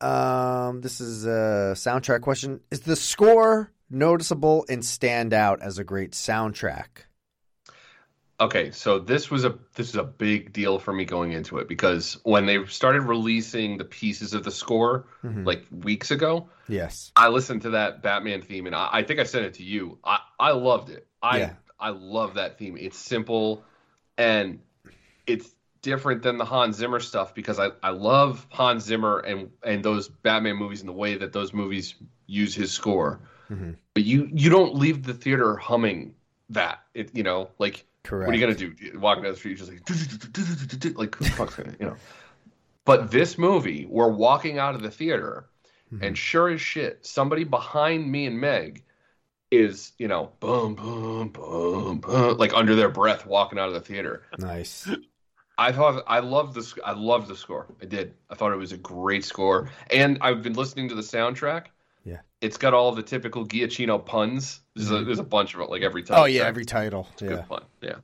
[0.00, 2.60] Um, this is a soundtrack question.
[2.70, 6.86] Is the score noticeable and stand out as a great soundtrack?
[8.40, 11.66] Okay, so this was a this is a big deal for me going into it
[11.66, 15.44] because when they started releasing the pieces of the score Mhm.
[15.44, 17.10] like weeks ago, Yes.
[17.16, 19.98] I listened to that Batman theme and I, I think I sent it to you.
[20.04, 21.08] I, I loved it.
[21.20, 21.52] I Yeah.
[21.80, 22.76] I love that theme.
[22.78, 23.64] It's simple
[24.16, 24.60] and
[25.26, 25.48] it's
[25.82, 30.08] different than the Hans Zimmer stuff because I, I love Hans Zimmer and and those
[30.08, 31.94] Batman movies and the way that those movies
[32.26, 33.20] use his score.
[33.50, 33.76] Mhm.
[33.94, 36.14] But you you don't leave the theater humming
[36.50, 36.80] that.
[36.94, 38.26] It you know, like Correct.
[38.26, 38.98] what are you gonna do?
[38.98, 39.78] Walking down the street, just like
[40.98, 41.96] like who the fuck's gonna, you know.
[42.84, 45.50] But this movie, we're walking out of the theater,
[46.00, 48.82] and sure as shit, somebody behind me and Meg
[49.50, 53.80] is, you know, boom, boom, boom, boom, like under their breath walking out of the
[53.80, 54.22] theater.
[54.38, 54.88] Nice.
[55.58, 56.74] I thought I loved this.
[56.84, 57.66] I loved the score.
[57.82, 58.14] I did.
[58.30, 61.64] I thought it was a great score, and I've been listening to the soundtrack.
[62.04, 62.20] Yeah.
[62.40, 64.60] It's got all the typical Giacchino puns.
[64.76, 65.06] There's, a, Mhm.
[65.06, 66.22] there's a bunch of it, like every title.
[66.22, 67.08] Oh yeah, every title.
[67.14, 67.30] It's a Yeah.
[67.32, 67.64] good fun.
[67.82, 67.96] Yeah.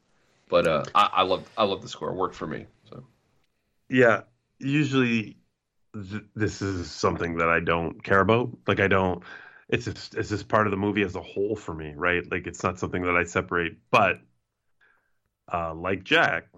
[0.49, 2.11] But uh, I, I love I love the score.
[2.11, 2.67] It worked for me.
[2.91, 3.05] So
[3.89, 4.23] Yeah,
[4.59, 5.37] usually
[5.95, 8.51] th- this is something that I don't care about.
[8.67, 9.23] Like I don't.
[9.69, 12.23] It's just, it's just part of the movie as a whole for me, right?
[12.31, 13.79] Like it's not something that I separate.
[13.91, 14.21] But
[15.53, 16.49] uh, like Jack,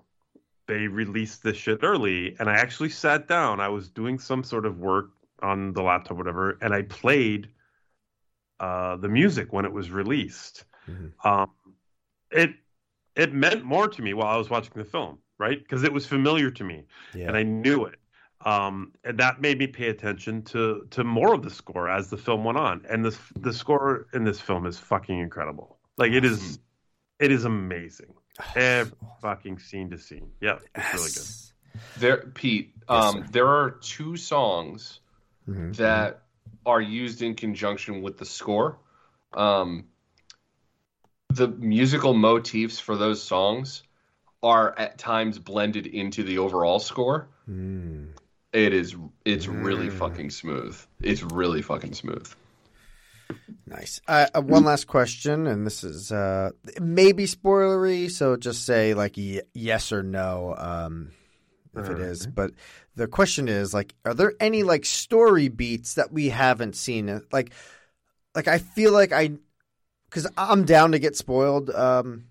[0.66, 3.60] they released this shit early, and I actually sat down.
[3.60, 5.10] I was doing some sort of work
[5.42, 7.48] on the laptop, whatever, and I played
[8.60, 10.64] uh, the music when it was released.
[11.24, 11.50] Um,
[12.30, 12.50] it
[13.14, 15.58] it meant more to me while I was watching the film, right?
[15.58, 17.28] Because it was familiar to me, Yeah.
[17.28, 17.98] and I knew it.
[18.44, 22.16] Um, and that made me pay attention to to more of the score as the
[22.16, 22.84] film went on.
[22.88, 25.78] And the the score in this film is fucking incredible.
[25.98, 26.58] Like it is,
[27.18, 28.12] it is amazing.
[28.54, 30.30] Every fucking scene to scene.
[30.40, 32.00] Yeah, it's really good.
[32.00, 35.00] there, Pete, um, there are two songs
[35.48, 35.72] Mm-hmm.
[35.74, 36.22] that
[36.64, 38.78] are used in conjunction with the score.
[39.32, 39.84] Um,
[41.28, 43.84] the musical motifs for those songs
[44.42, 47.28] are at times blended into the overall score.
[47.48, 48.08] Mm.
[48.52, 50.76] It is it's really fucking smooth.
[51.00, 52.28] It's really fucking smooth.
[53.66, 54.00] Nice.
[54.06, 59.16] Uh, uh, one last question, and this is uh, maybe spoilery, so just say like
[59.16, 61.10] y- yes or no um,
[61.76, 62.26] if it is.
[62.26, 62.52] But
[62.94, 67.08] the question is like, are there any like story beats that we haven't seen?
[67.08, 67.52] Uh, Like,
[68.34, 69.32] like I feel like I,
[70.08, 72.26] because I'm down to get spoiled um,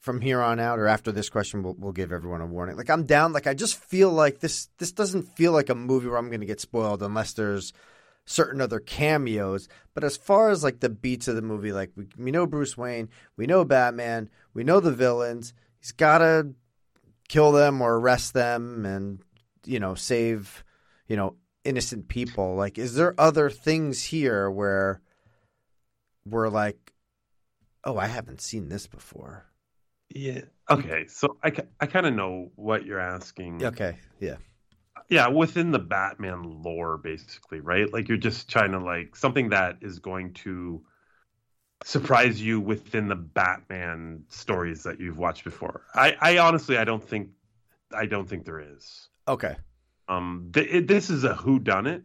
[0.00, 2.76] from here on out, or after this question, we'll, we'll give everyone a warning.
[2.76, 3.34] Like I'm down.
[3.34, 4.70] Like I just feel like this.
[4.78, 7.74] This doesn't feel like a movie where I'm going to get spoiled unless there's
[8.26, 9.68] certain other cameos.
[9.94, 12.76] But as far as like the beats of the movie, like we, we know Bruce
[12.76, 15.52] Wayne, we know Batman, we know the villains.
[15.80, 16.54] He's got to
[17.28, 19.20] kill them or arrest them and,
[19.64, 20.64] you know, save,
[21.06, 22.54] you know, innocent people.
[22.54, 25.00] Like, is there other things here where
[26.24, 26.92] we're like,
[27.84, 29.46] oh, I haven't seen this before?
[30.14, 30.42] Yeah.
[30.68, 31.06] Okay.
[31.06, 33.64] So I, I kind of know what you're asking.
[33.64, 33.96] Okay.
[34.18, 34.36] Yeah.
[35.08, 37.92] Yeah, within the Batman lore, basically, right?
[37.92, 40.82] Like you're just trying to like something that is going to
[41.84, 45.82] surprise you within the Batman stories that you've watched before.
[45.94, 47.30] I, I honestly, I don't think,
[47.92, 49.08] I don't think there is.
[49.26, 49.56] Okay.
[50.08, 52.02] Um, th- it, this is a who done it.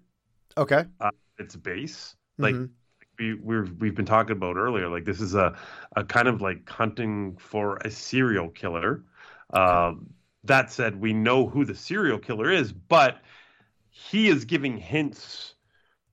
[0.58, 0.86] Okay.
[1.00, 2.70] Uh, its base, like Mhm.
[3.20, 4.88] we we've we've been talking about earlier.
[4.88, 5.58] Like this is a
[5.96, 9.04] a kind of like hunting for a serial killer.
[9.52, 10.14] Um,
[10.48, 13.20] that said, we know who the serial killer is, but
[13.90, 15.56] he is giving hints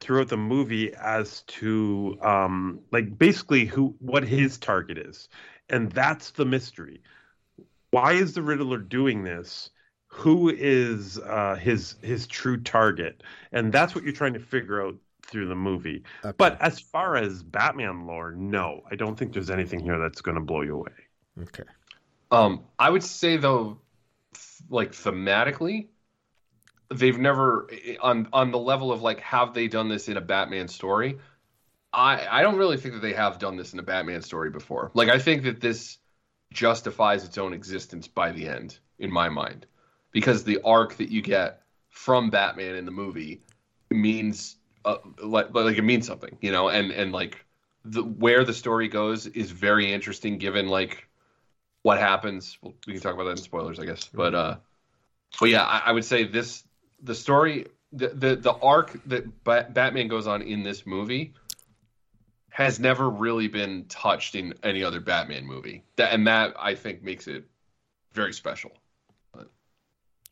[0.00, 5.28] throughout the movie as to um like basically who what his target is.
[5.68, 7.02] And that's the mystery.
[7.90, 9.70] Why is the riddler doing this?
[10.08, 13.22] Who is uh his his true target?
[13.52, 16.02] And that's what you're trying to figure out through the movie.
[16.36, 20.36] But as far as batman lore no i don't think there's anything here that's going
[20.36, 20.92] to blow you away.
[21.40, 21.64] Okay.
[22.30, 23.78] Um, I would say though, th-
[24.68, 25.89] like thematically,
[26.91, 27.68] they've never
[28.00, 31.18] on on the level of like have they done this in a Batman story?
[31.92, 34.91] I I don't really think that they have done this in a Batman story before.
[34.94, 35.99] Like I think that this
[36.52, 39.66] justifies its own existence by the end in my mind,
[40.10, 43.42] because the arc that you get from Batman in the movie
[43.91, 47.44] means uh, like like it means something, you know, and and like
[47.84, 51.08] the where the story goes is very interesting given like
[51.82, 52.58] what happens.
[52.62, 54.08] Well, we can talk about that in spoilers, I guess.
[54.12, 54.56] But uh,
[55.38, 56.64] but yeah, I, I would say this
[57.02, 61.34] the story the the, the arc that ba- Batman goes on in this movie
[62.50, 65.84] has never really been touched in any other Batman movie.
[65.96, 67.44] That and that I think makes it
[68.12, 68.72] very special.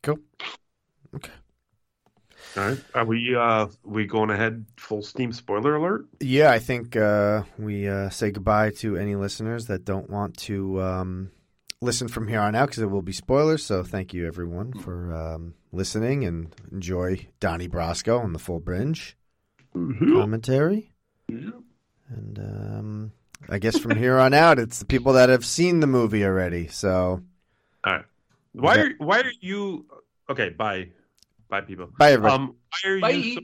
[0.03, 0.19] Cool.
[1.15, 1.31] Okay.
[2.57, 6.97] All right are we uh we going ahead full steam spoiler alert Yeah, I think
[6.97, 11.31] uh, we uh, say goodbye to any listeners that don't want to um,
[11.81, 13.65] listen from here on out because it will be spoilers.
[13.65, 19.17] So thank you everyone for um, listening and enjoy Donnie Brasco on the full binge
[19.73, 20.93] commentary.
[21.27, 23.11] And um,
[23.49, 26.67] I guess from here on out, it's the people that have seen the movie already.
[26.67, 27.23] So
[27.83, 28.05] All right.
[28.53, 28.81] Why Yeah.
[28.81, 29.85] are why are you
[30.29, 30.49] okay?
[30.49, 30.89] Bye,
[31.49, 31.89] bye, people.
[31.97, 32.35] Bye, everybody.
[32.35, 33.41] Um, why are you so,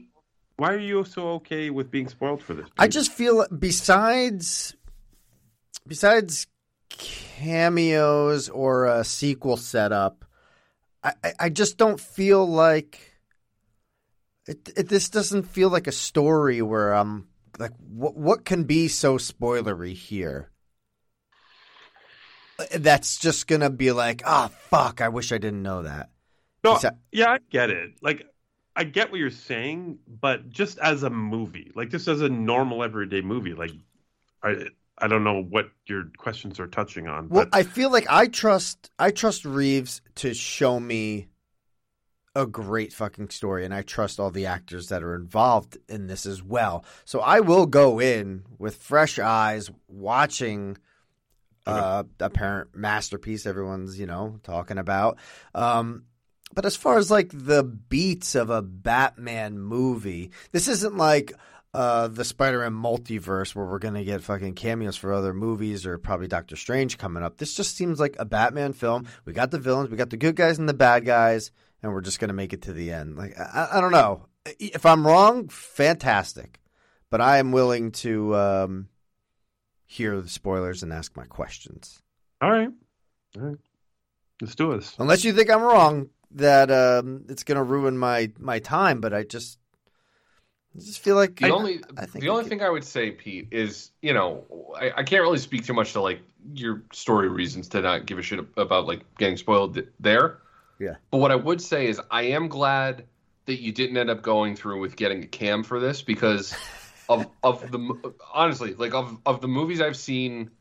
[0.58, 2.68] why are you so okay with being spoiled for this?
[2.78, 4.76] I just feel besides
[5.88, 6.46] besides
[6.90, 10.26] cameos or a sequel setup,
[11.04, 13.14] I, I- just don't feel like
[14.46, 14.90] it, it.
[14.90, 17.28] This doesn't feel like a story where I'm
[17.60, 20.52] like, what what can be so spoilery here?
[22.76, 25.02] That's just gonna be like, ah, fuck!
[25.02, 26.10] I wish I didn't know that.
[26.64, 26.80] No,
[27.12, 27.92] yeah, I get it.
[28.02, 28.26] Like,
[28.76, 32.84] I get what you're saying, but just as a movie, like just as a normal
[32.84, 33.72] everyday movie, like,
[34.42, 34.66] I
[35.00, 38.28] I don't know what your questions are touching on, Well, but I feel like I
[38.28, 41.28] trust I trust Reeves to show me
[42.36, 46.26] a great fucking story, and I trust all the actors that are involved in this
[46.26, 46.86] as well.
[47.06, 50.78] So I will go in with fresh eyes, watching
[51.66, 55.18] uh, apparent masterpiece everyone's you know talking about.
[55.54, 56.06] Um,
[56.54, 61.34] but as far as like the beats of a Batman movie, this isn't like
[61.78, 66.28] uh, the Spider-Man multiverse where we're gonna get fucking cameos for other movies or probably
[66.28, 67.38] Doctor Strange coming up.
[67.38, 69.08] This just seems like a Batman film.
[69.26, 71.52] We got the villains, we got the good guys and the bad guys,
[71.84, 73.16] and we're just gonna make it to the end.
[73.16, 74.26] Like I, I don't know
[74.60, 75.50] if I'm wrong.
[75.50, 76.60] Fantastic,
[77.10, 78.90] but I am willing to um,
[79.86, 82.02] hear the spoilers and ask my questions.
[82.42, 82.70] all right,
[83.36, 83.58] all right,
[84.42, 84.96] let's do this.
[84.98, 89.00] Unless you think I'm wrong, that um, it's going to ruin my my time.
[89.00, 89.60] But I just,
[90.78, 93.92] I just feel like The only I the only thing I would say, Pete, is
[94.02, 94.46] you know
[94.80, 96.20] I, I can't really speak too much to like
[96.54, 100.38] your story reasons to not give a shit about like getting spoiled there.
[100.80, 100.96] Yeah.
[101.12, 103.06] But what I would say is I am glad
[103.48, 106.54] that you didn't end up going through with getting a cam for this because
[107.10, 110.52] of of the honestly like of of the movies I've seen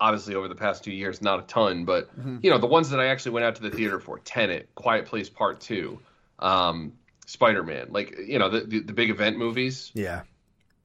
[0.00, 2.42] obviously over the past two years not a ton but Mhm.
[2.44, 5.06] you know the ones that I actually went out to the theater for Tenet Quiet
[5.06, 5.98] Place Part Two
[6.40, 6.92] um,
[7.28, 10.22] Spider Man like you know the, the the big event movies yeah,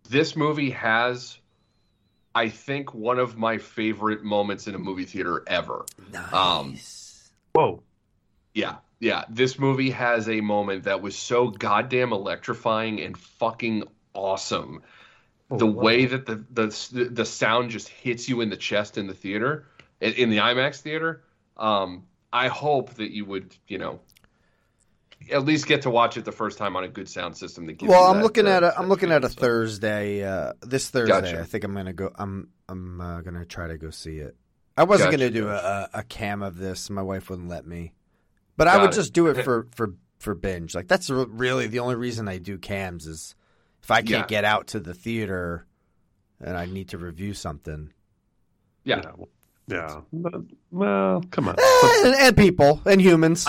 [0.09, 1.38] this movie has
[2.35, 5.85] I think one of my favorite moments in a movie theater ever.
[6.33, 6.77] Um
[7.53, 7.81] Whoa.
[8.53, 9.23] yeah, yeah.
[9.30, 14.83] This movie has a moment that was so goddamn electrifying and fucking awesome.
[15.49, 19.13] the way that the, the the sound just hits you in the chest in the
[19.13, 19.65] theater,
[20.01, 21.23] in, in the IMAX theater.
[21.55, 24.01] Um, I hope that you would, you know,
[25.32, 27.66] at least get to watch it the first time on a good sound system.
[27.66, 30.24] That gives well, you I'm that, looking uh, at a I'm looking at a Thursday.
[30.24, 31.40] Uh, this Thursday, Gotcha.
[31.42, 32.11] I think I'm gonna go.
[32.16, 34.35] I'm I'm uh, gonna try to go see it.
[34.76, 36.90] I wasn't Gotcha, gonna do a, a cam of this.
[36.90, 37.93] My wife wouldn't let me,
[38.58, 38.95] but I would it.
[38.95, 40.74] just do it for for for binge.
[40.76, 43.35] Like that's really the only reason I do cams is
[43.82, 44.26] if I can't Yeah.
[44.27, 45.66] get out to the theater
[46.40, 47.92] and I need to review something.
[48.84, 49.02] Yeah.
[49.67, 50.01] Yeah.
[50.11, 51.56] But, well, come on.
[52.06, 53.48] and, and people and humans.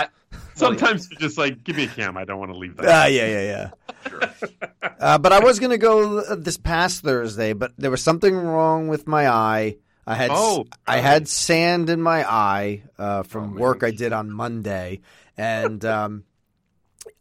[0.54, 2.16] Sometimes you're just like, give me a cam.
[2.16, 2.86] I don't want to leave that.
[2.86, 3.70] Ah, yeah, yeah,
[4.12, 4.90] yeah.
[5.00, 8.36] uh, but I was going to go uh, this past Thursday, but there was something
[8.36, 9.76] wrong with my eye.
[10.06, 14.30] I had Oh, I had sand in my eye uh, from work I did on
[14.30, 15.00] Monday,
[15.36, 16.24] and um,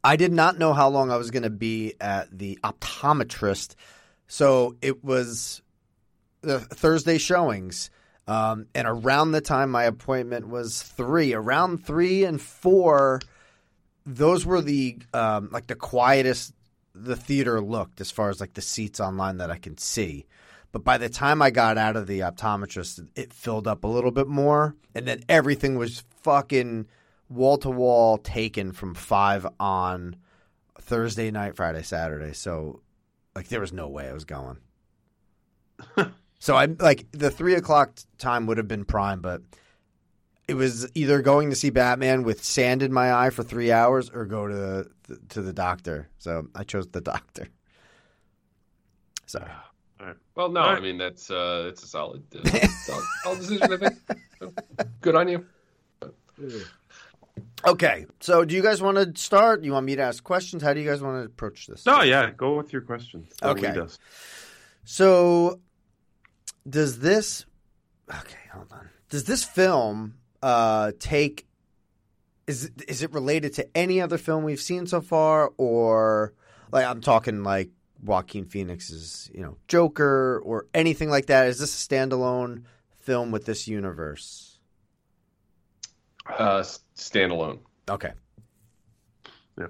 [0.03, 3.75] I did not know how long I was going to be at the optometrist.
[4.27, 5.61] So it was
[6.41, 7.89] the Thursday showings.
[8.27, 13.19] Um, and around the time my appointment was three, around three and four,
[14.05, 16.53] those were the um, like the quietest
[16.95, 20.25] the theater looked as far as like the seats online that I can see.
[20.71, 24.11] But by the time I got out of the optometrist, it filled up a little
[24.11, 26.87] bit more, and then everything was fucking
[27.29, 30.15] wall to wall taken from five on
[30.79, 32.33] Thursday night, Friday, Saturday.
[32.33, 32.81] So
[33.35, 34.57] like there was no way I was going.
[36.43, 39.41] so I like the three o'clock time would have been prime, but
[40.45, 44.09] it was either going to see Batman with sand in my eye for three hours
[44.09, 46.09] or go to the, to the doctor.
[46.17, 47.47] So I chose the doctor.
[49.25, 49.41] So
[50.35, 53.71] Well, no, I mean that's uh, it's a solid, uh, solid, solid decision.
[53.71, 54.99] I think.
[54.99, 55.45] Good on you.
[57.65, 59.63] okay, so do you guys want to start?
[59.63, 60.61] You want me to ask questions?
[60.61, 61.85] How do you guys want to approach this?
[61.85, 62.31] No, yeah.
[62.31, 63.29] Go with your questions.
[63.39, 63.73] Don't Okay.
[64.83, 65.61] So,
[66.67, 67.45] does this?
[68.09, 68.89] Okay, hold on.
[69.09, 71.45] Does this film uh, take?
[72.47, 76.33] Is it- is it related to any other film we've seen so far, or
[76.71, 77.69] like I'm talking like
[78.03, 81.47] Joaquin Phoenix's, you know, Joker, or anything like that?
[81.47, 82.63] Is this a standalone
[82.99, 84.59] film with this universe?
[86.25, 86.63] Uh,
[86.97, 87.59] standalone.
[87.89, 88.11] Okay.
[89.57, 89.67] Yeah.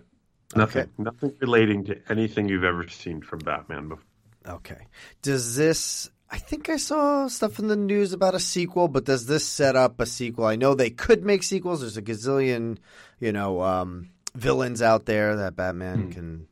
[0.55, 0.89] Nothing.
[0.97, 4.05] Nothing relating to anything you've ever seen from Batman before.
[4.47, 4.87] Okay.
[5.21, 6.09] Does this?
[6.33, 9.75] I think I saw stuff in the news about a sequel, but does this set
[9.75, 10.45] up a sequel?
[10.45, 11.81] I know they could make sequels.
[11.81, 12.79] There's a gazillion,
[13.19, 16.47] you know, um, villains out there that Batman can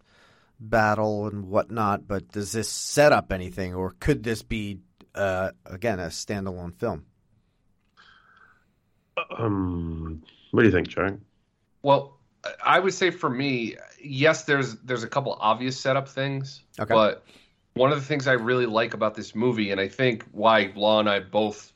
[0.60, 2.08] battle and whatnot.
[2.08, 4.78] But does this set up anything, or could this be
[5.16, 7.06] uh, again a standalone film?
[9.36, 11.14] Um, what do you think, Jack?
[11.82, 16.62] Well, I- I would say for me, yes, there's there's a couple obvious setup things,
[16.80, 16.94] Okay.
[16.94, 17.24] but
[17.74, 21.00] one of the things I really like about this movie, and I think why Law
[21.00, 21.72] and I both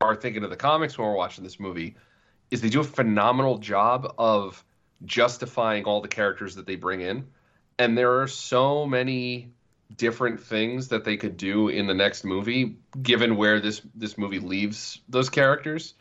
[0.00, 1.96] are thinking of the comics when we're watching this movie,
[2.50, 4.64] is they do a phenomenal job of
[5.04, 7.26] justifying all the characters that they bring in,
[7.78, 9.52] and there are so many
[9.96, 14.40] different things that they could do in the next movie, given where this this movie
[14.40, 15.94] leaves those characters.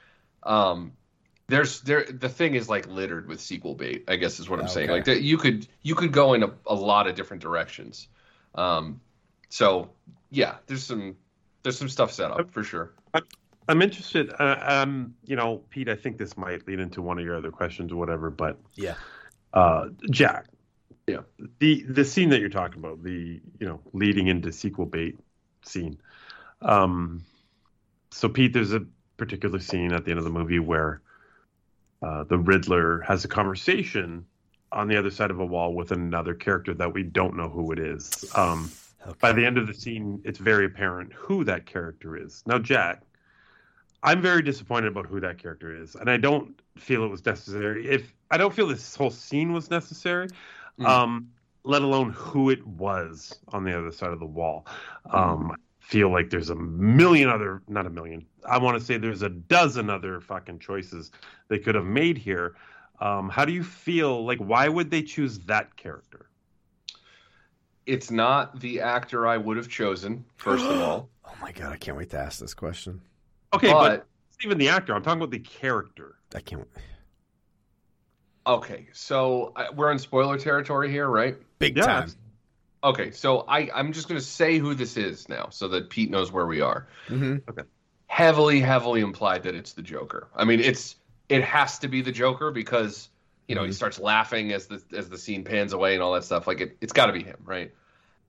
[0.43, 0.93] Um,
[1.47, 4.67] there's there the thing is like littered with sequel bait i guess is what i'm
[4.67, 4.89] saying.
[4.89, 8.07] Like that you could you could go in a, a lot of different directions.
[8.55, 8.99] Um
[9.49, 9.89] so
[10.29, 11.15] yeah there's some
[11.63, 12.93] there's some stuff set up for sure
[13.69, 14.31] I'm interested.
[14.39, 17.51] Uh, um, you know, Pete, I think this might lead into one of your other
[17.51, 18.95] questions or whatever, but Yeah.
[19.53, 20.45] uh, Jack.
[21.05, 21.21] Yeah.
[21.59, 25.17] The the scene that you're talking about, the you know, leading into sequel bait
[25.63, 25.97] scene.
[26.61, 27.23] Um,
[28.11, 28.85] so Pete, there's a
[29.17, 31.01] particular scene at the end of the movie where
[32.01, 34.25] uh, the Riddler has a conversation
[34.71, 37.71] on the other side of a wall with another character that we don't know who
[37.71, 38.25] it is.
[38.35, 38.69] Um,
[39.21, 42.43] By the end of the scene, it's very apparent who that character is.
[42.45, 43.03] Now, Jack,
[44.03, 47.87] I'm very disappointed about who that character is, and I don't feel it was necessary.
[47.87, 50.27] If I don't feel this whole scene was necessary,
[50.85, 51.29] um,
[51.63, 54.65] let alone who it was on the other side of the wall.
[55.11, 58.25] Um, I feel like there's a million other, not a million.
[58.47, 61.11] I want to say there's a dozen other fucking choices
[61.47, 62.55] they could have made here.
[62.99, 64.25] Um, how do you feel?
[64.25, 66.26] Like, why would they choose that character?
[67.87, 71.77] It's not the actor i would have chosen first of all Oh my god, I
[71.77, 73.01] can't wait to ask this question.
[73.53, 74.93] Okay, but, But- it's even the actor.
[74.95, 76.15] I'm talking about the character.
[76.33, 76.65] I can't.
[78.45, 81.83] okay so uh, we're in spoiler territory here right Big Yeah.
[81.85, 82.11] time.
[82.83, 86.09] okay so i i'm just going to say who this is now so that pete
[86.09, 87.37] knows where we are Mm-hmm.
[88.07, 90.95] heavily heavily implied that it's the joker i mean it's
[91.29, 93.09] it has to be the joker because
[93.47, 96.23] you know he starts laughing as the as the scene pans away and all that
[96.23, 96.47] stuff.
[96.47, 97.71] Like it, it's got to be him right?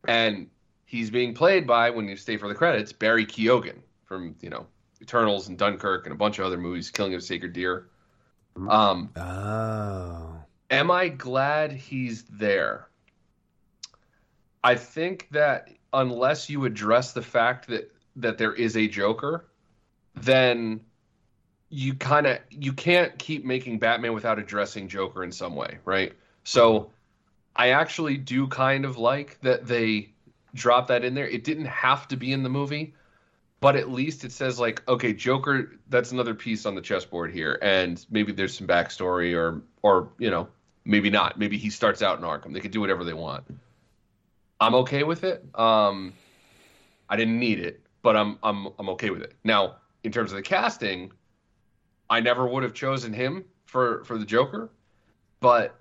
[0.07, 0.49] And
[0.85, 4.67] he's being played by when you stay for the credits barry keoghan from you know
[5.03, 7.89] eternals and dunkirk and a bunch of other movies killing of a sacred deer.
[8.69, 10.35] Um Oh.
[10.71, 12.89] am I glad he's there?
[14.65, 19.47] I think that unless you address the fact that that there is a Joker,
[20.17, 20.81] then
[21.71, 26.13] you kind of you can't keep making Batman without addressing Joker in some way, right?
[26.45, 26.91] So
[27.57, 30.11] I actually do kind of like that they
[30.55, 31.29] dropped that in there.
[31.29, 32.95] It didn't have to be in the movie,
[33.61, 37.59] but at least it says like, okay, Joker, that's another piece on the chessboard here,
[37.61, 40.49] and maybe there's some backstory, or or you know,
[40.85, 41.39] maybe not.
[41.39, 42.55] Maybe he starts out in Arkham.
[42.55, 43.45] They could do whatever they want.
[44.61, 45.45] I'm okay with it.
[45.55, 46.15] Um,
[47.09, 49.35] I didn't need it, but I'm I'm I'm okay with it.
[49.45, 51.13] Now, in terms of the casting,
[52.11, 54.71] I never would have chosen him for for the Joker,
[55.41, 55.79] but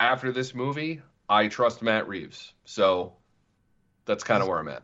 [0.00, 2.52] after this movie, I trust Matt Reeves.
[2.64, 3.14] So
[4.04, 4.82] that's kind of where I'm at.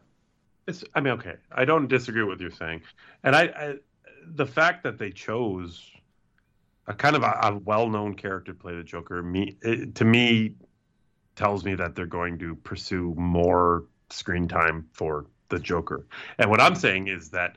[0.67, 2.83] It's, I mean, okay, I don't disagree with what you're saying,
[3.23, 3.75] and I, I
[4.27, 5.91] the fact that they chose
[6.87, 10.55] a kind of a, a well-known character to play the Joker, me it, to me
[11.37, 16.07] tells me that they're going to pursue more screen time for the Joker.
[16.39, 17.57] And what I'm saying is that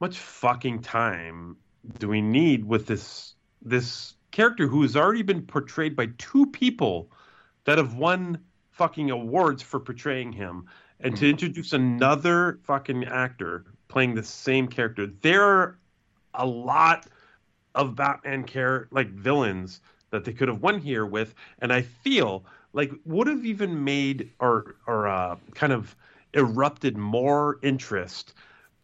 [0.00, 1.56] much fucking time
[1.98, 7.10] do we need with this this character who has already been portrayed by two people
[7.64, 8.38] that have won
[8.70, 10.66] fucking awards for portraying him?
[11.00, 15.78] And to introduce another fucking actor playing the same character there are
[16.32, 17.06] a lot
[17.74, 22.42] of batman care like villains that they could have won here with and i feel
[22.72, 25.94] like would have even made or or uh, kind of
[26.32, 28.32] erupted more interest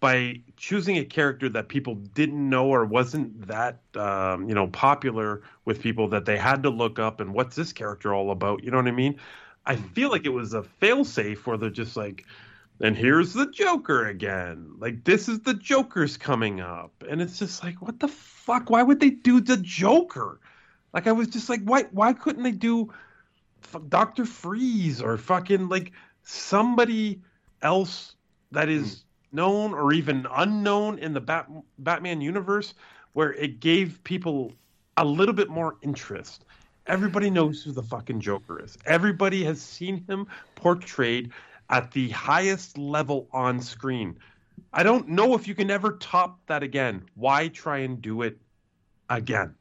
[0.01, 5.43] by choosing a character that people didn't know or wasn't that um, you know popular
[5.65, 8.71] with people that they had to look up and what's this character all about you
[8.71, 9.19] know what i mean?
[9.67, 12.25] I feel like it was a failsafe where they're just like
[12.81, 14.75] and here's the joker again.
[14.79, 16.93] Like this is the joker's coming up.
[17.09, 18.71] And it's just like what the fuck?
[18.71, 20.41] Why would they do the joker?
[20.93, 22.93] Like i was just like why why couldn't they do
[23.63, 27.21] f- dr freeze or fucking like somebody
[27.63, 28.15] else
[28.53, 32.75] that is known or even unknown in the Bat- Batman universe
[33.13, 34.53] where it gave people
[34.97, 36.45] a little bit more interest.
[36.87, 38.79] Everybody knows who the fucking Joker is.
[38.87, 41.33] Everybody has seen him portrayed
[41.71, 44.19] at the highest level on screen.
[44.73, 47.05] I don't know if you can ever top that again.
[47.15, 48.39] Why try and do it
[49.09, 49.55] again?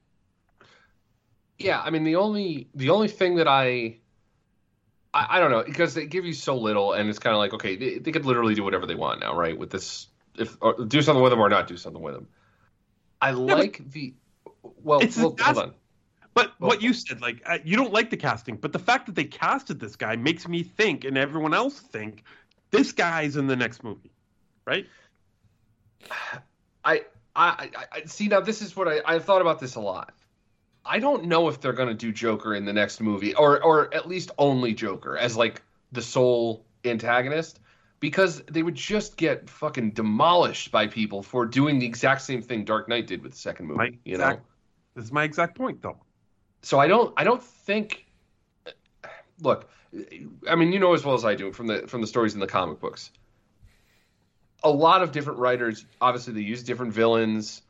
[1.57, 3.97] Yeah, I mean the only the only thing that I
[5.17, 7.53] I, I don't know because they give you so little, and it's kind of like
[7.53, 9.57] okay, they, they could literally do whatever they want now, right?
[9.57, 12.27] With this, if or do something with them or not do something with them.
[13.19, 14.13] I like the
[14.83, 15.73] well, well hold on.
[16.35, 19.15] But what you said, like uh, you don't like the casting, but the fact that
[19.15, 22.23] they casted this guy makes me think, and everyone else think,
[22.69, 24.11] this guy's in the next movie,
[24.65, 24.85] right?
[26.85, 27.01] I,
[27.35, 28.39] I, I I- see now.
[28.39, 30.13] This is what I I thought about this a lot.
[30.87, 34.07] I don't know if they're gonna do Joker in the next movie, or or at
[34.07, 37.59] least only Joker as like the sole antagonist,
[37.99, 42.63] because they would just get fucking demolished by people for doing the exact same thing
[42.63, 43.77] Dark Knight did with the second movie.
[43.77, 44.39] My you know.
[44.95, 45.97] this is my exact point, though.
[46.61, 48.05] So I don't I don't think
[49.41, 49.69] look,
[50.49, 52.39] I mean you know as well as I do from the from the stories in
[52.39, 53.11] the comic books.
[54.63, 57.61] A lot of different writers obviously they use different villains.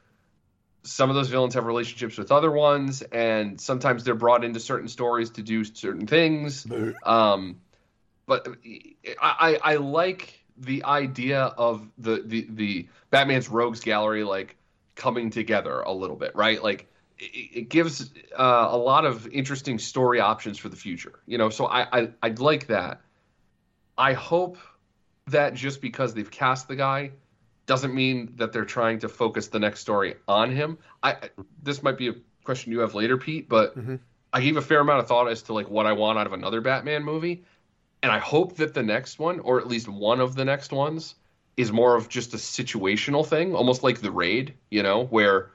[0.87, 4.87] Some of those villains have relationships with other ones and sometimes they're brought into certain
[4.87, 6.65] stories to do certain things.
[7.03, 7.61] Um
[8.25, 8.47] but
[9.21, 14.55] I, I I like the idea of the, the the Batman's rogues gallery like
[14.95, 16.61] coming together a little bit, right?
[16.61, 21.19] Like it, it gives uh, a lot of interesting story options for the future.
[21.25, 23.01] You know, so I, I I'd like that.
[23.97, 24.57] I hope
[25.27, 27.11] that just because they've cast the guy
[27.67, 30.79] doesn't mean that they're trying to focus the next story on him.
[31.03, 31.29] I
[31.61, 33.97] this might be a question you have later, Pete, but mm-hmm.
[34.33, 36.33] I gave a fair amount of thought as to like what I want out of
[36.33, 37.43] another Batman movie,
[38.01, 41.15] and I hope that the next one, or at least one of the next ones,
[41.57, 45.51] is more of just a situational thing, almost like the raid, you know, where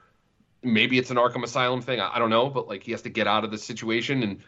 [0.61, 1.99] maybe it's an Arkham Asylum thing.
[1.99, 4.39] I, I don't know, but like he has to get out of the situation, and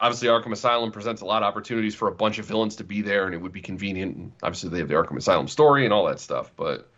[0.00, 3.02] obviously Arkham Asylum presents a lot of opportunities for a bunch of villains to be
[3.02, 4.16] there, and it would be convenient.
[4.16, 6.90] And obviously they have the Arkham Asylum story and all that stuff, but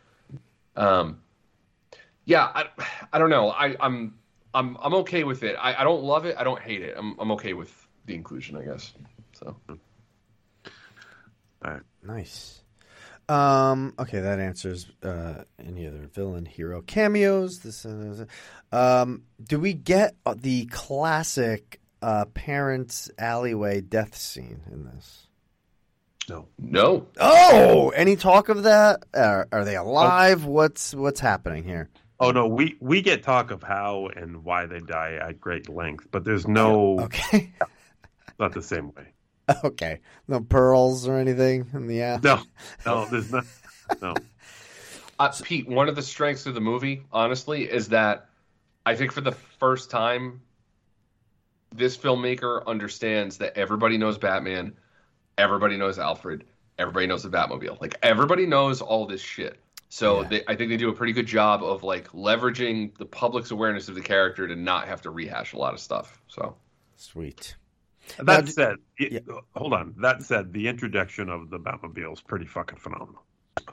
[0.77, 1.21] um,
[2.25, 2.67] yeah, I,
[3.13, 3.51] I don't know.
[3.51, 4.19] I, I'm
[4.53, 5.57] I'm I'm okay with it.
[5.61, 6.37] I, I don't love it.
[6.39, 6.95] I don't hate it.
[6.97, 7.73] I'm I'm okay with
[8.07, 8.93] the inclusion, I guess.
[9.35, 9.57] So.
[9.69, 9.77] All
[11.63, 11.83] right.
[12.03, 12.63] Nice.
[13.29, 17.59] Um, okay, that answers uh, any other villain hero cameos.
[17.59, 18.27] This, uh,
[18.71, 25.26] um, do we get uh, the classic uh, parents alleyway death scene in this?
[26.29, 26.49] No.
[26.59, 27.07] No.
[27.19, 29.05] Oh, any talk of that?
[29.15, 30.45] Are, are they alive?
[30.45, 31.89] What's what's happening here?
[32.19, 36.09] Oh no, we we get talk of how and why they die at great length,
[36.11, 37.53] but there's no okay,
[38.39, 39.13] not the same way.
[39.63, 42.23] Okay, no pearls or anything in the ass.
[42.23, 42.41] No,
[42.85, 43.45] no, there's not.
[44.01, 44.15] No.
[45.19, 48.29] Uh, Pete, one of the strengths of the movie, honestly, is that
[48.85, 50.43] I think for the first time,
[51.75, 54.77] this filmmaker understands that everybody knows Batman,
[55.39, 56.45] everybody knows Alfred,
[56.79, 57.81] everybody knows the Batmobile.
[57.81, 59.59] Like everybody knows all this shit.
[59.89, 60.29] So Yeah.
[60.29, 63.89] they, I think they do a pretty good job of like leveraging the public's awareness
[63.89, 66.21] of the character to not have to rehash a lot of stuff.
[66.29, 66.57] So
[66.97, 67.55] Sweet.
[68.19, 69.25] That d- said, it-
[69.55, 69.95] hold on.
[69.99, 73.23] That said, the introduction of the Batmobile is pretty fucking phenomenal.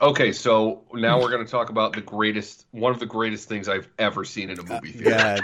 [0.00, 3.68] okay, so now we're going to talk about the greatest, one of the greatest things
[3.68, 5.38] I've ever seen in a movie theater.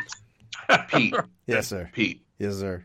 [0.68, 0.84] Yeah.
[0.88, 1.14] Pete,
[1.46, 1.88] Yes, sir.
[1.92, 2.84] Pete, Yes, sir.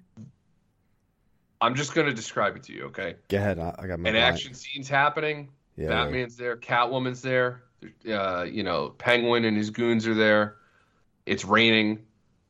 [1.62, 3.16] I'm just going to describe it to you, okay?
[3.30, 3.60] Go ahead.
[3.60, 5.50] I, I got my An action scene's happening.
[5.78, 6.56] Yeah, Batman's there.
[6.56, 7.64] Catwoman's there.
[8.10, 10.58] Uh, you know, Penguin and his goons are there.
[11.26, 12.06] It's raining.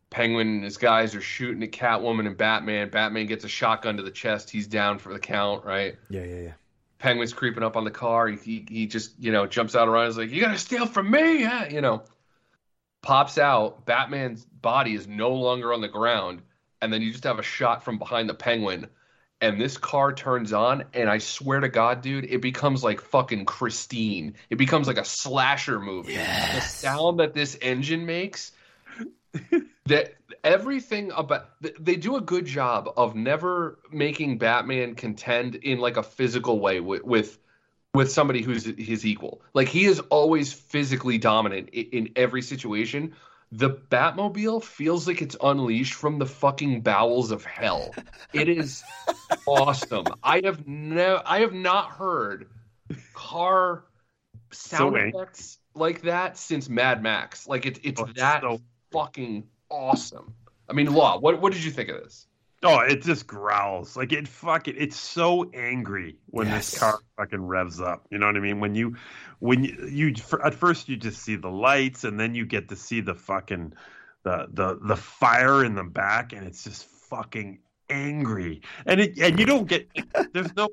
[0.10, 2.90] Penguin and his guys are shooting at Catwoman and Batman.
[2.90, 4.50] Batman gets a shotgun to the chest.
[4.50, 5.96] He's down for the count, right?
[6.10, 6.52] Yeah, yeah, yeah.
[7.00, 8.28] Penguin's creeping up on the car.
[8.28, 10.06] He, he, he just, you know, jumps out around.
[10.08, 11.42] He's like, You got to steal from me.
[11.42, 12.04] Yeah, you know.
[13.02, 13.86] Pops out.
[13.86, 16.42] Batman's body is no longer on the ground.
[16.86, 18.88] And then you just have a shot from behind the Penguin.
[19.42, 20.86] And this car turns on.
[20.94, 24.36] And I swear to God, dude, it becomes like fucking Christine.
[24.52, 26.16] It becomes like a slasher movie.
[26.16, 28.52] The sound that this engine makes
[29.88, 35.98] that everything about they do a good job of never making Batman contend in like
[35.98, 37.40] a physical way with with,
[37.96, 39.42] with somebody who's his equal.
[39.56, 43.16] Like he is always physically dominant in, in every situation.
[43.52, 47.94] The Batmobile feels like it's unleashed from the fucking bowels of hell.
[48.34, 48.84] It is
[49.48, 50.06] awesome.
[50.24, 52.48] I have no I have not heard
[53.14, 53.86] car
[54.52, 57.48] sound So effects like that since Mad Max.
[57.48, 60.34] Like it, it's Oh, it's that so- fucking awesome.
[60.70, 62.28] I mean, Law, what what did you think of this?
[62.66, 64.28] Oh, it just growls like it.
[64.28, 66.72] Fucking, it's so angry when Yes.
[66.72, 68.08] this car fucking revs up.
[68.10, 68.60] You know what I mean?
[68.60, 68.96] When you,
[69.40, 70.14] when you, you
[70.44, 73.74] at first you just see the lights, and then you get to see the fucking,
[74.24, 78.62] the the the fire in the back, and it's just fucking angry.
[78.86, 79.88] And it and you don't get
[80.34, 80.70] there's no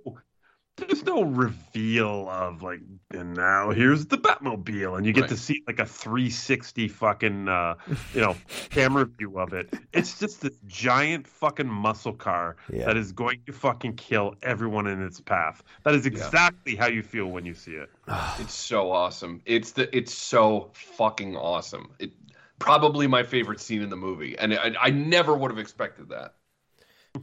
[0.77, 2.81] there's no reveal of like
[3.13, 5.31] and now here's the Batmobile and you get Right.
[5.31, 7.75] to see like a 360 fucking uh
[8.15, 8.37] you know
[8.71, 9.73] camera view of it.
[9.93, 12.87] It's just this giant fucking muscle car Yeah.
[12.87, 15.63] that is going to fucking kill everyone in its path.
[15.85, 17.91] That is exactly how you feel when you see it.
[18.41, 19.43] It's so awesome.
[19.45, 21.93] It's the it's so fucking awesome.
[21.99, 22.13] It
[22.59, 26.35] probably my favorite scene in the movie, and I, I never would have expected that.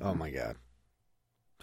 [0.01, 0.55] Oh my god.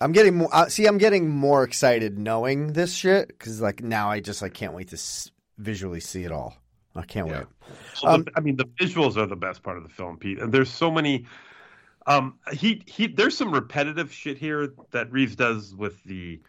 [0.00, 0.49] I'm getting more.
[0.52, 4.52] Uh, see, I'm getting more excited knowing this shit because, like, now I just like
[4.55, 6.57] can't wait to s- visually see it all.
[6.94, 7.39] I can't Yeah.
[7.41, 7.47] wait.
[8.02, 10.39] Well, Um, the, I mean, the visuals are the best part of the film, Pete.
[10.39, 11.26] And there's so many.
[12.07, 13.07] Um, he he.
[13.07, 16.41] There's some repetitive shit here that Reeves does with the,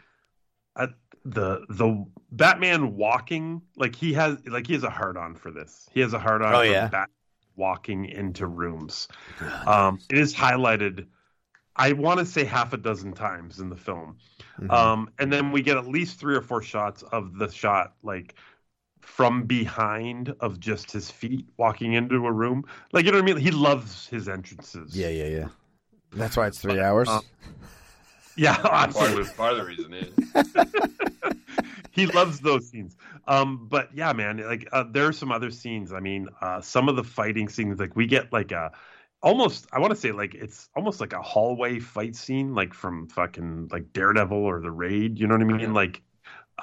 [0.75, 0.87] uh,
[1.25, 3.61] the the Batman walking.
[3.75, 5.87] Like he has like he has a hard on for this.
[5.91, 6.53] He has a hard on.
[6.53, 6.87] Oh, for yeah?
[6.89, 7.09] Bat
[7.55, 9.07] walking into rooms.
[9.65, 11.07] Um, it is highlighted.
[11.77, 14.17] I want to say half a dozen times in the film.
[14.59, 14.71] Mhm.
[14.71, 18.35] Um, and then we get at least three or four shots of the shot like
[19.01, 22.65] from behind of just his feet walking into a room.
[22.93, 23.37] Like you know what I mean?
[23.43, 24.95] He loves his entrances.
[24.95, 25.47] yeah, yeah, yeah.
[26.13, 27.09] That's why it's three hours.
[27.09, 27.21] uh,
[28.35, 29.21] Yeah, Part absolutely.
[29.21, 30.13] of, part of the reason is
[31.91, 32.95] he loves those scenes.
[33.27, 35.91] Um, but yeah, man, like uh, there are some other scenes.
[35.91, 38.71] I mean, uh, some of the fighting scenes, like we get like a
[39.21, 43.07] almost, I want to say like it's almost like a hallway fight scene, like from
[43.07, 45.19] fucking like Daredevil or The Raid.
[45.19, 45.73] You know what I mean?
[45.73, 46.01] Like,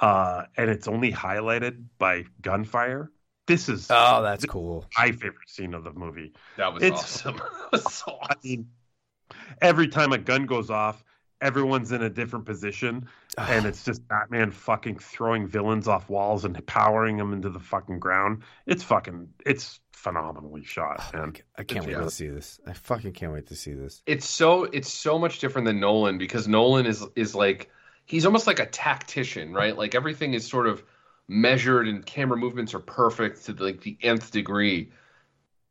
[0.01, 3.11] uh, and it's only highlighted by gunfire.
[3.47, 4.85] This is oh, that's cool.
[4.97, 6.33] my favorite scene of the movie.
[6.57, 7.37] that was It's- awesome.
[7.71, 8.39] that was so I awesome.
[8.43, 8.67] mean,
[9.61, 11.03] every time a gun goes off,
[11.41, 16.65] everyone's in a different position, and it's just Batman fucking throwing villains off walls and
[16.65, 18.41] powering them into the fucking ground.
[18.65, 21.33] It's fucking, it's phenomenally shot, oh, man.
[21.57, 22.01] I can't wait Yeah.
[22.01, 22.59] to see this.
[22.67, 24.01] I fucking can't wait to see this.
[24.05, 27.69] it's so it's so much different than Nolan because Nolan is is like
[28.05, 29.75] he's almost like a tactician, right?
[29.75, 30.83] Like everything is sort of
[31.27, 34.91] measured and camera movements are perfect to like the nth degree.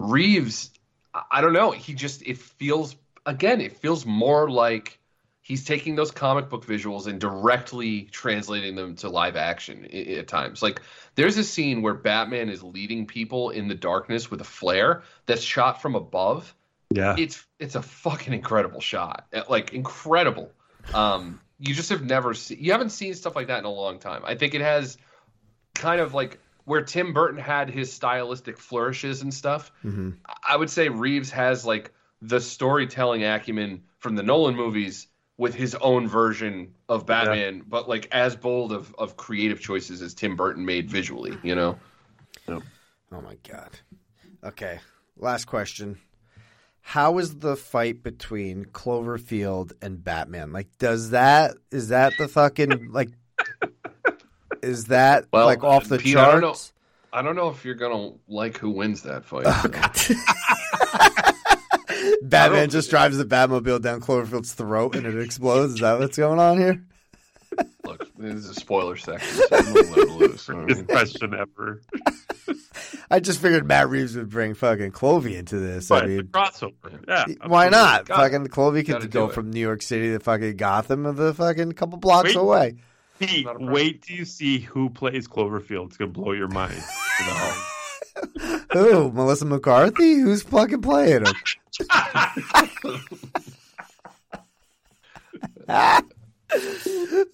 [0.00, 0.70] Reeves,
[1.14, 2.96] I- I don't know, he just it feels
[3.26, 4.98] again, it feels more like
[5.44, 10.62] he's taking those comic book visuals and directly translating them to live action at times.
[10.62, 10.80] Like
[11.14, 15.42] there's a scene where Batman is leading people in the darkness with a flare that's
[15.42, 16.52] shot from above.
[16.90, 19.26] Yeah, it's it's a fucking incredible shot.
[19.32, 20.50] Uh, like incredible.
[20.92, 23.98] Um you just have never seen you haven't seen stuff like that in a long
[23.98, 24.22] time.
[24.24, 24.96] I think it has
[25.74, 29.72] kind of like where tim burton had his stylistic flourishes and stuff.
[29.82, 30.12] Hmm
[30.46, 31.92] i would say reeves has like
[32.22, 38.08] the storytelling acumen from the nolan movies with his own version of batman but like
[38.12, 41.78] as bold of, of creative choices as tim burton made visually you know
[43.14, 43.78] Oh my god.
[44.42, 44.80] Okay,
[45.16, 45.98] last question.
[46.80, 50.52] How is the fight between Cloverfield and Batman?
[50.52, 53.10] Like, does that is that the fucking like?
[54.62, 56.48] Is that Well, like off the Pete, I don't know.
[56.48, 56.72] charts?
[57.12, 59.44] I don't know if you're gonna like who wins that fight.
[59.46, 59.62] Oh,
[62.22, 65.74] Batman just drives the Batmobile down Cloverfield's throat and it explodes.
[65.74, 66.84] Is that what's going on here?
[67.84, 69.28] Look, this is a spoiler section.
[69.36, 70.48] So I'm gonna let it loose.
[70.50, 71.82] I mean, question ever.
[73.10, 75.90] I just figured Matt Reeves would bring fucking Clovey into this.
[75.90, 77.04] I mean, crossover.
[77.06, 77.26] Yeah.
[77.46, 78.06] why not?
[78.06, 81.34] Got fucking Clovey Gotta could go from New York City to fucking Gotham of the
[81.34, 82.36] fucking couple blocks Wait.
[82.36, 82.74] away.
[83.20, 83.72] Pete, Not a problem.
[83.72, 85.86] wait till you see who plays Cloverfield.
[85.88, 86.74] It's gonna blow your mind.
[88.76, 90.14] Ooh, Melissa McCarthy?
[90.14, 91.34] Who's fucking playing him?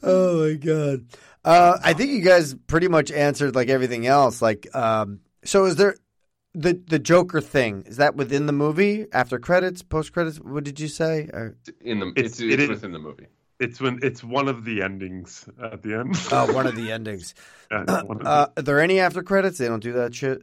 [0.02, 1.06] oh my god.
[1.44, 4.42] Uh, I think you guys pretty much answered like everything else.
[4.42, 5.96] Like, um, so is there
[6.54, 7.84] the the Joker thing?
[7.86, 9.06] Is that within the movie?
[9.12, 10.38] After credits, post credits?
[10.38, 11.28] What did you say?
[11.32, 13.26] Or, in the It's- it's, it it's is- within the movie.
[13.58, 16.16] It's when it's one of the endings at the end.
[16.32, 17.34] oh, one of the endings.
[17.70, 19.58] Yeah, it's of the- Uh, are there any after credits?
[19.58, 20.42] They don't do that shit.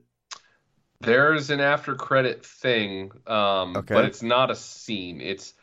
[1.01, 3.93] There's an after credit thing, um, Okay.
[3.93, 5.21] but it's not a scene.
[5.21, 5.53] It's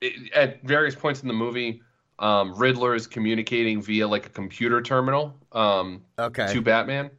[0.00, 1.82] it, at various points in the movie.
[2.18, 6.52] Um, Riddler is communicating via like a computer terminal um, Okay.
[6.52, 7.10] to Batman,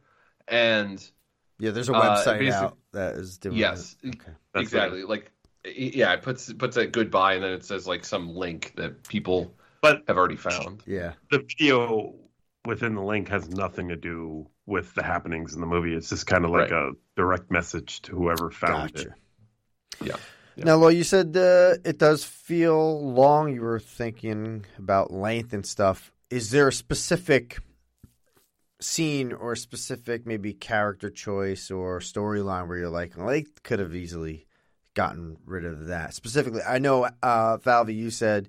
[0.48, 1.04] and
[1.58, 3.96] Yeah, there's a Uh, website basic- out that is doing yes.
[4.04, 4.32] Okay.
[4.54, 5.02] That's exactly.
[5.04, 5.30] Like,
[5.64, 9.54] yeah, it puts puts a goodbye, and then it says like some link that people
[9.80, 10.82] But have already found.
[10.86, 11.12] Yeah.
[11.30, 12.14] the video
[12.64, 15.94] within the link has nothing to do with the happenings in the movie.
[15.94, 16.72] It's just kind of like Right.
[16.72, 19.08] a direct message to whoever found Gotcha.
[19.08, 19.14] it.
[20.04, 20.16] Yeah.
[20.56, 20.64] Yeah.
[20.64, 23.54] Now, well, you said uh, it does feel long.
[23.54, 26.12] You were thinking about length and stuff.
[26.30, 27.58] Is there a specific
[28.80, 33.78] scene or a specific maybe character choice or storyline where you're like, well, they could
[33.78, 34.46] have easily
[34.94, 36.14] gotten rid of that?
[36.14, 38.48] Specifically, I know, uh, Valvi, you said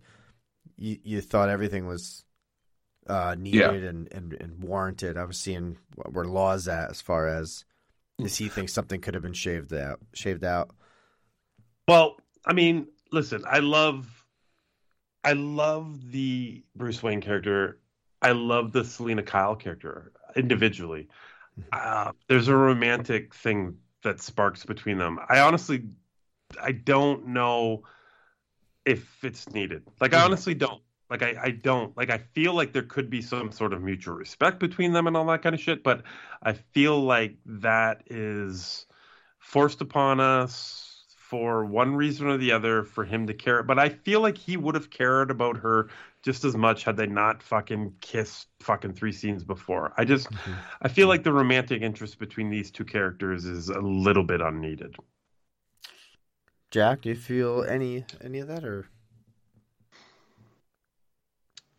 [0.75, 2.22] you, you thought everything was
[3.07, 5.17] uh, needed and, and, and warranted.
[5.17, 7.65] I was seeing where laws at as far as
[8.19, 9.99] is he thinks something could have been shaved out.
[10.13, 10.69] Shaved out.
[11.87, 14.07] Well, I mean, listen, I love,
[15.23, 17.79] I love the Bruce Wayne character.
[18.21, 21.09] I love the Selina Kyle character individually.
[21.71, 25.19] Uh, there's a romantic thing that sparks between them.
[25.27, 25.85] I honestly,
[26.61, 27.83] I don't know
[28.85, 29.83] if it's needed.
[29.99, 30.82] Like, I honestly don't.
[31.09, 31.95] Like, I, I don't.
[31.95, 35.15] Like, I feel like there could be some sort of mutual respect between them and
[35.15, 36.03] all that kind of shit, but
[36.41, 38.85] I feel like that is
[39.39, 40.93] forced upon us
[41.33, 43.63] for one reason or the other for him to care.
[43.63, 45.89] But I feel like he would have cared about her
[46.21, 49.93] just as much had they not fucking kissed fucking three scenes before.
[49.97, 50.53] I just mm-hmm.
[50.83, 54.95] I feel like the romantic interest between these two characters is a little bit unneeded.
[56.69, 58.87] Jack, do you feel any any of that or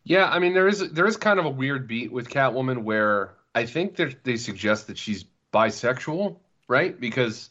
[0.05, 3.33] Yeah, I mean there is there is kind of a weird beat with Catwoman where
[3.55, 6.97] I think they they suggest that she's bisexual, right?
[6.97, 7.49] Because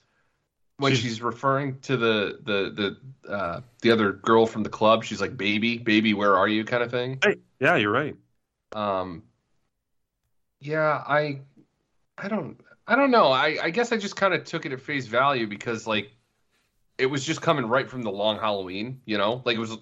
[0.76, 5.05] when She's- she's, referring to the the the uh, the other girl from the club,
[5.05, 7.18] she's like, "Baby, baby, where are you?" kind of thing.
[7.24, 8.16] Hey, yeah, you're right.
[8.73, 9.23] Um,
[10.60, 11.41] yeah, I
[12.18, 13.28] I don't I don't know.
[13.33, 16.12] I I guess I just kind of took it at face value because like
[16.99, 19.76] it was just coming right from the Long Halloween, you know, like it was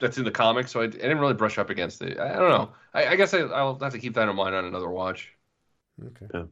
[0.00, 2.18] that's in the comics, so I, I didn't really brush up against it.
[2.18, 2.72] I, I don't know.
[2.94, 5.32] I, I guess I, I'll have to keep that in mind on another watch.
[6.04, 6.48] okay?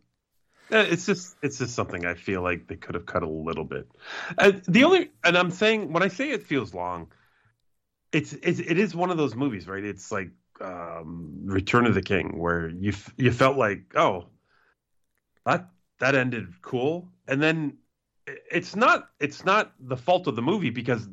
[0.71, 3.65] Yeah, It's just it's just something I feel like they could have cut a little
[3.65, 3.89] bit.
[4.37, 7.11] Uh, the only and I'm saying when I say it feels long,
[8.13, 9.85] it's, it's it is one of those movies, right?
[9.85, 14.27] It's like um, Return of the King, where you f- you felt like oh
[15.47, 15.69] that
[16.01, 17.79] that ended cool, and then
[18.51, 21.09] it's not it's not the fault of the movie because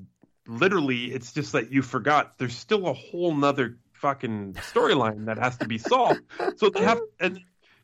[0.47, 5.57] literally it's just that you forgot there's still a whole nother fucking storyline that has
[5.57, 6.23] to be solved.
[6.55, 7.39] So they have and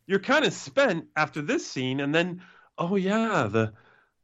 [0.08, 2.42] you're kind of spent after this scene, and then
[2.78, 3.74] oh yeah, the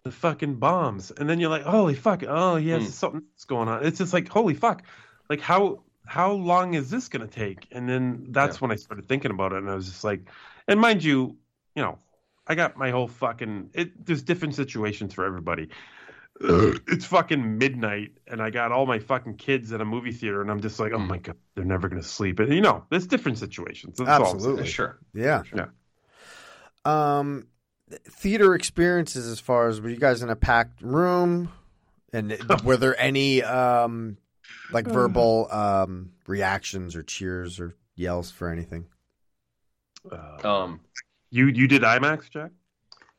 [0.04, 2.90] the fucking bombs, and then you're like, holy fuck, oh yes, Hmm.
[2.92, 3.86] something's going on.
[3.86, 4.84] It's just like holy fuck,
[5.30, 7.68] like how how long is this gonna take?
[7.72, 10.30] And then that's when I started thinking about it, and I was just like,
[10.68, 11.38] and mind you,
[11.76, 12.00] you know,
[12.48, 14.06] I got my whole fucking it.
[14.06, 15.70] There's different situations for everybody.
[16.88, 20.52] It's fucking midnight, and I got all my fucking kids at a movie theater, and
[20.52, 22.40] I'm just like, oh my god, they're never gonna sleep.
[22.40, 23.98] And you know, there's different situations.
[23.98, 24.68] That's all Absolutely.
[24.68, 25.00] Sure.
[25.14, 25.44] Yeah.
[25.54, 25.68] Yeah.
[26.86, 27.48] Um,
[27.92, 31.52] theater experiences as far as were you guys in a packed room,
[32.14, 34.18] and were there any um
[34.72, 38.86] like verbal um reactions or cheers or yells for anything?
[40.10, 40.80] Uh, Um,
[41.32, 42.52] you you did IMAX, Jack?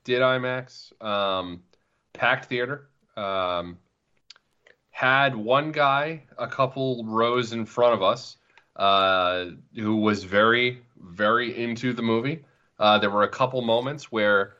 [0.05, 1.63] did IMAX, um,
[2.15, 2.89] packed theater.
[3.19, 3.79] Um,
[4.91, 8.37] had one guy a couple rows in front of us
[8.77, 12.45] uh, who was very, very into the movie.
[12.79, 14.55] Uh, there were a couple moments where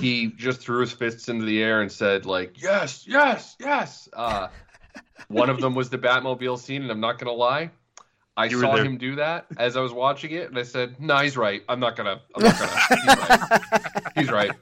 [0.00, 4.08] he just threw his fists into the air and said like yes yes yes.
[4.12, 4.48] Uh,
[5.28, 7.70] one of them was the batmobile scene and i'm not gonna lie
[8.36, 11.16] i You saw him do that as i was watching it and i said no
[11.18, 11.62] he's right.
[11.68, 12.80] I'm not gonna i'm not gonna.
[12.94, 14.12] He's right.
[14.16, 14.52] He's right.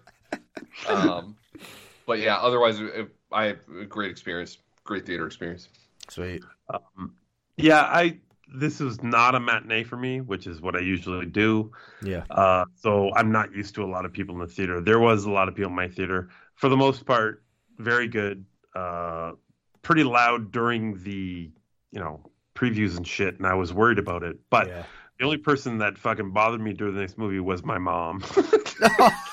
[0.88, 1.36] Um,
[2.12, 5.68] but yeah otherwise it, i had a great experience great theater experience
[6.08, 6.42] Sweet.
[6.68, 7.14] Um,
[7.56, 8.18] yeah, I
[8.54, 11.72] this was not a matinee for me, which is what I usually do.
[12.02, 12.24] Yeah.
[12.28, 14.80] Uh, so I'm not used to a lot of people in the theater.
[14.80, 16.28] There was a lot of people in my theater.
[16.56, 17.42] For the most part,
[17.78, 18.44] very good.
[18.74, 19.32] Uh,
[19.80, 21.50] pretty loud during the,
[21.92, 22.20] you know,
[22.54, 24.36] previews and shit, and I was worried about it.
[24.50, 24.82] But Yeah.
[25.18, 28.22] the only person that fucking bothered me during this movie was my mom.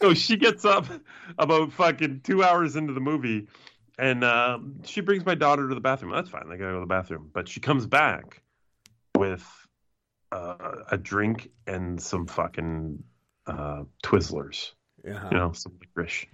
[0.00, 0.86] so she gets up
[1.38, 3.48] about fucking two hours into the movie
[3.98, 6.12] and uh, she brings my daughter to the bathroom.
[6.12, 6.44] That's fine.
[6.46, 7.30] I gotta go to the bathroom.
[7.32, 8.42] But she comes back
[9.16, 9.46] with
[10.30, 13.02] uh, a drink and some fucking
[13.46, 14.72] uh, Twizzlers.
[15.04, 15.28] Yeah.
[15.30, 16.26] You know, some licorice.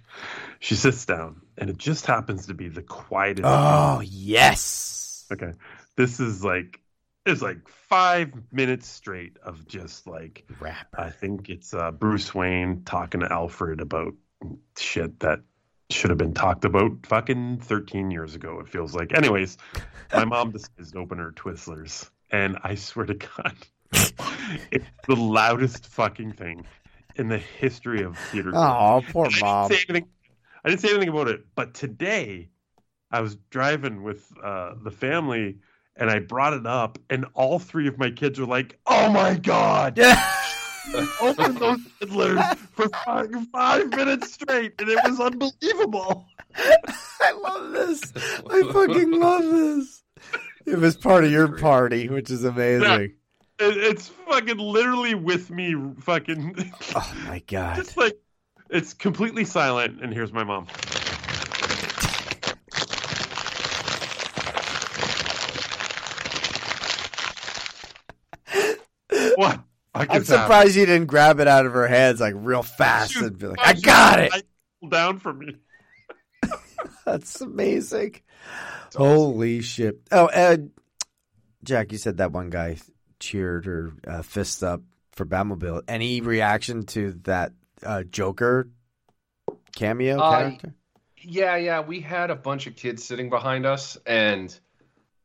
[0.61, 3.45] She sits down, and it just happens to be the quietest.
[3.47, 5.27] Oh yes.
[5.33, 5.53] Okay.
[5.97, 6.81] This is like
[7.29, 11.01] it's like five minutes straight of just like Rapper.
[11.01, 14.15] I think it's uh, Bruce Wayne talking to Alfred about
[14.77, 15.41] shit that
[15.91, 18.61] should have been talked about fucking 13 years ago.
[18.61, 19.17] It feels like.
[19.17, 19.57] Anyways,
[20.13, 23.57] my mom decides to open her Twizzlers, and I swear to God,
[24.71, 26.67] it's the loudest fucking thing
[27.17, 28.53] in the history of theater.
[28.55, 29.69] Oh, poor I mom.
[29.69, 30.09] Didn't anything,
[30.65, 32.49] I didn't say anything about it, but today
[33.11, 35.59] I was driving with uh, the family
[35.99, 39.35] and I brought it up, and all three of my kids were like, "Oh my
[39.35, 39.99] god!"
[41.21, 46.27] Open those Twizzlers for five, five minutes straight, and it was unbelievable.
[46.57, 48.13] I love this.
[48.17, 50.03] I fucking love this.
[50.65, 53.15] It was part of your party, which is amazing.
[53.59, 56.73] It, it's fucking literally with me, fucking.
[56.95, 57.77] Oh my god.
[57.77, 58.17] Just like
[58.71, 60.67] it's completely silent, and here's my mom.
[69.45, 69.61] What?
[69.95, 70.25] I'm is happening?
[70.25, 73.39] surprised you didn't grab it out of her hands like real fast She was- and
[73.39, 74.47] be like, she "I got it." like,
[74.91, 75.57] Down for me.
[77.05, 78.21] That's amazing.
[78.95, 80.01] Holy shit!
[80.13, 80.71] Oh, Ed,
[81.65, 82.77] Jack, you said that one guy
[83.21, 85.83] cheered or uh, fist up for Batmobile.
[85.89, 87.53] Any reaction to that
[87.83, 88.69] uh, Joker
[89.75, 90.75] cameo Uh, character?
[91.21, 94.57] Yeah, yeah, we had a bunch of kids sitting behind us, and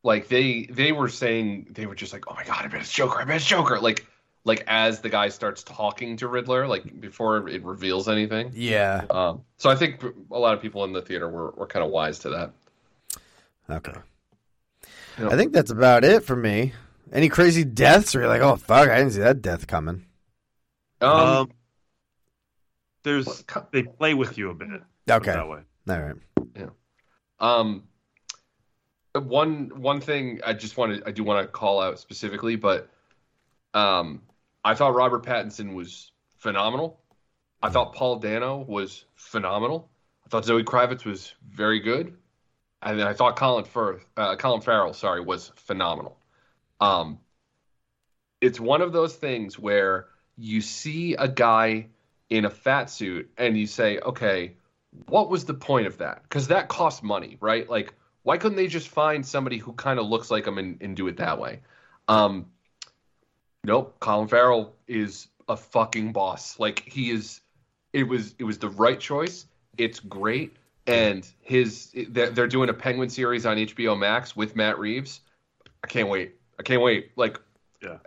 [0.04, 2.92] like they they were saying they were just like, "Oh my god, I bet it's
[2.92, 3.22] Joker!
[3.22, 4.06] I bet it's Joker!" Like
[4.46, 8.52] like as the guy starts talking to Riddler, like before it reveals anything.
[8.54, 9.06] Yeah.
[9.10, 11.92] Um, so I think a lot of people in the theater were were kind of
[11.92, 12.52] wise to that.
[13.70, 13.94] Okay.
[15.20, 15.32] Yep.
[15.32, 16.74] I think that's about it for me.
[17.12, 18.16] Any crazy deaths?
[18.16, 20.06] Or you're like, oh fuck, I didn't see that death coming.
[21.02, 21.52] Um, Um,
[23.04, 24.82] there's they play with you a bit.
[25.10, 25.32] Okay.
[25.32, 25.60] That way.
[25.90, 26.16] All right.
[26.56, 26.70] Yeah.
[27.40, 27.84] Um,
[29.22, 32.90] one one thing I just wanted I do want to call out specifically, but
[33.74, 34.22] um,
[34.64, 37.00] I thought Robert Pattinson was phenomenal.
[37.62, 39.90] I thought Paul Dano was phenomenal.
[40.26, 42.18] I thought Zoe Kravitz was very good,
[42.82, 46.18] and then I thought Colin Firth, uh, Colin Farrell, sorry, was phenomenal.
[46.82, 47.20] Um,
[48.42, 51.88] it's one of those things where you see a guy
[52.30, 54.56] in a fat suit and you say, okay,
[55.08, 56.24] what was the point of that?
[56.24, 57.70] Because that costs money, right?
[57.70, 57.94] Like,
[58.24, 61.08] why couldn't they just find somebody who kind of looks like him and, and do
[61.08, 61.60] it that way?
[62.08, 62.48] Um,
[63.64, 63.96] nope.
[64.00, 66.60] Colin Farrell is a fucking boss.
[66.60, 67.42] Like he is.
[67.92, 69.46] It was it was the right choice.
[69.78, 70.56] It's great,
[70.88, 75.22] and his they're, they're doing a Penguin series on HBO Max with Matt Reeves.
[75.84, 76.36] I can't wait.
[76.60, 77.12] I can't wait.
[77.16, 77.40] Like,
[77.84, 77.98] yeah,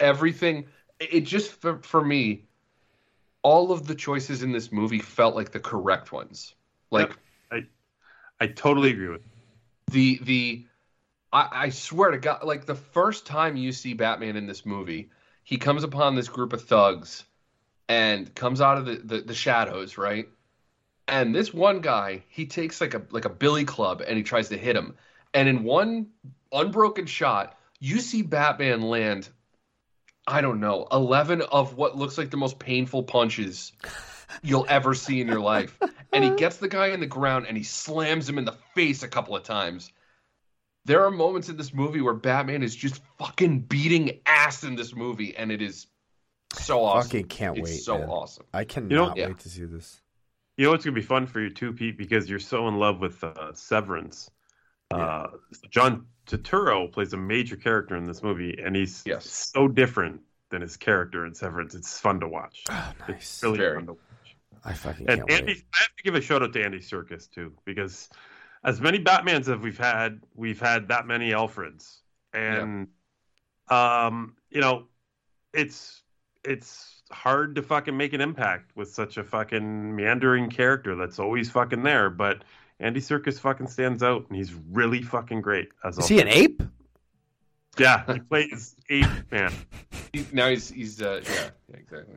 [0.00, 0.66] everything.
[1.00, 2.44] It just for, for me,
[3.42, 6.54] all of the choices in this movie felt like the correct ones.
[6.90, 7.16] Like
[7.50, 7.66] I
[8.40, 9.22] I totally agree with.
[9.90, 10.66] The the
[11.32, 15.10] I, I swear to God, like the first time you see Batman in this movie,
[15.42, 17.24] he comes upon this group of thugs
[17.88, 20.28] and comes out of the, the, the shadows, right?
[21.06, 24.48] And this one guy, he takes like a like a billy club and he tries
[24.50, 24.94] to hit him.
[25.34, 26.08] And in one
[26.52, 29.28] unbroken shot, you see Batman land
[30.26, 33.72] I don't know, 11 of what looks like the most painful punches
[34.42, 35.78] you'll ever see in your life.
[36.12, 39.02] And he gets the guy in the ground and he slams him in the face
[39.02, 39.92] a couple of times.
[40.86, 44.94] There are moments in this movie where Batman is just fucking beating ass in this
[44.94, 45.86] movie, and it is
[46.52, 47.08] so awesome.
[47.08, 47.76] Fucking can't It's wait.
[47.80, 48.08] so man.
[48.08, 48.44] awesome.
[48.52, 49.32] I cannot You know- wait Yeah.
[49.32, 50.00] to see this.
[50.56, 53.00] You know it's gonna be fun for you too, Pete, because you're so in love
[53.00, 54.30] with uh, Severance.
[54.90, 55.28] Uh,
[55.70, 60.76] John Turturro plays a major character in this movie, and he's so different than his
[60.76, 61.74] character in Severance.
[61.74, 62.62] It's fun to watch.
[62.70, 63.16] Oh, nice.
[63.18, 63.74] It's really Very.
[63.78, 64.00] fun to watch.
[64.64, 65.64] I fucking And can't Andy, wait.
[65.74, 68.08] I have to give a shout out to Andy Serkis too, because
[68.64, 71.98] as many Batmans as we've had, we've had that many Alfreds,
[72.32, 72.88] and
[73.68, 74.86] um, you know,
[75.52, 76.02] it's
[76.44, 81.50] it's hard to fucking make an impact with such a fucking meandering character that's always
[81.50, 82.10] fucking there.
[82.10, 82.44] But
[82.80, 85.68] Andy Serkis fucking stands out, and he's really fucking great.
[85.84, 86.62] As Is he an ape?
[87.78, 89.52] Yeah, he plays ape man.
[90.12, 92.14] He, now he's he's uh, yeah, yeah exactly.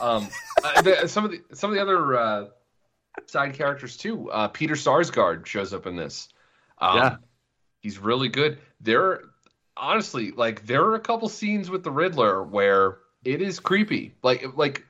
[0.00, 0.28] Um,
[0.64, 2.44] uh, the, some of the some of the other uh,
[3.26, 4.30] side characters too.
[4.30, 6.28] Uh, Peter Sarsgaard shows up in this.
[6.78, 7.16] Um, Yeah.
[7.80, 8.58] he's really good.
[8.80, 9.22] There,
[9.76, 14.14] honestly, like there are a couple scenes with the Riddler where it is creepy.
[14.22, 14.84] Like like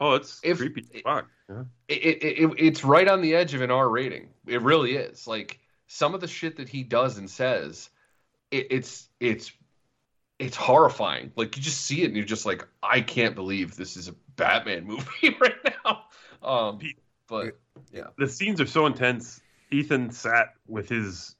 [0.00, 1.26] Oh, it's If- creepy as fuck.
[1.50, 1.64] Yeah.
[1.88, 4.28] it, it, it it's right on the edge of an R rating.
[4.46, 5.26] It really is.
[5.26, 7.88] Like some of the shit that he does and says,
[8.50, 9.52] it, it's it's
[10.38, 11.32] it's horrifying.
[11.36, 14.14] Like you just see it and you're just like, I can't believe this is a
[14.36, 16.04] Batman movie right now.
[16.42, 16.80] Um,
[17.28, 17.58] but
[17.92, 19.40] yeah, the scenes are so intense.
[19.70, 21.34] Ethan sat with his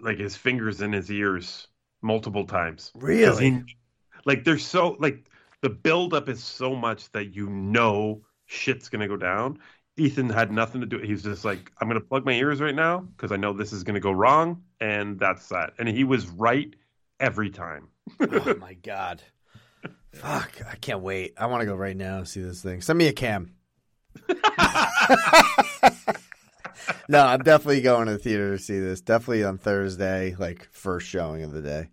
[0.00, 1.68] like his fingers in his ears
[2.02, 2.92] multiple times.
[2.94, 3.50] Really?
[3.50, 3.76] he-
[4.24, 5.30] like there's so like
[5.60, 9.58] the buildup is so much that you know shit's gonna go down.
[9.98, 10.98] Ethan had nothing to do.
[10.98, 13.84] He's just like, I'm gonna plug my ears right now because I know this is
[13.84, 15.72] gonna go wrong, and that's that.
[15.78, 16.74] And he was right
[17.20, 17.88] every time.
[18.20, 19.22] oh my god.
[20.14, 21.34] Fuck, I can't wait.
[21.36, 22.80] I want to go right now and see this thing.
[22.80, 23.54] Send me a cam.
[27.08, 29.00] no, I'm definitely going to the theater to see this.
[29.00, 31.88] Definitely on Thursday, like first showing of the day.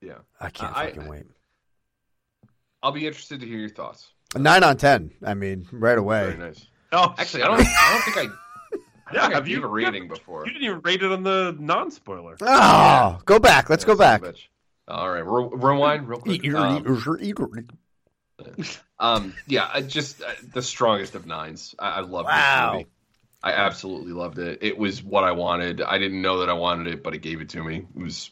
[0.00, 0.18] yeah.
[0.40, 1.24] I can't I- fucking wait.
[2.82, 4.08] I'll be interested to hear your thoughts.
[4.36, 5.10] Nine on ten.
[5.24, 6.24] I mean, right away.
[6.26, 6.66] Very nice.
[6.92, 7.60] Oh, Actually, I don't.
[7.60, 8.20] I don't think I.
[8.22, 8.28] I
[9.12, 10.44] Yeah, yeah, have have you- you a rating before?
[10.46, 12.36] You didn't even rate it on the non-spoiler.
[12.40, 13.70] Oh, go back.
[13.70, 14.22] Let's go back.
[14.88, 16.44] All right, re- rewind real quick.
[16.54, 17.68] Um,
[18.98, 21.74] Um, yeah, I just uh, the strongest of nines.
[21.78, 22.70] I, I loved Wow.
[22.72, 22.90] this movie.
[23.42, 24.58] I absolutely loved it.
[24.62, 25.82] It was what I wanted.
[25.82, 27.86] I didn't know that I wanted it, but it gave it to me.
[27.96, 28.30] It was,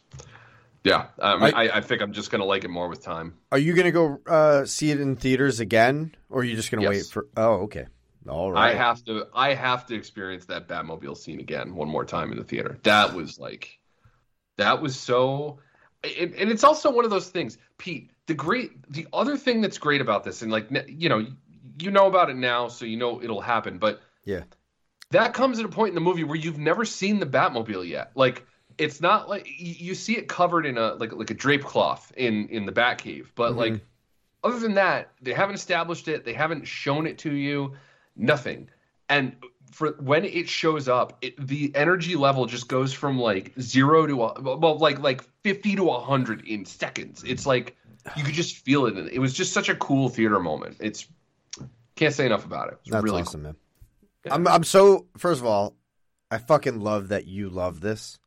[0.83, 1.07] yeah.
[1.19, 3.35] I, I, I think I'm just gonna like it more with time.
[3.53, 6.71] Are you going to go uh, see it in theaters again, or are you just
[6.71, 7.05] going to Yes.
[7.07, 7.27] wait for?
[7.37, 7.87] Oh, okay.
[8.29, 8.75] All right.
[8.75, 9.27] I have to.
[9.35, 12.79] I have to experience that Batmobile scene again one more time in the theater.
[12.83, 13.79] That was like,
[14.57, 15.59] that was so.
[16.03, 18.11] And, and it's also one of those things, Pete.
[18.27, 21.27] The great, the other thing that's great about this, and like you know,
[21.79, 23.79] you know about it now, so you know it'll happen.
[23.79, 24.45] But Yeah.
[25.11, 28.13] that comes at a point in the movie where you've never seen the Batmobile yet.
[28.15, 28.47] Like
[28.79, 32.49] it's not like you see it covered in a like like a drape cloth in
[32.49, 33.57] in the Batcave, but Mhm.
[33.57, 33.87] like
[34.43, 36.25] other than that, they haven't established it.
[36.25, 37.75] They haven't shown it to you.
[38.17, 38.69] Nothing.
[39.09, 39.37] And
[39.71, 44.23] for when it shows up, it, the energy level just goes from like zero to
[44.25, 47.25] a, well, like like fifty to hundred in seconds.
[47.27, 47.77] It's like
[48.17, 48.97] you could just feel it.
[49.13, 50.77] It was just such a cool theater moment.
[50.81, 51.07] It's
[51.97, 52.79] can't say enough about it.
[52.83, 53.57] It's That's really awesome, man.
[54.31, 55.75] I'm I'm so first of all,
[56.31, 58.19] I fucking love that you love this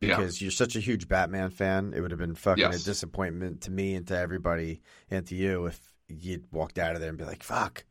[0.00, 0.16] Yeah.
[0.16, 1.92] because you're such a huge Batman fan.
[1.96, 2.82] It would have been fucking Yes.
[2.82, 7.00] a disappointment to me and to everybody and to you if you'd walked out of
[7.00, 7.84] there and be like, "Fuck,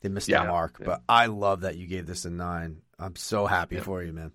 [0.00, 0.42] they missed Yeah.
[0.44, 0.86] the mark." Yeah.
[0.86, 2.82] But I love that you gave this a nine.
[2.98, 3.82] I'm so happy Yeah.
[3.82, 4.32] for you, man.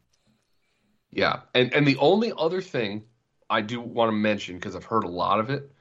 [1.11, 3.03] Yeah, and and the only other thing
[3.49, 5.71] I do want to mention because I've heard a lot of it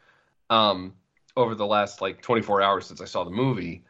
[0.51, 0.95] um,
[1.37, 3.85] over the last like 24 hours since I saw the movie.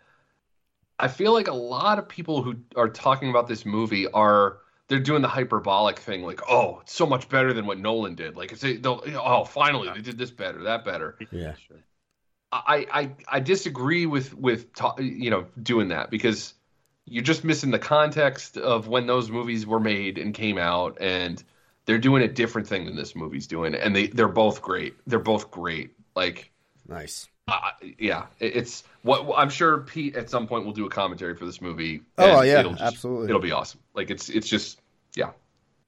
[0.99, 5.01] I feel like a lot of people who are talking about this movie are they're
[5.01, 8.37] doing the hyperbolic thing, like, oh, it's so much better than what Nolan did.
[8.37, 11.19] Like, it's they'll, oh, finally they did this better, that better.
[11.33, 11.55] Yeah.
[12.67, 16.55] I I I disagree with with ta- you know doing that because
[17.07, 21.43] you're just missing the context of when those movies were made and came out, and
[21.87, 24.95] they're doing a different thing than this movie's doing, and they they're both great.
[25.07, 25.91] They're both great.
[26.15, 26.51] Like
[26.89, 27.27] Nice.
[27.49, 31.35] uh, yeah, it- it's what I'm sure Pete at some point will do a commentary
[31.37, 32.03] for this movie.
[32.19, 33.29] Oh, yeah, it'll just- absolutely.
[33.29, 33.81] It'll be awesome.
[33.95, 34.81] Like it's it's just
[35.17, 35.33] yeah,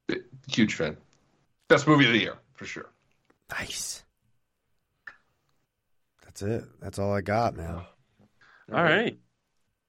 [0.08, 0.96] It- huge fan.
[1.68, 2.90] Best movie of the year for sure.
[3.50, 4.02] Nice.
[6.38, 6.68] That's it.
[6.82, 7.80] That's all I got, man.
[8.70, 9.18] All right.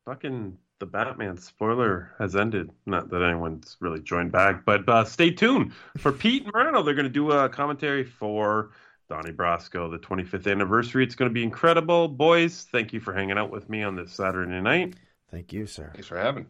[0.06, 2.72] Fucking the Batman spoiler has ended.
[2.86, 6.84] Not that anyone's really joined back, but uh, stay tuned for Pete and Moreno.
[6.84, 8.72] They're going to do a commentary for
[9.10, 11.04] Donnie Brasco, the 25th anniversary.
[11.04, 12.08] It's going to be incredible.
[12.08, 14.96] Boys, thank you for hanging out with me on this Saturday night.
[15.30, 15.90] Thank you, sir.
[15.94, 16.46] Thanks for having.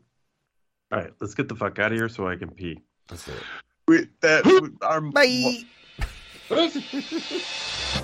[0.92, 2.84] All right, let's get the fuck out of here so I can pee.
[3.08, 3.42] That's it.
[3.88, 4.46] Wait, that
[4.84, 5.64] our Bye.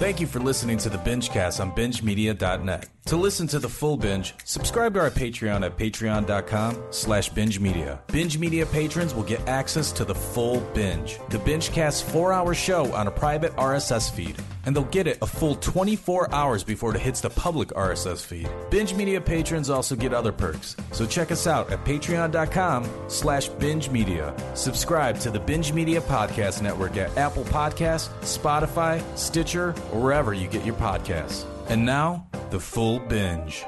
[0.00, 2.86] Thank you for listening to the Bingecast on BingeMedia.net.
[3.06, 8.00] To listen to the full binge, subscribe to our Patreon at patreon.com slash binge media.
[8.06, 13.08] Binge Media patrons will get access to the full binge, the Bingecast four-hour show on
[13.08, 14.36] a private RSS feed.
[14.66, 18.48] and they'll get it a full 24 hours before it hits the public RSS feed.
[18.70, 23.88] Binge Media patrons also get other perks, so check us out at patreon.com slash binge
[23.88, 24.34] media.
[24.54, 30.64] Subscribe to the Binge Media Podcast Network at Apple Podcasts, Spotify, Stitcher, wherever you get
[30.64, 31.44] your podcasts.
[31.68, 33.64] And now, the full binge.